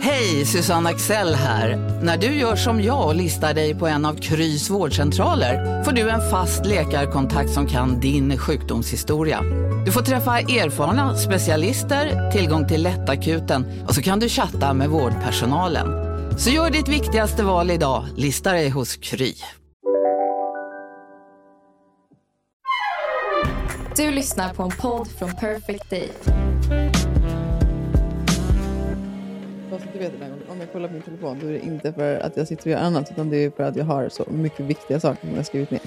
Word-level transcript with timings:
Hej, 0.00 0.46
Susanne 0.46 0.90
Axel 0.90 1.34
här. 1.34 1.76
När 2.02 2.16
du 2.16 2.26
gör 2.26 2.56
som 2.56 2.82
jag 2.82 3.06
och 3.06 3.14
listar 3.14 3.54
dig 3.54 3.74
på 3.74 3.86
en 3.86 4.04
av 4.04 4.14
Krys 4.14 4.70
vårdcentraler 4.70 5.84
får 5.84 5.92
du 5.92 6.10
en 6.10 6.30
fast 6.30 6.66
läkarkontakt 6.66 7.50
som 7.50 7.66
kan 7.66 8.00
din 8.00 8.38
sjukdomshistoria. 8.38 9.42
Du 9.86 9.92
får 9.92 10.02
träffa 10.02 10.38
erfarna 10.38 11.16
specialister, 11.16 12.30
tillgång 12.30 12.68
till 12.68 12.82
lättakuten 12.82 13.84
och 13.88 13.94
så 13.94 14.02
kan 14.02 14.20
du 14.20 14.28
chatta 14.28 14.74
med 14.74 14.88
vårdpersonalen. 14.88 15.88
Så 16.38 16.50
gör 16.50 16.70
ditt 16.70 16.88
viktigaste 16.88 17.44
val 17.44 17.70
idag, 17.70 18.04
listar 18.16 18.54
dig 18.54 18.68
hos 18.68 18.96
Kry. 18.96 19.34
Du 23.96 24.10
lyssnar 24.10 24.54
på 24.54 24.62
en 24.62 24.70
podd 24.70 25.08
från 25.18 25.32
Perfect 25.32 25.90
Day. 25.90 26.10
Att 29.72 29.92
du 29.92 29.98
vet 29.98 30.12
om 30.48 30.60
jag 30.60 30.72
kollar 30.72 30.88
på 30.88 30.94
min 30.94 31.02
telefon 31.02 31.38
då 31.40 31.46
är 31.46 31.52
det 31.52 31.60
inte 31.60 31.92
för 31.92 32.20
att 32.20 32.36
jag 32.36 32.48
sitter 32.48 32.62
och 32.62 32.70
gör 32.70 32.78
annat 32.78 33.10
utan 33.10 33.30
det 33.30 33.36
är 33.36 33.50
för 33.50 33.62
att 33.62 33.76
jag 33.76 33.84
har 33.84 34.08
så 34.08 34.24
mycket 34.30 34.66
viktiga 34.66 35.00
saker 35.00 35.20
som 35.20 35.30
jag 35.30 35.36
har 35.36 35.42
skrivit 35.42 35.70
ner. 35.70 35.80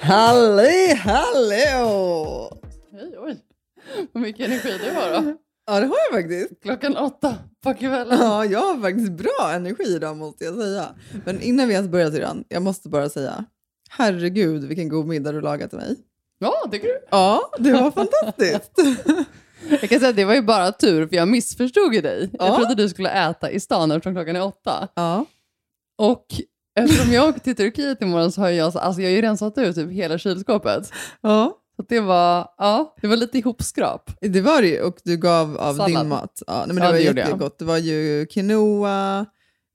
Halli 0.00 0.94
hallå! 0.94 2.58
Hej, 2.92 3.14
oj. 3.18 3.36
Vad 4.12 4.22
mycket 4.22 4.46
energi 4.46 4.78
du 4.84 4.90
har 4.94 5.22
då. 5.22 5.36
Ja 5.66 5.80
det 5.80 5.86
har 5.86 5.96
jag 6.10 6.22
faktiskt. 6.22 6.62
Klockan 6.62 6.96
åtta 6.96 7.34
på 7.64 7.74
kvällen. 7.74 8.18
Ja, 8.20 8.44
jag 8.44 8.60
har 8.60 8.80
faktiskt 8.80 9.12
bra 9.12 9.50
energi 9.52 9.94
idag 9.96 10.16
måste 10.16 10.44
jag 10.44 10.54
säga. 10.54 10.94
Men 11.24 11.40
innan 11.40 11.68
vi 11.68 11.74
ens 11.74 11.88
börjar 11.88 12.10
syrran, 12.10 12.44
jag 12.48 12.62
måste 12.62 12.88
bara 12.88 13.08
säga 13.08 13.44
herregud 13.90 14.64
vilken 14.64 14.88
god 14.88 15.06
middag 15.06 15.32
du 15.32 15.40
lagat 15.40 15.70
till 15.70 15.78
mig. 15.78 15.96
Ja, 16.42 16.68
tycker 16.70 16.86
du? 16.88 17.00
Ja, 17.10 17.50
det 17.58 17.72
var 17.72 17.90
fantastiskt. 17.90 18.70
Jag 19.70 19.80
kan 19.80 19.98
säga 20.00 20.10
att 20.10 20.16
det 20.16 20.24
var 20.24 20.34
ju 20.34 20.42
bara 20.42 20.72
tur, 20.72 21.06
för 21.06 21.16
jag 21.16 21.28
missförstod 21.28 21.94
ju 21.94 22.00
dig. 22.00 22.30
Jag 22.32 22.48
Ja. 22.48 22.56
trodde 22.56 22.74
du 22.74 22.88
skulle 22.88 23.10
äta 23.10 23.50
i 23.50 23.60
stan 23.60 23.90
eftersom 23.90 24.14
klockan 24.14 24.36
är 24.36 24.42
åtta. 24.44 24.88
Ja. 24.94 25.24
Och 25.98 26.26
eftersom 26.80 27.12
jag 27.12 27.28
åkte 27.28 27.40
till 27.40 27.56
Turkiet 27.56 28.02
imorgon 28.02 28.32
så 28.32 28.40
har 28.40 28.48
jag, 28.48 28.64
alltså 28.76 29.00
jag 29.02 29.08
har 29.08 29.14
ju 29.16 29.22
rensat 29.22 29.58
ut 29.58 29.74
typ 29.76 29.90
hela 29.90 30.18
kylskåpet. 30.18 30.90
ja, 31.20 31.56
Så 31.76 31.82
det 31.88 32.00
var, 32.00 32.48
ja, 32.58 32.94
det 33.00 33.06
var 33.08 33.16
lite 33.16 33.38
ihopskrap. 33.38 34.10
det 34.20 34.40
var 34.40 34.62
det 34.62 34.68
ju. 34.68 34.80
Och 34.82 34.96
du 35.04 35.16
gav 35.16 35.58
av 35.58 35.74
Sallad. 35.74 36.00
din 36.02 36.08
mat. 36.08 36.42
Ja, 36.46 36.64
nej, 36.66 36.66
men 36.66 36.76
det 36.76 36.82
Ja, 36.82 36.86
var 36.90 36.98
det 36.98 37.02
gjorde 37.04 37.20
jag. 37.20 37.28
jättegott. 37.28 37.58
Det 37.58 37.64
var 37.64 37.78
ju 37.78 38.26
quinoa. 38.26 39.26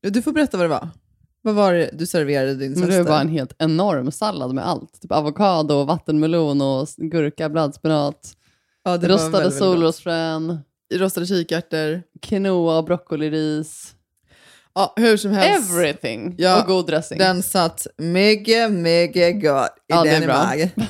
Du 0.02 0.22
får 0.22 0.32
berätta 0.32 0.58
vad 0.58 0.64
det 0.66 0.70
var. 0.70 0.90
Vad 1.46 1.56
var 1.56 1.74
det 1.74 1.90
du 1.94 2.06
serverade 2.06 2.56
din 2.56 2.72
Men 2.72 2.82
det 2.82 2.88
syster? 2.88 3.04
var 3.04 3.10
bara 3.10 3.22
en 3.22 3.30
helt 3.30 3.54
enorm 3.60 4.12
sallad 4.12 4.54
med 4.54 4.68
allt. 4.68 5.02
Typ 5.02 5.12
avokado, 5.12 5.84
vattenmelon 5.84 6.62
och 6.62 6.88
gurka, 6.98 7.50
bladdspenat, 7.50 8.34
ja, 8.84 8.98
rostade 9.02 9.52
solrosfrön, 9.52 10.60
Rostade 10.94 11.26
kikärtor. 11.26 12.04
quinoa, 12.22 12.84
broccoliris. 12.84 13.92
Ja, 14.76 14.94
hur 14.96 15.18
som 15.18 15.32
helst. 15.32 15.72
Everything! 15.72 16.36
Ja, 16.38 16.62
och 16.62 16.68
god 16.68 16.88
dressing. 16.88 17.18
Den 17.18 17.44
satt 17.44 17.88
mycket, 17.98 18.72
mycket 18.72 19.42
gott 19.42 19.70
i 19.78 19.82
Ja, 19.88 20.04
den 20.04 20.24
i 20.24 20.28
magen. 20.28 20.70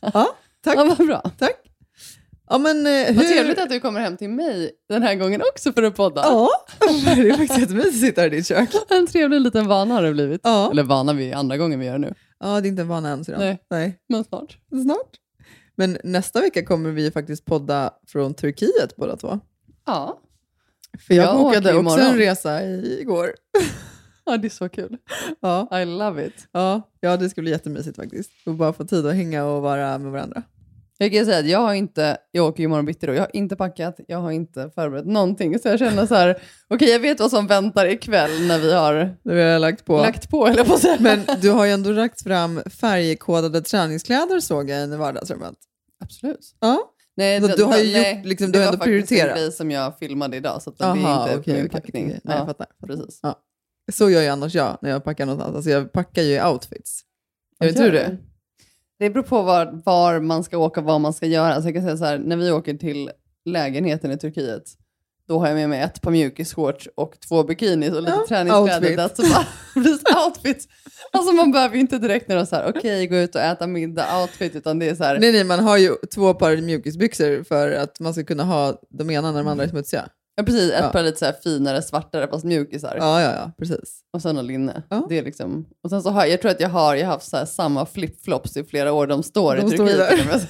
Ja, 0.00 0.28
tack. 0.64 0.76
Ja, 0.76 0.94
vad 0.98 1.06
bra. 1.06 1.22
tack. 1.38 1.56
Ja, 2.52 2.58
men, 2.58 2.86
eh, 2.86 2.92
hur... 2.92 3.14
Vad 3.14 3.26
trevligt 3.26 3.58
att 3.58 3.68
du 3.70 3.80
kommer 3.80 4.00
hem 4.00 4.16
till 4.16 4.30
mig 4.30 4.72
den 4.88 5.02
här 5.02 5.14
gången 5.14 5.42
också 5.52 5.72
för 5.72 5.82
att 5.82 5.96
podda. 5.96 6.20
Ja, 6.20 6.48
det 7.16 7.28
är 7.28 7.36
faktiskt 7.36 7.60
jättemysigt 7.60 7.94
att 7.94 8.00
sitta 8.00 8.20
här 8.20 8.32
i 8.32 8.36
ditt 8.36 8.46
kök. 8.46 8.70
En 8.90 9.06
trevlig 9.06 9.40
liten 9.40 9.68
vana 9.68 9.94
har 9.94 10.02
det 10.02 10.12
blivit. 10.12 10.40
Ja. 10.44 10.70
Eller 10.70 10.82
vana, 10.82 11.12
vi 11.12 11.32
andra 11.32 11.56
gången 11.56 11.80
vi 11.80 11.86
gör 11.86 11.92
det 11.92 11.98
nu. 11.98 12.14
Ja, 12.40 12.60
det 12.60 12.66
är 12.66 12.68
inte 12.68 12.82
en 12.82 12.88
vana 12.88 13.08
än. 13.08 13.24
Nej. 13.28 13.58
Nej. 13.70 13.98
Men 14.08 14.24
snart. 14.24 14.58
Snart. 14.82 15.10
Men 15.76 15.98
nästa 16.04 16.40
vecka 16.40 16.64
kommer 16.64 16.90
vi 16.90 17.10
faktiskt 17.10 17.44
podda 17.44 17.90
från 18.06 18.34
Turkiet 18.34 18.96
båda 18.96 19.16
två. 19.16 19.40
Ja. 19.86 20.20
För 21.06 21.14
jag, 21.14 21.26
Jag 21.26 21.36
bokade 21.36 21.74
också 21.74 22.00
en 22.00 22.16
resa 22.16 22.64
igår. 22.66 23.32
ja, 24.24 24.36
det 24.36 24.48
är 24.48 24.50
så 24.50 24.68
kul. 24.68 24.96
Ja, 25.40 25.80
I 25.80 25.84
love 25.84 26.26
it. 26.26 26.48
ja, 26.52 26.82
ja, 27.00 27.16
det 27.16 27.30
ska 27.30 27.40
bli 27.40 27.50
jättemysigt 27.50 27.96
faktiskt. 27.96 28.30
Och 28.46 28.54
bara 28.54 28.72
få 28.72 28.84
tid 28.84 29.06
att 29.06 29.14
hänga 29.14 29.44
och 29.44 29.62
vara 29.62 29.98
med 29.98 30.12
varandra. 30.12 30.42
Jag 30.98 31.12
kan 31.12 31.24
säga 31.24 31.38
att 31.38 31.46
jag 31.46 31.58
har 31.58 31.74
inte, 31.74 32.16
jag 32.30 32.46
åker 32.48 32.58
ju 32.60 32.64
imorgon 32.64 32.86
bitti 32.86 33.06
då, 33.06 33.14
jag 33.14 33.20
har 33.22 33.30
inte 33.36 33.56
packat, 33.56 33.96
jag 34.08 34.18
har 34.18 34.30
inte 34.30 34.70
förberett 34.74 35.06
någonting. 35.06 35.58
Så 35.58 35.68
jag 35.68 35.78
känner 35.78 36.06
så 36.06 36.14
här, 36.14 36.42
okej 36.68 36.88
jag 36.90 37.00
vet 37.00 37.20
vad 37.20 37.30
som 37.30 37.46
väntar 37.46 37.86
ikväll 37.86 38.46
när 38.46 38.58
vi 38.58 38.72
har 38.72 38.94
Det 38.94 39.34
vi 39.34 39.42
har 39.42 39.58
lagt 39.58 39.84
på. 39.84 39.96
lagt 39.98 40.30
på, 40.30 40.46
eller 40.46 40.64
på. 40.64 41.02
Men 41.02 41.20
du 41.40 41.50
har 41.50 41.64
ju 41.64 41.72
ändå 41.72 41.90
lagt 41.90 42.22
fram 42.22 42.62
färgkodade 42.80 43.62
träningskläder 43.62 44.40
såg 44.40 44.70
jag 44.70 44.88
i 44.88 44.96
vardagsrummet. 44.96 45.54
Absolut. 46.04 46.54
Ja, 46.60 46.88
Nej, 47.16 47.40
Så 47.40 47.46
det- 47.46 47.56
du 47.56 47.64
har 47.64 47.78
ju 47.78 47.92
nej, 47.92 48.16
gjort- 48.16 48.26
liksom, 48.26 48.52
det 48.52 48.58
du 48.58 48.58
har 48.58 48.66
var 48.66 48.72
ändå 48.72 48.84
faktiskt 48.84 49.08
prioriterat. 49.08 49.36
en 49.36 49.42
grej 49.42 49.52
som 49.52 49.70
jag 49.70 49.98
filmade 49.98 50.36
idag, 50.36 50.62
så 50.62 50.70
att 50.70 50.78
det 50.78 50.84
Aha, 50.84 51.28
är 51.28 51.32
inte 51.34 51.38
okej, 51.52 51.68
packning. 51.68 52.04
okej. 52.06 52.20
Nej, 52.24 52.34
jag 52.36 52.42
Ja, 52.42 52.46
fattar. 52.46 52.66
Precis. 52.86 53.20
så 53.92 54.10
gör 54.10 54.22
ju 54.22 54.28
annars 54.28 54.54
jag 54.54 54.78
när 54.82 54.90
jag 54.90 55.04
packar 55.04 55.26
någonstans. 55.26 55.56
Alltså 55.56 55.70
jag 55.70 55.92
packar 55.92 56.22
ju 56.22 56.34
i 56.34 56.42
outfits. 56.42 57.00
Jag 57.58 57.66
vet 57.66 57.76
du 57.76 57.90
det? 57.90 58.16
Det 59.02 59.10
beror 59.10 59.22
på 59.22 59.42
var, 59.42 59.82
var 59.84 60.20
man 60.20 60.44
ska 60.44 60.58
åka, 60.58 60.80
vad 60.80 61.00
man 61.00 61.12
ska 61.12 61.26
göra. 61.26 61.62
Så 61.62 61.68
jag 61.68 61.74
kan 61.74 61.82
säga 61.82 61.96
så 61.96 62.04
här, 62.04 62.18
när 62.18 62.36
vi 62.36 62.50
åker 62.52 62.74
till 62.74 63.10
lägenheten 63.44 64.10
i 64.10 64.18
Turkiet, 64.18 64.62
då 65.28 65.38
har 65.38 65.46
jag 65.46 65.54
med 65.54 65.68
mig 65.68 65.80
ett 65.80 66.00
par 66.00 66.10
mjukisshorts 66.10 66.88
och 66.94 67.16
två 67.28 67.42
bikinis 67.44 67.92
och 67.92 68.02
lite 68.02 68.12
Ja, 68.12 68.24
träningskläder. 68.28 69.04
outfit. 70.26 70.68
Alltså 71.12 71.32
man 71.32 71.52
behöver 71.52 71.74
ju 71.74 71.80
inte 71.80 71.98
direkt 71.98 72.30
är 72.30 72.44
så 72.44 72.56
här, 72.56 72.72
okej, 72.76 73.06
gå 73.06 73.16
ut 73.16 73.34
och 73.34 73.40
äta 73.40 73.66
middag, 73.66 74.20
outfit, 74.20 74.56
utan 74.56 74.78
det 74.78 74.88
är 74.88 74.94
så 74.94 75.04
här, 75.04 75.18
Nej, 75.20 75.32
nej, 75.32 75.44
man 75.44 75.60
har 75.60 75.76
ju 75.78 75.96
två 76.14 76.34
par 76.34 76.56
mjukisbyxor 76.56 77.44
för 77.44 77.72
att 77.72 78.00
man 78.00 78.14
ska 78.14 78.24
kunna 78.24 78.44
ha 78.44 78.74
de 78.90 79.10
ena 79.10 79.32
när 79.32 79.38
de 79.38 79.48
andra 79.48 79.64
är 79.64 79.68
smutsiga. 79.68 80.08
Ja, 80.42 80.46
precis, 80.52 80.72
ett 80.72 80.80
Ja. 80.84 80.88
par 80.88 81.02
lite 81.02 81.18
så 81.26 81.32
finare, 81.42 81.82
svartare, 81.82 82.28
fast 82.28 82.44
mjukisar. 82.44 82.96
Ja, 82.98 83.20
ja, 83.22 83.32
ja, 83.34 83.52
precis. 83.58 84.00
Och 84.12 84.22
sen 84.22 84.34
något 84.36 84.44
linne. 84.44 84.82
Ja. 84.88 85.06
Det 85.08 85.18
är 85.18 85.22
liksom, 85.22 85.66
och 85.84 85.90
sen 85.90 86.02
så 86.02 86.10
har 86.10 86.26
jag 86.26 86.40
tror 86.40 86.50
att 86.50 86.60
jag 86.60 86.68
har, 86.68 86.94
jag 86.94 87.06
har 87.06 87.12
haft 87.12 87.28
så 87.30 87.46
samma 87.46 87.86
flipflops 87.86 88.56
i 88.56 88.64
flera 88.64 88.92
år. 88.92 89.06
De 89.06 89.22
står 89.22 89.56
De 89.56 89.66
i 89.66 89.70
Turkiet. 89.76 89.98
där. 89.98 90.34
och. 90.34 90.40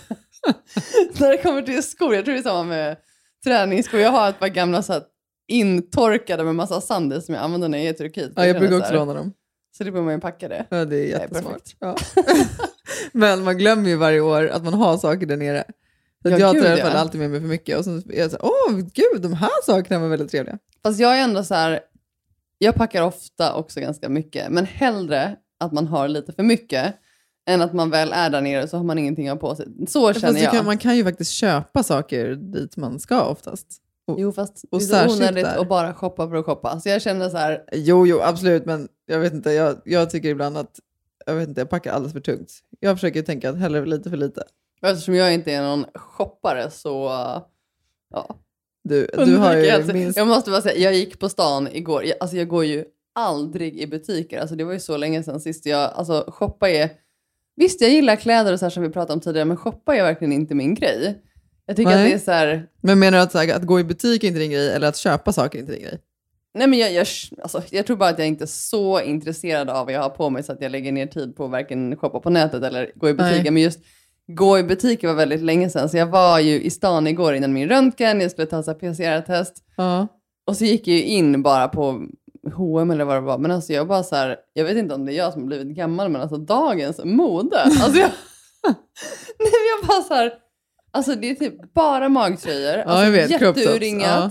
När 1.20 1.28
det 1.32 1.38
kommer 1.38 1.62
till 1.62 1.82
skor, 1.82 2.14
jag 2.14 2.24
tror 2.24 2.34
det 2.34 2.40
är 2.40 2.42
samma 2.42 2.64
med 2.64 2.96
träningsskor. 3.44 4.00
Jag 4.00 4.10
har 4.10 4.28
ett 4.30 4.38
par 4.38 4.48
gamla 4.48 4.82
så 4.82 4.92
här, 4.92 5.02
intorkade 5.48 6.44
med 6.44 6.54
massa 6.54 6.80
sand 6.80 7.24
som 7.24 7.34
jag 7.34 7.44
använder 7.44 7.68
när 7.68 7.78
jag 7.78 7.86
är 7.86 7.90
i 7.90 7.96
Turkiet. 7.96 8.32
Ja, 8.36 8.46
jag 8.46 8.58
brukar 8.58 8.74
så 8.76 8.80
också 8.80 8.94
låna 8.94 9.14
dem. 9.14 9.32
Så 9.78 9.84
det 9.84 9.90
behöver 9.90 10.04
man 10.04 10.14
ju 10.14 10.20
packa 10.20 10.48
det. 10.48 10.66
Ja, 10.68 10.84
det 10.84 10.96
är 10.96 11.04
jättesmart. 11.06 11.62
Ja. 11.78 11.96
Men 13.12 13.44
man 13.44 13.58
glömmer 13.58 13.88
ju 13.88 13.96
varje 13.96 14.20
år 14.20 14.48
att 14.48 14.64
man 14.64 14.74
har 14.74 14.96
saker 14.96 15.26
där 15.26 15.36
nere. 15.36 15.64
Så 16.22 16.30
Ja, 16.30 16.38
jag 16.38 16.54
gud, 16.54 16.62
tar 16.62 16.70
i 16.70 16.72
alla 16.72 16.90
fall 16.90 16.96
alltid 16.96 17.20
med 17.20 17.30
mig 17.30 17.40
för 17.40 17.48
mycket. 17.48 17.78
Och 17.78 17.84
så 17.84 17.90
är 17.90 18.18
jag 18.18 18.30
så 18.30 18.36
här, 18.36 18.46
åh 18.46 18.76
gud, 18.76 19.22
de 19.22 19.32
här 19.32 19.62
sakerna 19.66 20.00
var 20.00 20.08
väldigt 20.08 20.30
trevliga. 20.30 20.58
Fast 20.82 21.00
jag 21.00 21.18
är 21.18 21.22
ändå 21.22 21.44
så 21.44 21.54
här, 21.54 21.80
jag 22.58 22.74
packar 22.74 23.02
ofta 23.02 23.54
också 23.54 23.80
ganska 23.80 24.08
mycket, 24.08 24.50
men 24.50 24.66
hellre 24.66 25.36
att 25.60 25.72
man 25.72 25.86
har 25.86 26.08
lite 26.08 26.32
för 26.32 26.42
mycket 26.42 26.94
än 27.46 27.62
att 27.62 27.72
man 27.72 27.90
väl 27.90 28.12
är 28.12 28.30
där 28.30 28.40
nere 28.40 28.68
så 28.68 28.76
har 28.76 28.84
man 28.84 28.98
ingenting 28.98 29.28
att 29.28 29.42
ha 29.42 29.48
på 29.48 29.56
sig. 29.56 29.66
Så 29.88 30.12
känner 30.12 30.40
jag. 30.40 30.52
kan, 30.52 30.64
man 30.64 30.78
kan 30.78 30.96
ju 30.96 31.04
faktiskt 31.04 31.30
köpa 31.30 31.82
saker 31.82 32.34
dit 32.34 32.76
man 32.76 33.00
ska 33.00 33.22
oftast. 33.22 33.66
Jo, 34.16 34.32
fast 34.32 34.64
och 34.70 34.78
det 34.78 34.96
är 34.96 35.08
så 35.08 35.16
onödigt 35.16 35.44
där. 35.44 35.60
att 35.60 35.68
bara 35.68 35.94
shoppa 35.94 36.28
för 36.28 36.36
att 36.36 36.44
shoppa. 36.44 36.80
Så 36.80 36.88
jag 36.88 37.02
känner 37.02 37.28
så 37.28 37.36
här, 37.36 37.64
Jo, 37.72 38.06
jo, 38.06 38.20
absolut, 38.20 38.66
men 38.66 38.88
jag 39.06 39.18
vet 39.18 39.32
inte, 39.32 39.50
jag, 39.52 39.76
jag 39.84 40.10
tycker 40.10 40.28
ibland 40.28 40.56
att 40.56 40.80
jag 41.26 41.34
vet 41.34 41.48
inte, 41.48 41.60
jag 41.60 41.70
packar 41.70 41.92
alldeles 41.92 42.12
för 42.12 42.20
tungt. 42.20 42.52
Jag 42.80 42.96
försöker 42.96 43.22
tänka 43.22 43.50
att 43.50 43.58
hellre 43.58 43.86
lite 43.86 44.10
för 44.10 44.16
lite. 44.16 44.44
Eftersom 44.86 45.14
jag 45.14 45.34
inte 45.34 45.52
är 45.52 45.62
någon 45.62 45.86
shoppare 45.94 46.70
så, 46.70 47.10
ja. 48.10 48.36
Du, 48.84 49.08
du 49.24 49.36
har 49.36 49.56
ju 49.56 49.70
alltså. 49.70 49.92
minst... 49.92 50.18
Jag 50.18 50.26
måste 50.26 50.50
bara 50.50 50.62
säga, 50.62 50.78
jag 50.78 50.94
gick 50.94 51.18
på 51.18 51.28
stan 51.28 51.68
igår. 51.72 52.04
Jag, 52.04 52.16
alltså 52.20 52.36
jag 52.36 52.48
går 52.48 52.64
ju 52.64 52.84
aldrig 53.14 53.80
i 53.80 53.86
butiker. 53.86 54.40
Alltså 54.40 54.56
det 54.56 54.64
var 54.64 54.72
ju 54.72 54.80
så 54.80 54.96
länge 54.96 55.22
sedan 55.22 55.40
sist 55.40 55.66
jag, 55.66 55.92
alltså 55.94 56.24
shoppa 56.28 56.70
är, 56.70 56.90
visst 57.56 57.80
jag 57.80 57.90
gillar 57.90 58.16
kläder 58.16 58.52
och 58.52 58.58
så 58.58 58.64
här 58.64 58.70
som 58.70 58.82
vi 58.82 58.88
pratade 58.88 59.12
om 59.12 59.20
tidigare, 59.20 59.44
men 59.44 59.56
shoppa 59.56 59.96
är 59.96 60.02
verkligen 60.02 60.32
inte 60.32 60.54
min 60.54 60.74
grej. 60.74 61.22
Jag 61.66 61.76
tycker 61.76 61.90
Nej. 61.90 62.04
att 62.04 62.10
det 62.10 62.14
är 62.14 62.24
så 62.24 62.30
här, 62.30 62.68
Men 62.80 62.98
menar 62.98 63.18
du 63.18 63.22
att, 63.22 63.34
här, 63.34 63.54
att 63.54 63.62
gå 63.62 63.80
i 63.80 63.84
butik 63.84 64.24
är 64.24 64.28
inte 64.28 64.40
din 64.40 64.50
grej 64.50 64.72
eller 64.72 64.88
att 64.88 64.96
köpa 64.96 65.32
saker 65.32 65.58
är 65.58 65.60
inte 65.60 65.72
din 65.72 65.82
grej? 65.82 65.98
nej 66.54 66.66
men 66.66 66.78
jag, 66.78 66.92
jag, 66.92 67.06
alltså, 67.42 67.62
jag 67.70 67.86
tror 67.86 67.96
bara 67.96 68.10
att 68.10 68.18
jag 68.18 68.28
inte 68.28 68.44
är 68.44 68.46
så 68.46 69.00
intresserad 69.00 69.70
av 69.70 69.86
vad 69.86 69.94
jag 69.94 70.02
har 70.02 70.10
på 70.10 70.30
mig 70.30 70.42
så 70.42 70.52
att 70.52 70.60
jag 70.60 70.72
lägger 70.72 70.92
ner 70.92 71.06
tid 71.06 71.36
på 71.36 71.44
att 71.44 71.50
varken 71.50 71.96
shoppa 71.96 72.20
på 72.20 72.30
nätet 72.30 72.62
eller 72.62 72.92
gå 72.94 73.08
i 73.08 73.14
butiker. 73.14 73.42
Nej. 73.42 73.50
Men 73.50 73.62
just 73.62 73.80
gå 74.32 74.58
i 74.58 74.62
butiker 74.62 75.08
var 75.08 75.14
väldigt 75.14 75.42
länge 75.42 75.70
sedan. 75.70 75.88
Så 75.88 75.96
jag 75.96 76.06
var 76.06 76.38
ju 76.40 76.62
i 76.62 76.70
stan 76.70 77.06
igår 77.06 77.34
innan 77.34 77.52
min 77.52 77.68
röntgen, 77.68 78.20
jag 78.20 78.30
skulle 78.30 78.46
ta 78.46 78.62
PCR-test. 78.62 79.54
Ja. 79.76 80.06
Och 80.46 80.56
så 80.56 80.64
gick 80.64 80.88
jag 80.88 80.96
ju 80.96 81.02
in 81.02 81.42
bara 81.42 81.68
på 81.68 82.06
H&M 82.54 82.90
eller 82.90 83.04
vad 83.04 83.16
det 83.16 83.20
var. 83.20 83.38
Men 83.38 83.50
alltså 83.50 83.72
jag 83.72 83.88
bara 83.88 84.02
så 84.02 84.16
här, 84.16 84.36
jag 84.52 84.64
vet 84.64 84.76
inte 84.76 84.94
om 84.94 85.04
det 85.06 85.12
är 85.12 85.16
jag 85.16 85.32
som 85.32 85.42
har 85.42 85.46
blivit 85.46 85.76
gammal, 85.76 86.08
men 86.08 86.20
alltså 86.20 86.36
dagens 86.36 87.00
mode. 87.04 87.60
Alltså 87.62 87.98
jag, 87.98 88.10
nej, 89.38 89.52
jag 89.80 89.88
bara 89.88 90.02
så 90.02 90.14
här, 90.14 90.32
Alltså 90.94 91.14
det 91.14 91.30
är 91.30 91.34
typ 91.34 91.74
bara 91.74 92.08
magtröjor. 92.08 92.76
Ja, 92.76 92.84
alltså, 92.84 93.10
vet, 93.10 93.30
Jätteuringat. 93.30 94.08
ja. 94.10 94.30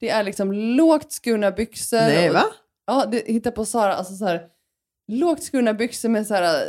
Det 0.00 0.08
är 0.08 0.22
liksom 0.24 0.52
lågt 0.52 1.12
skurna 1.12 1.50
byxor. 1.50 1.96
Nej, 1.96 2.28
och- 2.28 2.34
va? 2.34 2.44
Ja, 2.86 3.04
det 3.10 3.26
hittar 3.26 3.50
på 3.50 3.64
Sara. 3.64 3.94
Alltså 3.94 4.14
så 4.14 4.24
här, 4.24 4.40
lågt 5.12 5.42
skurna 5.42 5.74
byxor 5.74 6.08
med 6.08 6.26
så 6.26 6.34
här, 6.34 6.64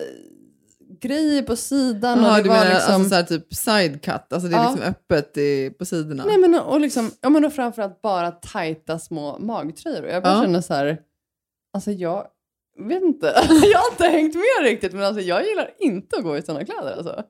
grejer 1.02 1.42
på 1.42 1.56
sidan. 1.56 2.20
Jaha, 2.24 2.38
och 2.38 2.44
det 2.44 2.50
var 2.50 2.56
menar 2.58 2.74
liksom, 2.74 2.94
alltså 2.94 3.10
så 3.10 3.16
här 3.16 3.24
typ 3.24 3.54
side 3.54 4.02
cut, 4.02 4.34
alltså 4.34 4.48
det 4.50 4.56
är 4.56 4.64
Ja. 4.64 4.70
liksom 4.72 4.86
öppet 4.90 5.38
i, 5.38 5.70
på 5.80 5.86
sidorna? 5.86 6.24
Nej, 6.26 6.38
men, 6.38 6.56
och 6.60 6.80
liksom, 6.82 7.12
ja, 7.22 7.30
men 7.30 7.46
och 7.46 7.54
framförallt 7.54 8.02
bara 8.02 8.32
tajta 8.32 9.00
små 9.00 9.38
magtröjor. 9.40 10.06
Jag 10.08 10.24
bara 10.24 10.34
Ja. 10.34 10.42
känner 10.42 10.62
så 10.62 10.74
här, 10.74 10.98
alltså 11.74 11.92
jag 11.92 12.28
vet 12.88 13.04
inte, 13.04 13.26
jag 13.50 13.80
har 13.80 13.92
inte 13.92 14.04
hängt 14.08 14.36
med 14.36 14.64
riktigt 14.64 14.94
men 14.94 15.04
alltså 15.04 15.22
jag 15.22 15.46
gillar 15.48 15.70
inte 15.80 16.18
att 16.18 16.24
gå 16.24 16.38
i 16.38 16.42
sådana 16.42 16.66
kläder 16.66 16.96
alltså. 16.98 17.24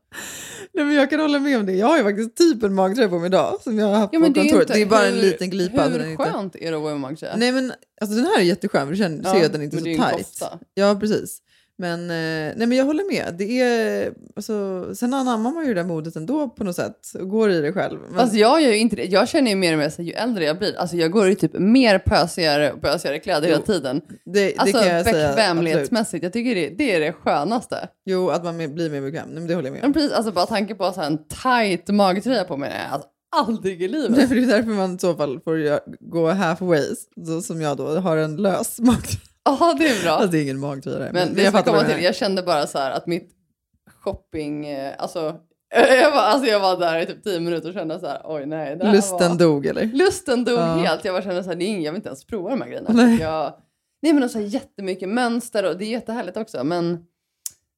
Nej, 0.74 0.86
men 0.86 0.95
jag 0.95 1.10
kan 1.10 1.19
hålla 1.19 1.39
med 1.39 1.60
om 1.60 1.65
det. 1.65 1.74
Jag 1.74 1.88
har 1.88 1.98
ju 1.98 2.04
faktiskt 2.04 2.36
typ 2.38 2.63
en 2.63 2.74
magtröja 2.74 3.10
på 3.10 3.19
mig 3.19 3.27
idag 3.27 3.60
som 3.63 3.80
jag 3.80 3.88
har 3.88 3.95
haft 3.95 4.13
Ja, 4.13 4.19
på 4.19 4.25
det 4.27 4.33
kontoret. 4.33 4.62
inte, 4.62 4.74
det 4.74 4.81
är 4.81 4.86
bara 4.86 5.06
en 5.07 5.13
hur- 5.13 5.22
liten 5.22 5.50
glipa. 5.50 5.83
Hur 5.83 5.92
så 5.92 5.98
den 5.98 6.12
inte... 6.12 6.24
skönt 6.24 6.56
är 6.56 6.72
det 6.72 6.77
att 6.77 6.83
gå 6.83 6.89
med 6.89 7.00
magtröja? 7.00 7.36
Nej 7.38 7.51
men 7.51 7.74
alltså 8.01 8.15
den 8.15 8.25
här 8.25 8.39
är 8.39 8.44
jätteskön 8.44 8.88
för 8.88 8.92
du 8.92 8.98
känner, 8.98 9.24
Ja, 9.24 9.31
ser 9.31 9.39
ju 9.39 9.45
att 9.45 9.51
den 9.51 9.62
inte 9.62 9.77
är 9.77 9.81
det 9.81 9.95
så 9.98 10.04
en 10.04 10.12
kofta. 10.18 10.60
Ja 10.74 10.98
precis. 11.00 11.42
Men, 11.81 12.01
eh, 12.01 12.53
nej, 12.57 12.67
men 12.67 12.71
jag 12.71 12.85
håller 12.85 13.11
med. 13.11 13.35
Det 13.37 13.61
är, 13.61 14.13
alltså, 14.35 14.85
sen 14.95 15.13
anammar 15.13 15.51
man 15.51 15.65
ju 15.65 15.73
det 15.73 15.79
där 15.81 15.87
modet 15.87 16.15
ändå 16.15 16.49
på 16.49 16.63
något 16.63 16.75
sätt 16.75 17.11
och 17.19 17.29
går 17.29 17.51
i 17.51 17.61
det 17.61 17.73
själv. 17.73 17.99
Men, 18.09 18.19
Fast 18.19 18.33
jag 18.35 18.61
gör 18.61 18.69
ju 18.69 18.77
inte 18.77 18.95
det. 18.95 19.03
Jag 19.05 19.27
känner 19.29 19.49
ju 19.49 19.55
mer 19.55 19.73
och 19.73 19.79
mer 19.79 19.89
så 19.89 20.01
här, 20.01 20.03
ju 20.09 20.13
äldre 20.13 20.43
jag 20.45 20.57
blir, 20.57 20.77
alltså 20.77 20.95
jag 20.97 21.11
går 21.11 21.29
i 21.29 21.35
typ 21.35 21.53
mer 21.59 21.99
pösigare 21.99 22.71
och 22.71 22.81
pösigare 22.81 23.19
kläder 23.19 23.47
hela 23.47 23.59
Jo, 23.67 23.73
tiden. 23.73 24.01
det, 24.25 24.31
det 24.33 24.57
Alltså 24.57 24.79
kan 24.79 24.87
jag 24.87 25.05
säga. 25.05 25.27
bekvämlighetsmässigt, 25.27 26.23
jag 26.23 26.33
tycker 26.33 26.55
det, 26.55 26.69
det 26.69 26.95
är 26.95 26.99
det 26.99 27.13
skönaste. 27.13 27.87
Jo, 28.05 28.29
att 28.29 28.43
man 28.43 28.57
blir 28.75 28.89
mer 28.89 29.01
bekväm. 29.01 29.27
Nej, 29.29 29.35
men 29.39 29.47
det 29.47 29.55
håller 29.55 29.67
jag 29.67 29.73
med 29.73 29.81
Men 29.81 29.89
om. 29.89 29.93
precis, 29.93 30.11
alltså 30.11 30.31
bara 30.31 30.45
tanke 30.45 30.75
på 30.75 30.85
att 30.85 30.95
ha 30.95 31.03
en 31.03 31.17
tight 31.27 31.87
magtröja 31.87 32.43
på 32.43 32.57
mig, 32.57 32.69
nej, 32.69 32.87
alltså 32.91 33.07
aldrig 33.35 33.81
i 33.83 33.87
Nej, 33.87 34.01
livet. 34.01 34.27
för 34.27 34.35
det 34.35 34.41
är 34.43 34.47
därför 34.47 34.69
man 34.71 34.95
i 34.95 34.99
så 34.99 35.15
fall 35.15 35.39
får 35.39 35.79
gå 36.11 36.31
halfways, 36.31 36.99
så, 37.25 37.41
som 37.41 37.61
jag 37.61 37.77
då 37.77 37.87
har 37.99 38.17
en 38.17 38.35
lös 38.35 38.79
magtröja. 38.79 39.19
Ja, 39.60 39.75
det 39.78 39.88
är 39.88 40.04
bra. 40.04 40.12
Alltså, 40.12 40.31
det 40.31 40.38
är 40.38 40.44
ingen 40.44 40.62
där, 40.62 41.10
Men 41.13 41.34
det 41.34 41.44
jag 41.44 41.54
jag, 41.54 41.66
komma 41.66 41.84
till, 41.84 42.04
jag 42.04 42.16
kände 42.16 42.44
bara 42.44 42.68
så 42.68 42.78
här 42.78 42.92
att 42.92 43.07
mitt 43.07 43.31
shopping, 44.04 44.68
eh, 44.68 44.94
alltså 44.98 45.36
jag 45.75 46.12
var, 46.12 46.22
alltså 46.22 46.48
jag 46.50 46.60
var 46.60 46.78
där 46.80 47.00
i 47.00 47.06
typ 47.06 47.24
tio 47.24 47.40
minuter 47.40 47.68
och 47.68 47.74
kände 47.74 48.00
så 48.00 48.07
här, 48.07 48.22
oj 48.25 48.46
nej. 48.46 48.75
Det 48.75 48.92
Lusten 48.92 49.30
var... 49.30 49.38
dog 49.38 49.66
eller? 49.66 49.86
Lusten 49.86 50.44
dog 50.44 50.60
Ja. 50.60 50.75
helt. 50.75 51.06
Jag 51.06 51.16
bara 51.16 51.24
kände 51.24 51.44
så 51.44 51.50
här, 51.50 51.56
det 51.56 51.66
är 51.66 51.68
ingen, 51.68 51.84
jag 51.84 51.92
vill 51.92 52.00
inte 52.00 52.10
ens 52.10 52.25
prova 52.25 52.50
de 52.50 52.62
här 52.62 52.68
grejerna. 52.68 52.90
Nej. 52.94 53.19
Jag, 53.19 53.54
nej 54.01 54.13
men 54.13 54.30
så 54.30 54.40
här 54.40 54.46
jättemycket 54.46 55.10
mönster 55.10 55.69
och 55.69 55.78
det 55.78 55.86
är 55.86 55.90
jättehärligt 55.90 56.38
också. 56.38 56.63
Men 56.63 57.06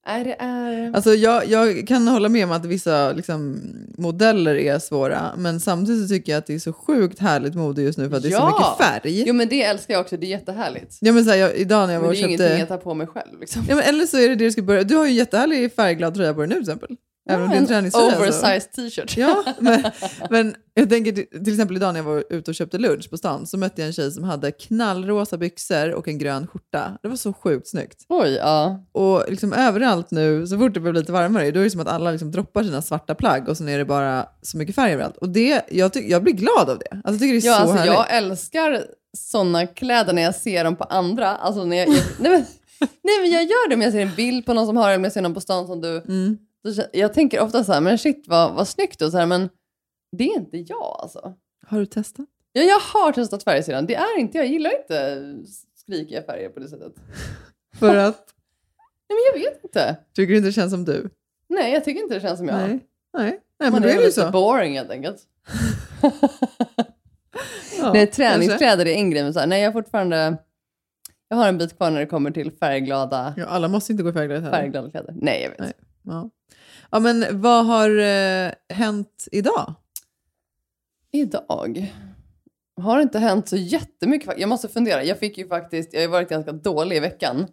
nej, 0.08 0.24
det 0.24 0.36
är... 0.40 0.96
Alltså 0.96 1.14
jag, 1.14 1.48
jag 1.48 1.88
kan 1.88 2.08
hålla 2.08 2.30
med 2.30 2.46
om 2.46 2.52
att 2.52 2.66
vissa 2.66 3.12
liksom, 3.12 3.62
modeller 3.98 4.56
är 4.56 4.80
svåra, 4.80 5.32
men 5.38 5.60
samtidigt 5.60 6.02
så 6.02 6.08
tycker 6.08 6.32
jag 6.32 6.40
att 6.40 6.46
det 6.46 6.54
är 6.56 6.60
så 6.60 6.74
sjukt 6.74 7.20
härligt 7.20 7.56
mode 7.56 7.82
just 7.82 7.98
nu 7.98 8.10
för 8.10 8.18
att 8.18 8.24
det 8.24 8.30
är 8.30 8.40
så 8.40 8.46
mycket 8.46 8.88
färg. 8.88 9.24
Jo 9.28 9.34
men 9.34 9.50
det 9.50 9.64
älskar 9.64 9.94
jag 9.94 10.02
också, 10.02 10.18
det 10.18 10.26
är 10.26 10.30
jättehärligt. 10.30 10.98
Ja, 11.02 11.12
men 11.12 11.26
så 11.26 11.30
här, 11.30 11.38
jag, 11.38 11.56
idag 11.56 11.88
när 11.88 11.94
jag 11.94 12.02
Men 12.02 12.08
var 12.08 12.14
det 12.14 12.20
och 12.20 12.24
är 12.24 12.28
ingenting 12.28 12.60
jag 12.60 12.68
tar 12.68 12.78
på 12.78 12.94
mig 12.94 13.08
själv 13.08 13.40
liksom. 13.40 13.66
Ja, 13.70 13.76
men 13.76 13.84
eller 13.84 14.06
så 14.06 14.18
är 14.18 14.30
det 14.30 14.36
det 14.36 14.46
du 14.46 14.52
ska 14.52 14.62
börja. 14.62 14.84
Du 14.84 14.96
har 14.96 15.06
ju 15.06 15.10
en 15.10 15.16
jättehärlig 15.16 15.74
färgglad 15.74 16.16
tröja 16.16 16.34
på 16.34 16.40
dig 16.40 16.50
nu 16.50 16.56
till 16.56 16.62
exempel. 16.62 16.98
Även 17.30 17.44
om 17.44 17.50
det 17.50 17.56
är 17.56 17.60
en 17.60 17.68
träningströja. 17.68 18.12
så- 18.12 18.18
oversized 18.18 18.72
t-shirt. 18.72 19.18
Ja, 19.18 19.44
men, 19.60 19.84
men 20.30 20.56
jag 20.74 20.90
tänker 20.90 21.12
till 21.12 21.44
till 21.44 21.54
exempel 21.54 21.76
idag 21.78 21.94
när 21.94 22.00
jag 22.00 22.06
var 22.06 22.24
ute 22.30 22.52
och 22.52 22.56
köpte 22.56 22.78
lunch 22.78 23.10
på 23.10 23.18
stan 23.18 23.48
så 23.48 23.58
mötte 23.58 23.82
jag 23.82 23.88
en 23.88 23.94
tjej 23.94 24.12
som 24.12 24.24
hade 24.24 24.52
knallrosa 24.52 25.38
byxor 25.38 25.92
och 25.94 26.08
en 26.08 26.18
grön 26.18 26.48
skjorta. 26.48 26.98
Det 27.02 27.08
var 27.08 27.16
så 27.16 27.34
sjukt 27.34 27.68
snyggt. 27.68 28.06
Oj, 28.10 28.30
ja. 28.32 28.86
Och 28.92 29.24
liksom 29.28 29.54
överallt 29.54 30.12
nu, 30.12 30.48
så 30.48 30.58
fort 30.58 30.74
det 30.74 30.80
blir 30.80 30.94
lite 30.94 31.12
varmare, 31.12 31.52
då 31.52 31.60
är 31.60 31.64
det 31.64 31.70
som 31.70 31.82
att 31.82 31.88
alla 31.88 32.12
liksom 32.12 32.32
droppar 32.32 32.64
sina 32.64 32.82
svarta 32.82 33.16
plagg 33.16 33.50
och 33.50 33.58
sen 33.58 33.70
är 33.70 33.78
det 33.78 33.86
bara 33.86 34.26
så 34.42 34.58
mycket 34.58 34.76
färg 34.76 34.94
överallt. 34.94 35.18
Och 35.18 35.30
det, 35.30 35.62
jag, 35.72 35.94
ty- 35.94 36.10
jag 36.10 36.24
blir 36.24 36.34
glad 36.34 36.70
av 36.70 36.80
det. 36.80 36.92
Alltså, 36.92 37.12
jag 37.12 37.20
tycker 37.20 37.34
det 37.34 37.48
är 37.48 37.52
Ja, 37.52 37.56
så 37.56 37.62
alltså, 37.62 37.76
härligt. 37.78 37.94
jag 37.94 38.16
älskar 38.18 38.84
sådana 39.18 39.68
kläder 39.68 40.14
när 40.14 40.22
jag 40.22 40.36
ser 40.36 40.64
dem 40.64 40.76
på 40.76 40.84
andra. 40.84 41.28
Alltså, 41.36 41.66
när 41.66 41.78
jag, 41.78 41.88
jag, 41.90 41.96
nej, 42.20 42.32
men, 42.32 42.46
nej 43.04 43.22
men 43.22 43.32
jag 43.32 43.44
gör 43.44 43.70
det 43.70 43.76
om 43.76 43.82
jag 43.82 43.92
ser 43.92 44.00
en 44.02 44.16
bild 44.16 44.46
på 44.46 44.54
någon 44.54 44.66
som 44.68 44.78
har 44.78 44.90
det, 44.90 44.96
om 44.96 45.04
jag 45.04 45.14
ser 45.14 45.22
någon 45.22 45.34
på 45.34 45.42
stan 45.42 45.68
som 45.68 45.82
du. 45.82 45.98
Mm. 46.08 46.38
Jag 46.92 47.14
tänker 47.14 47.40
ofta 47.40 47.64
så 47.64 47.74
här, 47.74 47.82
men 47.82 47.98
shit 47.98 48.24
vad, 48.28 48.54
vad 48.54 48.68
snyggt 48.68 49.02
och 49.02 49.12
så 49.12 49.18
här, 49.18 49.26
men 49.26 49.50
det 50.18 50.24
är 50.24 50.38
inte 50.38 50.58
jag 50.58 50.98
alltså. 51.02 51.34
Har 51.68 51.80
du 51.80 51.86
testat? 51.86 52.26
Ja, 52.54 52.62
jag 52.62 52.80
har 52.80 53.12
testat 53.12 53.44
färgsidan. 53.44 53.86
Det 53.86 53.96
är 53.96 54.20
inte 54.20 54.38
jag. 54.38 54.48
Gillar 54.48 54.78
inte 54.82 55.24
skrikiga 55.76 56.24
färger 56.24 56.50
på 56.50 56.60
det 56.60 56.68
sättet. 56.68 56.94
För 57.80 57.96
att, 57.96 58.16
Nej, 59.10 59.18
men 59.34 59.42
jag 59.44 59.52
vet 59.52 59.64
inte. 59.64 59.98
tycker 60.14 60.32
du 60.32 60.38
inte 60.38 60.50
det 60.50 60.54
känns 60.54 60.72
som 60.72 60.86
du? 60.86 61.10
Nej, 61.50 61.74
jag 61.74 61.84
tycker 61.86 62.02
inte 62.02 62.14
det 62.16 62.22
känns 62.22 62.38
som 62.40 62.48
jag. 62.48 62.58
Nej. 62.58 62.80
Nej, 63.18 63.40
Nej 63.60 63.72
Man 63.72 63.84
är 63.84 63.88
ju 63.94 63.98
lite 64.00 64.12
så. 64.12 64.32
boring 64.32 64.74
helt 64.78 64.92
enkelt. 64.92 65.18
Ja, 67.80 67.94
nej, 67.94 68.08
träningskläder 68.08 68.86
är 68.88 68.94
en 68.96 69.10
grej, 69.12 69.24
men 69.24 69.34
så 69.34 69.40
här, 69.40 69.48
nej, 69.48 69.62
jag 69.62 69.68
har 69.68 69.74
fortfarande... 69.82 70.38
Jag 71.28 71.38
har 71.38 71.48
en 71.48 71.58
bit 71.58 71.78
kvar 71.78 71.92
när 71.92 72.00
det 72.00 72.06
kommer 72.06 72.32
till 72.32 72.52
färgglada, 72.52 73.34
Ja, 73.38 73.46
alla 73.46 73.68
måste 73.68 73.92
inte 73.92 74.04
gå 74.04 74.10
i 74.10 74.14
färgglada 74.14 74.42
heller. 74.42 74.58
färgglada 74.58 74.90
kläder. 74.92 75.14
Nej, 75.18 75.42
jag 75.42 75.50
vet. 75.50 75.60
Nej. 75.60 75.74
Ja. 76.04 76.30
Ja, 76.92 77.00
men 77.00 77.42
vad 77.42 77.66
har 77.66 77.90
eh, 78.00 78.52
hänt 78.70 79.28
idag? 79.32 79.74
Idag 81.12 81.94
har 82.82 82.98
det 82.98 83.04
inte 83.04 83.20
hänt 83.20 83.50
så 83.50 83.56
jättemycket. 83.58 84.34
Jag 84.38 84.50
måste 84.50 84.68
fundera. 84.68 85.04
Jag 85.04 85.20
fick 85.20 85.38
ju 85.38 85.48
faktiskt, 85.48 85.94
jag 85.94 86.02
har 86.02 86.08
varit 86.08 86.30
ganska 86.30 86.52
dålig 86.52 86.96
i 86.98 87.00
veckan. 87.00 87.48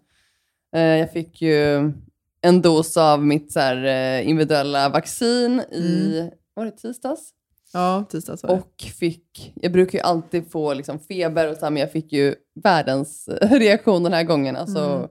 Eh, 0.75 0.81
Jag 0.83 1.13
fick 1.13 1.43
ju 1.43 1.93
en 2.41 2.63
dos 2.63 2.97
av 2.97 3.25
mitt 3.25 3.53
så 3.53 3.61
här, 3.61 3.85
eh, 3.85 4.29
individuella 4.29 4.89
vaccin 4.89 5.61
i, 5.61 6.31
var 6.55 6.65
det 6.65 6.71
tisdags? 6.71 7.31
Ja, 7.73 8.05
tisdags 8.11 8.43
var 8.43 8.51
det. 8.51 8.57
Och 8.57 8.83
fick, 8.99 9.53
jag 9.55 9.73
brukar 9.73 9.99
ju 9.99 10.03
alltid 10.05 10.51
få 10.51 10.75
liksom 10.75 10.99
feber 10.99 11.49
och 11.51 11.57
så 11.57 11.65
här, 11.67 11.71
men 11.71 11.81
jag 11.81 11.93
fick 11.93 12.13
ju 12.13 12.35
världens 12.63 13.29
reaktion 13.43 14.03
den 14.03 14.13
här 14.13 14.25
gången. 14.25 14.57
Alltså, 14.57 14.79
Mm. 14.85 15.09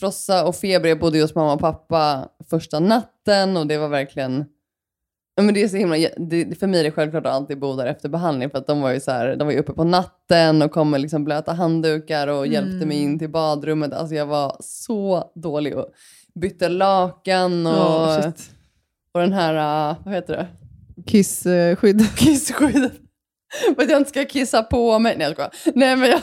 Frossa 0.00 0.44
och 0.44 0.56
feber. 0.56 0.88
Jag 0.88 0.98
bodde 0.98 1.20
hos 1.20 1.34
mamma 1.34 1.52
och 1.52 1.60
pappa 1.60 2.28
första 2.50 2.80
natten 2.80 3.56
och 3.56 3.66
det 3.66 3.78
var 3.78 3.88
verkligen 3.88 4.44
men 5.36 5.54
det 5.54 5.62
är 5.62 5.68
så 5.68 5.76
himla, 5.76 5.96
det, 6.16 6.58
för 6.58 6.66
mig 6.66 6.80
är 6.80 6.84
det 6.84 6.90
självklart 6.90 7.26
att 7.26 7.32
alltid 7.32 7.58
bo 7.58 7.76
där 7.76 7.86
efter 7.86 8.08
behandling 8.08 8.50
för 8.50 8.58
att 8.58 8.66
de 8.66 8.80
var 8.80 8.92
ju 8.92 9.00
så 9.00 9.10
här, 9.10 9.36
de 9.36 9.46
var 9.46 9.54
uppe 9.54 9.72
på 9.72 9.84
natten 9.84 10.62
och 10.62 10.70
kom 10.70 10.90
med 10.90 11.00
liksom 11.00 11.24
blöta 11.24 11.52
handdukar 11.52 12.28
och 12.28 12.46
hjälpte 12.46 12.86
mig 12.86 13.02
in 13.02 13.18
till 13.18 13.30
badrummet. 13.30 13.92
Alltså 13.92 14.14
jag 14.14 14.26
var 14.26 14.56
så 14.60 15.32
dålig 15.34 15.76
och 15.76 15.88
bytte 16.34 16.68
lakan 16.68 17.66
och, 17.66 18.22
shit. 18.22 18.50
och 19.12 19.20
den 19.20 19.32
här, 19.32 19.90
uh, 19.90 19.96
vad 20.04 20.14
heter 20.14 20.36
det? 20.36 20.46
Kissskydd. 21.06 22.06
Kisskyddet. 22.16 22.92
För 23.74 23.82
att 23.82 23.90
jag 23.90 24.00
inte 24.00 24.10
ska 24.10 24.24
kissa 24.24 24.62
på 24.62 24.98
mig. 24.98 25.16
Nej 25.18 25.26
jag 25.26 25.32
skojar. 25.32 25.52
Nej 25.74 25.96
men 25.96 26.10
jag, 26.10 26.20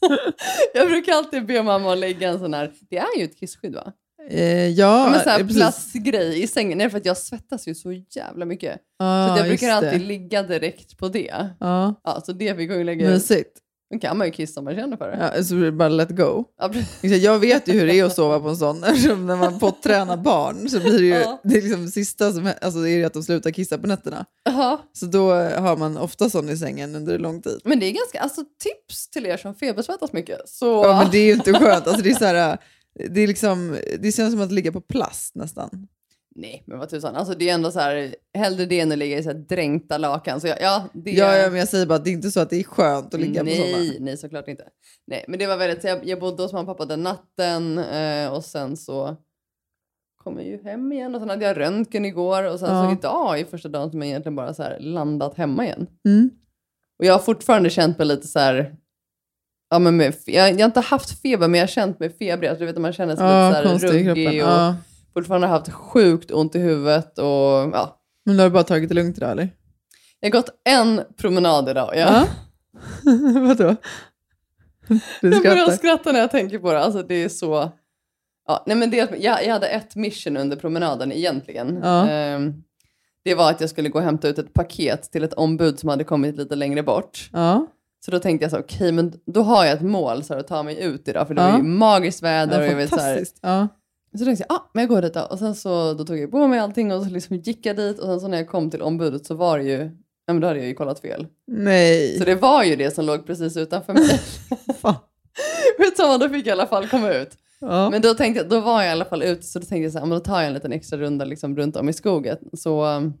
jag 0.74 0.88
brukar 0.88 1.12
alltid 1.12 1.46
be 1.46 1.62
mamma 1.62 1.92
att 1.92 1.98
lägga 1.98 2.28
en 2.28 2.38
sån 2.38 2.54
här, 2.54 2.72
det 2.90 2.98
är 2.98 3.18
ju 3.18 3.24
ett 3.24 3.40
kissskydd 3.40 3.74
va? 3.74 3.92
Eh, 4.30 4.68
ja, 4.68 5.08
men 5.10 5.20
så 5.20 5.28
här 5.30 5.40
eh, 5.40 5.46
plastgrej 5.46 6.42
i 6.42 6.46
sängen. 6.46 6.78
Nej 6.78 6.90
för 6.90 6.98
att 6.98 7.06
jag 7.06 7.16
svettas 7.16 7.68
ju 7.68 7.74
så 7.74 7.92
jävla 7.92 8.44
mycket. 8.44 8.78
Ja, 8.98 9.28
så 9.34 9.40
jag 9.40 9.48
brukar 9.48 9.66
det. 9.66 9.74
alltid 9.74 10.00
ligga 10.00 10.42
direkt 10.42 10.98
på 10.98 11.08
det. 11.08 11.50
Ja, 11.60 12.00
Ja, 12.04 12.22
så 12.26 12.32
det 12.32 12.56
fick 12.56 12.70
hon 12.70 12.86
lägga 12.86 13.06
ut. 13.06 13.12
mysigt. 13.12 13.58
Nu 13.90 13.98
kan 13.98 14.18
man 14.18 14.26
ju 14.26 14.32
kissa 14.32 14.60
om 14.60 14.64
man 14.64 14.74
känner 14.74 14.96
för 14.96 15.10
det. 15.10 15.32
Ja, 15.36 15.44
så 15.44 15.54
blir 15.54 15.64
det 15.64 15.72
bara 15.72 15.88
let 15.88 16.10
go. 16.10 16.44
Ja. 16.58 16.70
Exakt, 17.02 17.22
Jag 17.22 17.38
vet 17.38 17.68
ju 17.68 17.72
hur 17.72 17.86
det 17.86 17.94
är 18.00 18.04
att 18.04 18.14
sova 18.14 18.40
på 18.40 18.48
en 18.48 18.56
sån, 18.56 18.80
när 19.26 19.36
man 19.36 19.58
pottränar 19.58 20.16
barn 20.24 20.68
så 20.68 20.80
blir 20.80 20.98
det 20.98 21.04
ju, 21.06 21.14
Ja. 21.14 21.40
det 21.44 21.56
är 21.58 21.62
liksom 21.62 21.88
sista 21.88 22.32
som 22.32 22.50
alltså 22.62 22.80
det 22.80 22.90
är 22.90 23.06
att 23.06 23.12
de 23.12 23.22
slutar 23.22 23.50
kissa 23.50 23.78
på 23.78 23.86
nätterna. 23.86 24.24
Jaha. 24.44 24.78
Så 24.92 25.06
då 25.06 25.30
har 25.32 25.76
man 25.76 25.96
ofta 25.98 26.30
sån 26.30 26.48
i 26.48 26.56
sängen 26.56 26.94
under 26.94 27.18
lång 27.18 27.42
tid. 27.42 27.60
Men 27.64 27.80
det 27.80 27.86
är 27.86 27.92
ganska, 27.92 28.20
alltså 28.20 28.40
tips 28.62 29.10
till 29.10 29.26
er 29.26 29.36
som 29.36 29.54
febersvettas 29.54 30.12
mycket. 30.12 30.48
Så, 30.48 30.66
Ja 30.84 31.00
men 31.02 31.10
det 31.10 31.18
är 31.18 31.24
ju 31.26 31.32
inte 31.32 31.52
skönt, 31.52 31.86
alltså 31.86 32.02
det 32.02 32.10
är 32.10 32.14
så 32.14 32.24
här, 32.24 32.58
det 33.10 33.20
är 33.20 33.26
liksom, 33.26 33.76
det 34.00 34.12
känns 34.12 34.32
som 34.32 34.40
att 34.42 34.52
ligga 34.52 34.72
på 34.72 34.80
plast 34.80 35.34
nästan. 35.34 35.70
Nej 36.40 36.62
men 36.66 36.78
vad 36.78 36.88
tusan, 36.88 37.16
alltså 37.16 37.34
det 37.34 37.48
är 37.50 37.54
ändå 37.54 37.70
så 37.70 37.80
här, 37.80 38.14
hellre 38.34 38.66
det 38.66 38.80
än 38.80 38.92
att 38.92 38.98
ligga 38.98 39.18
i 39.18 39.22
så 39.22 39.28
här 39.28 39.38
dränkta 39.38 39.98
lakan. 39.98 40.40
Så 40.40 40.46
jag, 40.46 40.56
ja, 40.60 40.88
det 40.92 41.10
Ja, 41.10 41.36
ja 41.36 41.50
men 41.50 41.58
jag 41.58 41.68
säger 41.68 41.86
bara 41.86 41.94
att 41.94 42.04
det 42.04 42.10
är 42.10 42.12
inte 42.14 42.30
så 42.30 42.40
att 42.40 42.50
det 42.50 42.56
är 42.56 42.64
skönt 42.64 43.14
att 43.14 43.20
ligga 43.20 43.44
på 43.44 43.50
såna. 43.50 43.64
nej, 43.78 43.96
nej, 44.00 44.16
såklart 44.16 44.48
inte. 44.48 44.64
Nej, 45.06 45.24
men 45.28 45.38
det 45.38 45.46
var 45.46 45.56
väldigt, 45.56 45.82
så 45.82 45.88
jag, 45.88 46.06
jag 46.06 46.20
bodde 46.20 46.42
hos 46.42 46.52
mamma 46.52 46.70
och 46.72 46.78
pappa 46.78 46.86
den 46.86 47.02
natten 47.02 47.78
eh, 47.78 48.32
och 48.32 48.44
sen 48.44 48.76
så 48.76 49.16
kom 50.24 50.36
jag 50.36 50.46
ju 50.46 50.62
hem 50.62 50.92
igen 50.92 51.14
och 51.14 51.20
sen 51.20 51.30
hade 51.30 51.44
jag 51.44 51.56
röntgen 51.56 52.04
igår 52.04 52.42
och 52.44 52.58
sen 52.60 52.74
Ja. 52.74 52.84
så 52.84 52.92
idag 52.98 53.40
är 53.40 53.44
första 53.44 53.68
dagen 53.68 53.90
som 53.90 54.00
jag 54.00 54.08
egentligen 54.08 54.36
bara 54.36 54.54
så 54.54 54.62
här 54.62 54.78
landat 54.80 55.34
hemma 55.36 55.64
igen. 55.64 55.86
Mm. 56.08 56.30
Och 56.98 57.04
jag 57.04 57.12
har 57.14 57.20
fortfarande 57.20 57.70
känt 57.70 57.98
mig 57.98 58.06
lite 58.06 58.26
så 58.28 58.38
här, 58.38 58.76
ja 59.70 59.78
men 59.78 59.96
med, 59.96 60.14
jag, 60.26 60.50
jag 60.50 60.58
har 60.58 60.64
inte 60.64 60.80
haft 60.80 61.22
feber 61.22 61.48
men 61.48 61.58
jag 61.58 61.62
har 61.62 61.68
känt 61.68 62.00
mig 62.00 62.10
febrig, 62.10 62.48
alltså, 62.48 62.60
du 62.64 62.72
vet 62.72 62.80
man 62.80 62.92
känner 62.92 63.16
sig 63.16 63.24
Ja, 63.24 63.48
lite 63.62 63.78
så 63.78 63.86
här 63.86 64.04
ruggig 64.04 64.28
och 64.44 64.50
Ja. 64.50 64.76
Fortfarande 65.14 65.46
haft 65.46 65.72
sjukt 65.72 66.30
ont 66.30 66.54
i 66.54 66.58
huvudet 66.58 67.18
och 67.18 67.26
ja. 67.26 68.00
Men 68.24 68.36
du 68.36 68.42
har 68.42 68.50
bara 68.50 68.62
tagit 68.64 68.88
det 68.88 68.94
lugnt 68.94 69.16
idag 69.16 69.30
eller? 69.30 69.50
Jag 70.20 70.28
har 70.28 70.32
gått 70.32 70.50
en 70.64 71.00
promenad 71.16 71.68
idag. 71.68 71.92
Ja. 71.96 71.98
Ja. 71.98 72.26
Vadå? 73.40 73.76
Du 75.20 75.28
Jag 75.30 75.42
börjar 75.42 75.70
skratta 75.70 76.12
när 76.12 76.20
jag 76.20 76.30
tänker 76.30 76.58
på 76.58 76.72
det. 76.72 76.80
Alltså 76.80 77.02
det 77.02 77.14
är 77.14 77.28
så... 77.28 77.70
Ja, 78.46 78.62
nej 78.66 78.76
men 78.76 78.90
det, 78.90 78.96
jag, 78.96 79.44
jag 79.44 79.52
hade 79.52 79.66
ett 79.68 79.96
mission 79.96 80.36
under 80.36 80.56
promenaden 80.56 81.12
egentligen. 81.12 81.80
Ja. 81.82 82.08
Ehm, 82.08 82.54
det 83.24 83.34
var 83.34 83.50
att 83.50 83.60
jag 83.60 83.70
skulle 83.70 83.88
gå 83.88 83.98
och 83.98 84.04
hämta 84.04 84.28
ut 84.28 84.38
ett 84.38 84.52
paket 84.52 85.02
till 85.12 85.24
ett 85.24 85.34
ombud 85.34 85.78
som 85.78 85.88
hade 85.88 86.04
kommit 86.04 86.36
lite 86.36 86.56
längre 86.56 86.82
bort. 86.82 87.30
Ja. 87.32 87.66
Så 88.04 88.10
då 88.10 88.18
tänkte 88.18 88.44
jag 88.44 88.50
så 88.50 88.58
okej, 88.58 88.92
men 88.92 89.12
då 89.26 89.42
har 89.42 89.64
jag 89.64 89.74
ett 89.74 89.82
mål 89.82 90.24
så 90.24 90.34
här, 90.34 90.40
att 90.40 90.46
ta 90.48 90.62
mig 90.62 90.82
ut 90.82 91.08
idag, 91.08 91.26
för 91.26 91.34
det 91.34 91.42
Ja. 91.42 91.50
var 91.50 91.56
ju 91.58 91.62
magiskt 91.64 92.22
väder 92.22 92.60
och 92.60 92.66
jag 92.66 92.76
vet 92.76 92.90
så 92.90 93.00
här. 93.00 93.24
Ja. 93.42 93.68
Så 94.18 94.24
tänkte 94.24 94.44
jag, 94.48 94.56
ah, 94.56 94.70
men 94.74 94.82
jag 94.82 94.88
går 94.88 95.02
dit 95.02 95.14
då. 95.14 95.20
Och 95.20 95.38
sen 95.38 95.54
så 95.54 95.94
då 95.94 96.04
tog 96.04 96.18
jag 96.18 96.30
på 96.30 96.46
mig 96.46 96.58
allting 96.58 96.92
och 96.92 97.02
så 97.02 97.10
liksom 97.10 97.36
gick 97.36 97.66
jag 97.66 97.76
dit 97.76 97.98
och 97.98 98.06
sen 98.06 98.20
så 98.20 98.28
när 98.28 98.38
jag 98.38 98.48
kom 98.48 98.70
till 98.70 98.82
ombudet 98.82 99.26
så 99.26 99.34
var 99.34 99.58
det 99.58 99.64
ju, 99.64 99.90
ja 100.26 100.32
men 100.32 100.40
då 100.40 100.46
hade 100.46 100.58
jag 100.58 100.68
ju 100.68 100.74
kollat 100.74 101.00
fel. 101.00 101.26
Nej. 101.46 102.18
Så 102.18 102.24
det 102.24 102.34
var 102.34 102.64
ju 102.64 102.76
det 102.76 102.90
som 102.90 103.04
låg 103.04 103.26
precis 103.26 103.56
utanför 103.56 103.92
mig. 103.92 104.20
Vad, 105.98 106.20
då 106.20 106.28
fick 106.28 106.46
jag 106.46 106.46
i 106.46 106.50
alla 106.50 106.66
fall 106.66 106.88
komma 106.88 107.12
ut. 107.12 107.36
Ja. 107.60 107.90
Men 107.90 108.02
då 108.02 108.14
tänkte 108.14 108.40
jag, 108.40 108.50
då 108.50 108.60
var 108.60 108.82
jag 108.82 108.88
i 108.88 108.92
alla 108.92 109.04
fall 109.04 109.22
ute 109.22 109.42
så 109.42 109.58
då 109.58 109.66
tänkte 109.66 109.82
jag 109.82 109.92
så 109.92 109.98
här, 109.98 110.06
men 110.06 110.18
då 110.18 110.24
tar 110.24 110.40
jag 110.40 110.46
en 110.46 110.54
liten 110.54 110.72
extra 110.72 110.98
runda 110.98 111.24
liksom 111.24 111.56
runt 111.56 111.76
om 111.76 111.88
i 111.88 111.92
skogen. 111.92 112.36
Så 112.52 112.84
um, 112.84 113.14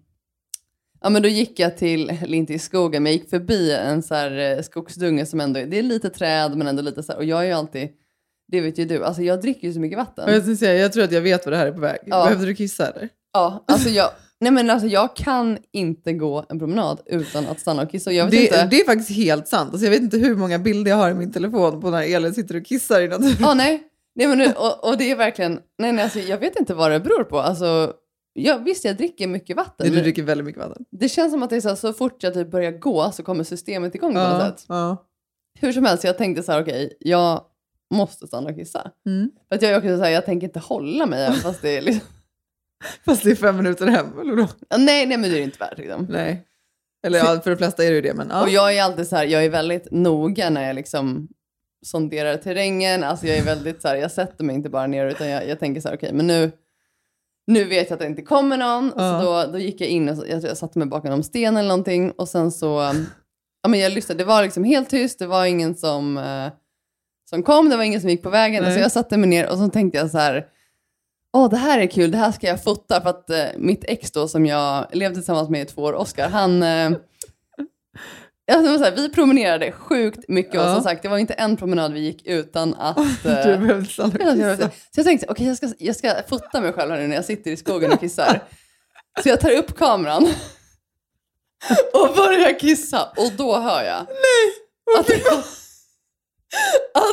ja 1.00 1.10
men 1.10 1.22
då 1.22 1.28
gick 1.28 1.58
jag 1.58 1.76
till, 1.76 2.10
eller 2.10 2.38
inte 2.38 2.54
i 2.54 2.58
skogen, 2.58 3.02
men 3.02 3.12
jag 3.12 3.20
gick 3.20 3.30
förbi 3.30 3.72
en 3.72 4.02
så 4.02 4.14
här 4.14 4.38
eh, 4.38 4.62
skogsdunge 4.62 5.26
som 5.26 5.40
ändå, 5.40 5.60
det 5.60 5.78
är 5.78 5.82
lite 5.82 6.10
träd 6.10 6.56
men 6.56 6.66
ändå 6.66 6.82
lite 6.82 7.02
så 7.02 7.12
här, 7.12 7.18
och 7.18 7.24
jag 7.24 7.40
är 7.40 7.46
ju 7.46 7.52
alltid, 7.52 7.88
det 8.48 8.60
vet 8.60 8.78
ju 8.78 8.84
du, 8.84 9.04
alltså 9.04 9.22
jag 9.22 9.40
dricker 9.40 9.68
ju 9.68 9.74
så 9.74 9.80
mycket 9.80 9.98
vatten. 9.98 10.32
Jag, 10.34 10.58
säga, 10.58 10.74
jag 10.74 10.92
tror 10.92 11.04
att 11.04 11.12
jag 11.12 11.20
vet 11.20 11.46
vad 11.46 11.52
det 11.52 11.56
här 11.56 11.66
är 11.66 11.72
på 11.72 11.80
väg. 11.80 11.98
Ja. 12.06 12.24
Behövde 12.24 12.46
du 12.46 12.54
kissa 12.54 12.86
eller? 12.90 13.08
Ja, 13.32 13.64
alltså 13.68 13.88
jag, 13.88 14.10
nej 14.40 14.52
men 14.52 14.70
alltså 14.70 14.86
jag 14.88 15.16
kan 15.16 15.58
inte 15.72 16.12
gå 16.12 16.44
en 16.48 16.58
promenad 16.58 17.00
utan 17.06 17.46
att 17.46 17.60
stanna 17.60 17.82
och 17.82 17.90
kissa. 17.90 18.12
Jag 18.12 18.24
vet 18.24 18.30
Det, 18.32 18.42
inte. 18.42 18.66
det 18.66 18.80
är 18.80 18.84
faktiskt 18.84 19.10
helt 19.10 19.48
sant. 19.48 19.70
Alltså 19.70 19.84
jag 19.86 19.90
vet 19.90 20.02
inte 20.02 20.18
hur 20.18 20.36
många 20.36 20.58
bilder 20.58 20.90
jag 20.90 20.96
har 20.98 21.10
i 21.10 21.14
min 21.14 21.32
telefon 21.32 21.80
på 21.80 21.90
när 21.90 22.14
Elin 22.14 22.34
sitter 22.34 22.56
och 22.56 22.66
kissar 22.66 23.00
i 23.00 23.08
naturen. 23.08 23.36
Ja, 23.40 23.54
nej. 23.54 23.82
nej 24.14 24.26
men 24.28 24.38
nu, 24.38 24.46
och, 24.56 24.88
och 24.88 24.98
det 24.98 25.10
är 25.10 25.16
verkligen, 25.16 25.60
nej, 25.78 25.92
nej 25.92 26.04
alltså 26.04 26.18
jag 26.18 26.38
vet 26.38 26.60
inte 26.60 26.74
vad 26.74 26.90
det 26.90 27.00
beror 27.00 27.24
på. 27.24 27.40
Alltså, 27.40 27.92
jag, 28.32 28.64
visst, 28.64 28.84
jag 28.84 28.96
dricker 28.96 29.26
mycket 29.26 29.56
vatten. 29.56 29.92
Du 29.92 30.00
dricker 30.00 30.22
väldigt 30.22 30.44
mycket 30.44 30.62
vatten. 30.62 30.84
Det 30.90 31.08
känns 31.08 31.32
som 31.32 31.42
att 31.42 31.50
det 31.50 31.56
är 31.56 31.60
så, 31.60 31.68
här, 31.68 31.76
så 31.76 31.92
fort 31.92 32.22
jag 32.22 32.34
typ 32.34 32.50
börjar 32.50 32.70
gå 32.72 33.10
så 33.12 33.22
kommer 33.22 33.44
systemet 33.44 33.94
igång 33.94 34.12
på 34.14 34.18
något 34.20 34.32
Ja, 34.32 34.46
sätt. 34.50 34.64
ja. 34.68 35.04
Hur 35.60 35.72
som 35.72 35.84
helst, 35.84 36.04
jag 36.04 36.18
tänkte 36.18 36.42
så 36.42 36.52
här, 36.52 36.62
okej, 36.62 36.96
jag 37.00 37.40
måste 37.90 38.26
stanna 38.26 38.50
och 38.50 38.56
kissa. 38.56 38.90
Mm. 39.06 39.30
För 39.48 39.56
att 39.56 39.62
jag 39.62 39.72
är 39.72 39.78
också 39.78 39.96
så 39.96 40.02
här, 40.02 40.10
jag 40.10 40.26
tänker 40.26 40.46
inte 40.46 40.60
hålla 40.60 41.06
mig 41.06 41.24
även 41.24 41.38
fast 41.38 41.62
det 41.62 41.76
är 41.76 41.80
liksom, 41.80 42.08
Fast 43.04 43.24
det 43.24 43.30
är 43.30 43.34
fem 43.34 43.56
minuter 43.56 43.86
hem, 43.86 44.20
eller 44.20 44.36
då? 44.36 44.48
Ja, 44.68 44.76
nej, 44.76 45.06
nej 45.06 45.18
men 45.18 45.30
det 45.30 45.38
är 45.38 45.42
inte 45.42 45.58
värt 45.58 45.78
liksom. 45.78 46.06
Nej. 46.10 46.44
Eller 47.06 47.18
ja, 47.18 47.40
för 47.40 47.50
de 47.50 47.56
flesta 47.56 47.84
är 47.84 47.88
det 47.90 47.94
ju 47.94 48.02
det, 48.02 48.14
men 48.14 48.28
ja. 48.30 48.42
Och 48.42 48.50
jag 48.50 48.76
är 48.76 48.82
alltid 48.82 49.08
så 49.08 49.16
här, 49.16 49.24
jag 49.24 49.44
är 49.44 49.50
väldigt 49.50 49.88
noga 49.90 50.50
när 50.50 50.66
jag 50.66 50.76
liksom 50.76 51.28
sonderar 51.86 52.36
terrängen. 52.36 53.04
Alltså 53.04 53.26
jag 53.26 53.36
är 53.36 53.44
väldigt 53.44 53.82
så 53.82 53.88
här, 53.88 53.96
jag 53.96 54.10
sätter 54.10 54.44
mig 54.44 54.56
inte 54.56 54.70
bara 54.70 54.86
ner 54.86 55.06
utan 55.06 55.28
jag, 55.28 55.48
jag 55.48 55.58
tänker 55.58 55.80
så 55.80 55.88
här, 55.88 55.96
okej, 55.96 56.12
men 56.12 56.26
nu, 56.26 56.52
nu 57.46 57.64
vet 57.64 57.90
jag 57.90 57.96
att 57.96 58.00
det 58.00 58.06
inte 58.06 58.22
kommer 58.22 58.56
någon. 58.56 58.92
Ja. 58.96 59.20
Så 59.20 59.26
då, 59.26 59.52
då 59.52 59.58
gick 59.58 59.80
jag 59.80 59.88
in 59.88 60.08
och 60.08 60.28
jag, 60.28 60.42
jag 60.42 60.56
satte 60.56 60.78
mig 60.78 60.88
bakom 60.88 61.10
någon 61.10 61.24
sten 61.24 61.56
eller 61.56 61.68
någonting 61.68 62.10
och 62.10 62.28
sen 62.28 62.52
så, 62.52 62.94
ja 63.62 63.68
men 63.68 63.80
jag 63.80 63.92
lyssnade, 63.92 64.22
det 64.22 64.24
var 64.24 64.42
liksom 64.42 64.64
helt 64.64 64.90
tyst, 64.90 65.18
det 65.18 65.26
var 65.26 65.46
ingen 65.46 65.74
som, 65.74 66.18
eh, 66.18 66.52
som 67.30 67.42
kom, 67.42 67.68
det 67.70 67.76
var 67.76 67.84
ingen 67.84 68.00
som 68.00 68.10
gick 68.10 68.22
på 68.22 68.30
vägen. 68.30 68.62
Nej. 68.64 68.74
Så 68.74 68.80
jag 68.80 68.92
satte 68.92 69.16
mig 69.16 69.28
ner 69.28 69.48
och 69.50 69.58
så 69.58 69.68
tänkte 69.68 69.98
jag 69.98 70.10
så 70.10 70.18
här, 70.18 70.46
Åh, 71.32 71.50
det 71.50 71.56
här 71.56 71.78
är 71.78 71.86
kul, 71.86 72.10
det 72.10 72.18
här 72.18 72.32
ska 72.32 72.46
jag 72.46 72.64
fota 72.64 73.00
för 73.00 73.10
att 73.10 73.30
eh, 73.30 73.44
mitt 73.56 73.84
ex 73.88 74.10
då 74.10 74.28
som 74.28 74.46
jag 74.46 74.86
levde 74.92 75.14
tillsammans 75.16 75.48
med 75.48 75.62
i 75.62 75.64
två 75.64 75.82
år, 75.82 75.92
Oskar, 75.92 76.28
han... 76.28 76.62
Eh, 76.62 76.90
jag 78.50 78.64
ska 78.64 78.78
säga, 78.78 78.90
vi 78.96 79.08
promenerade 79.12 79.72
sjukt 79.72 80.28
mycket 80.28 80.54
och 80.54 80.66
Ja. 80.66 80.74
som 80.74 80.82
sagt, 80.82 81.02
det 81.02 81.08
var 81.08 81.18
inte 81.18 81.34
en 81.34 81.56
promenad 81.56 81.92
vi 81.92 82.00
gick 82.00 82.26
utan 82.26 82.74
att... 82.74 82.96
Du 83.22 83.28
Eh, 83.30 83.60
behöver 83.60 83.84
stanna 83.84 84.08
och 84.08 84.36
kissa. 84.36 84.70
så 84.70 84.70
jag 84.96 85.06
tänkte, 85.06 85.26
okej 85.28 85.46
jag, 85.46 85.56
ska, 85.56 85.68
jag 85.78 85.96
ska 85.96 86.14
fota 86.28 86.60
mig 86.60 86.72
själv 86.72 86.90
här 86.90 86.98
nu 87.00 87.06
när 87.06 87.16
jag 87.16 87.24
sitter 87.24 87.50
i 87.50 87.56
skogen 87.56 87.92
och 87.92 88.00
kissar. 88.00 88.40
Så 89.22 89.28
jag 89.28 89.40
tar 89.40 89.50
upp 89.50 89.76
kameran 89.78 90.22
och 91.92 92.14
börjar 92.16 92.58
kissa 92.58 93.04
och 93.16 93.32
då 93.36 93.56
hör 93.58 93.82
jag 93.82 94.06
det, 94.06 95.00
att 95.00 95.06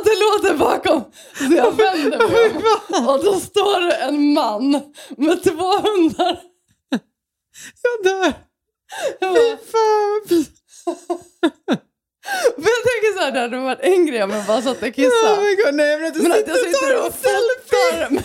det 0.03 0.15
låter 0.19 0.57
bakom. 0.57 1.03
Så 1.37 1.55
jag 1.55 1.71
vänder 1.71 2.17
mig 2.29 2.51
om 2.89 3.07
och 3.09 3.23
då 3.23 3.39
står 3.39 3.81
det 3.81 3.95
en 3.95 4.33
man 4.33 4.71
med 5.17 5.43
två 5.43 5.77
hundar. 5.77 6.41
Jag 7.81 8.03
dör. 8.03 8.33
Jag, 9.19 9.35
Fy 9.35 9.57
fan 9.71 10.45
men 12.55 12.65
jag 12.65 12.83
tänker 12.83 13.17
så 13.17 13.19
här, 13.23 13.31
det 13.31 13.39
hade 13.39 13.57
varit 13.57 13.79
en 13.81 14.05
grej 14.05 14.23
om 14.23 14.29
jag 14.29 14.45
bara 14.45 14.61
satt 14.61 14.77
och 14.77 14.83
Oh 14.83 14.91
kissade. 14.91 15.55
God, 15.65 15.75
nej, 15.75 15.99
men 15.99 16.23
Men 16.23 16.31
att 16.31 16.47
jag 16.47 16.57
sitter 16.57 16.93
en 16.93 16.99
och 17.07 17.13
fotar 17.13 18.09
mig. 18.09 18.23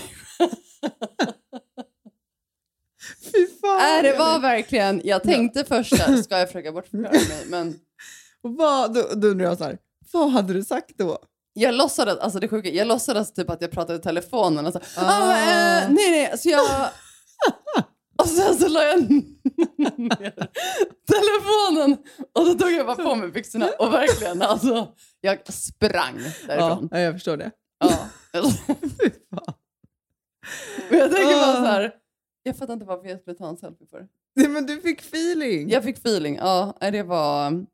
Fy 3.32 3.46
fan. 3.60 3.78
Nej, 3.78 4.02
det 4.02 4.12
var 4.12 4.38
verkligen, 4.38 5.00
jag 5.04 5.22
tänkte 5.22 5.64
först 5.64 5.96
ska 6.24 6.38
jag 6.38 6.48
försöka 6.48 6.72
bortförklara 6.72 7.12
mig? 7.12 7.44
Men 7.46 7.74
Och 8.42 8.54
vad, 8.56 8.94
då, 8.94 9.02
då 9.14 9.28
undrar 9.28 9.46
jag 9.46 9.58
så 9.58 9.64
här, 9.64 9.78
vad 10.12 10.30
hade 10.30 10.52
du 10.52 10.64
sagt 10.64 10.98
då? 10.98 11.18
jag 11.52 11.74
låtsades, 11.74 12.18
alltså 12.18 12.38
det 12.40 12.48
sjuka, 12.48 12.68
jag 12.68 12.86
låtsades 12.86 13.32
typ 13.32 13.50
att 13.50 13.62
jag 13.62 13.70
pratade 13.70 13.98
i 13.98 14.02
telefonen 14.02 14.66
och 14.66 14.72
så, 14.72 14.78
Ah. 14.96 15.04
ah. 15.04 15.32
eh, 15.36 15.90
nej 15.90 16.10
nej, 16.10 16.38
så 16.38 16.48
jag, 16.48 16.66
och 18.18 18.28
sen 18.28 18.54
så 18.58 18.68
la 18.68 18.82
jag 18.84 19.10
ner 19.10 20.48
telefonen 21.06 21.96
och 22.34 22.46
då 22.46 22.54
tog 22.54 22.72
jag 22.72 22.86
bara 22.86 22.96
på 22.96 23.14
mig 23.14 23.28
byxorna 23.30 23.68
och 23.78 23.92
verkligen 23.92 24.42
alltså, 24.42 24.88
jag 25.20 25.52
sprang 25.52 26.18
därifrån. 26.46 26.88
Ja, 26.90 26.98
jag 26.98 27.14
förstår 27.14 27.36
det. 27.36 27.50
Ja. 27.78 27.98
Men 30.90 30.98
jag 30.98 31.12
tänker 31.12 31.34
bara 31.34 31.50
Ah. 31.52 31.54
så 31.54 31.64
här, 31.64 31.92
jag 32.42 32.56
fattar 32.56 32.72
inte 32.74 32.86
varför 32.86 33.08
jag 33.08 33.20
skulle 33.20 33.36
ta 33.36 33.48
en 33.48 33.56
selfie 33.56 33.86
för. 33.86 34.06
Nej, 34.36 34.48
men 34.48 34.66
du 34.66 34.80
fick 34.80 35.00
feeling. 35.00 35.68
Jag 35.70 35.84
fick 35.84 35.96
feeling, 35.98 36.36
ja 36.36 36.74
det 36.80 37.02
var, 37.02 37.66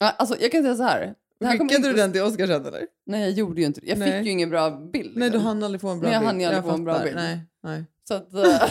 alltså 0.00 0.36
jag 0.40 0.52
kan 0.52 0.62
säga 0.62 0.76
så 0.76 0.82
här. 0.82 1.14
Skickade 1.50 1.88
du 1.88 1.92
den 1.92 2.12
till 2.12 2.22
Oskar 2.22 2.46
sen 2.46 2.66
eller? 2.66 2.86
Nej 3.06 3.20
jag 3.20 3.30
gjorde 3.30 3.60
ju 3.60 3.66
inte 3.66 3.80
det. 3.80 3.86
Jag 3.86 3.98
Nej. 3.98 4.12
fick 4.12 4.26
ju 4.26 4.32
ingen 4.32 4.50
bra 4.50 4.70
bild. 4.70 5.16
Nej, 5.16 5.28
du 5.28 5.32
liksom. 5.32 5.46
hann 5.46 5.62
aldrig 5.62 5.80
få 5.80 5.88
en 5.88 6.00
bra 6.00 6.08
Nej, 6.08 6.14
jag 6.14 6.20
bild. 6.20 6.26
hann 6.26 6.40
ju 6.40 6.46
aldrig 6.46 6.64
få 6.64 6.70
en 6.70 6.84
bra 6.84 6.98
bild. 6.98 7.16
Nej, 7.16 7.40
nej. 7.62 7.84
Så 8.08 8.14
att, 8.14 8.34
eh, 8.34 8.40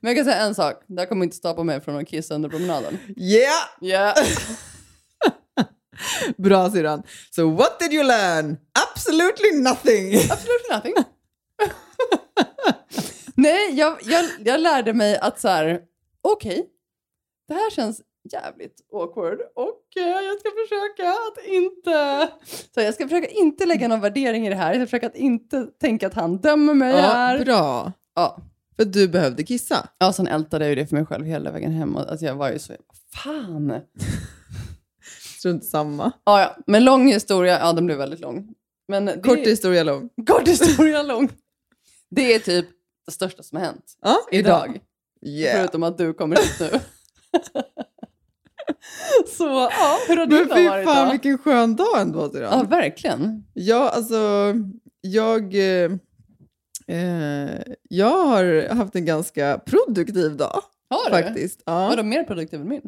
men 0.00 0.08
jag 0.08 0.16
kan 0.16 0.24
säga 0.24 0.36
en 0.36 0.54
sak, 0.54 0.84
det 0.86 1.00
här 1.00 1.06
kommer 1.06 1.24
inte 1.24 1.36
stoppa 1.36 1.62
mig 1.62 1.80
från 1.80 1.96
att 1.96 2.08
kissa 2.08 2.34
under 2.34 2.48
promenaden. 2.48 2.98
Yeah! 3.16 3.62
Yeah. 3.82 4.14
Bra 6.38 6.70
syrran. 6.70 7.02
So 7.30 7.50
what 7.50 7.80
did 7.80 7.92
you 7.92 8.04
learn? 8.04 8.56
Absolutely 8.94 9.62
nothing. 9.62 10.14
Absolut 10.14 10.70
nothing. 10.72 10.94
Nej, 13.34 13.74
jag, 13.74 13.98
jag, 14.02 14.24
jag 14.44 14.60
lärde 14.60 14.92
mig 14.92 15.18
att 15.18 15.40
så 15.40 15.48
här, 15.48 15.80
okej, 16.22 16.66
det 17.48 17.54
här 17.54 17.70
känns 17.70 18.00
jävligt 18.32 18.80
awkward 18.92 19.38
och 19.54 19.96
eh, 19.96 20.02
jag 20.24 20.40
ska 20.40 20.48
försöka 20.64 21.08
att 21.10 21.46
inte, 21.46 22.28
så 22.74 22.80
jag 22.80 22.94
ska 22.94 23.08
försöka 23.08 23.28
inte 23.28 23.66
lägga 23.66 23.88
någon 23.88 24.00
värdering 24.00 24.46
i 24.46 24.48
det 24.50 24.54
här. 24.56 24.66
Jag 24.74 24.76
ska 24.76 24.86
försöka 24.86 25.06
att 25.06 25.16
inte 25.16 25.66
tänka 25.80 26.06
att 26.06 26.14
han 26.14 26.36
dömer 26.36 26.74
mig 26.74 26.90
Ja, 26.92 27.00
här. 27.00 27.44
bra. 27.44 27.92
Ja. 28.14 28.38
För 28.76 28.84
du 28.84 29.08
behövde 29.08 29.42
kissa. 29.44 29.88
Ja, 29.98 30.12
sen 30.12 30.26
ältade 30.26 30.64
jag 30.64 30.68
ju 30.70 30.74
det 30.74 30.86
för 30.86 30.96
mig 30.96 31.06
själv 31.06 31.24
hela 31.26 31.50
vägen 31.50 31.72
hem. 31.72 31.96
Och, 31.96 32.10
Alltså 32.10 32.26
jag 32.26 32.34
var 32.34 32.50
ju 32.50 32.58
så, 32.58 32.72
fan. 33.14 33.72
Strunt 35.38 35.64
samma. 35.64 36.12
Ja, 36.24 36.40
ja, 36.40 36.56
men 36.66 36.84
lång 36.84 37.08
historia, 37.08 37.58
ja 37.60 37.72
den 37.72 37.86
blev 37.86 37.98
väldigt 37.98 38.20
lång. 38.20 38.54
Men 38.88 39.04
det, 39.04 39.20
Kort 39.22 39.38
historia 39.38 39.82
lång. 39.84 40.08
kort 40.26 40.48
historia 40.48 41.02
lång. 41.02 41.28
Det 42.10 42.34
är 42.34 42.38
typ 42.38 42.66
det 43.06 43.12
största 43.12 43.42
som 43.42 43.58
har 43.58 43.64
hänt 43.64 43.84
Ja, 44.02 44.16
idag. 44.30 44.68
idag. 44.68 44.80
Yeah. 45.38 45.56
Förutom 45.58 45.82
att 45.82 45.98
du 45.98 46.12
kommer 46.14 46.36
hit 46.36 46.56
nu. 46.60 46.70
så 49.38 49.44
ja, 49.70 49.98
hur 50.08 50.16
har 50.16 50.26
din 50.26 50.38
Men 50.38 50.48
dag 50.48 50.56
fy 50.58 50.68
varit 50.68 50.84
fan 50.84 51.06
då? 51.06 51.12
vilken 51.12 51.38
skön 51.38 51.76
dag 51.76 52.00
ändå 52.00 52.20
Ja, 52.20 52.30
syrran. 52.32 52.66
verkligen. 52.68 53.44
Ja, 53.54 53.88
alltså 53.88 54.54
jag, 55.00 55.54
eh, 55.54 55.90
eh, 56.86 57.50
jag 57.88 58.24
har 58.26 58.68
haft 58.74 58.94
en 58.96 59.04
ganska 59.04 59.58
produktiv 59.66 60.36
dag 60.36 60.62
Har 60.90 61.10
du? 61.10 61.22
faktiskt. 61.22 61.62
Ja. 61.66 61.88
Vadå 61.88 62.02
mer 62.02 62.24
produktiv 62.24 62.60
än 62.60 62.68
min? 62.68 62.82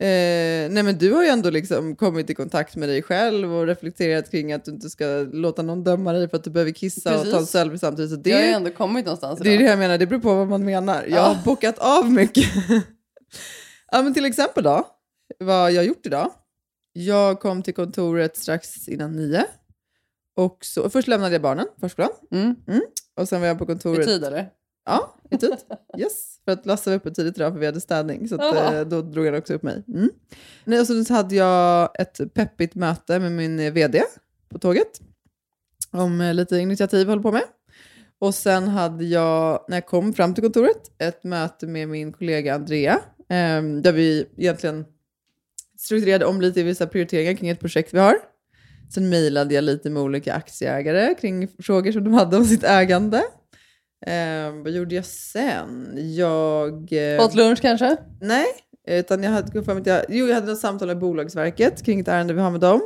Eh, 0.00 0.70
nej 0.70 0.82
men 0.82 0.98
du 0.98 1.12
har 1.12 1.22
ju 1.22 1.28
ändå 1.28 1.50
liksom 1.50 1.96
kommit 1.96 2.30
i 2.30 2.34
kontakt 2.34 2.76
med 2.76 2.88
dig 2.88 3.02
själv 3.02 3.54
och 3.54 3.66
reflekterat 3.66 4.30
kring 4.30 4.52
att 4.52 4.64
du 4.64 4.70
inte 4.70 4.90
ska 4.90 5.04
låta 5.32 5.62
någon 5.62 5.84
döma 5.84 6.12
dig 6.12 6.28
för 6.28 6.36
att 6.36 6.44
du 6.44 6.50
behöver 6.50 6.72
kissa 6.72 7.10
och 7.16 7.22
ta 7.22 7.26
en 7.26 7.32
Precis. 7.32 7.50
selfie 7.50 7.78
samtidigt. 7.78 8.10
Så 8.10 8.16
det, 8.16 8.30
jag 8.30 8.36
har 8.38 8.44
ju 8.44 8.50
ändå 8.52 8.70
kommit 8.70 9.04
någonstans 9.04 9.40
det 9.40 9.54
är 9.54 9.58
det 9.58 9.64
jag 9.64 9.78
menar, 9.78 9.98
det 9.98 10.06
beror 10.06 10.20
på 10.20 10.34
vad 10.34 10.48
man 10.48 10.64
menar. 10.64 11.02
Jag 11.02 11.10
Ja. 11.18 11.20
har 11.22 11.44
bockat 11.44 11.78
av 11.78 12.10
mycket. 12.12 12.44
ja 13.92 14.02
men 14.02 14.14
till 14.14 14.24
exempel 14.24 14.64
då, 14.64 14.86
vad 15.38 15.72
jag 15.72 15.84
gjort 15.84 16.06
idag. 16.06 16.30
Jag 16.92 17.40
kom 17.40 17.62
till 17.62 17.74
kontoret 17.74 18.36
strax 18.36 18.88
innan 18.88 19.12
nio. 19.12 19.44
Och 20.36 20.58
så, 20.64 20.90
först 20.90 21.08
lämnade 21.08 21.34
jag 21.34 21.42
barnen, 21.42 21.66
förskolan. 21.80 22.10
Mm. 22.30 22.56
Och 23.14 23.28
sen 23.28 23.40
var 23.40 23.48
jag 23.48 23.58
på 23.58 23.64
I 23.64 23.66
kontoret. 23.66 24.06
tid 24.06 24.24
eller? 24.24 24.50
Ja, 24.84 25.14
i 25.30 25.38
tid. 25.38 25.56
Yes, 25.98 26.40
för 26.44 26.52
att 26.52 26.66
Lasse 26.66 26.90
var 26.90 26.96
uppe 26.96 27.10
tidigt 27.10 27.36
idag 27.36 27.52
för 27.52 27.60
vi 27.60 27.66
hade 27.66 27.80
städning. 27.80 28.28
Så 28.28 28.34
att, 28.34 28.74
eh, 28.74 28.80
då 28.80 29.02
drog 29.02 29.26
han 29.26 29.34
också 29.34 29.54
upp 29.54 29.62
mig. 29.62 29.84
Mm. 29.88 30.10
Nej, 30.64 30.80
och 30.80 30.86
så 30.86 31.04
så 31.04 31.14
hade 31.14 31.34
jag 31.34 32.00
ett 32.00 32.34
peppigt 32.34 32.74
möte 32.74 33.18
med 33.18 33.32
min 33.32 33.60
eh, 33.60 33.72
vd 33.72 34.02
på 34.48 34.58
tåget. 34.58 35.00
Om 35.90 36.20
eh, 36.20 36.34
lite 36.34 36.58
initiativ 36.58 37.00
jag 37.00 37.08
håller 37.08 37.22
på 37.22 37.32
med. 37.32 37.44
Och 38.18 38.34
sen 38.34 38.68
hade 38.68 39.04
jag, 39.04 39.64
när 39.68 39.76
jag 39.76 39.86
kom 39.86 40.12
fram 40.12 40.34
till 40.34 40.44
kontoret, 40.44 40.90
ett 40.98 41.24
möte 41.24 41.66
med 41.66 41.88
min 41.88 42.12
kollega 42.12 42.54
Andrea 42.54 43.00
ehm, 43.28 43.82
där 43.82 43.92
vi 43.92 44.26
egentligen 44.36 44.84
strukturerade 45.80 46.24
om 46.26 46.40
lite 46.40 46.60
i 46.60 46.62
vissa 46.62 46.86
prioriteringar 46.86 47.34
kring 47.34 47.48
ett 47.50 47.60
projekt 47.60 47.94
vi 47.94 47.98
har. 47.98 48.14
Sen 48.94 49.08
mejlade 49.08 49.54
jag 49.54 49.64
lite 49.64 49.90
med 49.90 50.02
olika 50.02 50.34
aktieägare 50.34 51.14
kring 51.14 51.48
frågor 51.62 51.92
som 51.92 52.04
de 52.04 52.12
hade 52.14 52.36
om 52.36 52.44
sitt 52.44 52.64
ägande. 52.64 53.22
Ehm, 54.06 54.62
vad 54.62 54.72
gjorde 54.72 54.94
jag 54.94 55.04
sen? 55.04 55.94
Jag... 56.16 56.92
eh, 56.92 57.24
Åt 57.24 57.34
lunch 57.34 57.60
kanske? 57.60 57.96
Nej, 58.20 58.46
utan 58.88 59.22
jag 59.22 59.30
hade, 59.30 59.62
för 59.64 59.74
mig 59.74 59.82
jag, 59.86 60.04
jo, 60.08 60.26
jag 60.26 60.34
hade 60.34 60.52
ett 60.52 60.58
samtal 60.58 60.88
med 60.88 60.98
Bolagsverket 60.98 61.84
kring 61.84 62.00
ett 62.00 62.08
ärende 62.08 62.34
vi 62.34 62.40
har 62.40 62.50
med 62.50 62.60
dem. 62.60 62.80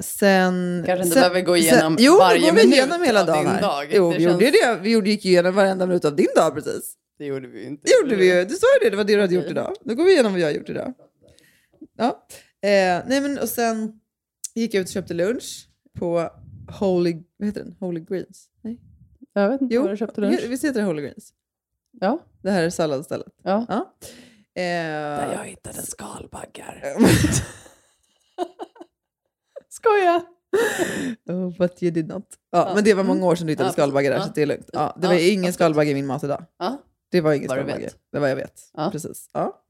Sen, 0.00 0.82
Kanske 0.86 1.04
inte 1.04 1.14
sen, 1.14 1.20
behöver 1.20 1.40
gå 1.40 1.56
igenom 1.56 1.96
jo, 1.98 2.16
varje 2.18 2.40
går 2.40 2.46
vi 2.46 2.52
minut 2.52 2.74
igenom 2.74 3.02
hela 3.02 3.20
av 3.20 3.26
dagen 3.26 3.38
din 3.44 3.48
här. 3.54 3.62
dag. 3.62 3.86
Jo, 3.92 4.10
Det 4.12 4.18
vi 4.18 4.24
gjorde 4.24 4.44
känns- 4.44 4.54
det. 4.62 4.78
Vi 4.82 4.90
gjorde, 4.90 5.10
gick 5.10 5.24
igenom 5.24 5.54
varenda 5.54 5.86
minut 5.86 6.04
av 6.04 6.16
din 6.16 6.26
dag 6.36 6.54
precis. 6.54 6.94
Det 7.18 7.24
gjorde 7.24 7.48
vi 7.48 7.64
inte. 7.66 7.82
Det 7.84 7.92
gjorde 8.02 8.16
vi 8.16 8.34
ju. 8.38 8.44
Du 8.44 8.54
sa 8.54 8.66
ju 8.80 8.84
det, 8.84 8.90
det 8.90 8.96
var 8.96 9.04
det 9.04 9.14
du 9.14 9.20
hade 9.20 9.34
gjort 9.34 9.50
idag. 9.50 9.74
Nu 9.84 9.94
går 9.94 10.04
vi 10.04 10.12
igenom 10.12 10.32
vad 10.32 10.40
jag 10.40 10.46
har 10.46 10.52
gjort 10.52 10.68
idag. 10.68 10.94
Ja. 11.96 12.26
Eh, 12.62 13.02
nej 13.06 13.20
men 13.20 13.38
och 13.38 13.48
sen 13.48 14.00
gick 14.54 14.74
jag 14.74 14.80
ut 14.80 14.86
och 14.86 14.92
köpte 14.92 15.14
lunch 15.14 15.68
på 15.98 16.30
Holy, 16.80 17.22
vad 17.36 17.46
heter 17.48 17.64
den? 17.64 17.76
Holy 17.80 18.00
Greens? 18.00 18.48
Nej. 18.62 18.80
Jag 19.32 19.48
vet 19.48 19.60
inte 19.60 19.74
Jo, 19.74 19.82
vad 19.82 19.90
du 19.90 19.96
köpte 19.96 20.20
lunch. 20.20 20.40
Visst 20.48 20.64
heter 20.64 20.80
det 20.80 20.86
Holy 20.86 21.02
Greens? 21.02 21.32
Ja. 22.00 22.18
Det 22.42 22.50
här 22.50 22.62
är 22.62 22.70
salladsstället. 22.70 23.32
ja. 23.42 23.66
Ja. 23.68 23.94
Eh, 24.62 25.42
hittade 25.42 25.82
skalbaggar. 25.82 26.82
Skoja! 29.68 30.22
Oh, 31.28 31.56
but 31.58 31.82
you 31.82 31.90
did 31.92 32.08
not. 32.08 32.24
Ja, 32.50 32.68
Ja. 32.68 32.74
Men 32.74 32.84
det 32.84 32.94
var 32.94 33.04
Mm. 33.04 33.16
många 33.16 33.26
år 33.30 33.34
sedan 33.34 33.46
du 33.46 33.52
hittade 33.52 33.68
Ja, 33.68 33.72
skalbaggar 33.72 34.10
där, 34.10 34.18
ja. 34.18 34.24
så 34.26 34.32
det 34.34 34.42
är 34.42 34.46
lugnt. 34.46 34.70
Ja, 34.72 34.96
det 35.00 35.06
Ja, 35.06 35.12
var 35.12 35.32
ingen 35.32 35.52
skalbagge 35.52 35.90
i 35.90 35.94
min 35.94 36.06
mat 36.06 36.24
idag. 36.24 36.44
Ja. 36.58 36.78
Det 37.10 37.20
var 37.20 37.36
skalbagge. 37.36 37.78
vet. 37.78 37.96
Det 38.12 38.18
var 38.18 38.28
jag 38.28 38.36
vet. 38.36 38.60
Ja. 38.76 38.88
Precis. 38.92 39.28
Ja. 39.32 39.62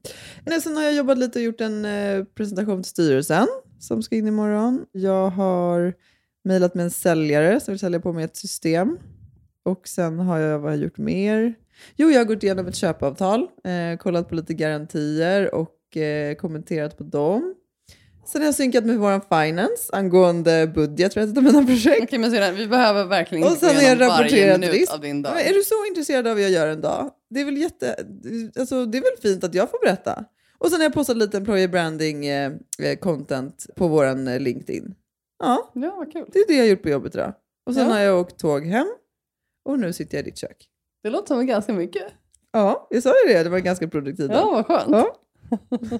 Men 0.45 0.61
sen 0.61 0.75
har 0.77 0.83
jag 0.83 0.93
jobbat 0.93 1.17
lite 1.17 1.39
och 1.39 1.43
gjort 1.45 1.61
en 1.61 1.85
eh, 1.85 2.23
presentation 2.23 2.83
till 2.83 2.89
styrelsen 2.89 3.47
som 3.79 4.03
ska 4.03 4.15
in 4.15 4.27
imorgon. 4.27 4.85
Jag 4.91 5.29
har 5.29 5.93
mejlat 6.43 6.75
med 6.75 6.83
en 6.83 6.91
säljare 6.91 7.59
som 7.59 7.71
vill 7.71 7.79
sälja 7.79 7.99
på 7.99 8.13
mig 8.13 8.23
ett 8.25 8.37
system. 8.37 8.97
Och 9.65 9.87
sen 9.87 10.19
har 10.19 10.39
jag, 10.39 10.59
vad 10.59 10.71
har 10.71 10.77
jag 10.77 10.83
gjort 10.83 10.97
mer? 10.97 11.53
Jo, 11.95 12.09
jag 12.09 12.19
har 12.19 12.25
gått 12.25 12.43
igenom 12.43 12.67
ett 12.67 12.75
köpavtal, 12.75 13.41
eh, 13.41 13.97
kollat 13.99 14.29
på 14.29 14.35
lite 14.35 14.53
garantier 14.53 15.55
och 15.55 15.97
eh, 15.97 16.35
kommenterat 16.35 16.97
på 16.97 17.03
dem. 17.03 17.55
Sen 18.25 18.41
har 18.41 18.45
jag 18.47 18.55
synkat 18.55 18.85
med 18.85 18.97
vår 18.99 19.45
finance 19.45 19.89
angående 19.93 20.67
budget 20.75 21.13
för 21.13 21.21
ett 21.21 21.37
av 21.37 21.43
mina 21.43 21.65
projekt. 21.65 22.03
Okej, 22.03 22.19
men 22.19 22.31
sedan, 22.31 22.55
vi 22.55 22.67
behöver 22.67 23.05
verkligen 23.05 23.47
Och 23.47 23.51
sen 23.51 23.75
har 23.75 23.83
jag 23.83 24.01
rapporterat 24.01 24.61
risk. 24.61 24.93
av 24.93 24.99
din 25.01 25.21
dag. 25.21 25.33
Men 25.35 25.45
är 25.45 25.53
du 25.53 25.63
så 25.63 25.85
intresserad 25.89 26.27
av 26.27 26.33
vad 26.33 26.43
jag 26.43 26.51
gör 26.51 26.67
en 26.67 26.81
dag? 26.81 27.09
Det 27.33 27.41
är 27.41 27.45
väl, 27.45 27.57
jätte, 27.57 27.95
alltså, 28.59 28.85
det 28.85 28.97
är 28.97 29.01
väl 29.01 29.21
fint 29.21 29.43
att 29.43 29.53
jag 29.55 29.69
får 29.71 29.79
berätta. 29.85 30.25
Och 30.57 30.69
sen 30.69 30.79
har 30.79 30.83
jag 30.85 30.93
postat 30.93 31.17
lite 31.17 31.37
employer 31.37 31.67
branding 31.67 32.25
eh, 32.25 32.51
eh, 32.79 32.95
content 32.99 33.65
på 33.75 33.87
vår 33.87 34.05
eh, 34.29 34.39
LinkedIn. 34.39 34.95
Ja, 35.43 35.71
Ja, 35.73 35.95
vad 35.97 36.11
kul. 36.11 36.25
det 36.33 36.39
är 36.39 36.47
det 36.47 36.53
jag 36.53 36.63
har 36.63 36.69
gjort 36.69 36.81
på 36.83 36.89
jobbet 36.89 37.15
idag. 37.15 37.33
Och 37.65 37.73
sen 37.73 37.87
Ja. 37.87 37.93
har 37.93 37.99
jag 37.99 38.19
åkt 38.19 38.39
tåg 38.39 38.65
hem 38.65 38.87
och 39.65 39.79
nu 39.79 39.93
sitter 39.93 40.17
jag 40.17 40.27
i 40.27 40.29
ditt 40.29 40.37
kök. 40.37 40.67
Det 41.03 41.09
låter 41.09 41.27
som 41.27 41.45
ganska 41.47 41.73
mycket. 41.73 42.03
Ja, 42.51 42.87
jag 42.89 43.03
sa 43.03 43.13
ju 43.27 43.33
det. 43.33 43.43
Det 43.43 43.49
var 43.49 43.57
en 43.57 43.63
ganska 43.63 43.87
produktiv 43.87 44.27
dag. 44.27 44.37
Ja, 44.37 44.51
vad 44.51 44.65
skönt. 44.65 44.89
Ja. 44.89 45.15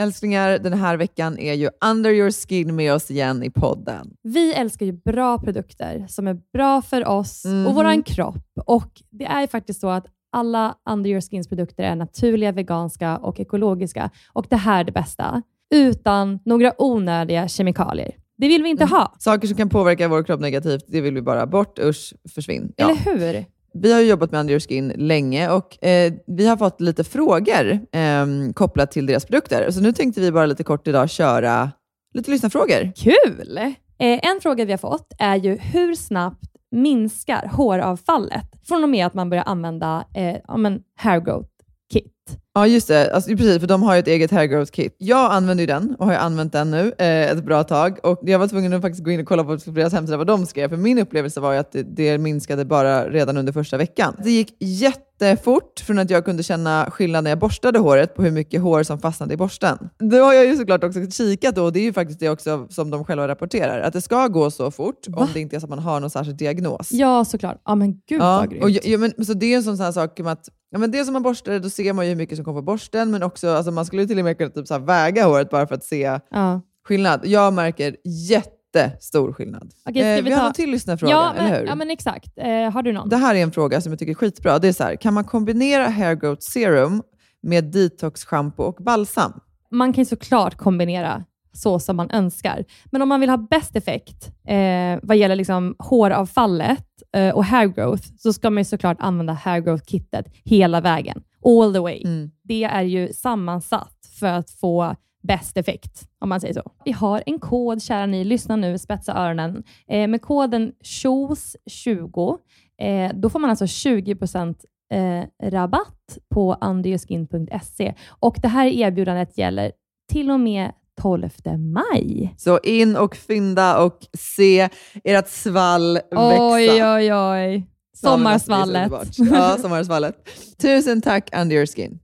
Älsklingar, 0.00 0.58
den 0.58 0.72
här 0.72 0.96
veckan 0.96 1.38
är 1.38 1.54
ju 1.54 1.70
Under 1.90 2.10
your 2.10 2.30
skin 2.30 2.76
med 2.76 2.94
oss 2.94 3.10
igen 3.10 3.42
i 3.42 3.50
podden. 3.50 4.10
Vi 4.22 4.54
älskar 4.54 4.86
ju 4.86 4.92
bra 4.92 5.38
produkter 5.38 6.06
som 6.08 6.26
är 6.28 6.38
bra 6.52 6.82
för 6.82 7.08
oss 7.08 7.44
Mhm. 7.44 7.66
och 7.66 7.74
våran 7.74 8.02
kropp. 8.02 8.36
Och 8.66 9.02
Det 9.10 9.24
är 9.24 9.46
faktiskt 9.46 9.80
så 9.80 9.88
att 9.88 10.06
alla 10.32 10.74
Under 10.90 11.10
Your 11.10 11.20
Skins 11.20 11.48
produkter 11.48 11.82
är 11.82 11.96
naturliga, 11.96 12.52
veganska 12.52 13.16
och 13.16 13.40
ekologiska. 13.40 14.10
Och 14.32 14.46
det 14.50 14.56
här 14.56 14.80
är 14.80 14.84
det 14.84 14.92
bästa. 14.92 15.42
Utan 15.74 16.38
några 16.44 16.72
onödiga 16.82 17.48
kemikalier. 17.48 18.10
Det 18.38 18.48
vill 18.48 18.62
vi 18.62 18.68
inte 18.68 18.84
Mm. 18.84 18.92
ha. 18.96 19.14
Saker 19.18 19.48
som 19.48 19.56
kan 19.56 19.68
påverka 19.68 20.08
vår 20.08 20.22
kropp 20.22 20.40
negativt, 20.40 20.84
det 20.88 21.00
vill 21.00 21.14
vi 21.14 21.22
bara 21.22 21.46
bort. 21.46 21.78
Usch, 21.78 22.14
försvinn. 22.34 22.72
Ja. 22.76 22.90
Eller 22.90 23.18
hur? 23.18 23.44
Vi 23.72 23.92
har 23.92 24.00
ju 24.00 24.06
jobbat 24.06 24.30
med 24.30 24.40
Under 24.40 24.52
Your 24.52 24.60
Skin 24.60 24.92
länge 24.96 25.50
och 25.50 25.84
eh, 25.84 26.12
vi 26.26 26.46
har 26.46 26.56
fått 26.56 26.80
lite 26.80 27.04
frågor 27.04 27.80
eh, 27.92 28.26
kopplat 28.54 28.90
till 28.90 29.06
deras 29.06 29.24
produkter. 29.24 29.70
Så 29.70 29.80
nu 29.80 29.92
tänkte 29.92 30.20
vi 30.20 30.32
bara 30.32 30.46
lite 30.46 30.64
kort 30.64 30.88
idag 30.88 31.10
köra 31.10 31.70
lite 32.14 32.30
lyssnarfrågor. 32.30 32.92
Kul! 32.96 33.58
Eh, 33.98 34.30
en 34.30 34.40
fråga 34.42 34.64
vi 34.64 34.72
har 34.72 34.78
fått 34.78 35.12
är 35.18 35.36
ju 35.36 35.56
hur 35.56 35.94
snabbt 35.94 36.50
minskar 36.70 37.50
håravfallet 37.52 38.46
från 38.68 38.82
och 38.82 38.88
med 38.88 39.06
att 39.06 39.14
man 39.14 39.30
börjar 39.30 39.44
använda 39.44 40.04
eh, 40.14 40.36
ja, 40.48 40.56
men 40.56 40.82
hair 40.96 41.20
growth 41.20 41.50
kit? 41.92 42.38
Ja, 42.54 42.66
just 42.66 42.88
det. 42.88 43.14
Alltså, 43.14 43.30
precis, 43.30 43.60
för 43.60 43.66
de 43.66 43.82
har 43.82 43.94
ju 43.94 43.98
ett 44.00 44.08
eget 44.08 44.30
hair 44.30 44.44
growth 44.46 44.72
kit. 44.72 44.94
Jag 44.98 45.32
använder 45.32 45.62
ju 45.62 45.66
den 45.66 45.94
och 45.98 46.06
har 46.06 46.14
använt 46.14 46.52
den 46.52 46.70
nu 46.70 46.92
eh, 46.98 47.30
ett 47.30 47.44
bra 47.44 47.64
tag. 47.64 47.98
Och 48.02 48.20
jag 48.22 48.38
var 48.38 48.48
tvungen 48.48 48.72
att 48.72 48.82
faktiskt 48.82 49.04
gå 49.04 49.10
in 49.10 49.20
och 49.20 49.26
kolla 49.26 49.44
på 49.44 49.56
deras 49.56 49.92
hemsida 49.92 50.16
vad 50.16 50.26
de 50.26 50.46
skrev. 50.46 50.68
För 50.68 50.76
min 50.76 50.98
upplevelse 50.98 51.40
var 51.40 51.52
ju 51.52 51.58
att 51.58 51.72
det, 51.72 51.82
det 51.82 52.18
minskade 52.18 52.64
bara 52.64 53.08
redan 53.10 53.36
under 53.36 53.52
första 53.52 53.76
veckan. 53.76 54.16
Det 54.24 54.30
gick 54.30 54.56
jättefort 54.60 55.80
från 55.80 55.98
att 55.98 56.10
jag 56.10 56.24
kunde 56.24 56.42
känna 56.42 56.90
skillnad 56.90 57.24
när 57.24 57.30
jag 57.30 57.38
borstade 57.38 57.78
håret 57.78 58.14
på 58.14 58.22
hur 58.22 58.30
mycket 58.30 58.60
hår 58.60 58.82
som 58.82 58.98
fastnade 58.98 59.34
i 59.34 59.36
borsten. 59.36 59.78
Då 59.98 60.16
har 60.16 60.32
jag 60.34 60.46
ju 60.46 60.56
såklart 60.56 60.84
också 60.84 61.10
kikat 61.10 61.58
och 61.58 61.72
det 61.72 61.80
är 61.80 61.84
ju 61.84 61.92
faktiskt 61.92 62.20
det 62.20 62.28
också 62.28 62.66
som 62.70 62.90
de 62.90 63.04
själva 63.04 63.28
rapporterar. 63.28 63.80
Att 63.80 63.92
det 63.92 64.00
ska 64.00 64.26
gå 64.28 64.50
så 64.50 64.70
fort 64.70 65.06
om 65.12 65.28
det 65.34 65.40
inte 65.40 65.56
är 65.56 65.60
så 65.60 65.66
att 65.66 65.70
man 65.70 65.78
har 65.78 66.00
någon 66.00 66.10
särskild 66.10 66.36
diagnos. 66.36 66.92
Ja, 66.92 67.24
såklart. 67.24 67.60
Ja, 67.64 67.74
men 67.74 67.92
gud 67.92 68.20
Ja, 68.20 68.36
vad 68.38 68.50
grymt. 68.50 68.64
och, 68.64 68.70
ja, 68.70 68.98
men, 68.98 69.24
så 69.26 69.32
det 69.34 69.52
är 69.52 69.56
en 69.56 69.62
sån 69.62 69.80
här 69.80 69.92
sak 69.92 70.18
med 70.18 70.32
att 70.32 70.48
ja, 70.70 70.78
men 70.78 70.90
det 70.90 71.04
som 71.04 71.12
man 71.12 71.22
borstar, 71.22 71.58
då 71.58 71.70
ser 71.70 71.92
man 71.92 72.04
ju 72.04 72.10
hur 72.10 72.16
mycket 72.16 72.38
som 72.40 72.44
kommer 72.44 72.60
på 72.60 72.64
borsten, 72.64 73.10
men 73.10 73.22
också, 73.22 73.48
alltså, 73.48 73.72
man 73.72 73.86
skulle 73.86 74.06
till 74.06 74.18
och 74.18 74.24
med 74.24 74.38
kunna 74.38 74.50
typ, 74.50 74.66
så 74.66 74.78
väga 74.78 75.24
håret 75.24 75.50
bara 75.50 75.66
för 75.66 75.74
att 75.74 75.84
se 75.84 76.18
ja. 76.30 76.60
skillnad. 76.84 77.20
Jag 77.24 77.52
märker 77.52 77.96
jättestor 78.04 79.32
skillnad. 79.32 79.72
Ska 79.72 79.90
eh, 79.90 80.16
vi 80.16 80.20
vi 80.22 80.30
har 80.30 80.40
ta- 80.40 80.46
en 80.46 80.52
till 80.52 80.70
lyssnarfråga, 80.70 81.12
Ja, 81.12 81.32
eller 81.36 81.50
men, 81.50 81.60
hur? 81.60 81.66
ja, 81.66 81.74
men 81.74 81.90
exakt. 81.90 82.32
Eh, 82.36 82.70
har 82.70 82.82
du 82.82 82.92
någon? 82.92 83.08
Det 83.08 83.16
här 83.16 83.34
är 83.34 83.42
en 83.42 83.52
fråga 83.52 83.80
som 83.80 83.92
jag 83.92 83.98
tycker 83.98 84.12
är 84.12 84.14
skitbra. 84.14 84.58
Det 84.58 84.68
är 84.68 84.72
så 84.72 84.84
här, 84.84 84.96
kan 84.96 85.14
man 85.14 85.24
kombinera 85.24 85.88
hair 85.88 86.14
growth 86.14 86.40
serum 86.40 87.02
med 87.42 87.64
detox 87.64 88.24
shampoo 88.24 88.64
och 88.64 88.76
balsam? 88.84 89.32
man 89.70 89.92
kan 89.92 90.06
såklart 90.06 90.56
kombinera 90.56 91.24
så 91.52 91.78
som 91.78 91.96
man 91.96 92.10
önskar. 92.10 92.64
Men 92.90 93.02
om 93.02 93.08
man 93.08 93.20
vill 93.20 93.30
ha 93.30 93.36
bäst 93.36 93.76
effekt 93.76 94.30
eh, 94.48 94.98
vad 95.02 95.16
gäller 95.16 95.36
liksom 95.36 95.74
håravfallet 95.78 96.86
eh, 97.16 97.34
och 97.34 97.44
hair 97.44 97.66
growth, 97.66 98.02
så 98.18 98.32
ska 98.32 98.50
man 98.50 98.60
ju 98.60 98.64
såklart 98.64 98.96
använda 99.00 99.32
hair 99.32 99.60
growth-kittet 99.60 100.24
hela 100.44 100.80
vägen. 100.80 101.22
All 101.44 101.72
the 101.72 101.78
way. 101.78 102.02
Mm. 102.04 102.30
Det 102.42 102.64
är 102.64 102.82
ju 102.82 103.12
sammansatt 103.12 104.10
för 104.20 104.26
att 104.26 104.50
få 104.50 104.96
bäst 105.22 105.56
effekt, 105.56 106.02
om 106.20 106.28
man 106.28 106.40
säger 106.40 106.54
så. 106.54 106.72
Vi 106.84 106.92
har 106.92 107.22
en 107.26 107.38
kod, 107.38 107.82
kära 107.82 108.06
ni, 108.06 108.24
lyssna 108.24 108.56
nu, 108.56 108.78
spetsa 108.78 109.14
öronen. 109.14 109.62
Eh, 109.88 110.08
med 110.08 110.22
koden 110.22 110.72
SHOES20, 110.84 112.38
eh, 112.80 113.10
då 113.14 113.30
får 113.30 113.38
man 113.38 113.50
alltså 113.50 113.64
20% 113.64 114.64
eh, 114.92 115.50
rabatt 115.50 116.18
på 116.34 116.56
underyourskin.se. 116.60 117.94
Och 118.08 118.36
det 118.42 118.48
här 118.48 118.66
erbjudandet 118.66 119.38
gäller 119.38 119.72
till 120.12 120.30
och 120.30 120.40
med 120.40 120.72
12 121.00 121.30
maj. 121.58 122.34
Så 122.38 122.58
in 122.58 122.96
och 122.96 123.16
fynda 123.16 123.82
och 123.84 123.98
se 124.18 124.68
ert 125.04 125.28
svall 125.28 125.94
växa. 125.94 126.52
Oj, 126.52 126.84
oj, 126.84 127.14
oj. 127.14 127.66
Sommarsvallet. 127.96 128.92
Ja, 129.32 129.58
sommarsvallet. 129.58 130.28
Tusen 130.58 131.02
tack 131.02 131.30
Under 131.36 131.56
your 131.56 131.66
skin. 131.66 131.98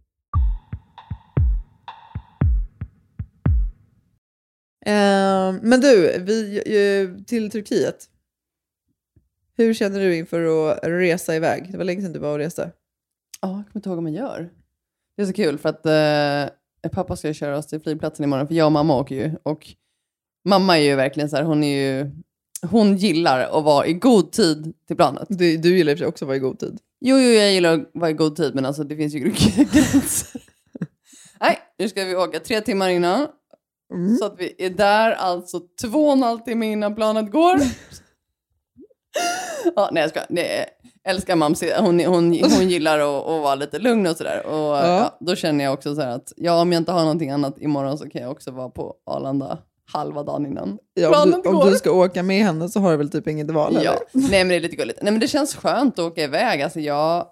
Eh, 4.87 5.53
men 5.62 5.81
du, 5.81 6.18
vi, 6.18 7.25
till 7.27 7.51
Turkiet. 7.51 8.09
Hur 9.57 9.75
känner 9.75 10.01
du 10.01 10.16
inför 10.16 10.70
att 10.70 10.79
resa 10.83 11.37
iväg? 11.37 11.72
Det 11.72 11.79
var 11.79 11.85
länge 11.85 12.03
sedan 12.03 12.12
du 12.12 12.18
var 12.18 12.33
och 12.33 12.38
reste. 12.38 12.72
Ja, 13.40 13.49
jag 13.49 13.55
kommer 13.55 13.70
inte 13.75 13.88
ihåg 13.88 13.96
vad 13.96 14.03
man 14.03 14.12
gör. 14.12 14.51
Det 15.16 15.22
är 15.22 15.27
så 15.27 15.33
kul 15.33 15.59
för 15.59 15.68
att 15.68 15.87
eh, 15.87 16.90
pappa 16.90 17.16
ska 17.16 17.33
köra 17.33 17.59
oss 17.59 17.66
till 17.66 17.81
flygplatsen 17.81 18.25
imorgon, 18.25 18.46
för 18.46 18.55
jag 18.55 18.66
och 18.66 18.72
mamma 18.72 18.96
åker 18.96 19.14
ju. 19.14 19.37
Och 19.42 19.75
mamma 20.49 20.79
är 20.79 20.83
ju 20.83 20.94
verkligen 20.94 21.31
så 21.31 21.37
här, 21.37 21.42
hon 21.42 21.64
är 21.64 21.77
ju, 21.79 22.11
hon 22.62 22.97
gillar 22.97 23.40
att 23.40 23.64
vara 23.64 23.87
i 23.87 23.92
god 23.92 24.33
tid 24.33 24.75
till 24.87 24.97
planet. 24.97 25.27
Du, 25.29 25.57
du 25.57 25.77
gillar 25.77 25.92
i 25.92 25.95
och 25.95 25.99
för 25.99 26.03
sig 26.03 26.09
också 26.09 26.25
att 26.25 26.27
vara 26.27 26.37
i 26.37 26.40
god 26.40 26.59
tid. 26.59 26.79
Jo, 27.01 27.19
jo, 27.19 27.29
jag 27.29 27.53
gillar 27.53 27.75
att 27.75 27.90
vara 27.95 28.11
i 28.11 28.12
god 28.12 28.37
tid, 28.37 28.55
men 28.55 28.66
alltså 28.66 28.85
det 28.85 28.97
finns 28.97 29.14
ju 29.14 29.19
gränser. 29.73 30.42
Nej, 31.40 31.59
nu 31.79 31.88
ska 31.88 32.05
vi 32.05 32.16
åka 32.16 32.40
tre 32.40 32.61
timmar 32.61 32.88
innan. 32.88 33.27
Mm. 33.95 34.16
Så 34.16 34.25
att 34.25 34.35
vi 34.38 34.55
är 34.59 34.71
där 34.71 35.12
alltså 35.12 35.61
två 35.83 36.07
och 36.07 36.12
en 36.12 36.23
halv 36.23 36.38
timme 36.38 36.73
innan 36.73 36.95
planet 36.95 37.33
går. 37.33 37.61
ja, 39.77 39.88
nej 39.92 40.01
jag 40.01 40.11
ska. 40.11 40.21
Nej, 40.29 40.66
älskar 41.05 41.37
mamsi. 41.37 41.73
Hon, 41.79 42.01
hon, 42.01 42.25
hon 42.42 42.69
gillar 42.69 42.99
att, 42.99 43.27
att 43.27 43.42
vara 43.42 43.55
lite 43.55 43.79
lugn 43.79 44.07
och 44.07 44.16
sådär. 44.16 44.47
Och 44.47 44.77
ja. 44.77 45.19
då 45.21 45.37
känner 45.37 45.64
jag 45.64 45.75
också 45.75 45.95
så 45.95 46.03
att 46.03 46.33
ja, 46.37 46.61
om 46.61 46.73
jag 46.73 46.81
inte 46.81 46.92
har 46.92 47.01
någonting 47.01 47.31
annat 47.31 47.59
imorgon 47.59 47.99
så 47.99 48.09
kan 48.11 48.23
jag 48.23 48.31
också 48.31 48.51
vara 48.51 48.71
på 48.71 48.95
Arlanda 49.07 49.59
halva 49.92 50.22
dagen 50.22 50.46
innan. 50.46 50.79
Ja, 50.94 51.22
om, 51.22 51.31
du, 51.31 51.49
om 51.49 51.70
du 51.70 51.77
ska 51.77 51.90
åka 51.92 52.22
med 52.22 52.44
henne 52.44 52.68
så 52.68 52.81
har 52.81 52.90
du 52.90 52.96
väl 52.96 53.11
typ 53.11 53.29
inget 53.29 53.51
val? 53.51 53.79
Ja, 53.85 53.94
nej 54.12 54.31
men 54.44 54.49
det 54.49 54.55
är 54.55 54.61
lite 54.61 54.77
gulligt. 54.77 55.03
Nej 55.03 55.12
men 55.12 55.20
det 55.20 55.29
känns 55.29 55.55
skönt 55.55 55.99
att 55.99 56.05
åka 56.05 56.22
iväg. 56.25 56.62
Alltså 56.62 56.81
jag, 56.81 57.27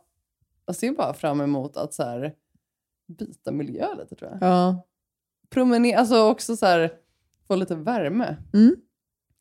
jag 0.66 0.76
ser 0.76 0.92
bara 0.92 1.14
fram 1.14 1.40
emot 1.40 1.76
att 1.76 1.94
så 1.94 2.02
här, 2.02 2.32
byta 3.18 3.52
miljö 3.52 3.94
lite 3.94 4.14
tror 4.16 4.30
jag. 4.30 4.48
Ja. 4.50 4.86
Promenera, 5.50 5.98
alltså 6.00 6.22
också 6.30 6.56
så 6.56 6.66
här, 6.66 6.92
få 7.48 7.54
lite 7.56 7.74
värme 7.74 8.36
Mm. 8.54 8.76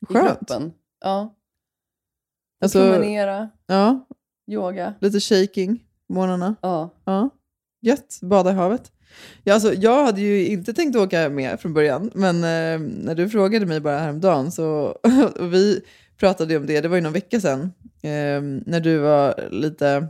i 0.02 0.12
Skönt. 0.12 0.28
kroppen. 0.28 0.72
Ja. 1.00 1.34
Alltså- 2.60 2.78
Promenera, 2.80 3.48
Ja, 3.66 4.06
yoga. 4.46 4.94
lite 5.00 5.20
shaking 5.20 5.84
på 6.06 6.12
morgnarna. 6.14 6.54
Ja. 6.60 6.90
Ja. 7.04 7.30
Gött, 7.80 8.18
bada 8.22 8.50
i 8.50 8.54
havet. 8.54 8.92
Ja, 9.44 9.54
alltså, 9.54 9.74
jag 9.74 10.04
hade 10.04 10.20
ju 10.20 10.46
inte 10.46 10.72
tänkt 10.72 10.96
åka 10.96 11.28
med 11.28 11.60
från 11.60 11.74
början, 11.74 12.10
men 12.14 12.36
eh, 12.36 12.88
när 13.04 13.14
du 13.14 13.28
frågade 13.28 13.66
mig 13.66 13.80
bara 13.80 13.98
häromdagen 13.98 14.52
så 14.52 14.98
och 15.38 15.54
vi 15.54 15.80
pratade 16.18 16.52
ju 16.52 16.60
om 16.60 16.66
det, 16.66 16.80
det 16.80 16.88
var 16.88 16.96
ju 16.96 17.02
någon 17.02 17.12
vecka 17.12 17.40
sedan, 17.40 17.60
eh, 18.02 18.42
när 18.66 18.80
du 18.80 18.98
var 18.98 19.48
lite 19.50 20.06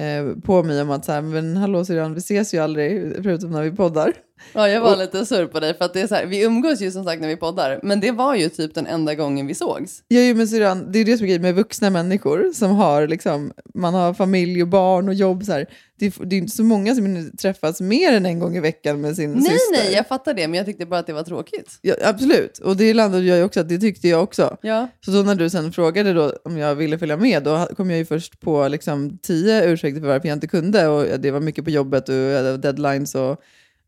eh, 0.00 0.40
på 0.42 0.62
mig 0.62 0.82
om 0.82 0.90
att 0.90 1.04
så 1.04 1.12
här, 1.12 1.22
men 1.22 1.56
hallå 1.56 1.84
syrran, 1.84 2.14
vi 2.14 2.18
ses 2.18 2.54
ju 2.54 2.58
aldrig 2.58 3.14
förutom 3.22 3.50
när 3.50 3.62
vi 3.62 3.70
poddar 3.70 4.12
ja, 4.52 4.68
jag 4.68 4.80
var 4.80 4.92
Och- 4.92 4.98
lite 4.98 5.26
sur 5.26 5.46
på 5.46 5.60
dig 5.60 5.74
för 5.74 5.84
att 5.84 5.92
det 5.94 6.00
är 6.00 6.06
så 6.06 6.14
här, 6.14 6.26
vi 6.26 6.42
umgås 6.44 6.80
ju 6.80 6.90
som 6.90 7.04
sagt 7.04 7.20
när 7.20 7.28
vi 7.28 7.36
poddar, 7.36 7.80
men 7.82 8.00
det 8.00 8.10
var 8.10 8.34
ju 8.34 8.48
typ 8.48 8.74
den 8.74 8.86
enda 8.86 9.14
gången 9.14 9.46
vi 9.46 9.54
sågs. 9.54 10.02
Ja, 10.08 10.20
ju, 10.20 10.34
men 10.34 10.48
syrran, 10.48 10.92
det 10.92 10.98
är 10.98 11.04
det 11.04 11.16
som 11.16 11.24
är 11.24 11.28
grejen 11.28 11.42
med 11.42 11.54
vuxna 11.54 11.90
människor 11.90 12.52
som 12.54 12.70
har 12.70 13.08
liksom, 13.08 13.52
man 13.74 13.94
har 13.94 14.14
familj 14.14 14.62
och 14.62 14.68
barn 14.68 15.08
och 15.08 15.14
jobb. 15.14 15.44
Så 15.44 15.52
här. 15.52 15.66
Det, 15.98 16.06
är, 16.06 16.12
det 16.24 16.36
är 16.36 16.38
inte 16.38 16.56
så 16.56 16.64
många 16.64 16.94
som 16.94 17.30
träffas 17.38 17.80
mer 17.80 18.12
än 18.12 18.26
en 18.26 18.38
gång 18.38 18.56
i 18.56 18.60
veckan 18.60 19.00
med 19.00 19.16
sin 19.16 19.32
Nej, 19.32 19.42
syster. 19.42 19.72
nej, 19.84 19.92
jag 19.94 20.06
fattar 20.06 20.34
det, 20.34 20.48
men 20.48 20.54
jag 20.56 20.66
tyckte 20.66 20.86
bara 20.86 21.00
att 21.00 21.06
det 21.06 21.12
var 21.12 21.22
tråkigt. 21.22 21.78
Ja, 21.82 21.94
absolut, 22.04 22.58
och 22.58 22.76
det 22.76 22.94
landade 22.94 23.24
jag 23.24 23.38
ju 23.38 23.44
också 23.44 23.62
det 23.62 23.78
tyckte 23.78 24.08
jag 24.08 24.22
också. 24.22 24.56
Ja, 24.62 24.88
Så 25.04 25.10
då 25.10 25.22
när 25.22 25.34
du 25.34 25.50
sen 25.50 25.72
frågade 25.72 26.12
då 26.12 26.32
om 26.44 26.58
jag 26.58 26.74
ville 26.74 26.98
följa 26.98 27.16
med, 27.16 27.42
då 27.42 27.68
kom 27.76 27.90
jag 27.90 27.98
ju 27.98 28.04
först 28.04 28.40
på 28.40 28.68
liksom 28.68 29.18
tio 29.22 29.64
ursäkter 29.64 30.00
för 30.00 30.08
varför 30.08 30.28
jag 30.28 30.36
inte 30.36 30.46
kunde. 30.46 30.86
Och 30.88 31.20
det 31.20 31.30
var 31.30 31.40
mycket 31.40 31.64
på 31.64 31.70
jobbet 31.70 32.08
och 32.08 32.14
jag 32.14 32.36
hade 32.36 32.56
deadlines 32.56 33.14
och 33.14 33.40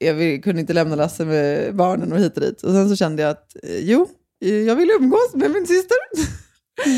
jag 0.05 0.43
kunde 0.45 0.61
inte 0.61 0.73
lämna 0.73 0.97
Lasse 0.97 1.25
med 1.25 1.75
barnen 1.77 2.13
och 2.13 2.19
hit 2.19 2.35
och 2.37 2.41
dit. 2.41 2.63
Och 2.63 2.71
sen 2.73 2.89
så 2.89 2.97
kände 2.97 3.23
jag 3.23 3.31
att 3.31 3.57
eh, 3.63 3.79
jo, 3.79 4.09
eh, 4.45 4.55
jag 4.55 4.77
vill 4.77 4.91
umgås 4.91 5.35
med 5.35 5.51
min 5.51 5.67
syster. 5.67 5.97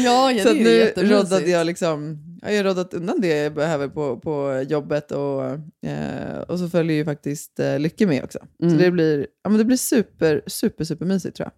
ja, 0.04 0.32
ja 0.32 0.42
så 0.46 0.52
det 0.52 0.98
är 0.98 1.02
nu 1.02 1.08
roddade 1.14 1.50
jag 1.50 1.66
liksom, 1.66 2.18
ja, 2.42 2.50
jag 2.50 2.56
har 2.56 2.64
roddat 2.64 2.94
undan 2.94 3.20
det 3.20 3.28
jag 3.42 3.54
behöver 3.54 3.88
på, 3.88 4.16
på 4.18 4.64
jobbet 4.68 5.12
och, 5.12 5.44
eh, 5.90 6.38
och 6.48 6.58
så 6.58 6.68
följer 6.68 6.96
ju 6.96 7.04
faktiskt 7.04 7.60
eh, 7.60 7.78
Lycke 7.78 8.06
med 8.06 8.24
också. 8.24 8.38
Mm. 8.62 8.74
Så 8.74 8.84
det 8.84 8.90
blir, 8.90 9.26
ja, 9.42 9.50
men 9.50 9.58
det 9.58 9.64
blir 9.64 9.76
super, 9.76 10.42
super, 10.46 10.84
super 10.84 11.06
mysigt 11.06 11.36
tror 11.36 11.46
jag. 11.46 11.52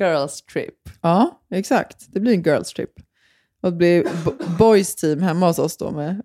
Girls 0.00 0.42
trip. 0.42 0.74
Ja, 1.02 1.40
exakt. 1.50 2.06
Det 2.08 2.20
blir 2.20 2.32
en 2.32 2.42
girls 2.42 2.72
trip. 2.72 2.90
Och 3.62 3.70
det 3.70 3.76
blir 3.76 4.06
bo- 4.24 4.56
boys 4.58 4.94
team 4.96 5.22
hemma 5.22 5.46
hos 5.46 5.58
oss 5.58 5.76
då 5.76 5.90
med 5.90 6.22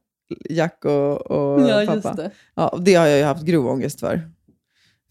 Jack 0.50 0.86
och, 0.86 1.32
och 1.32 1.62
Ja, 1.62 1.84
pappa. 1.86 1.94
just 1.96 2.16
det. 2.18 2.32
Ja, 2.56 2.78
det 2.82 2.94
har 2.96 3.08
jag 3.08 3.18
ju 3.18 3.24
haft 3.24 3.44
grov 3.46 3.68
ångest 3.68 4.00
för. 4.00 4.32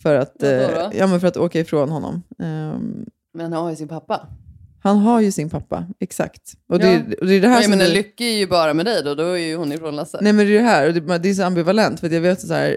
För 0.02 0.14
att, 0.14 0.42
eh, 0.42 0.50
då? 0.50 0.90
ja, 0.94 1.06
men 1.06 1.20
för 1.20 1.26
att 1.28 1.36
åka 1.36 1.60
ifrån 1.60 1.88
honom. 1.88 2.22
Ehm, 2.42 3.04
Men 3.34 3.52
han 3.52 3.62
har 3.62 3.70
ju 3.70 3.76
sin 3.76 3.88
pappa. 3.88 4.26
han 4.82 4.98
har 4.98 5.20
ju 5.20 5.32
sin 5.32 5.50
pappa, 5.50 5.86
exakt. 6.00 6.52
Och 6.68 6.78
det, 6.78 6.92
Ja. 6.92 7.00
och 7.20 7.26
det 7.26 7.34
är 7.34 7.40
det 7.40 7.48
här 7.48 7.54
jag 7.62 7.64
som... 7.64 7.80
är- 7.80 7.88
Lycke 7.94 8.24
är 8.24 8.38
ju 8.38 8.46
bara 8.46 8.74
med 8.74 8.86
dig 8.86 9.02
då, 9.04 9.14
då 9.14 9.22
är 9.24 9.36
ju 9.36 9.56
hon 9.56 9.72
ifrån 9.72 9.96
Lasse. 9.96 10.18
Nej 10.20 10.32
men 10.32 10.46
det 10.46 10.52
är 10.52 10.58
det 10.62 10.68
här, 10.68 10.86
och 10.88 10.94
det, 10.94 11.18
det 11.18 11.30
är 11.30 11.34
så 11.34 11.42
ambivalent. 11.42 12.00
För 12.00 12.10
jag 12.10 12.20
vet 12.20 12.40
så 12.40 12.54
här, 12.54 12.76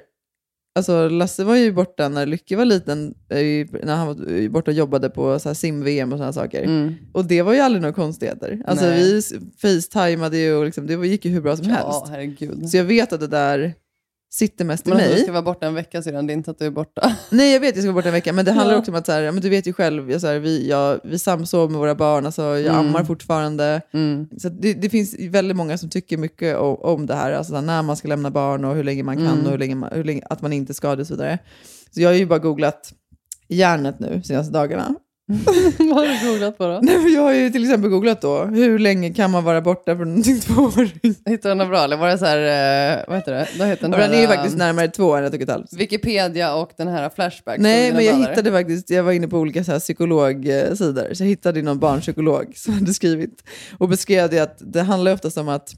alltså 0.79 1.09
Lasse 1.09 1.43
var 1.43 1.55
ju 1.55 1.71
borta 1.71 2.09
när 2.09 2.25
Lycke 2.25 2.55
var 2.55 2.65
liten, 2.65 3.13
eh, 3.29 3.37
när 3.85 3.95
han 3.95 4.07
var 4.07 4.31
eh, 4.41 4.49
borta 4.49 4.71
och 4.71 4.77
jobbade 4.77 5.09
på 5.09 5.39
sim-VM 5.39 6.11
och 6.13 6.17
sådana 6.17 6.33
saker. 6.33 6.63
Mm. 6.63 6.93
Och 7.13 7.25
det 7.25 7.41
var 7.41 7.53
ju 7.53 7.59
aldrig 7.59 7.81
några 7.81 7.93
konstigheter. 7.93 8.61
Alltså 8.67 8.85
Nej. 8.85 9.03
vi 9.03 9.21
facetimade 9.61 10.37
ju 10.37 10.53
och 10.55 10.65
liksom, 10.65 10.87
det 10.87 11.07
gick 11.07 11.25
ju 11.25 11.31
hur 11.31 11.41
bra 11.41 11.57
som 11.57 11.65
Ja, 11.69 11.75
helst. 11.75 12.03
herregud. 12.09 12.69
Så 12.69 12.77
jag 12.77 12.83
vet 12.83 13.13
att 13.13 13.19
det 13.19 13.27
där 13.27 13.73
sitter 14.37 14.65
mest 14.65 14.87
i 14.87 14.89
Men 14.89 14.99
du 14.99 15.03
mig. 15.05 15.23
ska 15.23 15.31
vara 15.31 15.41
borta 15.41 15.67
en 15.67 15.73
vecka 15.73 16.01
sedan, 16.01 16.27
det 16.27 16.33
är 16.33 16.35
inte 16.35 16.51
att 16.51 16.59
du 16.59 16.65
är 16.65 16.71
borta. 16.71 17.15
Nej 17.29 17.53
jag 17.53 17.59
vet 17.59 17.75
jag 17.75 17.83
ska 17.83 17.91
vara 17.91 17.95
borta 18.01 18.07
en 18.07 18.13
vecka, 18.13 18.33
men 18.33 18.45
det 18.45 18.51
handlar 18.51 18.77
också 18.77 18.91
om 18.91 18.97
att 18.97 19.05
så 19.05 19.11
här, 19.11 19.31
men 19.31 19.41
du 19.41 19.49
vet 19.49 19.67
ju 19.67 19.73
själv, 19.73 20.11
jag, 20.11 20.21
så 20.21 20.27
här, 20.27 20.39
vi, 20.39 20.69
jag, 20.69 20.99
vi 21.03 21.19
samsov 21.19 21.71
med 21.71 21.79
våra 21.79 21.95
barn, 21.95 22.25
alltså, 22.25 22.41
jag 22.41 22.59
Mm. 22.59 22.75
ammar 22.75 23.03
fortfarande. 23.03 23.81
Mm. 23.93 24.27
Så 24.37 24.49
det, 24.49 24.73
det 24.73 24.89
finns 24.89 25.15
väldigt 25.19 25.57
många 25.57 25.77
som 25.77 25.89
tycker 25.89 26.17
mycket 26.17 26.57
om, 26.57 26.75
om 26.75 27.05
det 27.05 27.15
här, 27.15 27.31
alltså 27.31 27.55
här, 27.55 27.61
när 27.61 27.81
man 27.81 27.97
ska 27.97 28.07
lämna 28.07 28.31
barn 28.31 28.65
och 28.65 28.75
hur 28.75 28.83
länge 28.83 29.03
man 29.03 29.15
kan 29.17 29.27
Mm. 29.27 29.45
och 29.45 29.51
hur 29.51 29.57
länge, 29.57 29.75
man, 29.75 29.89
hur 29.93 30.03
länge 30.03 30.21
att 30.29 30.41
man 30.41 30.53
inte 30.53 30.73
ska 30.73 30.95
det 30.95 31.01
och 31.01 31.07
så 31.07 31.13
vidare. 31.13 31.39
Så 31.91 32.01
jag 32.01 32.09
har 32.09 32.13
ju 32.15 32.25
bara 32.25 32.39
googlat 32.39 32.93
järnet 33.49 33.99
nu 33.99 34.21
senaste 34.23 34.53
dagarna. 34.53 34.95
Vad 35.79 36.07
har 36.07 36.25
du 36.25 36.31
googlat 36.31 36.57
på 36.57 36.67
då? 36.67 36.79
Nej, 36.81 36.99
men 36.99 37.13
jag 37.13 37.21
har 37.21 37.33
ju 37.33 37.49
till 37.49 37.63
exempel 37.63 37.89
googlat 37.89 38.21
då, 38.21 38.43
hur 38.45 38.79
länge 38.79 39.13
kan 39.13 39.31
man 39.31 39.43
vara 39.43 39.61
borta 39.61 39.95
från 39.95 40.23
sin 40.23 40.39
tvååring? 40.41 41.15
Hittade 41.25 41.53
du 41.53 41.55
något 41.55 41.67
bra 41.67 41.83
eller 41.83 41.97
var 41.97 42.07
det 42.07 42.17
så 42.17 42.25
här, 42.25 42.97
eh, 42.97 43.03
vad 43.07 43.17
heter 43.17 43.33
det? 43.33 43.47
Då 43.57 43.63
heter 43.63 43.81
den 43.81 43.93
Och 43.93 43.99
den 43.99 44.11
är 44.11 44.21
ju 44.21 44.27
här, 44.27 44.35
faktiskt 44.35 44.55
eh, 44.55 44.57
närmare 44.57 44.87
två 44.87 45.15
än 45.15 45.23
ett 45.23 45.33
och 45.33 45.41
ett 45.41 45.49
halvt. 45.49 45.73
Wikipedia 45.73 46.55
och 46.55 46.71
den 46.77 46.87
här 46.87 47.09
Flashback. 47.09 47.59
Nej, 47.59 47.93
men 47.93 48.05
jag 48.05 48.15
bröder. 48.15 48.29
hittade 48.29 48.51
faktiskt, 48.51 48.89
jag 48.89 49.03
var 49.03 49.11
inne 49.11 49.27
på 49.27 49.37
olika 49.37 49.63
så 49.63 49.71
här 49.71 49.79
psykologsidor, 49.79 51.13
så 51.13 51.23
jag 51.23 51.27
hittade 51.29 51.61
någon 51.61 51.79
barnpsykolog 51.79 52.53
som 52.55 52.73
hade 52.73 52.93
skrivit 52.93 53.43
och 53.77 53.89
beskrev 53.89 54.29
det 54.29 54.39
att 54.39 54.57
det 54.59 54.81
handlar 54.81 55.13
oftast 55.13 55.37
om 55.37 55.49
att 55.49 55.75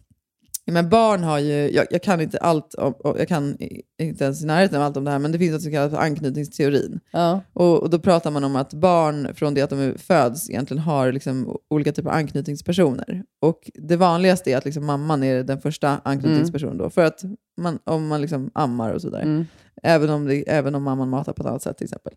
men 0.74 0.90
barn 0.90 1.24
har 1.24 1.40
ju, 1.40 1.72
jag, 1.72 1.88
jag 1.90 2.04
kan 2.04 2.22
inte 2.22 2.38
allt, 2.38 2.74
om, 2.74 2.94
jag 3.04 3.28
kan 3.28 3.58
inte 4.02 4.24
ens 4.24 4.44
i 4.44 4.46
närheten 4.46 4.78
av 4.78 4.86
allt 4.86 4.98
om 4.98 5.04
det 5.04 5.12
här, 5.12 5.20
men 5.20 5.32
det 5.32 5.40
finns 5.40 5.52
något 5.52 5.62
som 5.62 5.72
kallas 5.72 5.92
för 5.92 6.00
anknytningsteorin. 6.00 7.00
Ja. 7.12 7.42
Och, 7.54 7.84
och 7.84 7.90
då 7.90 8.00
pratar 8.00 8.32
man 8.32 8.44
om 8.44 8.56
att 8.56 8.74
barn 8.74 9.36
från 9.36 9.54
det 9.54 9.62
att 9.62 9.70
de 9.70 9.94
föds 9.98 10.50
egentligen 10.50 10.84
har 10.84 11.12
liksom 11.12 11.58
olika 11.70 11.92
typer 11.92 12.10
av 12.10 12.16
anknytningspersoner. 12.16 13.24
Och 13.42 13.72
det 13.74 13.96
vanligaste 13.96 14.52
är 14.52 14.58
att 14.58 14.66
liksom 14.66 14.86
mamman 14.86 15.24
är 15.24 15.44
den 15.44 15.62
första 15.62 16.02
anknytningspersonen 16.04 16.78
då, 16.78 16.90
för 16.90 17.06
att 17.06 17.22
man, 17.58 17.80
om 17.84 18.08
man 18.08 18.22
liksom 18.22 18.52
ammar 18.54 18.92
och 18.92 19.02
sådär. 19.02 19.22
Mm. 19.22 19.46
Även 19.84 20.10
om, 20.10 20.26
det, 20.26 20.50
även 20.50 20.76
om 20.76 20.84
mamman 20.84 21.10
matar 21.10 21.34
på 21.34 21.44
ett 21.44 21.50
annat 21.50 21.64
sätt 21.64 21.78
till 21.78 21.86
exempel. 21.86 22.14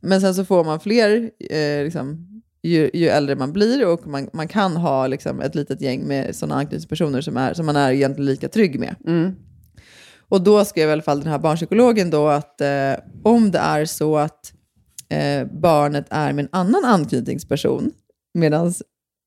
Men 0.00 0.20
sen 0.20 0.34
så 0.34 0.44
får 0.44 0.64
man 0.64 0.80
fler 0.80 1.30
eh, 1.50 1.84
liksom, 1.84 2.31
ju, 2.62 2.90
ju 2.94 3.08
äldre 3.08 3.36
man 3.36 3.52
blir 3.52 3.86
och 3.86 4.06
man, 4.06 4.28
man 4.32 4.48
kan 4.48 4.76
ha 4.76 5.06
liksom, 5.06 5.40
ett 5.40 5.54
litet 5.54 5.80
gäng 5.80 6.08
med 6.08 6.36
sådana 6.36 6.54
anknytningspersoner 6.54 7.20
som, 7.20 7.36
är, 7.36 7.54
som 7.54 7.66
man 7.66 7.76
är 7.76 7.92
egentligen 7.92 8.26
lika 8.26 8.48
trygg 8.48 8.80
med. 8.80 8.94
Mm. 9.06 9.34
Och 10.28 10.40
då 10.42 10.64
skrev 10.64 10.88
i 10.88 10.92
alla 10.92 11.02
fall 11.02 11.20
den 11.20 11.32
här 11.32 11.38
barnpsykologen 11.38 12.10
då 12.10 12.28
att 12.28 12.60
eh, 12.60 12.94
om 13.22 13.50
det 13.50 13.58
är 13.58 13.84
så 13.84 14.16
att 14.16 14.52
eh, 15.08 15.46
barnet 15.52 16.06
är 16.10 16.32
med 16.32 16.44
en 16.44 16.48
annan 16.52 16.84
anknytningsperson 16.84 17.90
medan 18.34 18.74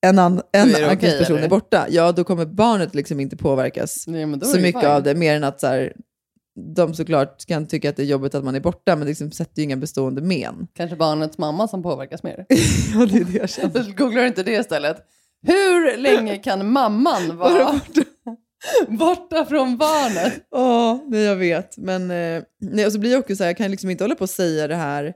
en, 0.01 0.19
an, 0.19 0.41
en 0.51 0.61
anknytningsperson 0.61 1.35
eller? 1.35 1.45
är 1.45 1.49
borta, 1.49 1.87
ja 1.89 2.11
då 2.11 2.23
kommer 2.23 2.45
barnet 2.45 2.95
liksom 2.95 3.19
inte 3.19 3.37
påverkas 3.37 4.07
Nej, 4.07 4.39
så 4.41 4.59
mycket 4.59 4.81
fine. 4.81 4.91
av 4.91 5.03
det, 5.03 5.15
mer 5.15 5.35
än 5.35 5.43
att 5.43 5.59
så 5.59 5.67
här, 5.67 5.93
de 6.75 6.93
såklart 6.93 7.45
kan 7.45 7.67
tycka 7.67 7.89
att 7.89 7.95
det 7.95 8.03
är 8.03 8.07
jobbigt 8.07 8.35
att 8.35 8.43
man 8.43 8.55
är 8.55 8.59
borta, 8.59 8.95
men 8.95 8.99
det 8.99 9.05
liksom 9.05 9.31
sätter 9.31 9.57
ju 9.57 9.63
inga 9.63 9.77
bestående 9.77 10.21
men. 10.21 10.67
Kanske 10.73 10.95
barnets 10.95 11.37
mamma 11.37 11.67
som 11.67 11.83
påverkas 11.83 12.23
mer. 12.23 12.45
ja, 12.93 13.05
det 13.05 13.17
är 13.17 13.23
det 13.23 13.37
jag 13.37 13.49
känner. 13.49 13.93
Googlar 13.97 14.21
du 14.21 14.27
inte 14.27 14.43
det 14.43 14.55
istället? 14.55 14.97
Hur 15.47 15.97
länge 15.97 16.37
kan 16.37 16.71
mamman 16.71 17.37
vara 17.37 17.81
borta 18.87 19.45
från 19.45 19.77
barnet? 19.77 20.33
Ja, 20.51 21.03
nej, 21.07 21.21
jag 21.21 21.35
vet. 21.35 21.77
Men 21.77 22.11
eh, 22.11 22.43
nej, 22.61 22.85
och 22.85 22.91
så 22.91 22.99
blir 22.99 23.11
jag 23.11 23.19
också 23.19 23.35
så 23.35 23.43
här, 23.43 23.49
jag 23.49 23.57
kan 23.57 23.71
liksom 23.71 23.89
inte 23.89 24.03
hålla 24.03 24.15
på 24.15 24.21
och 24.23 24.29
säga 24.29 24.67
det 24.67 24.75
här 24.75 25.13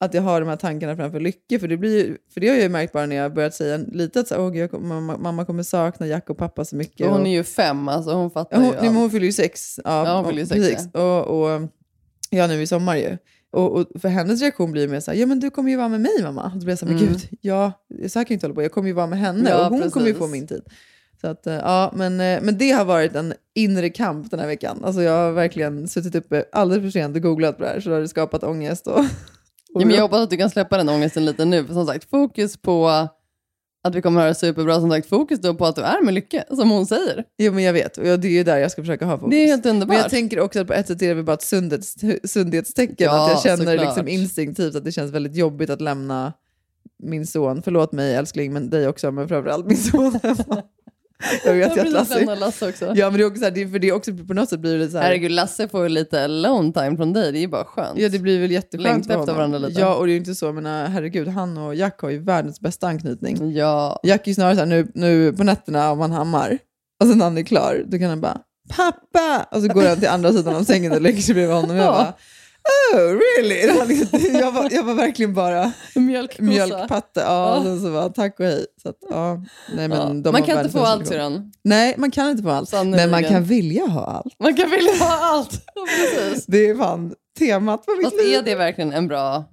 att 0.00 0.14
jag 0.14 0.22
har 0.22 0.40
de 0.40 0.48
här 0.48 0.56
tankarna 0.56 0.96
framför 0.96 1.20
Lycke, 1.20 1.58
för 1.58 1.68
det, 1.68 1.76
blir, 1.76 2.04
ju- 2.06 2.16
för 2.34 2.40
det 2.40 2.48
har 2.48 2.54
jag 2.54 2.62
ju 2.62 2.68
märkt 2.68 2.92
bara 2.92 3.06
när 3.06 3.16
jag 3.16 3.34
börjat 3.34 3.54
säga 3.54 3.76
lite 3.76 4.20
att 4.20 4.28
så 4.28 4.36
Åh, 4.46 4.56
jag, 4.58 4.82
mamma, 4.82 5.16
mamma 5.18 5.44
kommer 5.44 5.62
sakna 5.62 6.06
Jack 6.06 6.30
och 6.30 6.38
pappa 6.38 6.64
så 6.64 6.76
mycket. 6.76 7.06
Och 7.06 7.12
hon 7.12 7.26
är 7.26 7.30
ju 7.30 7.44
fem, 7.44 7.88
alltså 7.88 8.12
hon 8.14 8.30
fattar 8.30 8.56
Ja, 8.56 8.62
hon, 8.64 8.74
ju 8.74 8.80
nej, 8.92 9.00
hon 9.00 9.10
fyller 9.10 9.26
ju 9.26 9.32
sex. 9.32 9.80
Ja, 9.84 10.06
Ja, 10.06 10.16
hon 10.16 10.24
fyller 10.26 10.40
ju 10.40 10.46
sex, 10.46 10.60
precis. 10.60 10.88
Och, 10.94 11.26
och, 11.26 11.60
ja, 12.30 12.46
nu 12.46 12.62
i 12.62 12.66
sommar 12.66 12.96
ju. 12.96 13.16
Och, 13.50 13.72
och 13.72 13.86
för 14.00 14.08
hennes 14.08 14.40
reaktion 14.40 14.72
blir 14.72 14.88
mer 14.88 15.00
så 15.00 15.10
här, 15.10 15.18
ja 15.18 15.26
men 15.26 15.40
du 15.40 15.50
kommer 15.50 15.70
ju 15.70 15.76
vara 15.76 15.88
med 15.88 16.00
mig 16.00 16.22
mamma. 16.22 16.44
Och 16.44 16.50
då 16.52 16.58
blir 16.58 16.68
jag 16.68 16.78
så 16.78 16.86
här, 16.86 16.92
men 16.92 17.02
Mm. 17.02 17.12
gud, 17.12 17.38
ja, 17.40 17.72
så 17.88 18.18
här 18.18 18.24
kan 18.24 18.24
jag 18.24 18.30
inte 18.30 18.46
hålla 18.46 18.54
på. 18.54 18.62
Jag 18.62 18.72
kommer 18.72 18.88
ju 18.88 18.94
vara 18.94 19.06
med 19.06 19.18
henne 19.18 19.50
Ja, 19.50 19.64
och 19.66 19.70
hon 19.78 19.90
kommer 19.90 20.06
ju 20.06 20.12
precis. 20.12 20.26
få 20.26 20.32
min 20.32 20.46
tid. 20.46 20.62
Så 21.20 21.26
att, 21.28 21.46
eh, 21.46 21.54
ja, 21.54 21.92
men, 21.96 22.20
eh, 22.20 22.38
men 22.42 22.58
det 22.58 22.70
har 22.70 22.84
varit 22.84 23.14
en 23.14 23.34
inre 23.54 23.90
kamp 23.90 24.30
den 24.30 24.40
här 24.40 24.46
veckan. 24.46 24.84
Alltså 24.84 25.02
jag 25.02 25.12
har 25.12 25.32
verkligen 25.32 25.88
suttit 25.88 26.14
uppe 26.14 26.44
alldeles 26.52 26.82
för 26.84 26.90
sent 27.00 27.16
och 27.16 27.22
googlat 27.22 27.56
på 27.58 27.62
det 27.64 27.68
här, 27.70 27.80
så 27.80 27.88
det 27.88 27.94
har 27.94 28.02
det 28.02 28.08
skapat 28.08 28.44
ångest. 28.44 28.86
Och, 28.86 29.04
Ja, 29.80 29.86
men 29.86 29.94
jag 29.96 30.02
hoppas 30.02 30.20
att 30.20 30.30
du 30.30 30.36
kan 30.36 30.50
släppa 30.50 30.76
den 30.76 30.88
ångesten 30.88 31.24
lite 31.24 31.44
nu. 31.44 31.64
För 31.64 31.74
som 31.74 31.86
sagt, 31.86 32.10
fokus 32.10 32.56
på 32.56 32.88
att 33.84 33.94
vi 33.94 34.02
kommer 34.02 34.20
att 34.20 34.24
höra 34.24 34.34
superbra. 34.34 34.80
Som 34.80 34.90
sagt, 34.90 35.08
fokus 35.08 35.40
då 35.40 35.54
på 35.54 35.66
att 35.66 35.76
du 35.76 35.82
är 35.82 36.02
med 36.02 36.14
Lycke, 36.14 36.44
som 36.50 36.70
hon 36.70 36.86
säger. 36.86 37.24
Jo 37.38 37.52
men 37.52 37.64
jag 37.64 37.72
vet, 37.72 37.96
och 37.96 38.04
det 38.04 38.28
är 38.28 38.32
ju 38.32 38.44
där 38.44 38.56
jag 38.56 38.70
ska 38.70 38.82
försöka 38.82 39.06
ha 39.06 39.18
fokus. 39.18 39.30
Det 39.30 39.36
är 39.42 39.46
helt 39.46 39.64
Men 39.64 39.74
underbart. 39.74 39.96
jag 39.98 40.10
tänker 40.10 40.40
också 40.40 40.60
att 40.60 40.66
på 40.66 40.72
ett 40.72 40.86
sätt 40.86 41.02
är 41.02 41.08
det 41.08 41.14
väl 41.14 41.24
bara 41.24 41.34
ett 41.34 41.42
sundhets, 41.42 41.94
sundhetstecken. 42.24 42.94
Ja, 42.98 43.24
att 43.24 43.30
jag 43.30 43.42
känner 43.42 43.56
såklart. 43.72 43.86
liksom 43.86 44.08
instinktivt 44.08 44.74
att 44.76 44.84
det 44.84 44.92
känns 44.92 45.12
väldigt 45.12 45.36
jobbigt 45.36 45.70
att 45.70 45.80
lämna 45.80 46.32
min 47.02 47.26
son. 47.26 47.62
Förlåt 47.62 47.92
mig 47.92 48.14
älskling, 48.14 48.52
men 48.52 48.70
dig 48.70 48.88
också, 48.88 49.10
men 49.12 49.28
framförallt 49.28 49.66
min 49.66 49.76
son 49.76 50.20
hemma. 50.22 50.62
Jag 51.44 51.54
vet 51.54 51.76
ju 51.76 51.80
att 51.80 51.92
Lasse... 51.92 52.34
Lasse 52.34 52.68
också. 52.68 52.92
Ja 52.94 53.10
men 53.10 53.18
det 53.18 53.24
är 53.24 53.26
också 53.26 53.38
så 53.38 53.44
här, 53.44 53.50
det, 53.50 53.68
för 53.68 53.78
det 53.78 53.88
är 53.88 53.92
också 53.92 54.12
på 54.28 54.34
något 54.34 54.48
sätt 54.48 54.60
blir 54.60 54.78
det 54.78 54.88
så 54.88 54.96
här, 54.96 55.04
Herregud, 55.04 55.30
Lasse 55.30 55.68
får 55.68 55.82
ju 55.82 55.88
lite 55.88 56.24
alone 56.24 56.72
time 56.72 56.96
från 56.96 57.12
dig. 57.12 57.32
Det 57.32 57.38
är 57.38 57.40
ju 57.40 57.48
bara 57.48 57.64
skönt. 57.64 57.98
Ja 57.98 58.08
det 58.08 58.18
blir 58.18 58.40
väl 58.40 58.50
jätteskönt 58.50 59.06
för 59.06 59.20
efter 59.20 59.32
varandra 59.34 59.58
lite. 59.58 59.80
Ja 59.80 59.94
och 59.94 60.06
det 60.06 60.10
är 60.10 60.14
ju 60.14 60.18
inte 60.18 60.34
så, 60.34 60.52
men 60.52 60.66
herregud 60.66 61.28
han 61.28 61.58
och 61.58 61.74
Jack 61.74 62.00
har 62.00 62.10
ju 62.10 62.18
världens 62.18 62.60
bästa 62.60 62.86
anknytning. 62.86 63.52
Ja. 63.52 64.00
Jack 64.02 64.26
är 64.26 64.28
ju 64.28 64.34
snarare 64.34 64.54
så 64.54 64.58
här, 64.60 64.66
nu, 64.66 64.88
nu 64.94 65.32
på 65.32 65.44
nätterna 65.44 65.90
om 65.90 66.00
han 66.00 66.12
hammar, 66.12 66.58
och 67.00 67.06
sen 67.08 67.18
när 67.18 67.24
han 67.24 67.38
är 67.38 67.42
klar, 67.42 67.82
då 67.86 67.98
kan 67.98 68.08
han 68.08 68.20
bara 68.20 68.38
“pappa” 68.76 69.46
och 69.56 69.62
så 69.62 69.68
går 69.68 69.88
han 69.88 69.98
till 69.98 70.08
andra 70.08 70.32
sidan 70.32 70.56
av 70.56 70.64
sängen 70.64 70.92
och 70.92 71.00
lägger 71.02 71.22
sig 71.22 71.34
bredvid 71.34 71.56
honom. 71.56 71.70
Och 71.70 71.76
jag 71.76 71.84
Ja. 71.86 71.92
bara 71.92 72.14
“oh 72.94 72.98
really?” 72.98 73.86
Liksom- 73.88 74.20
jag, 74.40 74.52
var, 74.52 74.68
jag 74.70 74.82
var 74.84 74.94
verkligen 74.94 75.34
bara 75.34 75.72
Mjölkkossa. 75.94 76.42
mjölkpatte. 76.42 77.20
Ja, 77.20 77.62
Ja. 77.66 77.78
så 77.78 77.92
bara 77.92 78.08
tack 78.08 78.40
och 78.40 78.46
hej. 78.46 78.66
Så 78.82 78.88
att, 78.88 78.96
ja, 79.10 79.34
nej, 79.76 79.88
men 79.88 79.98
Ja. 79.98 80.04
de 80.22 80.32
Man 80.32 80.42
kan 80.42 80.58
inte 80.60 80.72
få 80.72 80.84
allt 80.84 81.06
syrran. 81.06 81.52
Nej, 81.64 81.94
man 81.98 82.10
kan 82.10 82.30
inte 82.30 82.42
få 82.42 82.50
allt. 82.50 82.68
Sannerligen. 82.68 83.10
Men 83.10 83.22
man 83.22 83.30
kan 83.30 83.44
vilja 83.44 83.86
ha 83.86 84.04
allt. 84.06 84.34
Man 84.40 84.56
kan 84.56 84.70
vilja 84.70 84.92
ha 84.92 85.18
allt. 85.20 85.50
Precis. 86.14 86.46
Det 86.46 86.68
är 86.68 86.74
fan 86.74 87.14
temat 87.38 87.86
på 87.86 87.92
mitt 87.98 88.04
Fast 88.06 88.16
liv. 88.24 88.34
är 88.38 88.42
det 88.42 88.54
verkligen 88.54 88.92
en 88.92 89.08
bra 89.08 89.44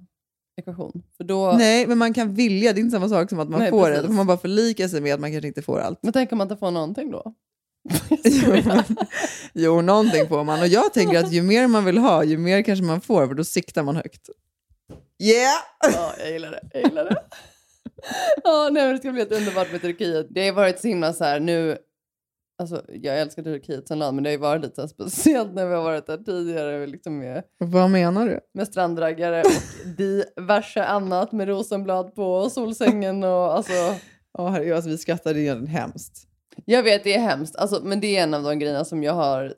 ekvation? 0.60 1.02
För 1.16 1.24
då... 1.24 1.52
Nej, 1.58 1.86
men 1.86 1.98
man 1.98 2.14
kan 2.14 2.34
vilja. 2.34 2.72
Det 2.72 2.78
är 2.78 2.82
inte 2.82 2.94
samma 2.96 3.08
sak 3.08 3.28
som 3.30 3.40
att 3.40 3.48
man 3.48 3.60
Nej, 3.60 3.70
får 3.70 3.80
det. 3.88 3.94
precis. 3.94 4.02
Då 4.02 4.06
får 4.06 4.14
man 4.14 4.26
bara 4.26 4.36
förlika 4.38 4.88
sig 4.88 5.00
med 5.00 5.14
att 5.14 5.20
man 5.20 5.32
kanske 5.32 5.48
inte 5.48 5.62
får 5.62 5.80
allt. 5.80 5.98
Men 6.02 6.12
tänk 6.12 6.32
om 6.32 6.38
man 6.38 6.44
inte 6.44 6.56
får 6.56 6.70
någonting 6.70 7.10
då? 7.10 7.34
jo, 9.52 9.80
någonting 9.80 10.28
får 10.28 10.44
man. 10.44 10.60
Och 10.60 10.66
jag 10.66 10.92
tänker 10.92 11.18
att 11.18 11.32
ju 11.32 11.42
mer 11.42 11.66
man 11.66 11.84
vill 11.84 11.98
ha, 11.98 12.24
ju 12.24 12.38
mer 12.38 12.62
kanske 12.62 12.84
man 12.84 13.00
får, 13.00 13.26
för 13.26 13.34
då 13.34 13.44
siktar 13.44 13.82
man 13.82 13.96
högt. 13.96 14.28
Yeah! 15.22 15.56
Ja, 15.94 16.14
jag 16.18 16.32
gillar 16.32 16.50
det. 16.50 16.60
Jag 16.72 16.82
gillar 16.82 17.04
det. 17.04 17.22
Ja, 18.44 18.68
nej, 18.72 18.92
det 18.92 18.98
ska 18.98 19.12
bli 19.12 19.22
ett 19.22 19.32
underbart 19.32 19.72
med 19.72 19.80
Turkiet. 19.80 20.26
Det 20.30 20.40
har 20.40 20.46
ju 20.46 20.52
varit 20.52 20.80
så 20.80 20.88
himla 20.88 21.12
så 21.12 21.24
här 21.24 21.40
nu. 21.40 21.78
Alltså, 22.58 22.82
jag 22.88 23.20
älskar 23.20 23.42
Turkiet 23.42 23.88
som 23.88 23.98
land, 23.98 24.14
men 24.14 24.24
det 24.24 24.30
har 24.30 24.32
ju 24.32 24.38
varit 24.38 24.62
lite 24.62 24.88
speciellt 24.88 25.54
när 25.54 25.66
vi 25.66 25.74
har 25.74 25.82
varit 25.82 26.06
där 26.06 26.18
tidigare 26.18 26.86
liksom 26.86 27.18
med, 27.18 27.42
Vad 27.58 27.90
menar 27.90 28.26
du? 28.26 28.40
med 28.54 28.68
strandraggare 28.68 29.42
och 29.42 29.88
diverse 29.96 30.84
annat 30.84 31.32
med 31.32 31.48
rosenblad 31.48 32.14
på 32.14 32.34
och 32.34 32.52
solsängen 32.52 33.24
och 33.24 33.54
alltså. 33.54 33.72
Ja, 34.38 34.48
herregud, 34.48 34.74
alltså, 34.74 34.90
vi 34.90 34.94
är 35.30 35.36
egentligen 35.36 35.66
hemskt. 35.66 36.28
Jag 36.64 36.82
vet, 36.82 37.04
det 37.04 37.14
är 37.14 37.20
hemskt, 37.20 37.56
alltså, 37.56 37.80
men 37.84 38.00
det 38.00 38.16
är 38.16 38.22
en 38.22 38.34
av 38.34 38.42
de 38.42 38.58
grejerna 38.58 38.84
som 38.84 39.02
jag 39.02 39.12
har. 39.12 39.54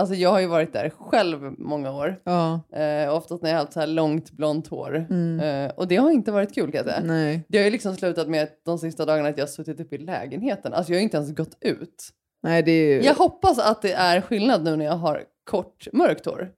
Alltså 0.00 0.14
jag 0.14 0.30
har 0.30 0.40
ju 0.40 0.46
varit 0.46 0.72
där 0.72 0.90
själv 0.90 1.54
många 1.58 1.92
år. 1.92 2.20
Ja, 2.24 2.60
Eh, 2.72 3.14
oftast 3.14 3.42
när 3.42 3.50
jag 3.50 3.56
har 3.56 3.60
haft 3.64 3.72
så 3.72 3.80
här 3.80 3.86
långt 3.86 4.30
blont 4.30 4.68
hår. 4.68 5.06
Mm. 5.10 5.40
Eh, 5.40 5.74
och 5.76 5.88
det 5.88 5.96
har 5.96 6.10
inte 6.10 6.32
varit 6.32 6.54
kul 6.54 6.72
kan 6.72 6.78
jag 6.78 6.86
säga. 6.86 7.00
nej. 7.04 7.44
Det 7.48 7.58
har 7.58 7.64
ju 7.64 7.70
liksom 7.70 7.96
slutat 7.96 8.28
med 8.28 8.42
att 8.42 8.60
de 8.64 8.78
sista 8.78 9.04
dagarna 9.04 9.28
att 9.28 9.38
jag 9.38 9.42
har 9.44 9.48
suttit 9.50 9.80
uppe 9.80 9.94
i 9.94 9.98
lägenheten. 9.98 10.74
Alltså 10.74 10.92
jag 10.92 10.98
har 10.98 11.02
inte 11.02 11.16
ens 11.16 11.34
gått 11.34 11.56
ut. 11.60 12.08
Nej, 12.42 12.62
det 12.62 12.72
är 12.72 12.94
ju... 12.94 13.02
Jag 13.02 13.14
hoppas 13.14 13.58
att 13.58 13.82
det 13.82 13.92
är 13.92 14.20
skillnad 14.20 14.64
nu 14.64 14.76
när 14.76 14.84
jag 14.84 14.96
har 14.96 15.24
kort 15.50 15.88
mörkt 15.92 16.26
hår. 16.26 16.50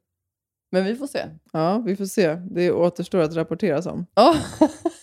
Men 0.72 0.84
vi 0.84 0.94
får 0.94 1.06
se. 1.06 1.20
Ja, 1.52 1.82
vi 1.86 1.96
får 1.96 2.04
se. 2.04 2.34
Det 2.34 2.72
återstår 2.72 3.18
att 3.20 3.34
rapporteras 3.34 3.86
om. 3.86 4.06
Ja, 4.14 4.34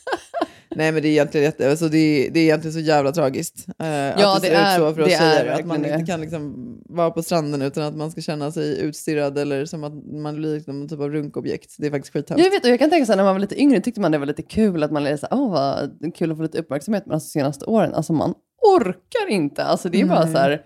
Nej, 0.77 0.91
men 0.91 1.01
det 1.01 1.07
är 1.07 1.11
egentligen, 1.11 1.45
jätte, 1.45 1.69
alltså, 1.69 1.87
det 1.89 1.97
är, 1.97 2.31
det 2.31 2.39
är 2.39 2.43
egentligen 2.43 2.73
så 2.73 2.79
jävla 2.79 3.11
tragiskt. 3.11 3.65
eh, 3.79 3.87
Ja, 3.87 4.35
att 4.35 4.41
det, 4.41 4.49
det 4.49 4.55
ser 4.55 4.61
är- 4.63 4.73
ut 4.73 4.79
så 4.79 4.93
för 4.95 5.01
oss 5.01 5.09
tjejer. 5.09 5.45
Att 5.59 5.65
man 5.65 5.85
inte 5.85 6.05
kan 6.05 6.21
liksom 6.21 6.55
vara 6.89 7.11
på 7.11 7.23
stranden 7.23 7.61
utan 7.61 7.83
att 7.83 7.95
man 7.95 8.11
ska 8.11 8.21
känna 8.21 8.51
sig 8.51 8.79
utstirrad 8.81 9.37
eller 9.37 9.65
som 9.65 9.83
att 9.83 9.93
man 10.05 10.35
blir 10.35 10.55
liksom 10.55 10.81
en 10.81 10.89
typ 10.89 10.99
av 10.99 11.09
runkobjekt. 11.11 11.75
Det 11.77 11.87
är 11.87 11.91
faktiskt 11.91 12.13
skithemskt. 12.13 12.43
jag 12.45 12.51
vet 12.51 12.63
och 12.65 12.69
jag 12.71 12.79
kan 12.79 12.89
tänka 12.89 13.05
så 13.05 13.11
här, 13.11 13.17
när 13.17 13.23
man 13.23 13.33
var 13.35 13.39
lite 13.39 13.61
yngre 13.61 13.79
tyckte 13.81 14.01
man 14.01 14.11
det 14.11 14.17
var 14.17 14.25
lite 14.25 14.41
kul 14.43 14.83
att 14.83 14.91
man 14.91 15.17
sig, 15.17 15.29
åh 15.31 15.51
vad 15.51 16.15
kul 16.15 16.31
att 16.31 16.37
få 16.37 16.43
lite 16.43 16.59
uppmärksamhet. 16.59 17.03
Men 17.05 17.13
alltså 17.13 17.29
senaste 17.29 17.65
åren, 17.65 17.93
alltså 17.93 18.13
man 18.13 18.33
orkar 18.75 19.27
inte. 19.29 19.63
Alltså 19.63 19.89
det 19.89 20.01
är 20.01 20.05
bara 20.05 20.23
Nej. 20.25 20.33
så 20.33 20.39
här, 20.39 20.61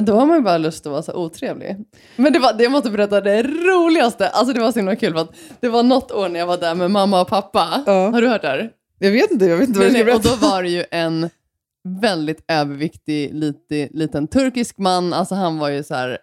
då 0.00 0.14
har 0.16 0.26
man 0.26 0.36
ju 0.36 0.42
bara 0.42 0.58
lust 0.58 0.86
att 0.86 0.92
vara 0.92 1.02
så 1.02 1.12
otrevlig. 1.14 1.76
Men 2.16 2.32
det 2.32 2.38
var, 2.38 2.52
det 2.52 2.62
jag 2.62 2.72
måste 2.72 2.90
berätta 2.90 3.20
det 3.20 3.42
roligaste, 3.42 4.28
alltså 4.28 4.54
det 4.54 4.60
var 4.60 4.72
så 4.72 4.78
himla 4.78 4.96
kul 4.96 5.12
för 5.12 5.20
att 5.20 5.30
det 5.60 5.68
var 5.68 5.82
något 5.82 6.12
år 6.12 6.28
när 6.28 6.40
jag 6.40 6.46
var 6.46 6.58
där 6.58 6.74
med 6.74 6.90
mamma 6.90 7.20
och 7.20 7.28
pappa. 7.28 7.82
Ja. 7.86 8.08
Har 8.10 8.20
du 8.20 8.28
hört 8.28 8.42
det 8.42 8.48
här? 8.48 8.70
Jag 9.02 9.10
vet 9.10 9.30
inte, 9.30 9.44
jag 9.44 9.56
vet 9.56 9.68
inte 9.68 9.78
vad 9.78 9.86
jag 9.86 9.94
ska 9.94 10.04
nej, 10.04 10.14
och 10.14 10.22
berätta. 10.22 10.40
då 10.40 10.48
var 10.48 10.62
det 10.62 10.68
ju 10.68 10.84
en 10.90 11.30
väldigt 12.00 12.44
överviktig 12.48 13.34
lite, 13.34 13.88
liten 13.92 14.28
turkisk 14.28 14.78
man. 14.78 15.12
Alltså 15.12 15.34
han 15.34 15.58
var 15.58 15.68
ju 15.68 15.82
så 15.82 15.94
här... 15.94 16.18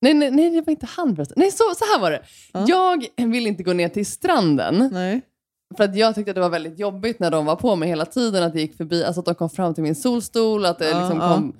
Nej, 0.00 0.14
nej, 0.14 0.30
nej 0.30 0.50
det 0.50 0.60
var 0.60 0.70
inte 0.70 0.86
han 0.86 1.16
förresten. 1.16 1.34
Nej, 1.38 1.50
så, 1.50 1.64
så 1.76 1.84
här 1.84 2.00
var 2.00 2.10
det. 2.10 2.22
Ja. 2.52 2.64
Jag 3.16 3.26
ville 3.26 3.48
inte 3.48 3.62
gå 3.62 3.72
ner 3.72 3.88
till 3.88 4.06
stranden. 4.06 4.90
Nej. 4.92 5.20
För 5.76 5.84
att 5.84 5.96
jag 5.96 6.14
tyckte 6.14 6.30
att 6.30 6.34
det 6.34 6.40
var 6.40 6.48
väldigt 6.48 6.78
jobbigt 6.78 7.20
när 7.20 7.30
de 7.30 7.46
var 7.46 7.56
på 7.56 7.76
mig 7.76 7.88
hela 7.88 8.06
tiden. 8.06 8.42
Att 8.42 8.52
det 8.52 8.60
gick 8.60 8.76
förbi, 8.76 9.04
alltså 9.04 9.20
att 9.20 9.26
de 9.26 9.34
kom 9.34 9.50
fram 9.50 9.74
till 9.74 9.82
min 9.82 9.94
solstol. 9.94 10.64
Att 10.64 10.78
det 10.78 10.88
Ja, 10.90 11.00
liksom 11.00 11.18
ja. 11.18 11.34
kom 11.34 11.56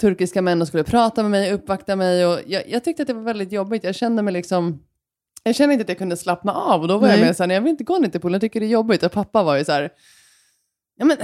turkiska 0.00 0.42
män 0.42 0.62
och 0.62 0.68
skulle 0.68 0.84
prata 0.84 1.22
med 1.22 1.30
mig, 1.30 1.52
uppvakta 1.52 1.96
mig. 1.96 2.26
Och 2.26 2.40
jag, 2.46 2.68
jag 2.68 2.84
tyckte 2.84 3.02
att 3.02 3.06
det 3.06 3.14
var 3.14 3.22
väldigt 3.22 3.52
jobbigt. 3.52 3.84
Jag 3.84 3.94
kände 3.94 4.22
mig 4.22 4.32
liksom... 4.32 4.85
Jag 5.46 5.54
kände 5.54 5.72
inte 5.72 5.82
att 5.82 5.88
jag 5.88 5.98
kunde 5.98 6.16
slappna 6.16 6.52
av. 6.52 6.82
Och 6.82 6.88
då 6.88 6.98
var 6.98 7.08
jag 7.08 7.16
Nej. 7.16 7.26
med 7.26 7.36
såhär, 7.36 7.50
jag 7.50 7.60
vill 7.60 7.70
inte 7.70 7.84
gå 7.84 7.98
ner 7.98 8.08
till 8.08 8.20
poolen, 8.20 8.34
jag 8.34 8.40
tycker 8.40 8.60
det 8.60 8.66
är 8.66 8.70
jobbigt. 8.70 9.02
Och 9.02 9.12
pappa 9.12 9.42
var 9.42 9.56
ju 9.56 9.64
så 9.64 9.72
här. 9.72 9.90
Ja 10.96 11.04
men 11.04 11.16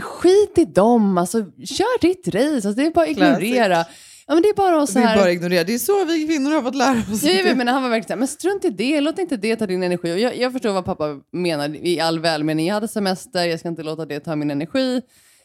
skit 0.00 0.58
i 0.58 0.64
dem, 0.64 1.18
alltså 1.18 1.38
kör 1.64 2.00
ditt 2.00 2.28
race. 2.28 2.54
Alltså, 2.54 2.72
det 2.72 2.86
är 2.86 2.90
bara 2.90 3.04
att 3.04 3.10
ignorera. 3.10 3.84
Ja 4.26 4.34
men 4.34 4.42
det 4.42 4.48
är 4.48 4.54
bara 4.54 4.82
att 4.82 4.88
så 4.88 4.98
Det 4.98 5.04
är 5.04 5.08
här... 5.08 5.16
bara 5.16 5.32
ignorera. 5.32 5.64
Det 5.64 5.74
är 5.74 5.78
så 5.78 6.04
vi 6.04 6.26
kvinnor 6.26 6.50
har 6.50 6.62
fått 6.62 6.74
lära 6.74 6.98
oss. 7.12 7.22
Ja, 7.22 7.32
jag 7.32 7.56
men 7.56 7.68
han 7.68 7.82
var 7.82 7.90
verkligen 7.90 8.08
såhär, 8.08 8.18
men 8.18 8.28
strunt 8.28 8.64
i 8.64 8.70
det, 8.70 9.00
låt 9.00 9.18
inte 9.18 9.36
det 9.36 9.56
ta 9.56 9.66
din 9.66 9.82
energi. 9.82 10.12
Och 10.12 10.18
jag, 10.18 10.36
jag 10.36 10.52
förstår 10.52 10.72
vad 10.72 10.84
pappa 10.84 11.20
menar 11.32 11.76
i 11.86 12.00
all 12.00 12.20
välmening. 12.20 12.66
Jag 12.66 12.74
hade 12.74 12.88
semester, 12.88 13.44
jag 13.44 13.60
ska 13.60 13.68
inte 13.68 13.82
låta 13.82 14.06
det 14.06 14.20
ta 14.20 14.36
min 14.36 14.50
energi. 14.50 15.02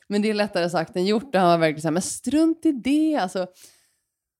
Men 0.07 0.21
det 0.21 0.29
är 0.29 0.33
lättare 0.33 0.69
sagt 0.69 0.95
än 0.95 1.05
gjort. 1.05 1.35
Och 1.35 1.41
han 1.41 1.49
var 1.49 1.57
verkligen 1.57 1.81
såhär, 1.81 1.93
men 1.93 2.01
strunt 2.01 2.65
i 2.65 2.71
det. 2.71 3.15
Alltså, 3.15 3.47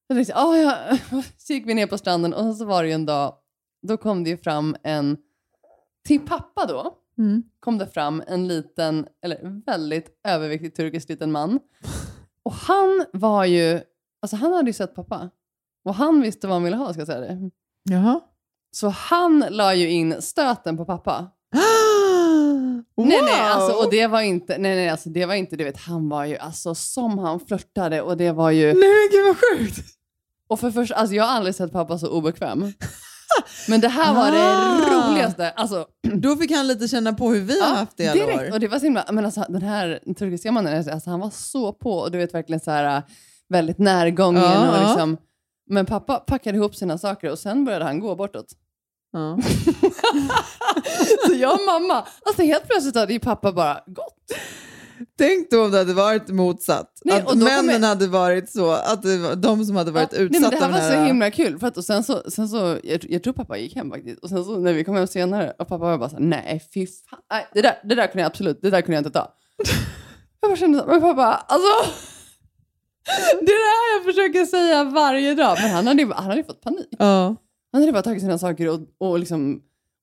så, 0.08 0.14
liksom, 0.14 0.36
ah, 0.38 0.58
ja. 0.58 0.98
så 1.38 1.54
gick 1.54 1.68
vi 1.68 1.74
ner 1.74 1.88
på 1.88 1.98
stranden 1.98 2.34
och 2.34 2.56
så 2.56 2.66
var 2.66 2.84
det 2.84 2.90
ju 2.90 2.96
en 2.96 3.06
dag, 3.06 3.34
då 3.82 3.98
kom 3.98 4.24
det 4.24 4.30
ju 4.30 4.38
fram 4.38 4.76
en, 4.84 5.18
till 6.08 6.20
pappa 6.20 6.66
då, 6.66 6.98
Mm. 7.18 7.44
kom 7.60 7.78
det 7.78 7.88
fram 7.88 8.24
en 8.28 8.48
liten, 8.48 9.08
eller 9.24 9.64
väldigt 9.66 10.20
överviktig 10.28 10.76
turkisk 10.76 11.10
liten 11.10 11.32
man. 11.32 11.60
Och 12.44 12.54
han 12.54 13.06
var 13.14 13.46
ju, 13.46 13.82
alltså 14.22 14.36
han 14.36 14.54
hade 14.54 14.70
ju 14.70 14.74
sett 14.74 14.96
pappa. 14.96 15.30
Och 15.86 15.96
han 15.96 16.22
visste 16.22 16.48
vad 16.48 16.56
han 16.56 16.64
ville 16.64 16.76
ha, 16.78 16.94
ska 16.94 17.00
jag 17.02 17.08
säga 17.08 17.20
det. 17.20 17.50
Jaha. 17.90 18.20
Så 18.72 18.88
han 18.90 19.46
la 19.50 19.74
ju 19.76 19.90
in 19.90 20.22
stöten 20.22 20.78
på 20.78 20.86
pappa. 20.86 21.32
wow. 21.52 22.82
Nej, 23.08 23.22
nej, 23.22 23.40
alltså, 23.42 23.78
och 23.86 23.92
det 23.92 24.08
var 24.08 24.22
inte, 24.22 24.58
nej, 24.58 24.76
nej, 24.76 24.90
alltså, 24.90 25.10
det 25.10 25.26
var 25.26 25.34
inte, 25.36 25.56
du 25.56 25.64
vet, 25.64 25.78
han 25.78 26.10
var 26.10 26.26
ju, 26.26 26.38
alltså 26.38 26.76
som 26.76 27.18
han 27.20 27.40
flörtade 27.40 28.02
och 28.02 28.18
det 28.18 28.32
var 28.32 28.52
ju, 28.52 28.66
Nej 28.66 28.74
men 28.76 29.10
gud 29.12 29.26
vad 29.28 29.38
sjukt! 29.60 29.86
och 30.48 30.60
för 30.60 30.72
först, 30.72 30.92
alltså 30.92 31.16
jag 31.16 31.24
har 31.24 31.36
aldrig 31.36 31.56
sett 31.56 31.72
pappa 31.72 31.98
så 31.98 32.08
obekväm. 32.10 32.60
Men 33.68 33.82
det 33.82 33.88
här 33.88 34.14
var 34.14 34.28
Ah. 34.28 34.32
det 34.32 34.96
roligaste, 34.96 35.50
alltså 35.52 35.86
Då 36.02 36.36
fick 36.36 36.52
han 36.52 36.68
lite 36.68 36.88
känna 36.88 37.14
på 37.14 37.30
hur 37.34 37.42
vi 37.42 37.62
har 37.62 37.76
haft 37.76 37.98
det 37.98 38.04
i 38.04 38.08
alla 38.08 38.26
direkt. 38.26 38.42
år. 38.42 38.54
Och 38.54 38.60
det 38.60 38.68
var 38.68 38.80
så 38.80 38.86
himla, 38.86 39.06
men 39.12 39.26
alltså 39.26 39.46
den 39.50 39.62
här 39.62 40.00
turkiska 40.18 40.52
mannen, 40.52 40.90
alltså, 40.92 41.10
han 41.10 41.20
var 41.20 41.30
så 41.30 41.74
på 41.74 41.92
och 41.98 42.12
du 42.12 42.18
vet 42.18 42.34
verkligen 42.34 42.60
så 42.60 42.72
här 42.72 42.98
äh, 42.98 43.04
väldigt 43.50 43.78
närgången 43.78 44.42
Ja, 44.44 44.72
och 44.82 44.88
liksom, 44.88 45.18
men 45.70 45.86
pappa 45.86 46.16
packade 46.20 46.58
ihop 46.58 46.76
sina 46.76 46.98
saker 46.98 47.32
och 47.32 47.40
sen 47.40 47.66
började 47.66 47.86
han 47.86 48.00
gå 48.00 48.16
bortåt. 48.16 48.48
Ja. 49.14 49.38
Så 51.28 51.34
jag 51.34 51.54
och 51.54 51.60
mamma, 51.66 52.06
alltså 52.26 52.42
helt 52.42 52.68
plötsligt 52.68 52.96
hade 52.96 53.14
ju 53.14 53.20
pappa 53.20 53.52
bara 53.52 53.74
gått. 53.88 54.11
Tänk 55.18 55.52
då 55.52 55.66
om 55.66 55.72
det 55.72 55.78
hade 55.78 55.94
varit 55.94 56.30
motsatt. 56.30 56.92
Nej, 57.06 57.20
att 57.28 57.38
männen 57.38 57.58
kommer- 57.58 57.88
hade 57.88 58.08
varit 58.08 58.50
så, 58.50 58.72
att 58.72 59.02
det 59.02 59.18
var 59.18 59.36
de 59.36 59.66
som 59.66 59.76
hade 59.76 59.92
varit 59.92 60.10
Ja, 60.12 60.18
nej, 60.18 60.26
utsatta 60.28 60.50
men 60.50 60.60
det 60.60 60.66
här 60.66 60.72
var 60.72 60.80
den 60.80 60.90
så 60.92 60.96
här... 60.98 61.06
himla 61.06 61.32
kul. 61.32 61.60
För 61.60 61.68
att, 61.68 61.78
och 61.78 61.86
sen 61.86 62.04
så, 62.04 62.24
sen 62.32 62.50
så 62.50 62.78
jag, 62.84 63.06
jag 63.10 63.24
tror 63.24 63.34
pappa 63.34 63.58
gick 63.58 63.76
hem 63.76 63.90
faktiskt. 63.92 64.20
Och 64.20 64.30
sen 64.30 64.46
så 64.46 64.60
när 64.60 64.74
vi 64.74 64.84
kom 64.84 64.96
hem 64.96 65.08
senare 65.08 65.52
och 65.60 65.68
pappa 65.68 65.78
var 65.78 65.98
bara 65.98 66.10
så 66.10 66.16
här, 66.16 66.24
nej 66.24 66.62
fy 66.74 66.88
fan. 66.88 67.20
Nej, 67.32 67.48
det, 67.54 67.62
där, 67.62 67.74
det 67.84 67.96
där 67.96 68.08
kunde 68.08 68.22
jag 68.22 68.30
absolut, 68.30 68.60
det 68.62 68.70
där 68.70 68.82
kunde 68.82 68.94
jag 68.96 69.00
inte 69.00 69.20
ta. 69.20 69.34
jag 70.42 70.50
bara 70.50 70.58
kände 70.58 70.80
så, 70.80 70.86
men 70.86 71.02
pappa, 71.02 71.46
alltså. 71.48 71.92
det 73.42 73.52
är 73.52 73.62
det 73.66 73.72
här 73.74 73.98
jag 73.98 74.06
försöker 74.16 74.46
säga 74.46 74.84
varje 74.84 75.36
dag. 75.36 75.58
Men 75.62 75.72
han 75.72 75.88
hade 75.88 76.02
ju 76.02 76.12
han 76.12 76.24
hade 76.26 76.38
ju 76.38 76.44
fått 76.44 76.62
panik. 76.62 76.88
Ja. 77.00 77.36
Han 77.72 77.82
hade 77.82 77.92
bara 77.92 78.04
tagit 78.04 78.22
sina 78.22 78.38
saker 78.38 78.70
och, 78.70 78.80
och 79.00 79.20
liksom 79.20 79.62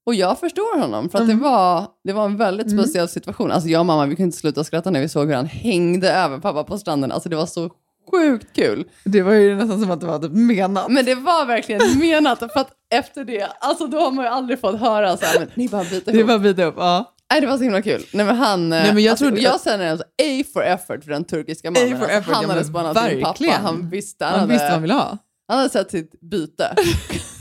och 0.08 0.14
jag 0.14 0.38
förstår 0.40 0.80
honom 0.80 1.08
för 1.10 1.18
att 1.18 1.24
Mm. 1.24 1.36
det, 1.38 1.44
var, 1.44 1.86
det 2.04 2.12
var 2.12 2.24
en 2.24 2.36
väldigt 2.36 2.70
speciell 2.70 3.08
situation. 3.08 3.52
Alltså 3.52 3.68
jag 3.68 3.80
och 3.80 3.86
mamma 3.86 4.06
vi 4.06 4.16
kunde 4.16 4.24
inte 4.26 4.38
sluta 4.38 4.64
skratta 4.64 4.90
när 4.90 5.00
vi 5.00 5.08
såg 5.08 5.26
hur 5.28 5.34
han 5.34 5.46
hängde 5.46 6.12
över 6.12 6.38
pappa 6.38 6.64
på 6.64 6.78
stranden. 6.78 7.12
Alltså 7.12 7.28
det 7.28 7.36
var 7.36 7.46
så 7.46 7.70
sjukt 8.10 8.46
kul. 8.56 8.84
Det 9.04 9.22
var 9.22 9.32
ju 9.32 9.54
nästan 9.54 9.80
som 9.80 9.90
att 9.90 10.00
det 10.00 10.06
var 10.06 10.18
typ 10.18 10.32
menat. 10.32 10.88
Men 10.90 11.04
det 11.04 11.14
var 11.14 11.46
verkligen 11.46 11.80
menat 11.98 12.38
för 12.38 12.60
att 12.60 12.70
efter 12.90 13.24
det, 13.24 13.48
alltså 13.60 13.86
då 13.86 13.98
har 14.00 14.10
man 14.10 14.24
ju 14.24 14.30
aldrig 14.30 14.60
fått 14.60 14.80
höra 14.80 15.16
så 15.16 15.24
här, 15.24 15.38
men 15.38 15.48
ni 15.54 15.68
bara 15.68 15.84
byter 15.84 16.02
Det 16.04 16.12
ihop. 16.12 16.28
var 16.28 16.34
att 16.34 16.42
bita 16.42 16.64
upp. 16.64 16.74
Ja. 16.78 17.14
Nej 17.32 17.40
det 17.40 17.46
var 17.46 17.56
så 17.56 17.62
himla 17.62 17.82
kul. 17.82 18.04
Nej 18.12 18.26
men 18.26 18.36
han, 18.36 18.68
Nej, 18.68 18.94
men 18.94 19.02
jag 19.02 19.10
alltså, 19.10 19.24
trodde- 19.26 19.40
jag 19.40 19.60
känner 19.60 19.90
alltså 19.90 20.04
A 20.04 20.44
for 20.52 20.62
effort 20.62 21.04
för 21.04 21.10
den 21.10 21.24
turkiska 21.24 21.70
mannen. 21.70 21.88
for 21.88 21.94
alltså, 21.96 22.10
effort, 22.18 22.34
han 22.34 22.42
ja, 22.42 22.48
hade 22.48 22.60
men 22.60 22.70
spannat 22.70 23.10
sin 23.10 23.22
pappa, 23.22 23.62
han 23.62 23.90
visste, 23.90 24.24
han, 24.24 24.32
Han 24.32 24.40
hade, 24.40 24.52
visste 24.52 24.64
vad 24.64 24.72
han 24.72 24.82
ville 24.82 24.94
ha. 24.94 25.18
han 25.48 25.56
hade 25.58 25.70
sett 25.70 25.90
sitt 25.90 26.20
byte. 26.20 26.74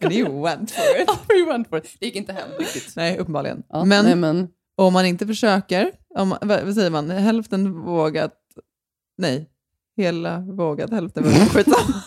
And 0.00 0.12
you 0.12 0.42
went 0.42 0.70
for 0.70 1.00
it. 1.02 1.08
We 1.28 1.50
went 1.52 1.68
for 1.68 1.78
it. 1.78 1.96
Det 2.00 2.06
gick 2.06 2.16
inte 2.16 2.32
hem 2.32 2.48
riktigt. 2.58 2.96
Nej, 2.96 3.18
uppenbarligen. 3.18 3.62
Ja, 3.68 3.84
men, 3.84 4.04
nej, 4.04 4.14
men 4.16 4.48
om 4.76 4.92
man 4.92 5.06
inte 5.06 5.26
försöker, 5.26 5.92
om, 6.14 6.36
vad, 6.42 6.62
vad 6.62 6.74
säger 6.74 6.90
man, 6.90 7.10
hälften 7.10 7.80
vågat, 7.80 8.32
Nej, 9.18 9.50
hela 9.96 10.38
vågad, 10.40 10.92
hälften 10.92 11.22
vunnet. 11.24 11.48
Skitsamma. 11.52 12.02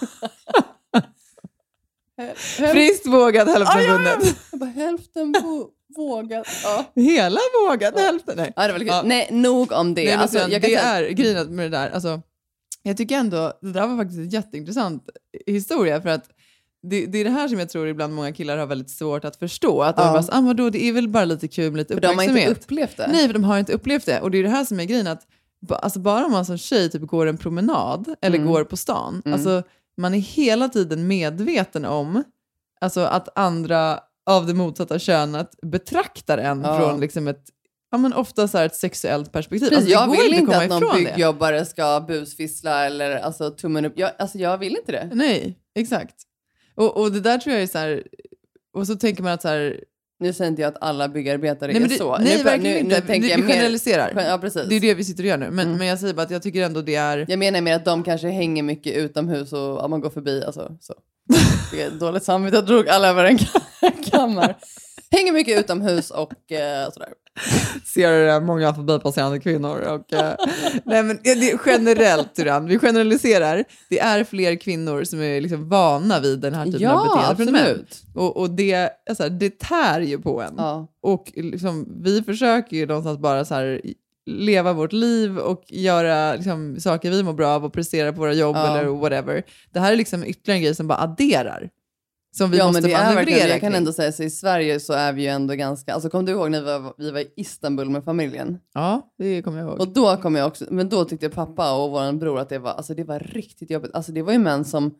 Friskt 2.72 3.08
vågad, 3.08 3.48
hälften 3.48 3.78
Ah, 3.78 3.82
ja. 3.82 4.18
bara, 4.58 4.70
hälften 4.70 5.34
vågat. 5.98 6.48
Ja. 6.64 6.86
Hela 6.96 7.40
vågad, 7.68 8.00
hälften. 8.00 8.38
Nej. 8.38 8.54
Ja, 8.56 8.68
det 8.68 8.74
var. 8.74 8.80
Ja. 8.80 9.02
Nej, 9.06 9.28
nog 9.32 9.72
om 9.72 9.94
det. 9.94 10.04
Nej, 10.06 10.14
alltså, 10.14 10.40
sen, 10.40 10.52
jag 10.52 10.62
kan 10.62 10.72
det 10.72 10.78
säga, 10.78 11.08
är 11.08 11.10
grejen 11.10 11.56
med 11.56 11.66
det 11.72 11.78
där. 11.78 11.90
Alltså, 11.90 12.22
jag 12.84 12.98
tycker 12.98 13.16
ändå, 13.18 13.54
det 13.62 13.72
där 13.72 13.88
var 13.88 13.98
faktiskt 13.98 14.20
en 14.20 14.30
jätteintressant 14.30 15.10
historia 15.46 16.02
för 16.02 16.10
att 16.10 16.30
det, 16.88 17.06
det 17.06 17.18
är 17.18 17.24
det 17.24 17.30
här 17.30 17.48
som 17.48 17.60
jag 17.60 17.70
tror 17.70 17.88
ibland 17.88 18.14
många 18.14 18.32
killar 18.34 18.58
har 18.58 18.66
väldigt 18.66 18.90
svårt 18.90 19.26
att 19.26 19.36
förstå. 19.36 19.82
Att 19.82 19.98
de 19.98 20.06
Ja. 20.06 20.12
bara, 20.14 20.24
så, 20.24 20.32
ah, 20.32 20.42
vadå, 20.42 20.70
det 20.70 20.84
är 20.84 20.94
väl 20.94 21.08
bara 21.10 21.26
lite 21.26 21.48
kul 21.48 21.72
med 21.72 21.78
lite 21.78 21.94
för 21.94 22.02
de 22.02 22.08
har 22.08 22.14
uppmärksamhet. 22.14 22.50
inte 22.50 22.62
upplevt 22.62 22.98
det. 22.98 23.08
Nej, 23.12 23.28
för 23.28 23.34
de 23.34 23.44
har 23.44 23.60
inte 23.60 23.74
upplevt 23.74 24.06
det. 24.06 24.22
Och 24.22 24.32
det 24.32 24.38
är 24.38 24.44
det 24.44 24.50
här 24.50 24.66
som 24.66 24.80
är 24.80 24.86
grejen, 24.86 25.08
att 25.08 25.28
alltså 25.70 26.00
bara 26.00 26.28
man 26.28 26.46
som 26.46 26.58
tjej 26.58 26.90
typ 26.90 27.02
går 27.02 27.28
en 27.28 27.38
promenad 27.38 28.16
eller 28.22 28.38
Mm. 28.38 28.48
går 28.52 28.64
på 28.64 28.78
stan, 28.78 29.22
Mm. 29.26 29.34
alltså 29.34 29.64
man 29.98 30.14
är 30.14 30.20
hela 30.20 30.70
tiden 30.70 31.08
medveten 31.08 31.86
om 31.86 32.24
alltså, 32.82 33.00
att 33.02 33.38
andra 33.40 34.00
av 34.30 34.46
det 34.48 34.54
motsatta 34.54 35.00
könet 35.00 35.52
betraktar 35.62 36.38
en 36.38 36.62
Ja. 36.62 36.78
från 36.80 37.00
liksom 37.00 37.28
ett, 37.28 37.44
ja 37.92 37.98
men 37.98 38.14
ofta 38.14 38.48
så 38.48 38.58
ett 38.58 38.76
sexuellt 38.76 39.32
perspektiv. 39.32 39.70
Precis, 39.70 39.78
Alltså, 39.78 39.92
jag 39.92 40.12
vill 40.24 40.34
inte 40.34 40.46
komma 40.54 40.64
att 40.76 40.82
någon 40.82 40.98
det. 41.04 41.04
byggjobbare 41.14 41.66
ska 41.66 42.06
busfissla 42.08 42.86
eller 42.86 43.16
alltså, 43.20 43.50
tummen 43.50 43.86
upp. 43.86 43.94
Jag, 43.96 44.12
alltså, 44.20 44.38
jag 44.38 44.58
vill 44.58 44.78
inte 44.78 44.92
det. 44.92 45.10
Nej, 45.14 45.58
exakt. 45.76 46.16
Och, 46.80 46.98
och 46.98 47.12
det 47.12 47.20
där 47.20 47.38
tror 47.38 47.54
jag 47.54 47.64
är 47.64 47.68
så 47.68 47.78
här, 47.78 48.04
och 48.74 48.88
så 48.88 48.96
tänker 48.96 49.24
man 49.24 49.32
att 49.34 49.42
så 49.42 49.48
här, 49.48 49.84
Nu 50.20 50.34
säger 50.34 50.50
inte 50.52 50.62
jag 50.62 50.70
att 50.70 50.82
alla 50.84 51.10
byggarbetare 51.10 51.74
nej, 51.74 51.84
är 51.84 51.88
det, 51.88 51.96
så. 51.96 52.18
nej 52.18 52.38
nu, 52.38 52.44
verkligen 52.44 52.88
nu, 52.88 52.96
inte, 52.96 53.14
Nu 53.14 53.20
vi, 53.20 53.30
jag 53.30 53.38
vi 53.38 53.44
mer, 53.44 53.54
generaliserar. 53.54 54.24
ja, 54.30 54.38
precis. 54.38 54.62
Det 54.70 54.76
är 54.76 54.80
det 54.80 54.94
vi 54.94 55.04
sitter 55.04 55.24
och 55.24 55.28
gör 55.28 55.38
nu. 55.38 55.50
Men, 55.52 55.68
Mm. 55.68 55.78
men 55.78 55.88
jag 55.88 56.00
säger 56.00 56.14
bara 56.14 56.22
att 56.22 56.32
jag 56.32 56.42
tycker 56.44 56.62
ändå 56.66 56.82
det 56.82 56.96
är... 56.96 57.26
Jag 57.28 57.40
menar 57.40 57.62
mer 57.62 57.76
att 57.76 57.86
de 57.86 58.04
kanske 58.04 58.28
hänger 58.30 58.64
mycket 58.64 58.96
utomhus 58.96 59.54
och 59.54 59.60
ja, 59.60 59.88
man 59.88 60.02
går 60.02 60.10
förbi. 60.10 60.44
Alltså, 60.46 60.78
så. 60.82 60.94
Det 61.72 61.82
är 61.82 61.92
dåligt 61.92 62.24
samvete, 62.24 62.56
jag 62.58 62.66
drog 62.66 62.90
alla 62.90 63.08
över 63.08 63.26
en 63.26 63.38
kammare. 64.12 64.56
Hänger 65.12 65.32
mycket 65.34 65.60
utomhus 65.60 66.12
och 66.12 66.52
eh, 66.52 66.92
sådär. 66.92 67.10
ser 67.86 68.40
många 68.42 68.74
förbipasserande 68.74 69.40
kvinnor. 69.40 69.80
Och, 69.80 70.14
eh, 70.14 70.34
nej, 70.84 71.04
men 71.04 71.20
det 71.24 71.30
är 71.52 71.60
generellt, 71.66 72.36
Turan, 72.36 72.66
vi 72.66 72.80
generaliserar. 72.80 73.64
Det 73.90 74.00
är 74.00 74.24
fler 74.24 74.56
kvinnor 74.56 75.04
som 75.04 75.22
är 75.22 75.42
liksom 75.42 75.70
vana 75.70 76.20
vid 76.20 76.40
den 76.40 76.54
här 76.54 76.66
typen 76.66 76.88
av 76.88 77.06
Ja, 77.06 77.16
beteende 77.16 77.44
från 77.44 77.54
män. 77.54 77.62
absolut. 77.62 78.04
Och, 78.16 78.38
och 78.38 78.50
det, 78.50 78.90
alltså, 79.10 79.30
det 79.30 79.60
tär 79.60 80.00
ju 80.02 80.20
på 80.22 80.42
en. 80.42 80.54
Ja. 80.58 80.88
Och 81.02 81.32
liksom, 81.36 82.02
vi 82.04 82.22
försöker 82.24 82.78
ju 82.78 82.86
någonstans 82.86 83.20
bara 83.20 83.46
så 83.46 83.56
här, 83.56 83.82
leva 84.26 84.74
vårt 84.74 84.94
liv 84.94 85.38
och 85.38 85.64
göra 85.68 86.36
liksom, 86.36 86.80
saker 86.80 87.12
vi 87.12 87.24
mår 87.24 87.34
bra 87.34 87.48
av 87.50 87.66
och 87.66 87.74
prestera 87.74 88.14
på 88.14 88.20
våra 88.20 88.34
jobb 88.34 88.56
Ja. 88.56 88.78
eller 88.78 88.90
whatever. 88.90 89.44
Det 89.74 89.80
här 89.80 89.92
är 89.92 89.96
liksom 89.96 90.24
ytterligare 90.26 90.58
en 90.58 90.64
grej 90.64 90.76
som 90.76 90.88
bara 90.88 91.00
adderar. 91.00 91.70
Som 92.32 92.52
vi 92.52 92.58
ja, 92.58 92.66
måste 92.68 92.82
men 92.82 92.90
det 92.90 92.96
är 92.96 93.00
manövrera 93.04 93.16
verkligen, 93.26 93.50
jag 93.50 93.62
kan 93.62 93.76
ändå 93.76 93.94
säga 93.94 94.12
så 94.12 94.24
i 94.24 94.30
Sverige 94.30 94.80
så 94.80 94.94
är 94.94 95.14
vi 95.14 95.22
ju 95.22 95.28
ändå 95.28 95.54
ganska, 95.54 95.94
alltså 95.94 96.10
kommer 96.10 96.24
du 96.26 96.32
ihåg 96.32 96.52
när 96.52 96.60
vi 96.62 96.66
var, 96.66 96.94
vi 96.98 97.12
var 97.12 97.20
i 97.20 97.28
Istanbul 97.36 97.90
med 97.90 98.04
familjen? 98.04 98.58
Ja, 98.74 99.14
det 99.18 99.42
kommer 99.42 99.58
jag 99.60 99.68
ihåg. 99.68 99.80
Och 99.80 99.88
då 99.94 100.18
kom 100.18 100.36
jag 100.36 100.48
också, 100.48 100.66
men 100.70 100.90
då 100.90 101.06
tyckte 101.06 101.30
pappa 101.30 101.74
och 101.74 101.92
vår 101.92 102.14
bror 102.14 102.40
att 102.40 102.50
det 102.50 102.60
var, 102.60 102.72
alltså 102.72 102.94
det 102.94 103.04
var 103.04 103.20
riktigt 103.20 103.72
jobbigt. 103.72 103.92
Alltså 103.94 104.12
det 104.12 104.22
var 104.22 104.34
ju 104.34 104.40
män 104.40 104.66
som, 104.66 104.96